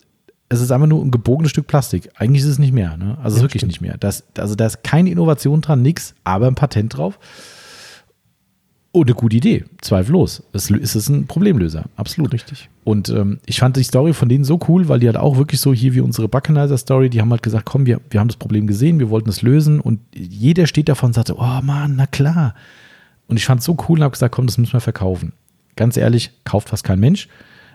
es 0.50 0.60
ist 0.60 0.70
einfach 0.70 0.86
nur 0.86 1.02
ein 1.02 1.10
gebogenes 1.10 1.50
Stück 1.50 1.66
Plastik. 1.66 2.10
Eigentlich 2.16 2.42
ist 2.42 2.48
es 2.50 2.58
nicht 2.58 2.72
mehr. 2.74 2.96
Ne? 2.98 3.16
Also 3.22 3.38
Ja, 3.38 3.42
wirklich 3.44 3.60
stimmt. 3.60 3.72
nicht 3.72 3.80
mehr. 3.80 3.96
Das, 3.98 4.24
also 4.36 4.54
da 4.54 4.66
ist 4.66 4.82
keine 4.84 5.08
Innovation 5.10 5.62
dran, 5.62 5.80
nix, 5.80 6.14
aber 6.24 6.46
ein 6.48 6.54
Patent 6.54 6.96
drauf. 6.96 7.18
Und 8.94 9.08
eine 9.08 9.16
gute 9.16 9.36
Idee, 9.36 9.64
zweifellos. 9.80 10.44
Es 10.52 10.70
es 10.70 10.94
ist 10.94 11.08
ein 11.08 11.26
Problemlöser, 11.26 11.86
absolut. 11.96 12.32
Richtig. 12.32 12.68
Und 12.84 13.08
ähm, 13.08 13.40
ich 13.44 13.58
fand 13.58 13.76
die 13.76 13.82
Story 13.82 14.12
von 14.12 14.28
denen 14.28 14.44
so 14.44 14.60
cool, 14.68 14.88
weil 14.88 15.00
die 15.00 15.08
halt 15.08 15.16
auch 15.16 15.36
wirklich 15.36 15.60
so 15.60 15.74
hier 15.74 15.94
wie 15.94 16.00
unsere 16.00 16.28
Buckenizer-Story, 16.28 17.10
die 17.10 17.20
haben 17.20 17.32
halt 17.32 17.42
gesagt, 17.42 17.64
komm, 17.64 17.86
wir, 17.86 18.00
wir 18.10 18.20
haben 18.20 18.28
das 18.28 18.36
Problem 18.36 18.68
gesehen, 18.68 19.00
wir 19.00 19.10
wollten 19.10 19.28
es 19.28 19.42
lösen 19.42 19.80
und 19.80 19.98
jeder 20.14 20.68
steht 20.68 20.88
davon 20.88 21.08
und 21.08 21.14
sagte, 21.14 21.34
oh 21.36 21.60
Mann, 21.64 21.96
na 21.96 22.06
klar. 22.06 22.54
Und 23.26 23.36
ich 23.36 23.46
fand 23.46 23.58
es 23.58 23.66
so 23.66 23.76
cool 23.88 23.98
und 23.98 24.04
habe 24.04 24.12
gesagt, 24.12 24.32
komm, 24.32 24.46
das 24.46 24.58
müssen 24.58 24.74
wir 24.74 24.80
verkaufen. 24.80 25.32
Ganz 25.74 25.96
ehrlich, 25.96 26.30
kauft 26.44 26.68
fast 26.68 26.84
kein 26.84 27.00
Mensch. 27.00 27.26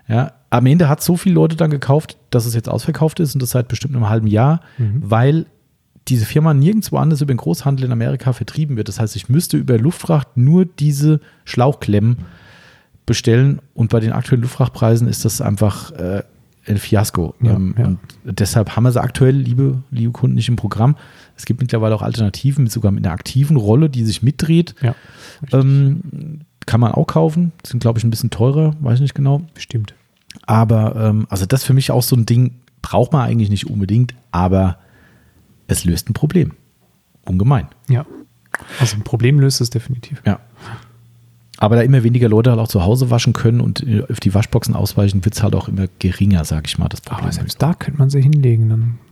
Ja, 0.08 0.32
am 0.48 0.64
Ende 0.64 0.88
hat 0.88 1.02
so 1.02 1.18
viele 1.18 1.34
Leute 1.34 1.54
dann 1.54 1.70
gekauft, 1.70 2.16
dass 2.30 2.46
es 2.46 2.54
jetzt 2.54 2.70
ausverkauft 2.70 3.20
ist 3.20 3.34
und 3.34 3.42
das 3.42 3.50
seit 3.50 3.68
bestimmt 3.68 3.94
einem 3.94 4.08
halben 4.08 4.26
Jahr, 4.26 4.62
weil 5.02 5.44
diese 6.08 6.26
Firma 6.26 6.54
nirgendwo 6.54 6.96
anders 6.96 7.20
über 7.20 7.32
den 7.32 7.38
Großhandel 7.38 7.86
in 7.86 7.92
Amerika 7.92 8.32
vertrieben 8.32 8.76
wird. 8.76 8.88
Das 8.88 8.98
heißt, 8.98 9.16
ich 9.16 9.28
müsste 9.28 9.56
über 9.56 9.78
Luftfracht 9.78 10.36
nur 10.36 10.64
diese 10.64 11.20
Schlauchklemmen 11.44 12.18
bestellen 13.06 13.60
und 13.74 13.90
bei 13.90 14.00
den 14.00 14.12
aktuellen 14.12 14.42
Luftfrachtpreisen 14.42 15.08
ist 15.08 15.24
das 15.24 15.40
einfach 15.40 15.92
äh, 15.92 16.22
ein 16.66 16.78
Fiasko. 16.78 17.34
Ja, 17.42 17.54
ähm, 17.54 17.74
ja. 17.78 17.84
Und 17.86 17.98
deshalb 18.24 18.76
haben 18.76 18.84
wir 18.84 18.92
sie 18.92 19.00
aktuell, 19.00 19.34
liebe, 19.34 19.82
liebe 19.90 20.12
Kunden, 20.12 20.36
nicht 20.36 20.48
im 20.48 20.56
Programm. 20.56 20.96
Es 21.36 21.46
gibt 21.46 21.60
mittlerweile 21.60 21.94
auch 21.94 22.02
Alternativen, 22.02 22.64
mit 22.64 22.72
sogar 22.72 22.92
mit 22.92 23.04
einer 23.04 23.14
aktiven 23.14 23.56
Rolle, 23.56 23.88
die 23.88 24.04
sich 24.04 24.22
mitdreht. 24.22 24.74
Ja, 24.82 24.94
Ähm, 25.52 26.40
kann 26.66 26.80
man 26.80 26.92
auch 26.92 27.06
kaufen. 27.06 27.52
Sind, 27.64 27.80
glaube 27.80 27.98
ich, 27.98 28.04
ein 28.04 28.10
bisschen 28.10 28.30
teurer, 28.30 28.74
weiß 28.80 28.96
ich 28.96 29.00
nicht 29.00 29.14
genau. 29.14 29.42
bestimmt. 29.54 29.94
Aber 30.46 30.94
ähm, 30.96 31.26
also 31.30 31.46
das 31.46 31.64
für 31.64 31.74
mich 31.74 31.90
auch 31.90 32.02
so 32.02 32.14
ein 32.14 32.26
Ding, 32.26 32.52
braucht 32.82 33.12
man 33.12 33.22
eigentlich 33.28 33.50
nicht 33.50 33.66
unbedingt, 33.66 34.14
aber 34.30 34.78
es 35.70 35.84
löst 35.84 36.10
ein 36.10 36.14
Problem. 36.14 36.52
Ungemein. 37.24 37.68
Ja. 37.88 38.04
Also 38.78 38.96
ein 38.96 39.04
Problem 39.04 39.40
löst 39.40 39.60
es 39.60 39.70
definitiv. 39.70 40.22
Ja. 40.26 40.40
Aber 41.58 41.76
da 41.76 41.82
immer 41.82 42.02
weniger 42.02 42.28
Leute 42.28 42.50
halt 42.50 42.58
auch 42.60 42.68
zu 42.68 42.82
Hause 42.82 43.10
waschen 43.10 43.32
können 43.34 43.60
und 43.60 43.86
äh, 43.86 44.02
auf 44.10 44.18
die 44.18 44.34
Waschboxen 44.34 44.74
ausweichen, 44.74 45.24
wird 45.24 45.34
es 45.34 45.42
halt 45.42 45.54
auch 45.54 45.68
immer 45.68 45.86
geringer, 45.98 46.44
sag 46.44 46.66
ich 46.66 46.78
mal, 46.78 46.88
das 46.88 47.02
Problem. 47.02 47.24
Aber 47.24 47.32
selbst 47.32 47.60
da 47.60 47.74
könnte 47.74 47.98
man 47.98 48.08
sie 48.10 48.20
hinlegen. 48.20 48.68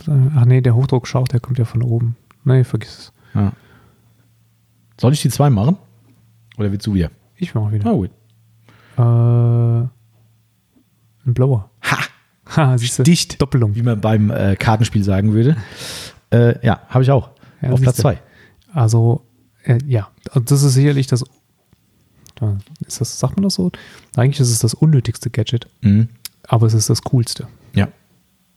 Dann, 0.06 0.32
ach 0.34 0.46
nee, 0.46 0.60
der 0.60 0.74
Hochdruckschauch, 0.74 1.28
der 1.28 1.40
kommt 1.40 1.58
ja 1.58 1.64
von 1.66 1.82
oben. 1.82 2.16
Nee, 2.44 2.64
vergiss 2.64 2.98
es. 2.98 3.12
ja. 3.34 3.52
Soll 5.00 5.12
ich 5.12 5.22
die 5.22 5.28
zwei 5.28 5.48
machen? 5.50 5.76
Oder 6.56 6.72
willst 6.72 6.86
du 6.86 6.94
wieder? 6.94 7.10
Ich 7.36 7.54
mache 7.54 7.70
wieder. 7.72 7.84
Na 7.84 7.92
gut. 7.92 8.10
Äh, 8.96 9.88
ein 11.28 11.34
Blower. 11.34 11.70
Ha! 11.84 11.98
Ha, 12.56 12.78
siehst 12.78 12.98
du? 12.98 13.02
Dicht. 13.04 13.40
Doppelung. 13.40 13.76
Wie 13.76 13.82
man 13.82 14.00
beim 14.00 14.30
äh, 14.30 14.56
Kartenspiel 14.56 15.04
sagen 15.04 15.34
würde. 15.34 15.56
Äh, 16.30 16.64
ja, 16.66 16.80
habe 16.88 17.02
ich 17.04 17.10
auch. 17.10 17.30
Ja, 17.62 17.70
Auf 17.70 17.80
Platz 17.80 17.96
siehste. 17.96 18.02
zwei. 18.02 18.18
Also 18.72 19.24
Äh, 19.64 19.78
ja, 19.86 20.08
das 20.34 20.62
ist 20.62 20.74
sicherlich 20.74 21.06
das. 21.08 21.24
Ist 22.86 23.00
das, 23.00 23.18
sagt 23.18 23.36
man 23.36 23.42
das 23.42 23.54
so? 23.54 23.70
Eigentlich 24.16 24.38
ist 24.38 24.50
es 24.50 24.60
das 24.60 24.72
unnötigste 24.74 25.28
Gadget, 25.28 25.66
Mhm. 25.80 26.08
aber 26.46 26.66
es 26.68 26.74
ist 26.74 26.88
das 26.88 27.02
coolste, 27.02 27.48
Ja. 27.74 27.86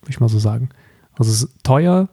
würde 0.01 0.09
ich 0.09 0.19
mal 0.19 0.29
so 0.29 0.37
sagen. 0.37 0.69
Also 1.17 1.31
es 1.31 1.43
ist 1.43 1.63
teuer, 1.63 2.07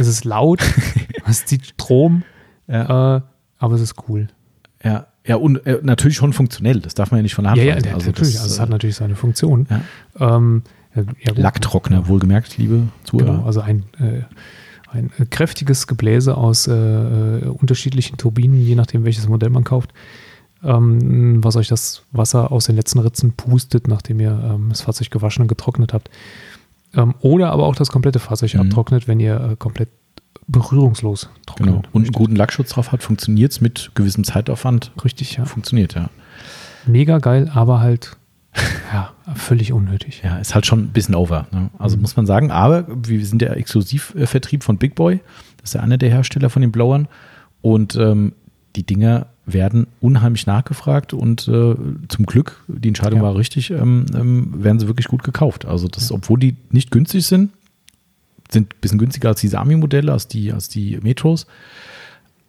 es 0.00 0.08
ist 0.08 0.24
laut, 0.24 0.60
es 1.26 1.46
zieht 1.46 1.66
Strom, 1.66 2.24
Ja. 2.66 3.16
äh, 3.16 3.20
aber 3.58 3.74
es 3.76 3.80
ist 3.80 3.94
cool. 4.08 4.26
Ja, 4.82 5.06
ja 5.24 5.36
und 5.36 5.64
äh, 5.66 5.78
natürlich 5.82 6.16
schon 6.16 6.32
funktionell. 6.32 6.80
Das 6.80 6.94
darf 6.94 7.12
man 7.12 7.18
ja 7.18 7.22
nicht 7.22 7.34
von 7.36 7.44
der 7.44 7.52
Hand 7.52 7.58
Ja, 7.62 7.78
ja, 7.78 7.94
also 7.94 8.08
natürlich. 8.08 8.34
das, 8.34 8.42
Also 8.42 8.54
es 8.54 8.60
hat 8.60 8.68
äh, 8.68 8.72
natürlich 8.72 8.96
seine 8.96 9.14
Funktion. 9.14 9.68
Ja. 10.18 10.38
Ähm, 10.38 10.62
ja. 10.96 11.32
Lacktrockner, 11.34 12.08
wohlgemerkt, 12.08 12.58
liebe 12.58 12.88
Zuhörer. 13.04 13.32
Genau, 13.36 13.46
also 13.46 13.60
ein, 13.60 13.84
äh, 14.00 14.22
ein 14.94 15.10
äh, 15.18 15.26
kräftiges 15.26 15.86
Gebläse 15.86 16.36
aus 16.36 16.66
äh, 16.66 16.72
äh, 16.72 17.44
unterschiedlichen 17.48 18.16
Turbinen, 18.16 18.60
je 18.60 18.74
nachdem, 18.74 19.04
welches 19.04 19.28
Modell 19.28 19.50
man 19.50 19.64
kauft, 19.64 19.92
ähm, 20.62 21.42
was 21.44 21.56
euch 21.56 21.68
das 21.68 22.02
Wasser 22.12 22.52
aus 22.52 22.66
den 22.66 22.76
letzten 22.76 23.00
Ritzen 23.00 23.32
pustet, 23.32 23.88
nachdem 23.88 24.20
ihr 24.20 24.40
ähm, 24.42 24.68
das 24.70 24.82
Fahrzeug 24.82 25.10
gewaschen 25.10 25.42
und 25.42 25.48
getrocknet 25.48 25.92
habt. 25.92 26.10
Ähm, 26.94 27.14
oder 27.20 27.50
aber 27.50 27.66
auch 27.66 27.74
das 27.74 27.90
komplette 27.90 28.18
Fahrzeug 28.20 28.54
Mhm. 28.54 28.60
abtrocknet, 28.60 29.08
wenn 29.08 29.20
ihr 29.20 29.40
äh, 29.52 29.56
komplett 29.56 29.88
berührungslos 30.46 31.28
trocknet. 31.46 31.68
Genau. 31.68 31.82
Und 31.92 32.02
einen 32.04 32.12
guten 32.12 32.36
Lackschutz 32.36 32.70
drauf 32.70 32.92
hat, 32.92 33.02
funktioniert 33.02 33.52
es 33.52 33.60
mit 33.60 33.90
gewissem 33.94 34.24
Zeitaufwand. 34.24 34.92
Richtig, 35.04 35.36
ja. 35.36 35.44
Funktioniert, 35.44 35.94
ja. 35.94 36.10
Mega 36.86 37.18
geil, 37.18 37.50
aber 37.52 37.80
halt 37.80 38.16
ja, 38.92 39.12
völlig 39.34 39.72
unnötig. 39.72 40.22
Ja, 40.24 40.36
ist 40.38 40.54
halt 40.54 40.66
schon 40.66 40.80
ein 40.80 40.88
bisschen 40.88 41.14
over. 41.14 41.46
Ne? 41.52 41.70
Also 41.78 41.96
Mhm. 41.96 42.02
muss 42.02 42.16
man 42.16 42.26
sagen, 42.26 42.50
aber 42.50 42.86
wir 42.88 43.24
sind 43.26 43.40
der 43.42 43.56
Exklusivvertrieb 43.56 44.62
von 44.62 44.78
Big 44.78 44.94
Boy. 44.94 45.20
Das 45.60 45.70
ist 45.70 45.74
ja 45.74 45.80
einer 45.80 45.98
der 45.98 46.10
Hersteller 46.10 46.50
von 46.50 46.62
den 46.62 46.70
Blowern. 46.72 47.08
Und 47.62 47.96
ähm, 47.96 48.32
die 48.76 48.84
Dinger 48.84 49.26
werden 49.46 49.86
unheimlich 50.00 50.46
nachgefragt 50.46 51.12
und 51.12 51.48
äh, 51.48 51.74
zum 52.08 52.26
Glück, 52.26 52.62
die 52.68 52.88
Entscheidung 52.88 53.20
Ja. 53.20 53.26
war 53.26 53.36
richtig, 53.36 53.70
ähm, 53.70 54.06
ähm, 54.14 54.64
werden 54.64 54.78
sie 54.78 54.86
wirklich 54.86 55.08
gut 55.08 55.22
gekauft. 55.22 55.64
Also 55.66 55.86
das, 55.88 56.10
obwohl 56.12 56.38
die 56.38 56.56
nicht 56.70 56.90
günstig 56.90 57.26
sind, 57.26 57.50
sind 58.50 58.72
ein 58.74 58.80
bisschen 58.80 58.98
günstiger 58.98 59.28
als 59.30 59.40
die 59.40 59.48
Sami-Modelle, 59.48 60.12
als 60.12 60.28
die, 60.28 60.52
als 60.52 60.68
die 60.68 60.98
Metros. 61.02 61.46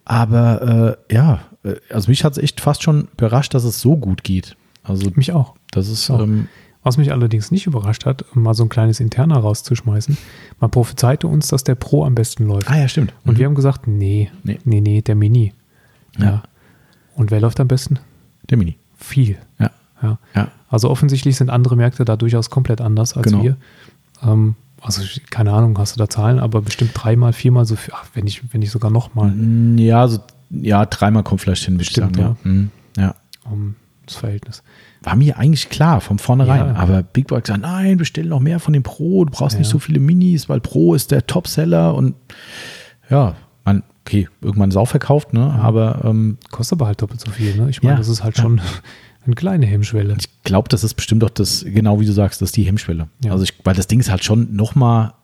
Aber 0.04 0.96
äh, 1.10 1.14
ja, 1.14 1.40
äh, 1.64 1.74
also 1.90 2.10
mich 2.10 2.24
hat 2.24 2.32
es 2.32 2.38
echt 2.38 2.60
fast 2.60 2.82
schon 2.82 3.08
überrascht, 3.14 3.54
dass 3.54 3.64
es 3.64 3.80
so 3.80 3.96
gut 3.96 4.22
geht. 4.24 4.56
Also 4.86 5.10
Mich 5.14 5.32
auch. 5.32 5.54
das 5.70 5.88
ist, 5.88 6.06
So. 6.06 6.18
ähm, 6.20 6.48
Was 6.82 6.98
mich 6.98 7.10
allerdings 7.10 7.50
nicht 7.50 7.66
überrascht 7.66 8.06
hat, 8.06 8.24
mal 8.36 8.54
so 8.54 8.62
ein 8.62 8.68
kleines 8.68 9.00
Interner 9.00 9.38
rauszuschmeißen, 9.38 10.16
man 10.60 10.70
prophezeite 10.70 11.26
uns, 11.26 11.48
dass 11.48 11.64
der 11.64 11.74
Pro 11.74 12.04
am 12.04 12.14
besten 12.14 12.46
läuft. 12.46 12.70
ah 12.70 12.78
ja, 12.78 12.86
stimmt. 12.86 13.12
Und 13.24 13.34
Mhm. 13.34 13.38
wir 13.38 13.46
haben 13.46 13.54
gesagt, 13.56 13.88
nee, 13.88 14.30
Nee. 14.44 14.60
nee, 14.64 14.80
nee, 14.80 15.02
der 15.02 15.16
Mini. 15.16 15.52
Ja. 16.16 16.44
Und 17.16 17.32
wer 17.32 17.40
läuft 17.40 17.58
am 17.58 17.66
besten? 17.66 17.98
Der 18.50 18.56
Mini. 18.58 18.76
Viel. 18.96 19.36
Ja. 19.58 19.70
Ja. 20.00 20.18
Ja. 20.36 20.48
Also 20.68 20.88
offensichtlich 20.88 21.36
sind 21.36 21.50
andere 21.50 21.74
Märkte 21.74 22.04
da 22.04 22.16
durchaus 22.16 22.50
komplett 22.50 22.80
anders 22.80 23.16
als 23.16 23.24
Genau. 23.32 23.42
wir. 23.42 23.56
Ähm, 24.22 24.54
also 24.80 25.02
ich- 25.02 25.26
keine 25.28 25.52
Ahnung, 25.52 25.76
hast 25.78 25.96
du 25.96 25.98
da 25.98 26.08
Zahlen, 26.08 26.38
aber 26.38 26.62
bestimmt 26.62 26.92
dreimal, 26.94 27.32
viermal 27.32 27.64
so 27.66 27.74
viel, 27.74 27.94
ach, 27.96 28.04
wenn 28.14 28.22
nicht, 28.24 28.42
wenn 28.52 28.60
nicht 28.60 28.70
sogar 28.70 28.92
nochmal 28.92 29.30
Mm, 29.32 29.76
Ja, 29.78 30.06
so, 30.06 30.20
ja, 30.50 30.86
dreimal 30.86 31.24
kommt 31.24 31.40
vielleicht 31.40 31.64
hin, 31.64 31.74
würde 31.74 31.82
ich 31.82 31.92
sagen. 31.92 32.14
Ja. 32.16 32.36
Mhm. 32.44 32.70
ja. 32.96 33.14
um, 33.50 33.74
das 34.06 34.16
Verhältnis. 34.16 34.62
War 35.02 35.16
mir 35.16 35.38
eigentlich 35.38 35.68
klar 35.68 36.00
von 36.00 36.18
vornherein. 36.18 36.74
Ja. 36.74 36.74
Aber 36.76 37.02
Big 37.02 37.26
Boy 37.28 37.40
gesagt, 37.40 37.60
nein, 37.62 37.96
bestell 37.98 38.26
noch 38.26 38.40
mehr 38.40 38.60
von 38.60 38.72
dem 38.72 38.82
Pro. 38.82 39.24
Du 39.24 39.32
brauchst 39.32 39.54
Ja. 39.54 39.58
nicht 39.60 39.68
so 39.68 39.78
viele 39.78 40.00
Minis, 40.00 40.48
weil 40.48 40.60
Pro 40.60 40.94
ist 40.94 41.10
der 41.10 41.26
Topseller. 41.26 41.94
Und 41.94 42.14
ja, 43.10 43.34
man, 43.64 43.82
okay, 44.04 44.28
irgendwann 44.40 44.74
auch 44.76 44.86
verkauft, 44.88 45.32
ne? 45.32 45.52
Aber 45.60 46.00
ähm, 46.04 46.38
Kostet 46.50 46.78
aber 46.78 46.86
halt 46.86 47.02
doppelt 47.02 47.20
so 47.20 47.30
viel. 47.30 47.56
Ne? 47.56 47.68
Ich 47.70 47.82
meine, 47.82 47.94
Ja. 47.94 47.98
das 47.98 48.08
ist 48.08 48.22
halt 48.24 48.36
schon 48.36 48.60
eine 49.26 49.34
kleine 49.34 49.66
Hemmschwelle. 49.66 50.16
ich 50.18 50.28
glaube, 50.44 50.68
das 50.68 50.84
ist 50.84 50.94
bestimmt 50.94 51.22
doch 51.22 51.30
das, 51.30 51.64
genau 51.66 52.00
wie 52.00 52.06
du 52.06 52.12
sagst, 52.12 52.40
das 52.40 52.48
ist 52.50 52.56
die 52.56 52.62
Hemmschwelle. 52.64 53.08
Ja. 53.24 53.32
Also 53.32 53.44
ich, 53.44 53.54
weil 53.64 53.74
das 53.74 53.86
Ding 53.88 54.00
ist 54.00 54.10
halt 54.10 54.24
schon 54.24 54.54
noch 54.54 54.74
mal 54.74 55.14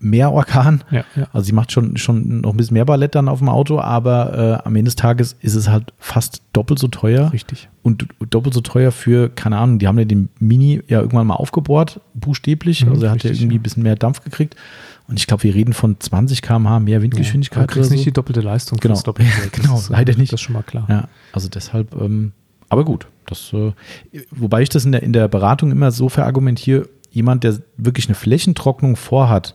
mehr 0.00 0.32
Orkan. 0.32 0.82
Ja, 0.90 1.04
ja. 1.16 1.28
Also 1.32 1.46
sie 1.46 1.52
macht 1.52 1.72
schon, 1.72 1.96
schon 1.96 2.40
noch 2.40 2.52
ein 2.52 2.56
bisschen 2.56 2.74
mehr 2.74 2.84
Ballett 2.84 3.14
dann 3.14 3.28
auf 3.28 3.38
dem 3.38 3.48
Auto, 3.48 3.80
aber 3.80 4.60
äh, 4.62 4.66
am 4.66 4.76
Ende 4.76 4.88
des 4.88 4.96
Tages 4.96 5.36
ist 5.40 5.54
es 5.54 5.68
halt 5.68 5.92
fast 5.98 6.42
doppelt 6.52 6.78
so 6.78 6.88
teuer. 6.88 7.32
Richtig. 7.32 7.68
und 7.82 8.06
doppelt 8.30 8.54
so 8.54 8.60
teuer 8.60 8.92
für, 8.92 9.28
keine 9.28 9.58
Ahnung, 9.58 9.78
die 9.78 9.86
haben 9.88 9.98
ja 9.98 10.04
den 10.04 10.28
Mini 10.38 10.82
ja 10.88 11.00
irgendwann 11.00 11.26
mal 11.26 11.34
aufgebohrt, 11.34 12.00
buchstäblich. 12.14 12.84
Mhm, 12.84 12.92
also 12.92 13.06
er 13.06 13.12
hat 13.12 13.24
ja 13.24 13.30
irgendwie 13.30 13.54
ja. 13.56 13.60
ein 13.60 13.62
bisschen 13.62 13.82
mehr 13.82 13.96
Dampf 13.96 14.22
gekriegt. 14.22 14.56
Und 15.08 15.18
ich 15.18 15.26
glaube, 15.26 15.42
wir 15.44 15.54
reden 15.54 15.72
von 15.72 15.98
20 15.98 16.42
km/h 16.42 16.80
mehr 16.80 16.98
Ja, 16.98 17.02
Windgeschwindigkeit. 17.02 17.62
du 17.62 17.66
kriegst 17.66 17.88
oder 17.88 17.94
nicht 17.94 18.04
so. 18.04 18.10
die 18.10 18.12
doppelte 18.12 18.40
Leistung 18.42 18.78
Genau. 18.78 19.00
doppelte 19.00 19.30
Genau, 19.52 19.76
ist, 19.78 19.88
leider 19.88 20.14
nicht. 20.16 20.32
Das 20.32 20.40
ist 20.40 20.44
schon 20.44 20.52
mal 20.52 20.62
klar. 20.62 20.86
Ja, 20.90 21.08
also 21.32 21.48
deshalb, 21.48 21.94
ähm, 22.00 22.32
aber 22.68 22.84
gut. 22.84 23.06
Das, 23.26 23.50
äh, 23.54 23.72
wobei 24.30 24.62
ich 24.62 24.68
das 24.68 24.84
in 24.84 24.92
der, 24.92 25.02
in 25.02 25.12
der 25.14 25.28
Beratung 25.28 25.70
immer 25.70 25.90
so 25.92 26.08
verargumentiere, 26.10 26.88
jemand, 27.10 27.42
der 27.44 27.58
wirklich 27.78 28.06
eine 28.08 28.14
Flächentrocknung 28.14 28.96
vorhat 28.96 29.54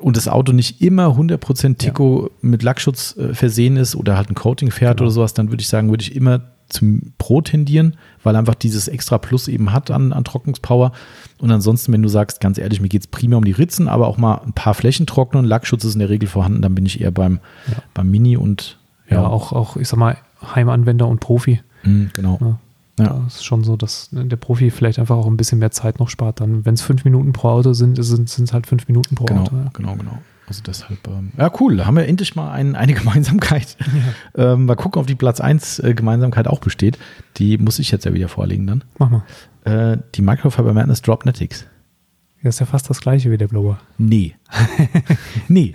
und 0.00 0.16
das 0.16 0.28
Auto 0.28 0.52
nicht 0.52 0.80
immer 0.80 1.08
100% 1.16 1.76
Tico 1.78 2.30
mit 2.40 2.62
Lackschutz 2.62 3.16
äh, 3.16 3.34
versehen 3.34 3.76
ist 3.76 3.96
oder 3.96 4.16
halt 4.16 4.30
ein 4.30 4.34
Coating 4.34 4.70
fährt 4.70 4.98
Genau. 4.98 5.06
oder 5.08 5.10
sowas, 5.12 5.34
dann 5.34 5.50
würde 5.50 5.60
ich 5.60 5.68
sagen, 5.68 5.90
würde 5.90 6.02
ich 6.02 6.14
immer 6.14 6.40
zum 6.68 7.14
Pro 7.16 7.40
tendieren, 7.40 7.96
weil 8.22 8.36
einfach 8.36 8.54
dieses 8.54 8.88
extra 8.88 9.16
Plus 9.16 9.48
eben 9.48 9.72
hat 9.72 9.90
an, 9.90 10.12
an 10.12 10.22
Trocknungspower. 10.24 10.92
Und 11.38 11.50
ansonsten, 11.50 11.92
wenn 11.94 12.02
du 12.02 12.08
sagst, 12.10 12.40
ganz 12.42 12.58
ehrlich, 12.58 12.82
mir 12.82 12.88
geht 12.90 13.00
es 13.00 13.06
primär 13.06 13.38
um 13.38 13.44
die 13.44 13.52
Ritzen, 13.52 13.88
aber 13.88 14.06
auch 14.06 14.18
mal 14.18 14.42
ein 14.44 14.52
paar 14.52 14.74
Flächen 14.74 15.06
trocknen, 15.06 15.46
Lackschutz 15.46 15.84
ist 15.84 15.94
in 15.94 16.00
der 16.00 16.10
Regel 16.10 16.28
vorhanden, 16.28 16.60
dann 16.60 16.74
bin 16.74 16.84
ich 16.84 17.00
eher 17.00 17.10
beim, 17.10 17.40
Ja. 17.68 17.82
beim 17.94 18.10
Mini 18.10 18.36
und 18.36 18.78
Ja, 19.08 19.26
auch, 19.26 19.52
auch, 19.52 19.76
ich 19.78 19.88
sag 19.88 19.98
mal, 19.98 20.18
Heimanwender 20.54 21.06
und 21.08 21.20
Profi. 21.20 21.62
Mhm, 21.84 22.10
genau. 22.14 22.58
Ja. 22.98 23.04
Ja. 23.04 23.20
Das 23.24 23.36
ist 23.36 23.44
schon 23.44 23.64
so, 23.64 23.76
dass 23.76 24.08
der 24.12 24.36
Profi 24.36 24.70
vielleicht 24.70 24.98
einfach 24.98 25.16
auch 25.16 25.26
ein 25.26 25.36
bisschen 25.36 25.58
mehr 25.58 25.70
Zeit 25.70 25.98
noch 25.98 26.08
spart. 26.08 26.40
Dann, 26.40 26.64
wenn 26.64 26.74
es 26.74 26.82
fünf 26.82 27.04
Minuten 27.04 27.32
pro 27.32 27.48
Auto 27.48 27.72
sind, 27.72 28.02
sind 28.02 28.28
es 28.28 28.52
halt 28.52 28.66
fünf 28.66 28.88
Minuten 28.88 29.14
pro 29.14 29.24
Genau, 29.24 29.42
Auto. 29.42 29.56
Ja. 29.56 29.70
genau, 29.72 29.94
genau. 29.96 30.18
Also 30.46 30.62
deshalb, 30.66 31.06
ähm, 31.08 31.32
ja 31.36 31.52
cool, 31.60 31.76
da 31.76 31.84
haben 31.84 31.96
wir 31.96 32.06
endlich 32.08 32.34
mal 32.34 32.50
ein, 32.52 32.74
eine 32.74 32.94
Gemeinsamkeit. 32.94 33.76
Ähm, 34.34 34.64
mal 34.64 34.76
gucken, 34.76 35.00
ob 35.00 35.06
die 35.06 35.14
Platz 35.14 35.40
1 35.40 35.80
äh, 35.80 35.94
Gemeinsamkeit 35.94 36.48
auch 36.48 36.60
besteht. 36.60 36.98
Die 37.36 37.58
muss 37.58 37.78
ich 37.78 37.90
jetzt 37.90 38.06
ja 38.06 38.14
wieder 38.14 38.28
vorlegen 38.28 38.66
dann. 38.66 38.84
Mach 38.98 39.10
mal. 39.10 39.24
Äh, 39.64 39.98
die 40.14 40.22
Microfiber 40.22 40.72
Madness 40.72 41.02
Dropnetics. 41.02 41.66
Das 42.42 42.54
ist 42.54 42.60
ja 42.60 42.66
fast 42.66 42.88
das 42.88 43.00
gleiche 43.00 43.30
wie 43.30 43.36
der 43.36 43.48
Blower. 43.48 43.78
Nee. 43.98 44.36
nee. 45.48 45.74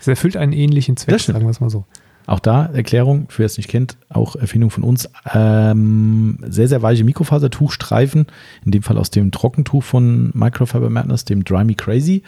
Es 0.00 0.06
erfüllt 0.06 0.36
einen 0.36 0.52
ähnlichen 0.52 0.96
Zweck, 0.96 1.20
sagen 1.20 1.44
wir 1.44 1.50
es 1.50 1.60
mal 1.60 1.68
so. 1.68 1.84
Auch 2.26 2.40
da 2.40 2.66
Erklärung, 2.66 3.26
für 3.28 3.40
wer 3.40 3.46
es 3.46 3.56
nicht 3.56 3.68
kennt, 3.68 3.96
auch 4.08 4.36
Erfindung 4.36 4.70
von 4.70 4.82
uns. 4.82 5.08
Ähm, 5.32 6.38
sehr, 6.48 6.68
sehr 6.68 6.82
weiche 6.82 7.04
Mikrofasertuchstreifen, 7.04 8.26
in 8.64 8.70
dem 8.72 8.82
Fall 8.82 8.98
aus 8.98 9.10
dem 9.10 9.30
Trockentuch 9.30 9.84
von 9.84 10.30
Microfiber 10.34 10.90
Madness, 10.90 11.24
dem 11.24 11.44
Dry 11.44 11.64
Me 11.64 11.74
Crazy. 11.74 12.22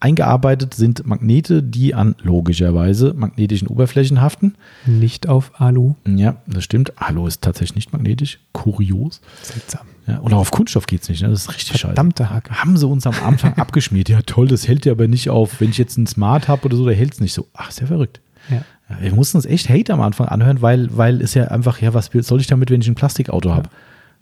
Eingearbeitet 0.00 0.74
sind 0.74 1.06
Magnete, 1.06 1.62
die 1.62 1.94
an 1.94 2.14
logischerweise 2.20 3.14
magnetischen 3.16 3.68
Oberflächen 3.68 4.20
haften. 4.20 4.54
Nicht 4.84 5.28
auf 5.28 5.58
Alu. 5.60 5.94
Ja, 6.06 6.36
das 6.46 6.62
stimmt. 6.62 6.92
Alu 7.00 7.26
ist 7.26 7.40
tatsächlich 7.40 7.76
nicht 7.76 7.92
magnetisch. 7.94 8.38
Kurios. 8.52 9.22
Seltsam. 9.40 9.86
Ja, 10.06 10.18
und 10.18 10.34
auch 10.34 10.40
auf 10.40 10.50
Kunststoff 10.50 10.86
geht 10.86 11.02
es 11.02 11.08
nicht. 11.08 11.22
Ne? 11.22 11.30
Das 11.30 11.44
ist 11.44 11.54
richtig 11.54 11.80
Verdammte 11.80 12.24
scheiße. 12.24 12.34
Hacke. 12.34 12.54
Haben 12.54 12.76
sie 12.76 12.86
uns 12.86 13.06
am 13.06 13.14
Anfang 13.24 13.54
abgeschmiert. 13.56 14.10
Ja, 14.10 14.20
toll, 14.20 14.46
das 14.46 14.68
hält 14.68 14.84
ja 14.84 14.92
aber 14.92 15.08
nicht 15.08 15.30
auf. 15.30 15.60
Wenn 15.60 15.70
ich 15.70 15.78
jetzt 15.78 15.96
einen 15.96 16.06
Smart 16.06 16.48
habe 16.48 16.66
oder 16.66 16.76
so, 16.76 16.84
der 16.84 16.94
hält 16.94 17.14
es 17.14 17.20
nicht 17.20 17.32
so. 17.32 17.46
Ach, 17.54 17.72
ja 17.72 17.86
verrückt. 17.86 18.20
Ja. 18.50 18.62
Ja, 18.88 18.96
wir 19.00 19.14
mussten 19.14 19.38
uns 19.38 19.46
echt 19.46 19.68
Hate 19.68 19.92
am 19.92 20.00
Anfang 20.00 20.28
anhören, 20.28 20.60
weil, 20.62 20.88
weil 20.96 21.22
es 21.22 21.34
ja 21.34 21.44
einfach, 21.44 21.80
ja, 21.80 21.94
was 21.94 22.10
soll 22.12 22.40
ich 22.40 22.46
damit, 22.46 22.70
wenn 22.70 22.80
ich 22.80 22.88
ein 22.88 22.94
Plastikauto 22.94 23.52
habe? 23.52 23.68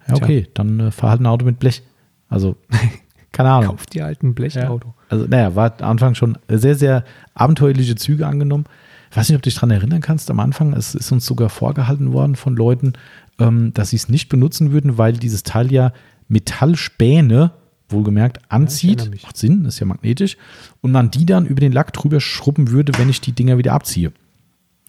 Ja, 0.09 0.14
Tja. 0.14 0.24
okay, 0.24 0.47
dann 0.55 0.80
äh, 0.80 0.90
fahr 0.90 1.10
halt 1.10 1.20
ein 1.20 1.26
Auto 1.26 1.44
mit 1.44 1.59
Blech. 1.59 1.82
Also, 2.28 2.56
keine 3.32 3.51
Ahnung. 3.51 3.70
Kauf 3.70 3.86
die 3.86 4.02
alten 4.02 4.34
Blechauto. 4.34 4.94
Also, 5.09 5.26
naja, 5.26 5.55
war 5.55 5.74
am 5.80 5.90
Anfang 5.90 6.14
schon 6.14 6.39
sehr, 6.48 6.74
sehr 6.74 7.05
abenteuerliche 7.34 7.97
Züge 7.97 8.26
angenommen. 8.26 8.64
Ich 9.10 9.16
weiß 9.16 9.28
nicht, 9.28 9.36
ob 9.36 9.43
du 9.43 9.48
dich 9.48 9.56
daran 9.56 9.70
erinnern 9.70 10.01
kannst. 10.01 10.30
Am 10.30 10.40
Anfang 10.40 10.72
es 10.72 10.94
ist 10.94 11.12
uns 11.12 11.26
sogar 11.26 11.51
vorgehalten 11.51 12.12
worden 12.12 12.34
von 12.34 12.56
Leuten, 12.56 12.94
ähm, 13.39 13.74
dass 13.74 13.90
sie 13.90 13.97
es 13.97 14.09
nicht 14.09 14.28
benutzen 14.28 14.72
würden, 14.72 14.97
weil 14.97 15.12
dieses 15.12 15.43
Teil 15.43 15.70
ja 15.70 15.93
Metallspäne, 16.28 17.52
wohlgemerkt, 17.90 18.40
anzieht. 18.48 19.10
mich. 19.10 19.22
Macht 19.22 19.36
Sinn, 19.36 19.66
ist 19.66 19.80
ja 19.80 19.86
magnetisch. 19.86 20.39
Und 20.80 20.93
man 20.93 21.10
die 21.10 21.26
dann 21.26 21.44
über 21.44 21.60
den 21.60 21.72
Lack 21.72 21.93
drüber 21.93 22.20
schrubben 22.20 22.70
würde, 22.70 22.93
wenn 22.97 23.10
ich 23.10 23.20
die 23.20 23.32
Dinger 23.32 23.59
wieder 23.59 23.74
abziehe. 23.74 24.12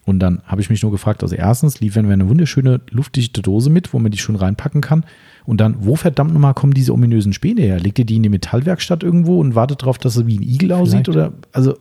Und 0.06 0.18
dann 0.18 0.42
habe 0.44 0.60
ich 0.60 0.68
mich 0.68 0.82
nur 0.82 0.90
gefragt, 0.92 1.22
also 1.22 1.34
erstens 1.34 1.80
liefern 1.80 2.06
wir 2.06 2.12
eine 2.12 2.28
wunderschöne 2.28 2.80
luftdichte 2.90 3.40
Dose 3.40 3.70
mit, 3.70 3.92
wo 3.94 3.98
man 3.98 4.10
die 4.12 4.18
schön 4.18 4.36
reinpacken 4.36 4.82
kann. 4.82 5.04
Und 5.46 5.60
dann, 5.60 5.76
wo 5.80 5.96
verdammt 5.96 6.32
nochmal 6.32 6.52
kommen 6.54 6.74
diese 6.74 6.92
ominösen 6.92 7.32
Späne 7.32 7.62
her? 7.62 7.80
Legt 7.80 7.98
ihr 7.98 8.04
die 8.04 8.16
in 8.16 8.22
die 8.22 8.28
Metallwerkstatt 8.28 9.02
irgendwo 9.02 9.40
und 9.40 9.54
wartet 9.54 9.82
darauf, 9.82 9.96
dass 9.98 10.14
sie 10.14 10.26
wie 10.26 10.38
ein 10.38 10.42
Igel 10.42 10.72
aussieht? 10.72 11.06
Vielleicht. 11.06 11.08
Oder, 11.30 11.32
also, 11.52 11.78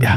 ja. 0.00 0.16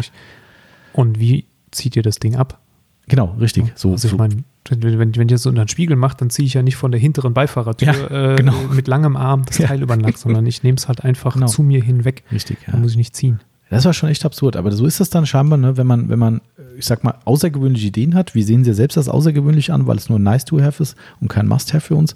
Und 0.94 1.20
wie 1.20 1.46
zieht 1.72 1.96
ihr 1.96 2.04
das 2.04 2.20
Ding 2.20 2.36
ab? 2.36 2.60
genau, 3.08 3.36
richtig. 3.40 3.72
So, 3.76 3.92
also 3.92 4.08
ich 4.08 4.18
meine, 4.18 4.38
wenn, 4.68 4.82
wenn, 4.98 5.16
wenn 5.16 5.28
ich 5.28 5.34
das 5.34 5.44
so 5.44 5.50
unter 5.50 5.64
den 5.64 5.68
Spiegel 5.68 5.96
mache, 5.96 6.18
dann 6.18 6.32
ziehe 6.32 6.48
ich 6.48 6.56
ja 6.56 6.64
nicht 6.64 6.76
von 6.76 6.90
der 6.92 7.00
hinteren 7.00 7.36
Beifahrertür 7.36 7.94
Ja, 7.94 8.32
äh, 8.32 8.36
genau. 8.36 8.56
mit 8.74 8.88
langem 8.88 9.16
Arm 9.16 9.44
das 9.46 9.58
Ja. 9.60 9.68
Teil 9.68 9.84
über 9.84 9.96
den 9.96 10.02
Lack, 10.02 10.18
sondern 10.18 10.46
ich 10.48 10.64
nehme 10.64 10.78
es 10.78 10.88
halt 10.88 11.04
einfach 11.04 11.36
Genau. 11.36 11.46
zu 11.46 11.62
mir 11.62 11.84
hinweg. 11.84 12.24
richtig, 12.32 12.58
ja. 12.66 12.72
Da 12.74 12.80
muss 12.80 12.92
ich 12.92 12.98
nicht 12.98 13.16
ziehen. 13.16 13.42
Das 13.70 13.86
war 13.86 13.94
schon 13.94 14.10
echt 14.10 14.26
absurd, 14.26 14.56
aber 14.56 14.72
so 14.72 14.86
ist 14.88 15.00
das 15.00 15.10
dann 15.12 15.26
scheinbar, 15.28 15.58
ne, 15.58 15.76
wenn 15.78 15.86
man, 15.86 16.10
wenn 16.10 16.18
man 16.20 16.42
ich 16.78 16.86
sag 16.86 17.04
mal, 17.04 17.16
außergewöhnliche 17.26 17.88
Ideen 17.88 18.16
hat. 18.16 18.36
Wir 18.36 18.44
sehen 18.44 18.64
sie 18.64 18.72
ja 18.72 18.74
selbst 18.74 18.98
als 18.98 19.10
außergewöhnlich 19.10 19.72
an, 19.72 19.88
weil 19.88 19.98
es 19.98 20.10
nur 20.10 20.20
nice 20.20 20.46
to 20.46 20.62
have 20.62 20.82
ist 20.82 20.96
und 21.22 21.28
kein 21.28 21.48
must 21.48 21.74
have 21.74 21.88
für 21.88 21.96
uns. 21.96 22.16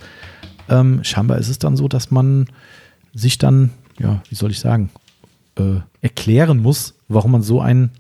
Ähm, 0.70 1.04
scheinbar 1.04 1.38
ist 1.38 1.50
es 1.50 1.60
dann 1.60 1.76
so, 1.76 1.88
dass 1.88 2.12
man 2.12 2.48
sich 3.14 3.38
dann, 3.38 3.72
ja, 3.98 4.22
wie 4.30 4.36
soll 4.36 4.52
ich 4.52 4.60
sagen, 4.60 4.90
äh, 5.58 5.82
erklären 6.02 6.60
muss, 6.60 6.96
warum 7.08 7.32
man 7.32 7.42
so 7.42 7.60
ein 7.62 7.92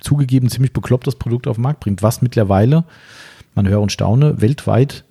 zugegeben 0.00 0.48
ziemlich 0.48 0.72
beklopptes 0.72 1.16
Produkt 1.16 1.46
auf 1.46 1.56
den 1.56 1.62
Markt 1.62 1.80
bringt, 1.80 2.02
was 2.02 2.20
mittlerweile, 2.20 2.84
man 3.54 3.68
höre 3.68 3.80
und 3.80 3.92
staune, 3.92 4.40
weltweit 4.40 5.04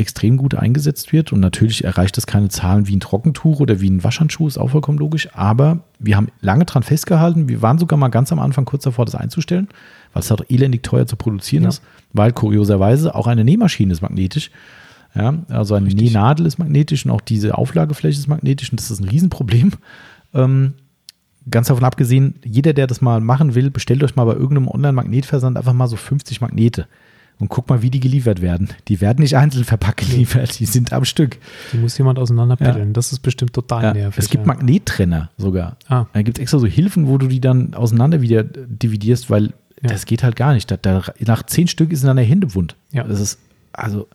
extrem 0.00 0.36
gut 0.36 0.54
eingesetzt 0.54 1.12
wird. 1.12 1.32
Und 1.32 1.40
natürlich 1.40 1.84
erreicht 1.84 2.16
das 2.16 2.26
keine 2.26 2.48
Zahlen 2.48 2.88
wie 2.88 2.96
ein 2.96 3.00
Trockentuch 3.00 3.60
oder 3.60 3.80
wie 3.80 3.90
ein 3.90 4.02
Waschhandschuh, 4.02 4.48
ist 4.48 4.58
auch 4.58 4.70
vollkommen 4.70 4.98
logisch. 4.98 5.28
Aber 5.34 5.80
wir 5.98 6.16
haben 6.16 6.28
lange 6.40 6.64
dran 6.64 6.82
festgehalten. 6.82 7.48
Wir 7.48 7.62
waren 7.62 7.78
sogar 7.78 7.98
mal 7.98 8.08
ganz 8.08 8.32
am 8.32 8.38
Anfang 8.38 8.64
kurz 8.64 8.84
davor, 8.84 9.04
das 9.04 9.14
einzustellen, 9.14 9.68
weil 10.12 10.22
es 10.22 10.30
halt 10.30 10.50
elendig 10.50 10.82
teuer 10.82 11.06
zu 11.06 11.16
produzieren 11.16 11.64
Ja. 11.64 11.68
ist. 11.70 11.82
Weil 12.12 12.32
kurioserweise 12.32 13.14
auch 13.14 13.26
eine 13.26 13.44
Nähmaschine 13.44 13.92
ist 13.92 14.02
magnetisch. 14.02 14.50
Ja, 15.14 15.34
also 15.48 15.74
eine 15.74 15.86
Richtig. 15.86 16.12
Nähnadel 16.12 16.46
ist 16.46 16.58
magnetisch 16.58 17.04
und 17.04 17.10
auch 17.12 17.20
diese 17.20 17.56
Auflagefläche 17.58 18.18
ist 18.18 18.28
magnetisch. 18.28 18.70
Und 18.72 18.80
das 18.80 18.90
ist 18.90 19.00
ein 19.00 19.08
Riesenproblem. 19.08 19.72
Ähm, 20.32 20.74
ganz 21.50 21.66
davon 21.66 21.82
abgesehen, 21.82 22.36
jeder, 22.44 22.72
der 22.72 22.86
das 22.86 23.00
mal 23.00 23.20
machen 23.20 23.56
will, 23.56 23.68
bestellt 23.72 24.04
euch 24.04 24.14
mal 24.14 24.24
bei 24.26 24.34
irgendeinem 24.34 24.68
Online-Magnetversand 24.68 25.56
einfach 25.56 25.72
mal 25.72 25.88
so 25.88 25.96
50 25.96 26.40
Magnete 26.40 26.86
und 27.40 27.48
guckt 27.48 27.68
mal, 27.68 27.82
wie 27.82 27.90
die 27.90 27.98
geliefert 27.98 28.40
werden. 28.40 28.68
Die 28.86 29.00
werden 29.00 29.22
nicht 29.22 29.36
einzeln 29.36 29.64
verpackt 29.64 30.00
geliefert, 30.08 30.60
die 30.60 30.66
sind 30.66 30.92
am 30.92 31.04
Stück. 31.04 31.38
Die 31.72 31.78
muss 31.78 31.98
jemand 31.98 32.20
auseinanderpiddeln. 32.20 32.92
Das 32.92 33.10
ist 33.12 33.18
bestimmt 33.20 33.52
total 33.54 33.82
Ja, 33.82 33.92
nervig. 33.92 34.22
es 34.22 34.30
gibt 34.30 34.46
ja. 34.46 34.52
Magnettrenner 34.52 35.30
sogar. 35.36 35.76
Ah. 35.88 36.06
Da 36.12 36.22
gibt 36.22 36.38
es 36.38 36.42
extra 36.42 36.60
so 36.60 36.66
Hilfen, 36.68 37.08
wo 37.08 37.18
du 37.18 37.26
die 37.26 37.40
dann 37.40 37.74
auseinander 37.74 38.20
wieder 38.22 38.44
dividierst, 38.44 39.30
weil 39.30 39.52
Ja. 39.82 39.88
das 39.88 40.06
geht 40.06 40.22
halt 40.22 40.36
gar 40.36 40.52
nicht. 40.52 40.70
Da, 40.70 40.76
da, 40.76 41.02
nach 41.20 41.42
zehn 41.44 41.68
Stück 41.68 41.92
ist 41.92 42.02
in 42.02 42.08
deiner 42.08 42.22
Hände 42.22 42.54
wund. 42.54 42.76
Ja. 42.92 43.04
Das 43.04 43.20
ist, 43.20 43.38
also, 43.72 44.08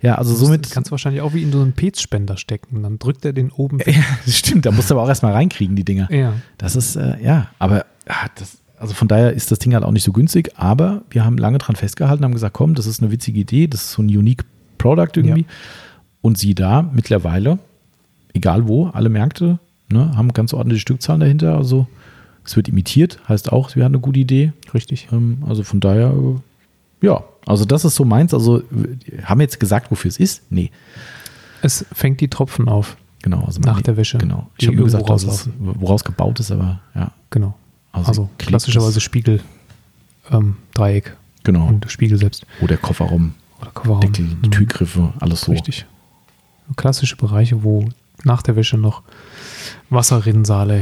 ja, 0.00 0.14
also 0.14 0.34
Somit 0.34 0.66
somit. 0.66 0.70
kannst 0.70 0.88
du 0.88 0.92
wahrscheinlich 0.92 1.20
auch 1.20 1.34
wie 1.34 1.42
in 1.42 1.52
so 1.52 1.60
einen 1.60 1.72
Pezspender 1.72 2.36
stecken. 2.36 2.82
Dann 2.82 2.98
drückt 2.98 3.24
er 3.24 3.32
den 3.32 3.50
oben 3.50 3.80
weg. 3.80 3.96
Ja, 4.26 4.32
stimmt, 4.32 4.66
da 4.66 4.70
musst 4.70 4.90
du 4.90 4.94
aber 4.94 5.02
auch 5.02 5.08
erstmal 5.08 5.32
reinkriegen, 5.32 5.76
die 5.76 5.84
Dinger. 5.84 6.10
Ja. 6.12 6.34
Das 6.58 6.76
ist, 6.76 6.96
äh, 6.96 7.22
ja, 7.22 7.48
aber 7.58 7.86
ah, 8.06 8.28
das, 8.36 8.58
also 8.78 8.94
von 8.94 9.08
daher 9.08 9.32
ist 9.32 9.50
das 9.50 9.58
Ding 9.58 9.74
halt 9.74 9.84
auch 9.84 9.92
nicht 9.92 10.04
so 10.04 10.12
günstig, 10.12 10.52
aber 10.56 11.02
wir 11.10 11.24
haben 11.24 11.36
lange 11.36 11.58
dran 11.58 11.76
festgehalten, 11.76 12.24
haben 12.24 12.32
gesagt, 12.32 12.54
komm, 12.54 12.74
das 12.74 12.86
ist 12.86 13.02
eine 13.02 13.10
witzige 13.10 13.40
Idee, 13.40 13.66
das 13.66 13.82
ist 13.82 13.92
so 13.92 14.02
ein 14.02 14.06
unique 14.06 14.44
Product 14.78 15.10
irgendwie. 15.16 15.42
Ja. 15.42 15.46
Und 16.22 16.38
sie 16.38 16.54
da 16.54 16.82
mittlerweile, 16.82 17.58
egal 18.32 18.68
wo, 18.68 18.86
alle 18.86 19.08
Märkte 19.08 19.58
ne, 19.90 20.16
haben 20.16 20.32
ganz 20.32 20.54
ordentliche 20.54 20.80
Stückzahlen 20.80 21.20
dahinter. 21.20 21.56
Also 21.56 21.88
es 22.50 22.56
wird 22.56 22.68
imitiert, 22.68 23.20
heißt 23.28 23.52
auch, 23.52 23.76
wir 23.76 23.84
hatten 23.84 23.94
eine 23.94 24.00
gute 24.02 24.18
Idee. 24.18 24.52
Richtig. 24.74 25.08
Ähm, 25.12 25.38
also 25.48 25.62
von 25.62 25.78
daher, 25.80 26.10
äh, 26.12 27.06
ja, 27.06 27.22
also 27.46 27.64
das 27.64 27.84
ist 27.84 27.94
so 27.94 28.04
meins. 28.04 28.34
Also 28.34 28.62
haben 29.22 29.38
wir 29.38 29.44
jetzt 29.44 29.60
gesagt, 29.60 29.90
wofür 29.90 30.08
es 30.08 30.18
ist? 30.18 30.42
Nee, 30.50 30.70
Es 31.62 31.84
fängt 31.92 32.20
die 32.20 32.28
Tropfen 32.28 32.68
auf. 32.68 32.96
genau. 33.22 33.44
Also 33.44 33.60
Nach 33.60 33.80
der 33.82 33.96
Wäsche, 33.96 34.18
Genau. 34.18 34.48
die 34.58 34.64
Ich 34.64 34.66
habe 34.68 34.76
nur 34.76 34.86
gesagt, 34.86 35.08
dass 35.08 35.22
es, 35.24 35.48
woraus 35.58 36.02
gebaut 36.04 36.40
ist, 36.40 36.50
aber 36.50 36.80
ja. 36.94 37.12
Genau. 37.30 37.54
Also, 37.92 38.28
Klick 38.38 38.48
klassischerweise 38.48 39.00
Spiegel, 39.00 39.40
ähm, 40.32 40.56
Dreieck 40.74 41.16
Genau. 41.44 41.66
und 41.68 41.90
Spiegel 41.90 42.18
selbst. 42.18 42.46
Wo 42.60 42.66
der 42.66 42.78
Kofferraum, 42.78 43.34
Oder 43.60 43.70
Kofferraum. 43.70 44.00
Deckel, 44.00 44.26
die 44.42 44.48
Mhm. 44.48 44.50
Türgriffe, 44.52 45.12
alles 45.20 45.42
so. 45.42 45.52
Richtig. 45.52 45.86
Klassische 46.76 47.16
Bereiche, 47.16 47.62
wo 47.62 47.88
nach 48.24 48.42
der 48.42 48.56
Wäsche 48.56 48.76
noch 48.76 49.02
Wasserrinnsale 49.88 50.76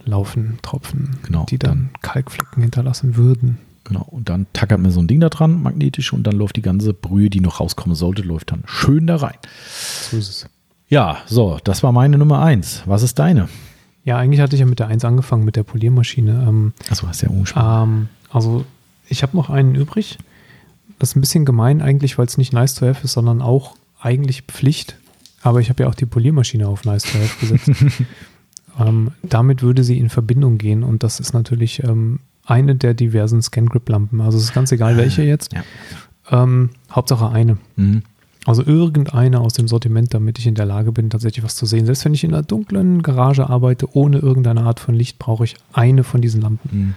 herunterlaufen, 0.00 0.58
Tropfen, 0.62 1.16
Genau, 1.22 1.44
die 1.48 1.58
dann 1.58 1.90
Kalkflecken 2.02 2.62
hinterlassen 2.62 3.16
würden. 3.16 3.58
Genau. 3.84 4.06
Und 4.10 4.28
dann 4.28 4.46
tackert 4.52 4.80
man 4.80 4.90
so 4.90 5.00
ein 5.00 5.06
Ding 5.08 5.20
da 5.20 5.28
dran, 5.28 5.62
magnetisch, 5.62 6.12
und 6.12 6.24
dann 6.24 6.36
läuft 6.36 6.56
die 6.56 6.62
ganze 6.62 6.92
Brühe, 6.94 7.30
die 7.30 7.40
noch 7.40 7.60
rauskommen 7.60 7.94
sollte, 7.96 8.22
läuft 8.22 8.52
dann 8.52 8.62
schön 8.66 9.06
da 9.06 9.16
rein. 9.16 9.38
So 10.10 10.16
ist 10.18 10.28
es. 10.28 10.46
Ja, 10.88 11.18
so, 11.26 11.58
das 11.64 11.82
war 11.82 11.92
meine 11.92 12.18
Nummer 12.18 12.42
eins. 12.42 12.82
Was 12.86 13.02
ist 13.02 13.18
deine? 13.18 13.48
Ja, 14.04 14.16
eigentlich 14.16 14.40
hatte 14.40 14.56
ich 14.56 14.60
ja 14.60 14.66
mit 14.66 14.78
der 14.78 14.88
1 14.88 15.04
angefangen, 15.04 15.44
mit 15.44 15.56
der 15.56 15.62
Poliermaschine. 15.62 16.44
Ähm, 16.48 16.72
Achso, 16.90 17.06
hast 17.06 17.22
ja 17.22 17.28
umgesprochen. 17.28 17.82
ähm, 17.82 18.08
also, 18.30 18.64
ich 19.08 19.22
habe 19.22 19.36
noch 19.36 19.50
einen 19.50 19.74
übrig. 19.74 20.18
Das 20.98 21.10
ist 21.10 21.16
ein 21.16 21.20
bisschen 21.20 21.44
gemein 21.44 21.80
eigentlich, 21.80 22.18
weil 22.18 22.26
es 22.26 22.38
nicht 22.38 22.52
nice 22.52 22.74
to 22.74 22.86
have 22.86 23.04
ist, 23.04 23.12
sondern 23.12 23.40
auch 23.40 23.76
eigentlich 24.00 24.42
Pflicht. 24.42 24.96
Aber 25.42 25.60
ich 25.60 25.70
habe 25.70 25.84
ja 25.84 25.88
auch 25.88 25.94
die 25.94 26.06
Poliermaschine 26.06 26.66
auf 26.68 26.84
nice 26.84 27.04
to 27.04 27.18
have 27.18 27.40
gesetzt. 27.40 27.70
ähm, 28.78 29.12
damit 29.22 29.62
würde 29.62 29.84
sie 29.84 29.98
in 29.98 30.08
Verbindung 30.08 30.58
gehen 30.58 30.82
und 30.82 31.02
das 31.02 31.20
ist 31.20 31.32
natürlich 31.32 31.82
ähm, 31.82 32.20
eine 32.44 32.74
der 32.74 32.94
diversen 32.94 33.42
Scan-Grip-Lampen. 33.42 34.20
Also 34.20 34.38
es 34.38 34.44
ist 34.44 34.54
ganz 34.54 34.72
egal, 34.72 34.96
welche 34.96 35.22
jetzt. 35.22 35.52
Ja. 35.52 35.62
Ähm, 36.30 36.70
Hauptsache 36.90 37.30
eine. 37.30 37.58
Mhm. 37.76 38.02
Also 38.46 38.64
irgendeine 38.64 39.40
aus 39.40 39.52
dem 39.52 39.68
Sortiment, 39.68 40.14
damit 40.14 40.38
ich 40.38 40.46
in 40.46 40.54
der 40.54 40.64
Lage 40.64 40.92
bin, 40.92 41.10
tatsächlich 41.10 41.44
was 41.44 41.56
zu 41.56 41.66
sehen. 41.66 41.84
Selbst 41.84 42.04
wenn 42.04 42.14
ich 42.14 42.24
in 42.24 42.32
einer 42.32 42.42
dunklen 42.42 43.02
Garage 43.02 43.48
arbeite, 43.48 43.94
ohne 43.94 44.18
irgendeine 44.18 44.62
Art 44.62 44.80
von 44.80 44.94
Licht, 44.94 45.18
brauche 45.18 45.44
ich 45.44 45.56
eine 45.72 46.04
von 46.04 46.20
diesen 46.20 46.40
Lampen. 46.40 46.70
Mhm. 46.72 46.94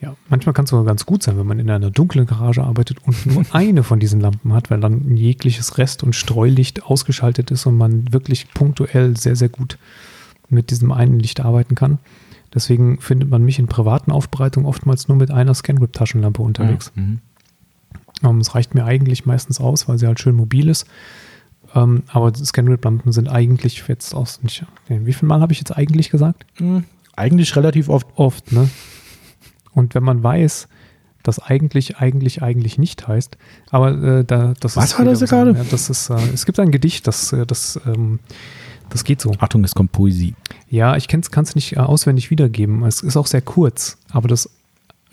Ja, 0.00 0.16
manchmal 0.30 0.54
kann 0.54 0.64
es 0.64 0.70
sogar 0.70 0.86
ganz 0.86 1.04
gut 1.04 1.22
sein, 1.22 1.38
wenn 1.38 1.46
man 1.46 1.58
in 1.58 1.68
einer 1.68 1.90
dunklen 1.90 2.26
Garage 2.26 2.64
arbeitet 2.64 2.96
und 3.04 3.26
nur 3.26 3.44
eine 3.52 3.82
von 3.82 4.00
diesen 4.00 4.20
Lampen 4.20 4.54
hat, 4.54 4.70
weil 4.70 4.80
dann 4.80 5.16
jegliches 5.16 5.76
Rest- 5.76 6.02
und 6.02 6.16
Streulicht 6.16 6.84
ausgeschaltet 6.84 7.50
ist 7.50 7.66
und 7.66 7.76
man 7.76 8.10
wirklich 8.10 8.50
punktuell 8.54 9.18
sehr, 9.18 9.36
sehr 9.36 9.50
gut 9.50 9.76
mit 10.50 10.70
diesem 10.70 10.92
einen 10.92 11.18
Licht 11.18 11.40
arbeiten 11.40 11.74
kann. 11.74 11.98
Deswegen 12.52 13.00
findet 13.00 13.30
man 13.30 13.44
mich 13.44 13.58
in 13.58 13.68
privaten 13.68 14.10
Aufbereitungen 14.10 14.68
oftmals 14.68 15.08
nur 15.08 15.16
mit 15.16 15.30
einer 15.30 15.54
Scangrip-Taschenlampe 15.54 16.42
unterwegs. 16.42 16.92
Mhm. 16.94 17.20
Ähm, 18.24 18.38
Es 18.38 18.54
reicht 18.54 18.74
mir 18.74 18.84
eigentlich 18.84 19.24
meistens 19.24 19.60
aus, 19.60 19.88
weil 19.88 19.98
sie 19.98 20.06
halt 20.06 20.20
schön 20.20 20.34
mobil 20.34 20.68
ist. 20.68 20.86
Ähm, 21.74 22.02
aber 22.08 22.34
Scangrip-Lampen 22.34 23.12
sind 23.12 23.28
eigentlich 23.28 23.84
jetzt 23.86 24.14
aus. 24.14 24.42
Nicht, 24.42 24.64
wie 24.88 25.12
viel 25.12 25.28
Mal 25.28 25.40
habe 25.40 25.52
ich 25.52 25.60
jetzt 25.60 25.76
eigentlich 25.76 26.10
gesagt? 26.10 26.44
Mhm. 26.58 26.84
Eigentlich 27.14 27.54
relativ 27.54 27.88
oft. 27.88 28.08
Oft, 28.16 28.50
ne? 28.50 28.68
Und 29.72 29.94
wenn 29.94 30.02
man 30.02 30.22
weiß, 30.22 30.66
dass 31.22 31.38
eigentlich, 31.38 31.98
eigentlich, 31.98 32.42
eigentlich 32.42 32.78
nicht 32.78 33.06
heißt, 33.06 33.36
aber 33.70 33.90
äh, 34.02 34.24
da, 34.24 34.54
das 34.58 34.76
Was 34.76 34.92
ist. 34.92 34.98
war 34.98 35.04
das 35.04 35.20
gerade? 35.20 35.52
Ja, 35.52 35.64
das 35.70 35.90
ist, 35.90 36.10
äh, 36.10 36.16
es 36.32 36.46
gibt 36.46 36.58
ein 36.58 36.70
Gedicht, 36.70 37.06
das, 37.06 37.32
äh, 37.32 37.44
das, 37.46 37.78
ähm, 37.86 38.20
das 38.90 39.04
geht 39.04 39.20
so. 39.20 39.32
Achtung, 39.38 39.64
es 39.64 39.74
kommt 39.74 39.92
Poesie. 39.92 40.34
Ja, 40.68 40.96
ich 40.96 41.08
kann 41.08 41.20
es 41.20 41.54
nicht 41.54 41.76
äh, 41.76 41.80
auswendig 41.80 42.30
wiedergeben. 42.30 42.84
Es 42.84 43.02
ist 43.02 43.16
auch 43.16 43.26
sehr 43.26 43.42
kurz, 43.42 43.98
aber 44.10 44.28
das 44.28 44.50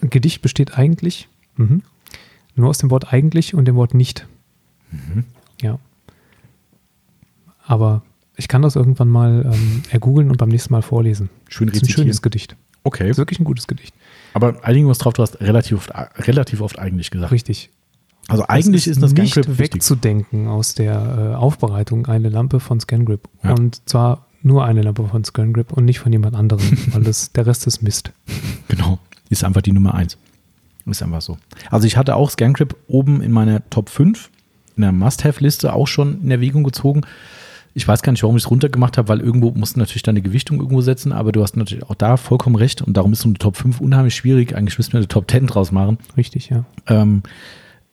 Gedicht 0.02 0.42
besteht 0.42 0.78
eigentlich 0.78 1.28
mhm, 1.56 1.82
nur 2.56 2.70
aus 2.70 2.78
dem 2.80 2.92
Wort 2.92 3.14
eigentlich 3.14 3.54
und 3.54 3.66
dem 3.66 3.76
Wort 3.76 3.94
nicht. 3.94 4.28
Ja. 5.62 5.80
Aber 7.66 8.02
ich 8.36 8.48
kann 8.48 8.62
das 8.62 8.76
irgendwann 8.76 9.10
mal 9.10 9.50
ähm, 9.52 9.84
ergoogeln 9.90 10.30
und 10.30 10.38
beim 10.38 10.50
nächsten 10.50 10.72
Mal 10.72 10.82
vorlesen. 10.82 11.30
Schön 11.50 11.68
Das 11.68 11.76
ist 11.76 11.82
ein 11.82 11.86
rezitieren. 11.86 12.06
schönes 12.06 12.22
Gedicht. 12.22 12.56
Okay. 12.84 13.04
Das 13.04 13.12
ist 13.12 13.18
wirklich 13.18 13.40
ein 13.40 13.44
gutes 13.44 13.68
Gedicht. 13.68 13.94
Aber 14.34 14.64
einigen 14.64 14.88
was 14.88 15.00
drauf, 15.00 15.14
du 15.14 15.24
hast 15.24 15.42
relativ 15.42 15.78
oft, 15.78 15.92
relativ 16.28 16.62
oft 16.62 16.80
eigentlich 16.80 17.12
gesagt. 17.12 17.32
Richtig. 17.32 17.70
Also 18.28 18.44
eigentlich 18.48 18.88
Es 18.88 18.98
ist 18.98 19.02
das 19.04 19.14
nicht 19.14 19.32
Scangrip 19.32 19.58
wichtig. 19.58 19.76
wegzudenken 19.76 20.48
aus 20.48 20.74
der 20.76 21.32
äh, 21.34 21.36
Aufbereitung 21.36 22.08
eine 22.08 22.30
Lampe 22.30 22.60
von 22.60 22.80
ScanGrip. 22.80 23.28
Ja. 23.44 23.54
Und 23.54 23.82
zwar 23.88 24.26
nur 24.44 24.66
eine 24.66 24.82
Lampe 24.82 25.06
von 25.08 25.24
ScanGrip 25.24 25.72
und 25.74 25.86
nicht 25.86 26.00
von 26.00 26.12
jemand 26.12 26.36
anderem, 26.36 26.66
weil 26.92 27.04
das, 27.04 27.32
der 27.32 27.46
Rest 27.46 27.68
ist 27.68 27.82
Mist. 27.82 28.12
Genau. 28.68 29.00
Ist 29.30 29.44
einfach 29.44 29.62
die 29.62 29.72
Nummer 29.74 29.94
eins. 29.96 30.18
Ist 30.86 31.04
einfach 31.04 31.22
so. 31.22 31.38
Also 31.70 31.86
ich 31.88 31.98
hatte 31.98 32.16
auch 32.16 32.30
Scangrip 32.30 32.76
oben 32.88 33.22
in 33.22 33.32
meiner 33.32 33.68
Top 33.70 33.90
5 33.90 34.30
in 34.78 34.82
der 34.84 34.92
Must-Have-Liste 34.92 35.74
auch 35.74 35.88
schon 35.88 36.22
in 36.22 36.32
Erwägung 36.32 36.64
gezogen. 36.64 37.02
Ich 37.74 37.88
weiß 37.88 38.02
gar 38.02 38.12
nicht, 38.12 38.24
warum 38.24 38.38
ich 38.38 38.44
es 38.44 38.50
runtergemacht 38.52 38.98
habe, 38.98 39.08
weil 39.10 39.20
irgendwo 39.20 39.52
musst 39.52 39.76
du 39.76 39.80
natürlich 39.80 40.04
deine 40.04 40.22
Gewichtung 40.22 40.60
irgendwo 40.60 40.82
setzen, 40.82 41.12
aber 41.12 41.32
du 41.32 41.44
hast 41.44 41.56
natürlich 41.58 41.84
auch 41.86 41.96
da 41.96 42.18
vollkommen 42.18 42.56
recht 42.56 42.82
und 42.82 42.96
darum 42.98 43.14
ist 43.14 43.22
so 43.22 43.28
eine 43.30 43.38
Top 43.38 43.56
5 43.58 43.82
unheimlich 43.82 44.16
schwierig. 44.16 44.56
Eigentlich 44.56 44.78
müssten 44.78 44.94
wir 44.94 45.00
eine 45.00 45.08
Top 45.08 45.30
10 45.30 45.48
draus 45.48 45.72
machen, 45.72 45.98
Richtig, 46.16 46.50
ja. 46.50 46.64
ähm, 46.88 47.22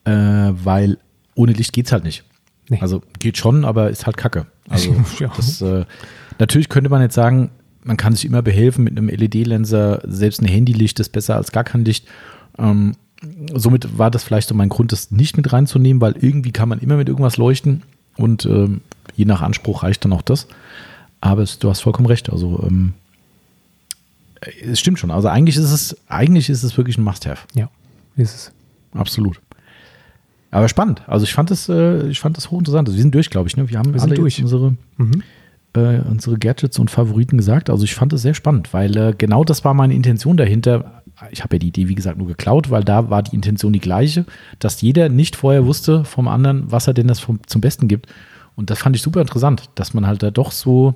äh, 0.05 0.11
weil 0.13 0.99
ohne 1.35 1.53
Licht 1.53 1.73
geht's 1.73 1.93
halt 1.93 2.05
nicht. 2.05 2.25
Nee. 2.69 2.79
Also 2.81 3.03
geht 3.19 3.37
schon, 3.37 3.65
aber 3.65 3.91
ist 3.91 4.07
halt 4.07 4.17
kacke. 4.17 4.47
Also 4.69 4.95
Ja. 5.19 5.31
das, 5.37 5.61
äh, 5.61 5.85
natürlich 6.39 6.69
könnte 6.69 6.91
man 6.91 7.03
jetzt 7.03 7.15
sagen, 7.15 7.51
man 7.83 7.97
kann 7.97 8.15
sich 8.15 8.25
immer 8.25 8.41
behelfen 8.43 8.85
mit 8.85 8.97
einem 8.97 9.09
LED-Lenser, 9.09 10.01
selbst 10.05 10.41
ein 10.41 10.47
Handylicht 10.47 10.99
ist 11.01 11.11
besser 11.11 11.37
als 11.37 11.53
gar 11.53 11.65
kein 11.65 11.85
Licht. 11.85 12.07
Ähm, 12.59 12.97
somit 13.55 13.99
war 13.99 14.11
das 14.11 14.25
vielleicht 14.25 14.49
so 14.49 14.55
mein 14.55 14.71
Grund, 14.71 14.93
das 14.93 15.11
nicht 15.11 15.37
mit 15.37 15.53
reinzunehmen, 15.53 16.01
weil 16.01 16.15
irgendwie 16.19 16.53
kann 16.53 16.69
man 16.69 16.79
immer 16.79 16.97
mit 16.97 17.09
irgendwas 17.09 17.37
leuchten 17.37 17.83
und 18.17 18.47
ähm, 18.47 18.81
je 19.17 19.25
nach 19.27 19.43
Anspruch 19.43 19.83
reicht 19.83 20.05
dann 20.05 20.13
auch 20.15 20.23
das. 20.23 20.47
Aber 21.21 21.43
es, 21.43 21.59
du 21.59 21.69
hast 21.69 21.81
vollkommen 21.81 22.07
recht. 22.07 22.31
Also 22.31 22.63
ähm, 22.67 22.95
es 24.63 24.81
stimmt 24.81 24.99
schon. 24.99 25.11
Also 25.11 25.29
eigentlich 25.29 25.57
ist 25.57 25.71
es, 25.71 25.97
eigentlich 26.09 26.49
ist 26.51 26.63
es 26.63 26.77
wirklich 26.77 26.99
ein 26.99 27.05
Must-Have. 27.05 27.47
Ja, 27.55 27.69
ist 28.17 28.35
es. 28.35 28.53
Absolut. 28.93 29.41
Aber 30.55 30.69
spannend. 30.69 31.03
Also 31.09 31.25
ich 31.25 31.35
fand 31.35 31.51
das, 31.51 31.69
äh, 31.69 32.07
ich 32.09 32.21
fand 32.21 32.37
das 32.37 32.51
hochinteressant. 32.51 32.89
Also 32.89 32.97
wir 32.97 33.03
sind 33.03 33.15
durch, 33.15 33.29
glaube 33.29 33.49
ich. 33.49 33.57
Ne? 33.57 33.69
Wir 33.69 33.79
haben 33.79 33.93
Wir 33.93 34.01
alle 34.01 34.15
durch. 34.15 34.41
Unsere 34.41 34.77
Mhm. 34.97 35.23
äh, 35.75 35.99
unsere 36.09 36.39
Gadgets 36.39 36.79
und 36.79 36.91
Favoriten 36.91 37.37
gesagt. 37.37 37.71
Also 37.71 37.83
ich 37.83 37.95
fand 37.95 38.13
es 38.13 38.23
sehr 38.23 38.35
spannend, 38.35 38.73
weil 38.73 38.97
äh, 38.97 39.15
genau 39.19 39.43
das 39.43 39.65
war 39.65 39.75
meine 39.75 39.95
Intention 39.95 40.37
dahinter. 40.37 41.03
Ich 41.33 41.43
habe 41.43 41.57
ja 41.57 41.59
die 41.59 41.69
Idee, 41.69 41.89
wie 41.89 41.97
gesagt, 41.97 42.19
nur 42.19 42.29
geklaut, 42.29 42.71
weil 42.71 42.85
da 42.85 43.11
war 43.11 43.23
die 43.25 43.35
Intention 43.35 43.73
die 43.73 43.81
gleiche, 43.81 44.27
dass 44.61 44.81
jeder 44.81 45.09
nicht 45.09 45.35
vorher 45.35 45.67
wusste 45.67 46.05
vom 46.05 46.29
anderen, 46.29 46.71
was 46.71 46.87
er 46.87 46.95
denn 46.95 47.09
das 47.09 47.19
vom, 47.19 47.41
zum 47.47 47.61
Besten 47.61 47.89
gibt. 47.89 48.07
Und 48.55 48.71
das 48.71 48.79
fand 48.79 48.95
ich 48.95 49.03
super 49.03 49.21
interessant, 49.21 49.71
dass 49.75 49.93
man 49.95 50.07
halt 50.07 50.23
da 50.23 50.31
doch 50.31 50.53
so 50.53 50.95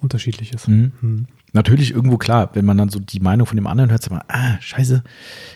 Unterschiedlich 0.00 0.52
ist. 0.52 0.66
Mhm. 0.68 0.92
Mhm. 1.00 1.26
Natürlich 1.52 1.92
irgendwo 1.92 2.18
klar, 2.18 2.50
wenn 2.54 2.64
man 2.64 2.76
dann 2.76 2.88
so 2.88 2.98
die 2.98 3.20
Meinung 3.20 3.46
von 3.46 3.56
dem 3.56 3.66
anderen 3.68 3.90
hört, 3.90 4.02
sagt 4.02 4.12
man, 4.12 4.22
ah, 4.28 4.60
scheiße, 4.60 5.02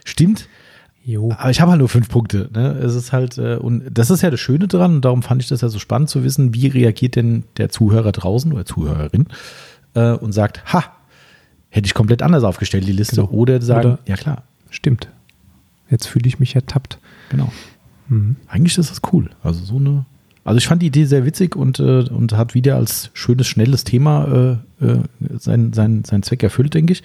stimmt. 0.05 0.49
Jo. 1.09 1.33
Aber 1.39 1.49
ich 1.51 1.63
habe 1.63 1.71
halt 1.71 1.79
nur 1.79 1.89
fünf 1.89 2.11
Punkte. 2.11 2.51
Ne? 2.53 2.73
Es 2.83 2.95
ist 2.95 3.13
halt, 3.15 3.39
äh, 3.39 3.57
und 3.57 3.83
das 3.91 4.11
ist 4.11 4.21
ja 4.21 4.31
das 4.31 4.41
Schöne 4.41 4.69
dran, 4.69 4.97
und 4.97 5.05
darum 5.07 5.23
fand 5.23 5.41
ich 5.41 5.49
das 5.49 5.63
ja 5.63 5.71
so 5.71 5.79
spannend 5.79 6.11
zu 6.11 6.23
wissen, 6.23 6.53
wie 6.53 6.67
reagiert 6.67 7.17
denn 7.17 7.45
der 7.57 7.71
Zuhörer 7.71 8.13
draußen 8.13 8.53
oder 8.53 8.67
Zuhörerin 8.67 9.27
äh, 9.95 10.11
und 10.13 10.33
sagt, 10.33 10.71
ha, 10.71 10.85
hätte 11.71 11.87
ich 11.87 11.95
komplett 11.95 12.21
anders 12.23 12.45
aufgestellt, 12.45 12.87
die 12.87 12.93
Liste. 12.93 13.17
Genau. 13.17 13.31
Oder 13.31 13.63
sagen, 13.63 13.93
Oder- 13.93 13.99
ja 14.05 14.17
klar, 14.17 14.43
Stimmt. 14.69 15.09
Jetzt 15.89 16.07
fühle 16.07 16.27
ich 16.27 16.39
mich 16.41 16.55
ertappt. 16.55 16.99
genau. 17.31 17.51
Mhm. 18.09 18.37
Eigentlich 18.47 18.77
ist 18.77 18.91
das 18.91 19.01
cool. 19.11 19.31
Also 19.43 19.65
so 19.65 19.77
eine. 19.77 20.05
Also 20.45 20.59
ich 20.59 20.67
fand 20.67 20.83
die 20.83 20.89
Idee 20.89 21.07
sehr 21.07 21.25
witzig 21.25 21.57
und, 21.57 21.79
äh, 21.79 22.01
und 22.11 22.35
hat 22.37 22.55
wieder 22.55 22.77
als 22.77 23.11
schönes, 23.15 23.47
schnelles 23.47 23.85
Thema 23.85 24.59
äh, 24.81 24.85
äh, 24.87 24.99
seinen 25.39 25.73
sein, 25.73 26.05
sein 26.05 26.23
Zweck 26.23 26.43
erfüllt, 26.43 26.75
denke 26.75 26.93
ich. 26.93 27.03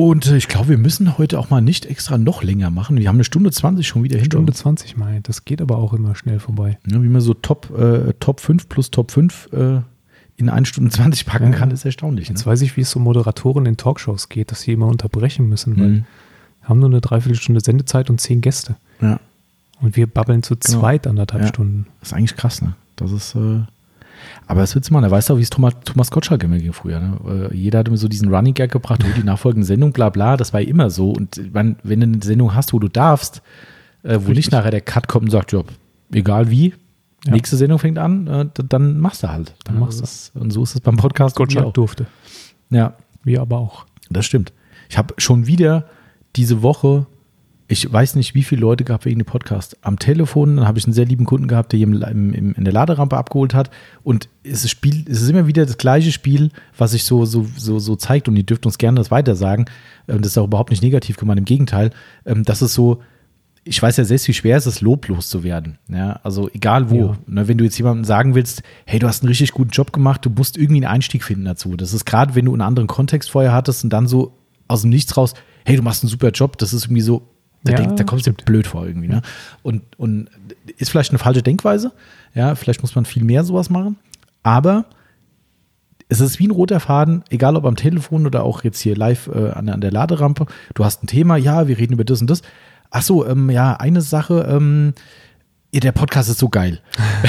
Und 0.00 0.26
äh, 0.28 0.36
ich 0.36 0.48
glaube, 0.48 0.68
wir 0.70 0.78
müssen 0.78 1.18
heute 1.18 1.38
auch 1.38 1.50
mal 1.50 1.60
nicht 1.60 1.84
extra 1.86 2.16
noch 2.16 2.42
länger 2.42 2.70
machen. 2.70 2.96
Wir 2.96 3.08
haben 3.08 3.16
eine 3.16 3.24
Stunde 3.24 3.50
20 3.50 3.86
schon 3.86 4.02
wieder 4.02 4.16
hinter 4.18 4.36
Stunde 4.36 4.52
uns. 4.52 4.58
20 4.60 4.96
mal. 4.96 5.20
Das 5.22 5.44
geht 5.44 5.60
aber 5.60 5.76
auch 5.78 5.92
immer 5.92 6.14
schnell 6.14 6.38
vorbei. 6.40 6.78
Ja, 6.86 7.02
wie 7.02 7.08
man 7.08 7.20
so 7.20 7.34
Top, 7.34 7.70
äh, 7.78 8.14
Top 8.20 8.40
5 8.40 8.68
plus 8.68 8.90
Top 8.90 9.10
5 9.10 9.50
äh, 9.52 9.80
in 10.36 10.48
1 10.48 10.68
Stunde 10.68 10.90
20 10.90 11.26
packen 11.26 11.52
Ja. 11.52 11.58
kann, 11.58 11.70
ist 11.70 11.84
erstaunlich. 11.84 12.28
Jetzt 12.28 12.46
Ne? 12.46 12.52
weiß 12.52 12.62
ich, 12.62 12.76
wie 12.76 12.80
es 12.80 12.90
so 12.90 12.98
Moderatoren 12.98 13.66
in 13.66 13.76
Talkshows 13.76 14.28
geht, 14.30 14.50
dass 14.50 14.62
sie 14.62 14.72
immer 14.72 14.86
unterbrechen 14.86 15.48
müssen, 15.48 15.78
weil 15.78 15.88
Mhm. 15.88 16.04
wir 16.62 16.68
haben 16.68 16.80
nur 16.80 16.88
eine 16.88 17.00
Dreiviertelstunde 17.02 17.60
Sendezeit 17.60 18.08
und 18.10 18.20
zehn 18.20 18.40
Gäste. 18.40 18.76
Ja, 19.00 19.20
Und 19.82 19.96
wir 19.96 20.06
babbeln 20.06 20.42
zu 20.42 20.56
Genau. 20.56 20.80
zweit 20.80 21.06
anderthalb 21.06 21.42
Ja. 21.42 21.48
Stunden. 21.48 21.86
das 22.00 22.10
ist 22.10 22.14
eigentlich 22.14 22.36
krass, 22.36 22.60
ne? 22.62 22.74
Das 22.96 23.12
ist. 23.12 23.34
Äh, 23.34 23.60
aber 24.46 24.62
es 24.62 24.74
wird's 24.74 24.90
mal, 24.90 25.00
da 25.00 25.10
weißt 25.10 25.28
du 25.28 25.34
auch, 25.34 25.38
wie 25.38 25.42
es 25.42 25.50
Thomas, 25.50 25.74
Thomas 25.84 26.10
Gottschalk 26.10 26.42
immer 26.44 26.58
ging 26.58 26.72
früher. 26.72 27.00
Ne? 27.00 27.48
Äh, 27.50 27.56
jeder 27.56 27.80
hat 27.80 27.88
immer 27.88 27.96
so 27.96 28.08
diesen 28.08 28.32
Running 28.34 28.54
Gag 28.54 28.70
gebracht, 28.72 29.02
oh, 29.04 29.12
die 29.16 29.24
nachfolgende 29.24 29.66
Sendung, 29.66 29.92
bla 29.92 30.08
bla, 30.10 30.36
das 30.36 30.52
war 30.52 30.60
immer 30.60 30.90
so. 30.90 31.10
Und 31.12 31.52
man, 31.54 31.76
wenn 31.82 32.00
du 32.00 32.06
eine 32.06 32.22
Sendung 32.22 32.54
hast, 32.54 32.72
wo 32.72 32.78
du 32.78 32.88
darfst, 32.88 33.42
äh, 34.02 34.14
wo 34.14 34.28
nicht 34.28 34.38
Richtig. 34.38 34.52
nachher 34.52 34.70
der 34.70 34.80
Cut 34.80 35.08
kommt 35.08 35.24
und 35.26 35.30
sagt, 35.30 35.52
ja, 35.52 35.62
egal 36.12 36.50
wie, 36.50 36.74
Ja. 37.26 37.32
nächste 37.32 37.56
Sendung 37.56 37.78
fängt 37.78 37.98
an, 37.98 38.26
äh, 38.26 38.46
dann 38.68 38.98
machst 38.98 39.22
du 39.22 39.28
halt. 39.28 39.54
Dann 39.64 39.74
Ja, 39.76 39.80
machst 39.80 40.00
das 40.00 40.12
ist- 40.12 40.36
Und 40.36 40.50
so 40.52 40.62
ist 40.62 40.74
es 40.74 40.80
beim 40.80 40.96
Podcast. 40.96 41.36
Gottschalk 41.36 41.66
auch. 41.66 41.72
durfte. 41.72 42.06
Ja, 42.70 42.94
Wir 43.24 43.40
aber 43.42 43.58
auch. 43.58 43.84
das 44.10 44.24
stimmt. 44.26 44.52
Ich 44.88 44.96
habe 44.96 45.14
schon 45.18 45.46
wieder 45.46 45.84
diese 46.36 46.62
Woche, 46.62 47.06
ich 47.70 47.90
weiß 47.90 48.16
nicht, 48.16 48.34
wie 48.34 48.42
viele 48.42 48.62
Leute 48.62 48.82
gehabt 48.82 49.04
wegen 49.04 49.20
dem 49.20 49.26
Podcast. 49.26 49.76
Am 49.82 49.96
Telefon, 49.96 50.56
dann 50.56 50.66
habe 50.66 50.80
ich 50.80 50.86
einen 50.86 50.92
sehr 50.92 51.04
lieben 51.04 51.24
Kunden 51.24 51.46
gehabt, 51.46 51.72
der 51.72 51.78
im, 51.78 52.32
in 52.32 52.64
der 52.64 52.72
Laderampe 52.72 53.16
abgeholt 53.16 53.54
hat. 53.54 53.70
Und 54.02 54.28
es 54.42 54.64
ist, 54.64 54.70
Spiel, 54.70 55.04
es 55.08 55.22
ist 55.22 55.28
immer 55.28 55.46
wieder 55.46 55.64
das 55.64 55.78
gleiche 55.78 56.10
Spiel, 56.10 56.50
was 56.76 56.90
sich 56.90 57.04
so, 57.04 57.24
so, 57.26 57.46
so, 57.56 57.78
so 57.78 57.94
zeigt. 57.94 58.26
Und 58.26 58.34
ihr 58.36 58.42
dürft 58.42 58.66
uns 58.66 58.76
gerne 58.76 58.98
das 58.98 59.12
weiter 59.12 59.36
sagen. 59.36 59.66
Ähm, 60.08 60.20
Das 60.20 60.32
ist 60.32 60.38
auch 60.38 60.46
überhaupt 60.46 60.70
nicht 60.70 60.82
negativ 60.82 61.16
gemeint, 61.16 61.38
im 61.38 61.44
Gegenteil. 61.44 61.92
Ähm, 62.26 62.42
Das 62.42 62.60
ist 62.60 62.74
so, 62.74 63.02
ich 63.62 63.80
weiß 63.80 63.98
ja 63.98 64.04
selbst, 64.04 64.26
wie 64.26 64.34
schwer 64.34 64.56
es 64.56 64.66
ist, 64.66 64.80
loblos 64.80 65.28
zu 65.28 65.44
werden. 65.44 65.78
Ja, 65.88 66.18
also 66.24 66.50
egal 66.52 66.90
wo. 66.90 66.96
Ja. 66.96 67.18
Ne, 67.28 67.46
wenn 67.46 67.56
du 67.56 67.62
jetzt 67.62 67.78
jemandem 67.78 68.04
sagen 68.04 68.34
willst, 68.34 68.64
hey, 68.84 68.98
du 68.98 69.06
hast 69.06 69.22
einen 69.22 69.28
richtig 69.28 69.52
guten 69.52 69.70
Job 69.70 69.92
gemacht, 69.92 70.26
du 70.26 70.30
musst 70.30 70.56
irgendwie 70.56 70.84
einen 70.84 70.92
Einstieg 70.92 71.22
finden 71.22 71.44
dazu. 71.44 71.76
Das 71.76 71.94
ist 71.94 72.04
gerade, 72.04 72.34
wenn 72.34 72.46
du 72.46 72.52
einen 72.52 72.62
anderen 72.62 72.88
Kontext 72.88 73.30
vorher 73.30 73.52
hattest 73.52 73.84
und 73.84 73.90
dann 73.90 74.08
so 74.08 74.36
aus 74.66 74.80
dem 74.80 74.90
Nichts 74.90 75.16
raus, 75.16 75.34
hey, 75.64 75.76
du 75.76 75.82
machst 75.82 76.02
einen 76.02 76.10
super 76.10 76.30
Job, 76.30 76.58
das 76.58 76.72
ist 76.72 76.86
irgendwie 76.86 77.02
so, 77.02 77.29
da, 77.64 77.72
Ja, 77.72 77.78
denk, 77.78 77.96
da 77.96 78.04
kommst 78.04 78.26
du 78.26 78.32
dir 78.32 78.44
blöd 78.44 78.66
vor 78.66 78.86
irgendwie. 78.86 79.08
Ne? 79.08 79.22
Und, 79.62 79.82
und 79.98 80.28
ist 80.78 80.90
vielleicht 80.90 81.10
eine 81.10 81.18
falsche 81.18 81.42
Denkweise. 81.42 81.92
Ja, 82.34 82.54
vielleicht 82.54 82.82
muss 82.82 82.94
man 82.94 83.04
viel 83.04 83.24
mehr 83.24 83.44
sowas 83.44 83.70
machen. 83.70 83.96
Aber 84.42 84.86
es 86.08 86.20
ist 86.20 86.38
wie 86.38 86.46
ein 86.48 86.50
roter 86.52 86.80
Faden, 86.80 87.22
egal 87.30 87.56
ob 87.56 87.64
am 87.66 87.76
Telefon 87.76 88.26
oder 88.26 88.42
auch 88.44 88.64
jetzt 88.64 88.80
hier 88.80 88.96
live 88.96 89.28
äh, 89.28 89.50
an, 89.50 89.66
der- 89.66 89.74
an 89.74 89.80
der 89.80 89.92
Laderampe. 89.92 90.46
Du 90.74 90.84
hast 90.84 91.02
ein 91.04 91.06
Thema, 91.06 91.36
ja, 91.36 91.68
wir 91.68 91.78
reden 91.78 91.92
über 91.92 92.04
das 92.04 92.20
und 92.20 92.28
das. 92.30 92.42
Ach 92.90 93.02
so, 93.02 93.26
ähm, 93.26 93.50
ja, 93.50 93.74
eine 93.76 94.00
Sache, 94.00 94.46
ähm, 94.50 94.94
der 95.78 95.92
Podcast 95.92 96.28
ist 96.28 96.40
so 96.40 96.48
geil. 96.48 96.80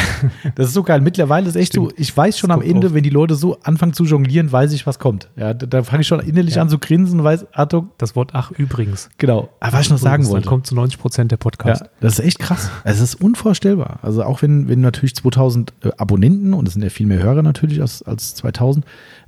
das 0.55 0.69
ist 0.69 0.73
so 0.73 0.81
geil. 0.81 0.99
Mittlerweile 1.01 1.47
ist 1.47 1.55
echt 1.55 1.73
so, 1.73 1.91
ich 1.95 2.15
weiß 2.17 2.39
schon 2.39 2.49
am 2.49 2.63
Ende, 2.63 2.87
auf. 2.87 2.93
wenn 2.95 3.03
die 3.03 3.11
Leute 3.11 3.35
so 3.35 3.59
anfangen 3.61 3.93
zu 3.93 4.03
jonglieren, 4.03 4.51
weiß 4.51 4.71
ich, 4.73 4.87
was 4.87 4.97
kommt. 4.97 5.29
Ja, 5.35 5.53
da, 5.53 5.67
da 5.67 5.83
fange 5.83 6.01
ich 6.01 6.07
schon 6.07 6.19
innerlich 6.21 6.55
Ja. 6.55 6.63
an 6.63 6.69
zu 6.69 6.79
grinsen 6.79 7.19
und 7.19 7.23
weiß, 7.25 7.45
Achtung, 7.53 7.91
Das 7.99 8.15
Wort 8.15 8.31
ach 8.33 8.49
übrigens. 8.51 9.09
genau. 9.19 9.49
Aber 9.59 9.73
was 9.73 9.81
ich 9.85 9.91
noch 9.91 9.99
sagen 9.99 10.25
wollte. 10.25 10.45
Dann 10.45 10.49
kommt 10.49 10.65
zu 10.65 10.73
90 10.73 10.99
Prozent 10.99 11.31
der 11.31 11.37
Podcast. 11.37 11.81
Ja, 11.83 11.89
das 11.99 12.17
ist 12.17 12.25
echt 12.25 12.39
krass. 12.39 12.71
Es 12.83 12.99
ist 12.99 13.15
unvorstellbar. 13.15 13.99
Also 14.01 14.23
auch 14.23 14.41
wenn, 14.41 14.67
wenn 14.67 14.81
natürlich 14.81 15.15
2000 15.15 15.73
äh, 15.83 15.89
Abonnenten, 15.97 16.55
und 16.55 16.67
es 16.67 16.73
sind 16.73 16.81
ja 16.81 16.89
viel 16.89 17.05
mehr 17.05 17.21
Hörer 17.21 17.43
natürlich 17.43 17.79
als, 17.79 18.01
als 18.01 18.33
2000, 18.33 18.85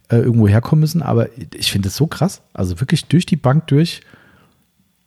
äh, 0.09 0.17
irgendwo 0.17 0.47
herkommen 0.47 0.81
müssen, 0.81 1.01
aber 1.03 1.27
ich 1.55 1.71
finde 1.71 1.89
es 1.89 1.95
so 1.95 2.07
krass. 2.07 2.41
Also 2.53 2.79
wirklich 2.79 3.05
durch 3.05 3.25
die 3.27 3.35
Bank 3.37 3.67
durch 3.67 4.01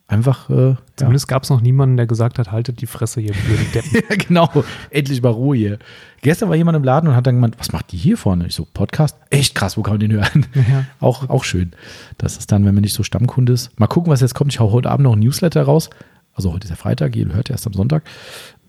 einfach, 0.07 0.49
äh, 0.49 0.69
ja. 0.69 0.77
Zumindest 0.95 1.27
gab 1.27 1.43
es 1.43 1.49
noch 1.49 1.61
niemanden, 1.61 1.97
der 1.97 2.07
gesagt 2.07 2.39
hat, 2.39 2.51
haltet 2.51 2.81
die 2.81 2.87
Fresse 2.87 3.21
hier, 3.21 3.33
blöde 3.33 3.63
Deppen. 3.73 4.01
ja, 4.09 4.15
genau, 4.15 4.63
endlich 4.89 5.21
mal 5.21 5.29
Ruhe 5.29 5.57
hier. 5.57 5.79
Gestern 6.21 6.49
war 6.49 6.55
jemand 6.55 6.75
im 6.75 6.83
Laden 6.83 7.09
und 7.09 7.15
hat 7.15 7.27
dann 7.27 7.35
gemeint, 7.35 7.55
was 7.59 7.71
macht 7.71 7.91
die 7.91 7.97
hier 7.97 8.17
vorne? 8.17 8.47
Ich 8.47 8.55
so, 8.55 8.67
Podcast? 8.73 9.15
Echt 9.29 9.53
krass, 9.55 9.77
wo 9.77 9.83
kann 9.83 9.93
man 9.93 9.99
den 9.99 10.13
hören? 10.13 10.45
Ja. 10.55 10.85
Auch, 10.99 11.29
auch 11.29 11.43
schön. 11.43 11.71
Das 12.17 12.37
ist 12.37 12.51
dann, 12.51 12.65
wenn 12.65 12.73
man 12.73 12.81
nicht 12.81 12.93
so 12.93 13.03
Stammkunde 13.03 13.53
ist. 13.53 13.77
Mal 13.79 13.87
gucken, 13.87 14.11
was 14.11 14.21
jetzt 14.21 14.33
kommt. 14.33 14.51
Ich 14.51 14.59
hau 14.59 14.71
heute 14.71 14.89
Abend 14.89 15.03
noch 15.03 15.13
ein 15.13 15.19
Newsletter 15.19 15.61
raus. 15.63 15.89
Also 16.33 16.53
heute 16.53 16.65
ist 16.65 16.69
ja 16.69 16.75
Freitag, 16.75 17.15
ihr 17.15 17.27
hört 17.33 17.49
erst 17.49 17.67
am 17.67 17.73
Sonntag. 17.73 18.03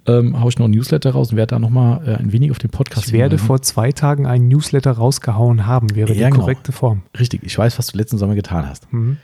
Ähm, 0.09 0.41
hau 0.41 0.49
ich 0.49 0.59
noch 0.59 0.67
ein 0.67 0.71
Newsletter 0.71 1.11
raus 1.11 1.31
und 1.31 1.37
werde 1.37 1.51
da 1.55 1.59
nochmal 1.59 2.07
äh, 2.09 2.15
ein 2.17 2.33
wenig 2.33 2.51
auf 2.51 2.59
den 2.59 2.71
Podcast 2.71 3.07
Ich 3.09 3.13
werde 3.13 3.37
hinweisen. 3.37 3.47
vor 3.47 3.63
zwei 3.63 3.93
Tagen 3.93 4.27
einen 4.27 4.49
Newsletter 4.49 4.93
rausgehauen 4.93 5.67
haben, 5.67 5.95
wäre 5.95 6.09
Ja, 6.15 6.15
die 6.29 6.33
genau. 6.33 6.41
korrekte 6.45 6.73
Form. 6.73 7.03
Richtig, 7.19 7.43
ich 7.45 7.57
weiß, 7.57 7.79
was 7.79 7.89
du 7.89 7.99
letzten 7.99 8.17
Sommer 8.19 8.35
getan 8.35 8.67
hast. 8.69 8.93
Mhm. 8.93 9.19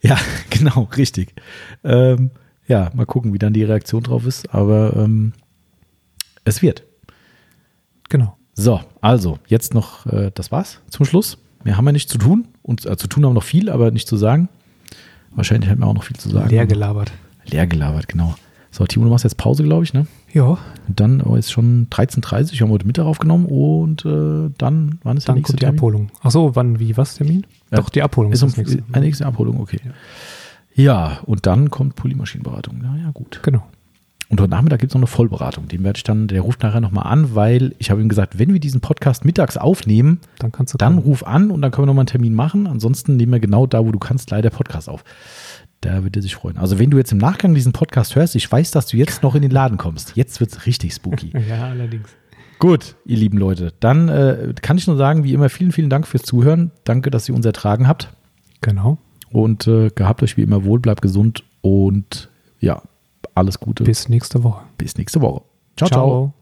Ja, 0.00 0.16
genau, 0.50 0.88
richtig. 0.96 1.34
Ähm, 1.84 2.30
ja, 2.66 2.90
mal 2.94 3.06
gucken, 3.06 3.32
wie 3.34 3.38
dann 3.38 3.52
die 3.52 3.64
Reaktion 3.64 4.02
drauf 4.02 4.26
ist. 4.26 4.54
Aber 4.54 4.94
ähm, 4.96 5.32
es 6.44 6.62
wird. 6.62 6.84
Genau. 8.08 8.36
So, 8.54 8.80
also 9.00 9.38
jetzt 9.46 9.74
noch, 9.74 10.06
äh, 10.06 10.30
das 10.34 10.50
war's 10.52 10.80
zum 10.88 11.04
Schluss. 11.06 11.38
Mehr 11.64 11.76
haben 11.76 11.84
wir 11.84 11.92
nicht 11.92 12.08
zu 12.08 12.18
tun. 12.18 12.48
Und 12.62 12.86
äh, 12.86 12.96
zu 12.96 13.06
tun 13.08 13.24
haben 13.24 13.30
wir 13.30 13.34
noch 13.34 13.42
viel, 13.42 13.70
aber 13.70 13.90
nicht 13.90 14.06
zu 14.08 14.16
sagen. 14.16 14.48
Wahrscheinlich 15.32 15.68
hätten 15.70 15.80
wir 15.80 15.86
auch 15.86 15.94
noch 15.94 16.04
viel 16.04 16.16
zu 16.16 16.28
sagen. 16.28 16.48
Leer 16.50 16.66
gelabert. 16.66 17.10
Leer 17.46 17.66
gelabert, 17.66 18.08
genau. 18.08 18.34
So, 18.70 18.84
Timo, 18.86 19.04
du 19.06 19.10
machst 19.10 19.24
jetzt 19.24 19.36
Pause, 19.36 19.62
glaube 19.62 19.84
ich, 19.84 19.94
ne? 19.94 20.06
Ja, 20.32 20.58
dann 20.88 21.20
oh, 21.22 21.36
ist 21.36 21.50
schon 21.50 21.88
13.30 21.90 22.18
Uhr, 22.44 22.52
wir 22.52 22.60
haben 22.60 22.70
heute 22.70 22.86
Mittag 22.86 23.06
aufgenommen 23.06 23.46
und 23.46 24.04
äh, 24.04 24.50
dann, 24.58 24.98
wann 25.02 25.16
ist 25.16 25.26
der 25.26 25.32
dann 25.34 25.36
nächste 25.36 25.52
kommt 25.52 25.60
die 25.60 25.64
Termin? 25.64 25.78
Abholung. 25.78 26.10
Ach 26.22 26.30
so, 26.30 26.54
wann, 26.54 26.78
wie, 26.78 26.96
was 26.96 27.14
Termin? 27.14 27.46
Ja. 27.70 27.78
Doch, 27.78 27.88
die 27.88 28.02
Abholung 28.02 28.32
Ist 28.32 28.42
um, 28.42 28.48
das 28.50 28.58
nächste. 28.58 28.82
eine 28.92 29.04
nächste 29.04 29.26
Abholung, 29.26 29.60
okay. 29.60 29.80
Ja. 30.74 31.18
und 31.24 31.46
dann 31.46 31.70
kommt 31.70 31.96
Polymaschinenberatung. 31.96 32.80
Ja, 32.82 32.96
ja, 32.96 33.10
gut. 33.12 33.40
Genau. 33.42 33.64
Und 34.30 34.40
heute 34.42 34.50
Nachmittag 34.50 34.80
gibt 34.80 34.90
es 34.92 34.94
noch 34.94 35.00
eine 35.00 35.06
Vollberatung. 35.06 35.68
Den 35.68 35.82
werde 35.84 35.96
ich 35.96 36.04
dann, 36.04 36.28
der 36.28 36.42
ruft 36.42 36.62
nachher 36.62 36.82
nochmal 36.82 37.06
an, 37.10 37.34
weil 37.34 37.74
ich 37.78 37.90
habe 37.90 38.02
ihm 38.02 38.10
gesagt, 38.10 38.38
wenn 38.38 38.52
wir 38.52 38.60
diesen 38.60 38.82
Podcast 38.82 39.24
mittags 39.24 39.56
aufnehmen, 39.56 40.20
Dann 40.38 40.52
kannst 40.52 40.74
du 40.74 40.78
dann 40.78 40.96
kommen. 40.96 41.06
ruf 41.06 41.26
an 41.26 41.50
und 41.50 41.62
dann 41.62 41.70
können 41.70 41.84
wir 41.84 41.86
nochmal 41.86 42.02
einen 42.02 42.08
Termin 42.08 42.34
machen. 42.34 42.66
Ansonsten 42.66 43.16
nehmen 43.16 43.32
wir 43.32 43.40
genau 43.40 43.66
da, 43.66 43.84
wo 43.86 43.90
du 43.90 43.98
kannst, 43.98 44.30
leider 44.30 44.50
Podcast 44.50 44.90
auf. 44.90 45.02
Da 45.80 46.02
wird 46.02 46.16
er 46.16 46.22
sich 46.22 46.34
freuen. 46.34 46.58
Also 46.58 46.78
wenn 46.78 46.90
du 46.90 46.98
jetzt 46.98 47.12
im 47.12 47.18
Nachgang 47.18 47.54
diesen 47.54 47.72
Podcast 47.72 48.16
hörst, 48.16 48.34
ich 48.34 48.50
weiß, 48.50 48.72
dass 48.72 48.86
du 48.86 48.96
jetzt 48.96 49.22
noch 49.22 49.34
in 49.34 49.42
den 49.42 49.50
Laden 49.50 49.78
kommst. 49.78 50.16
Jetzt 50.16 50.40
wird 50.40 50.50
es 50.50 50.66
richtig 50.66 50.92
spooky. 50.94 51.32
Ja, 51.48 51.68
allerdings. 51.68 52.08
Gut, 52.58 52.96
ihr 53.04 53.16
lieben 53.16 53.38
Leute. 53.38 53.72
Dann 53.78 54.08
äh, 54.08 54.52
kann 54.60 54.76
ich 54.76 54.86
nur 54.88 54.96
sagen, 54.96 55.22
wie 55.22 55.32
immer, 55.32 55.48
vielen, 55.48 55.70
vielen 55.70 55.90
Dank 55.90 56.08
fürs 56.08 56.22
Zuhören. 56.22 56.72
Danke, 56.82 57.10
dass 57.10 57.28
ihr 57.28 57.34
uns 57.34 57.46
ertragen 57.46 57.86
habt. 57.86 58.08
Genau. 58.60 58.98
Und 59.30 59.68
äh, 59.68 59.90
gehabt 59.90 60.22
euch 60.22 60.36
wie 60.36 60.42
immer 60.42 60.64
wohl, 60.64 60.80
bleibt 60.80 61.02
gesund 61.02 61.44
und 61.60 62.28
ja, 62.58 62.82
alles 63.34 63.60
Gute. 63.60 63.84
Bis 63.84 64.08
nächste 64.08 64.42
Woche. 64.42 64.64
Bis 64.76 64.96
nächste 64.96 65.20
Woche. 65.20 65.42
ciao. 65.76 65.88
ciao. 65.88 66.34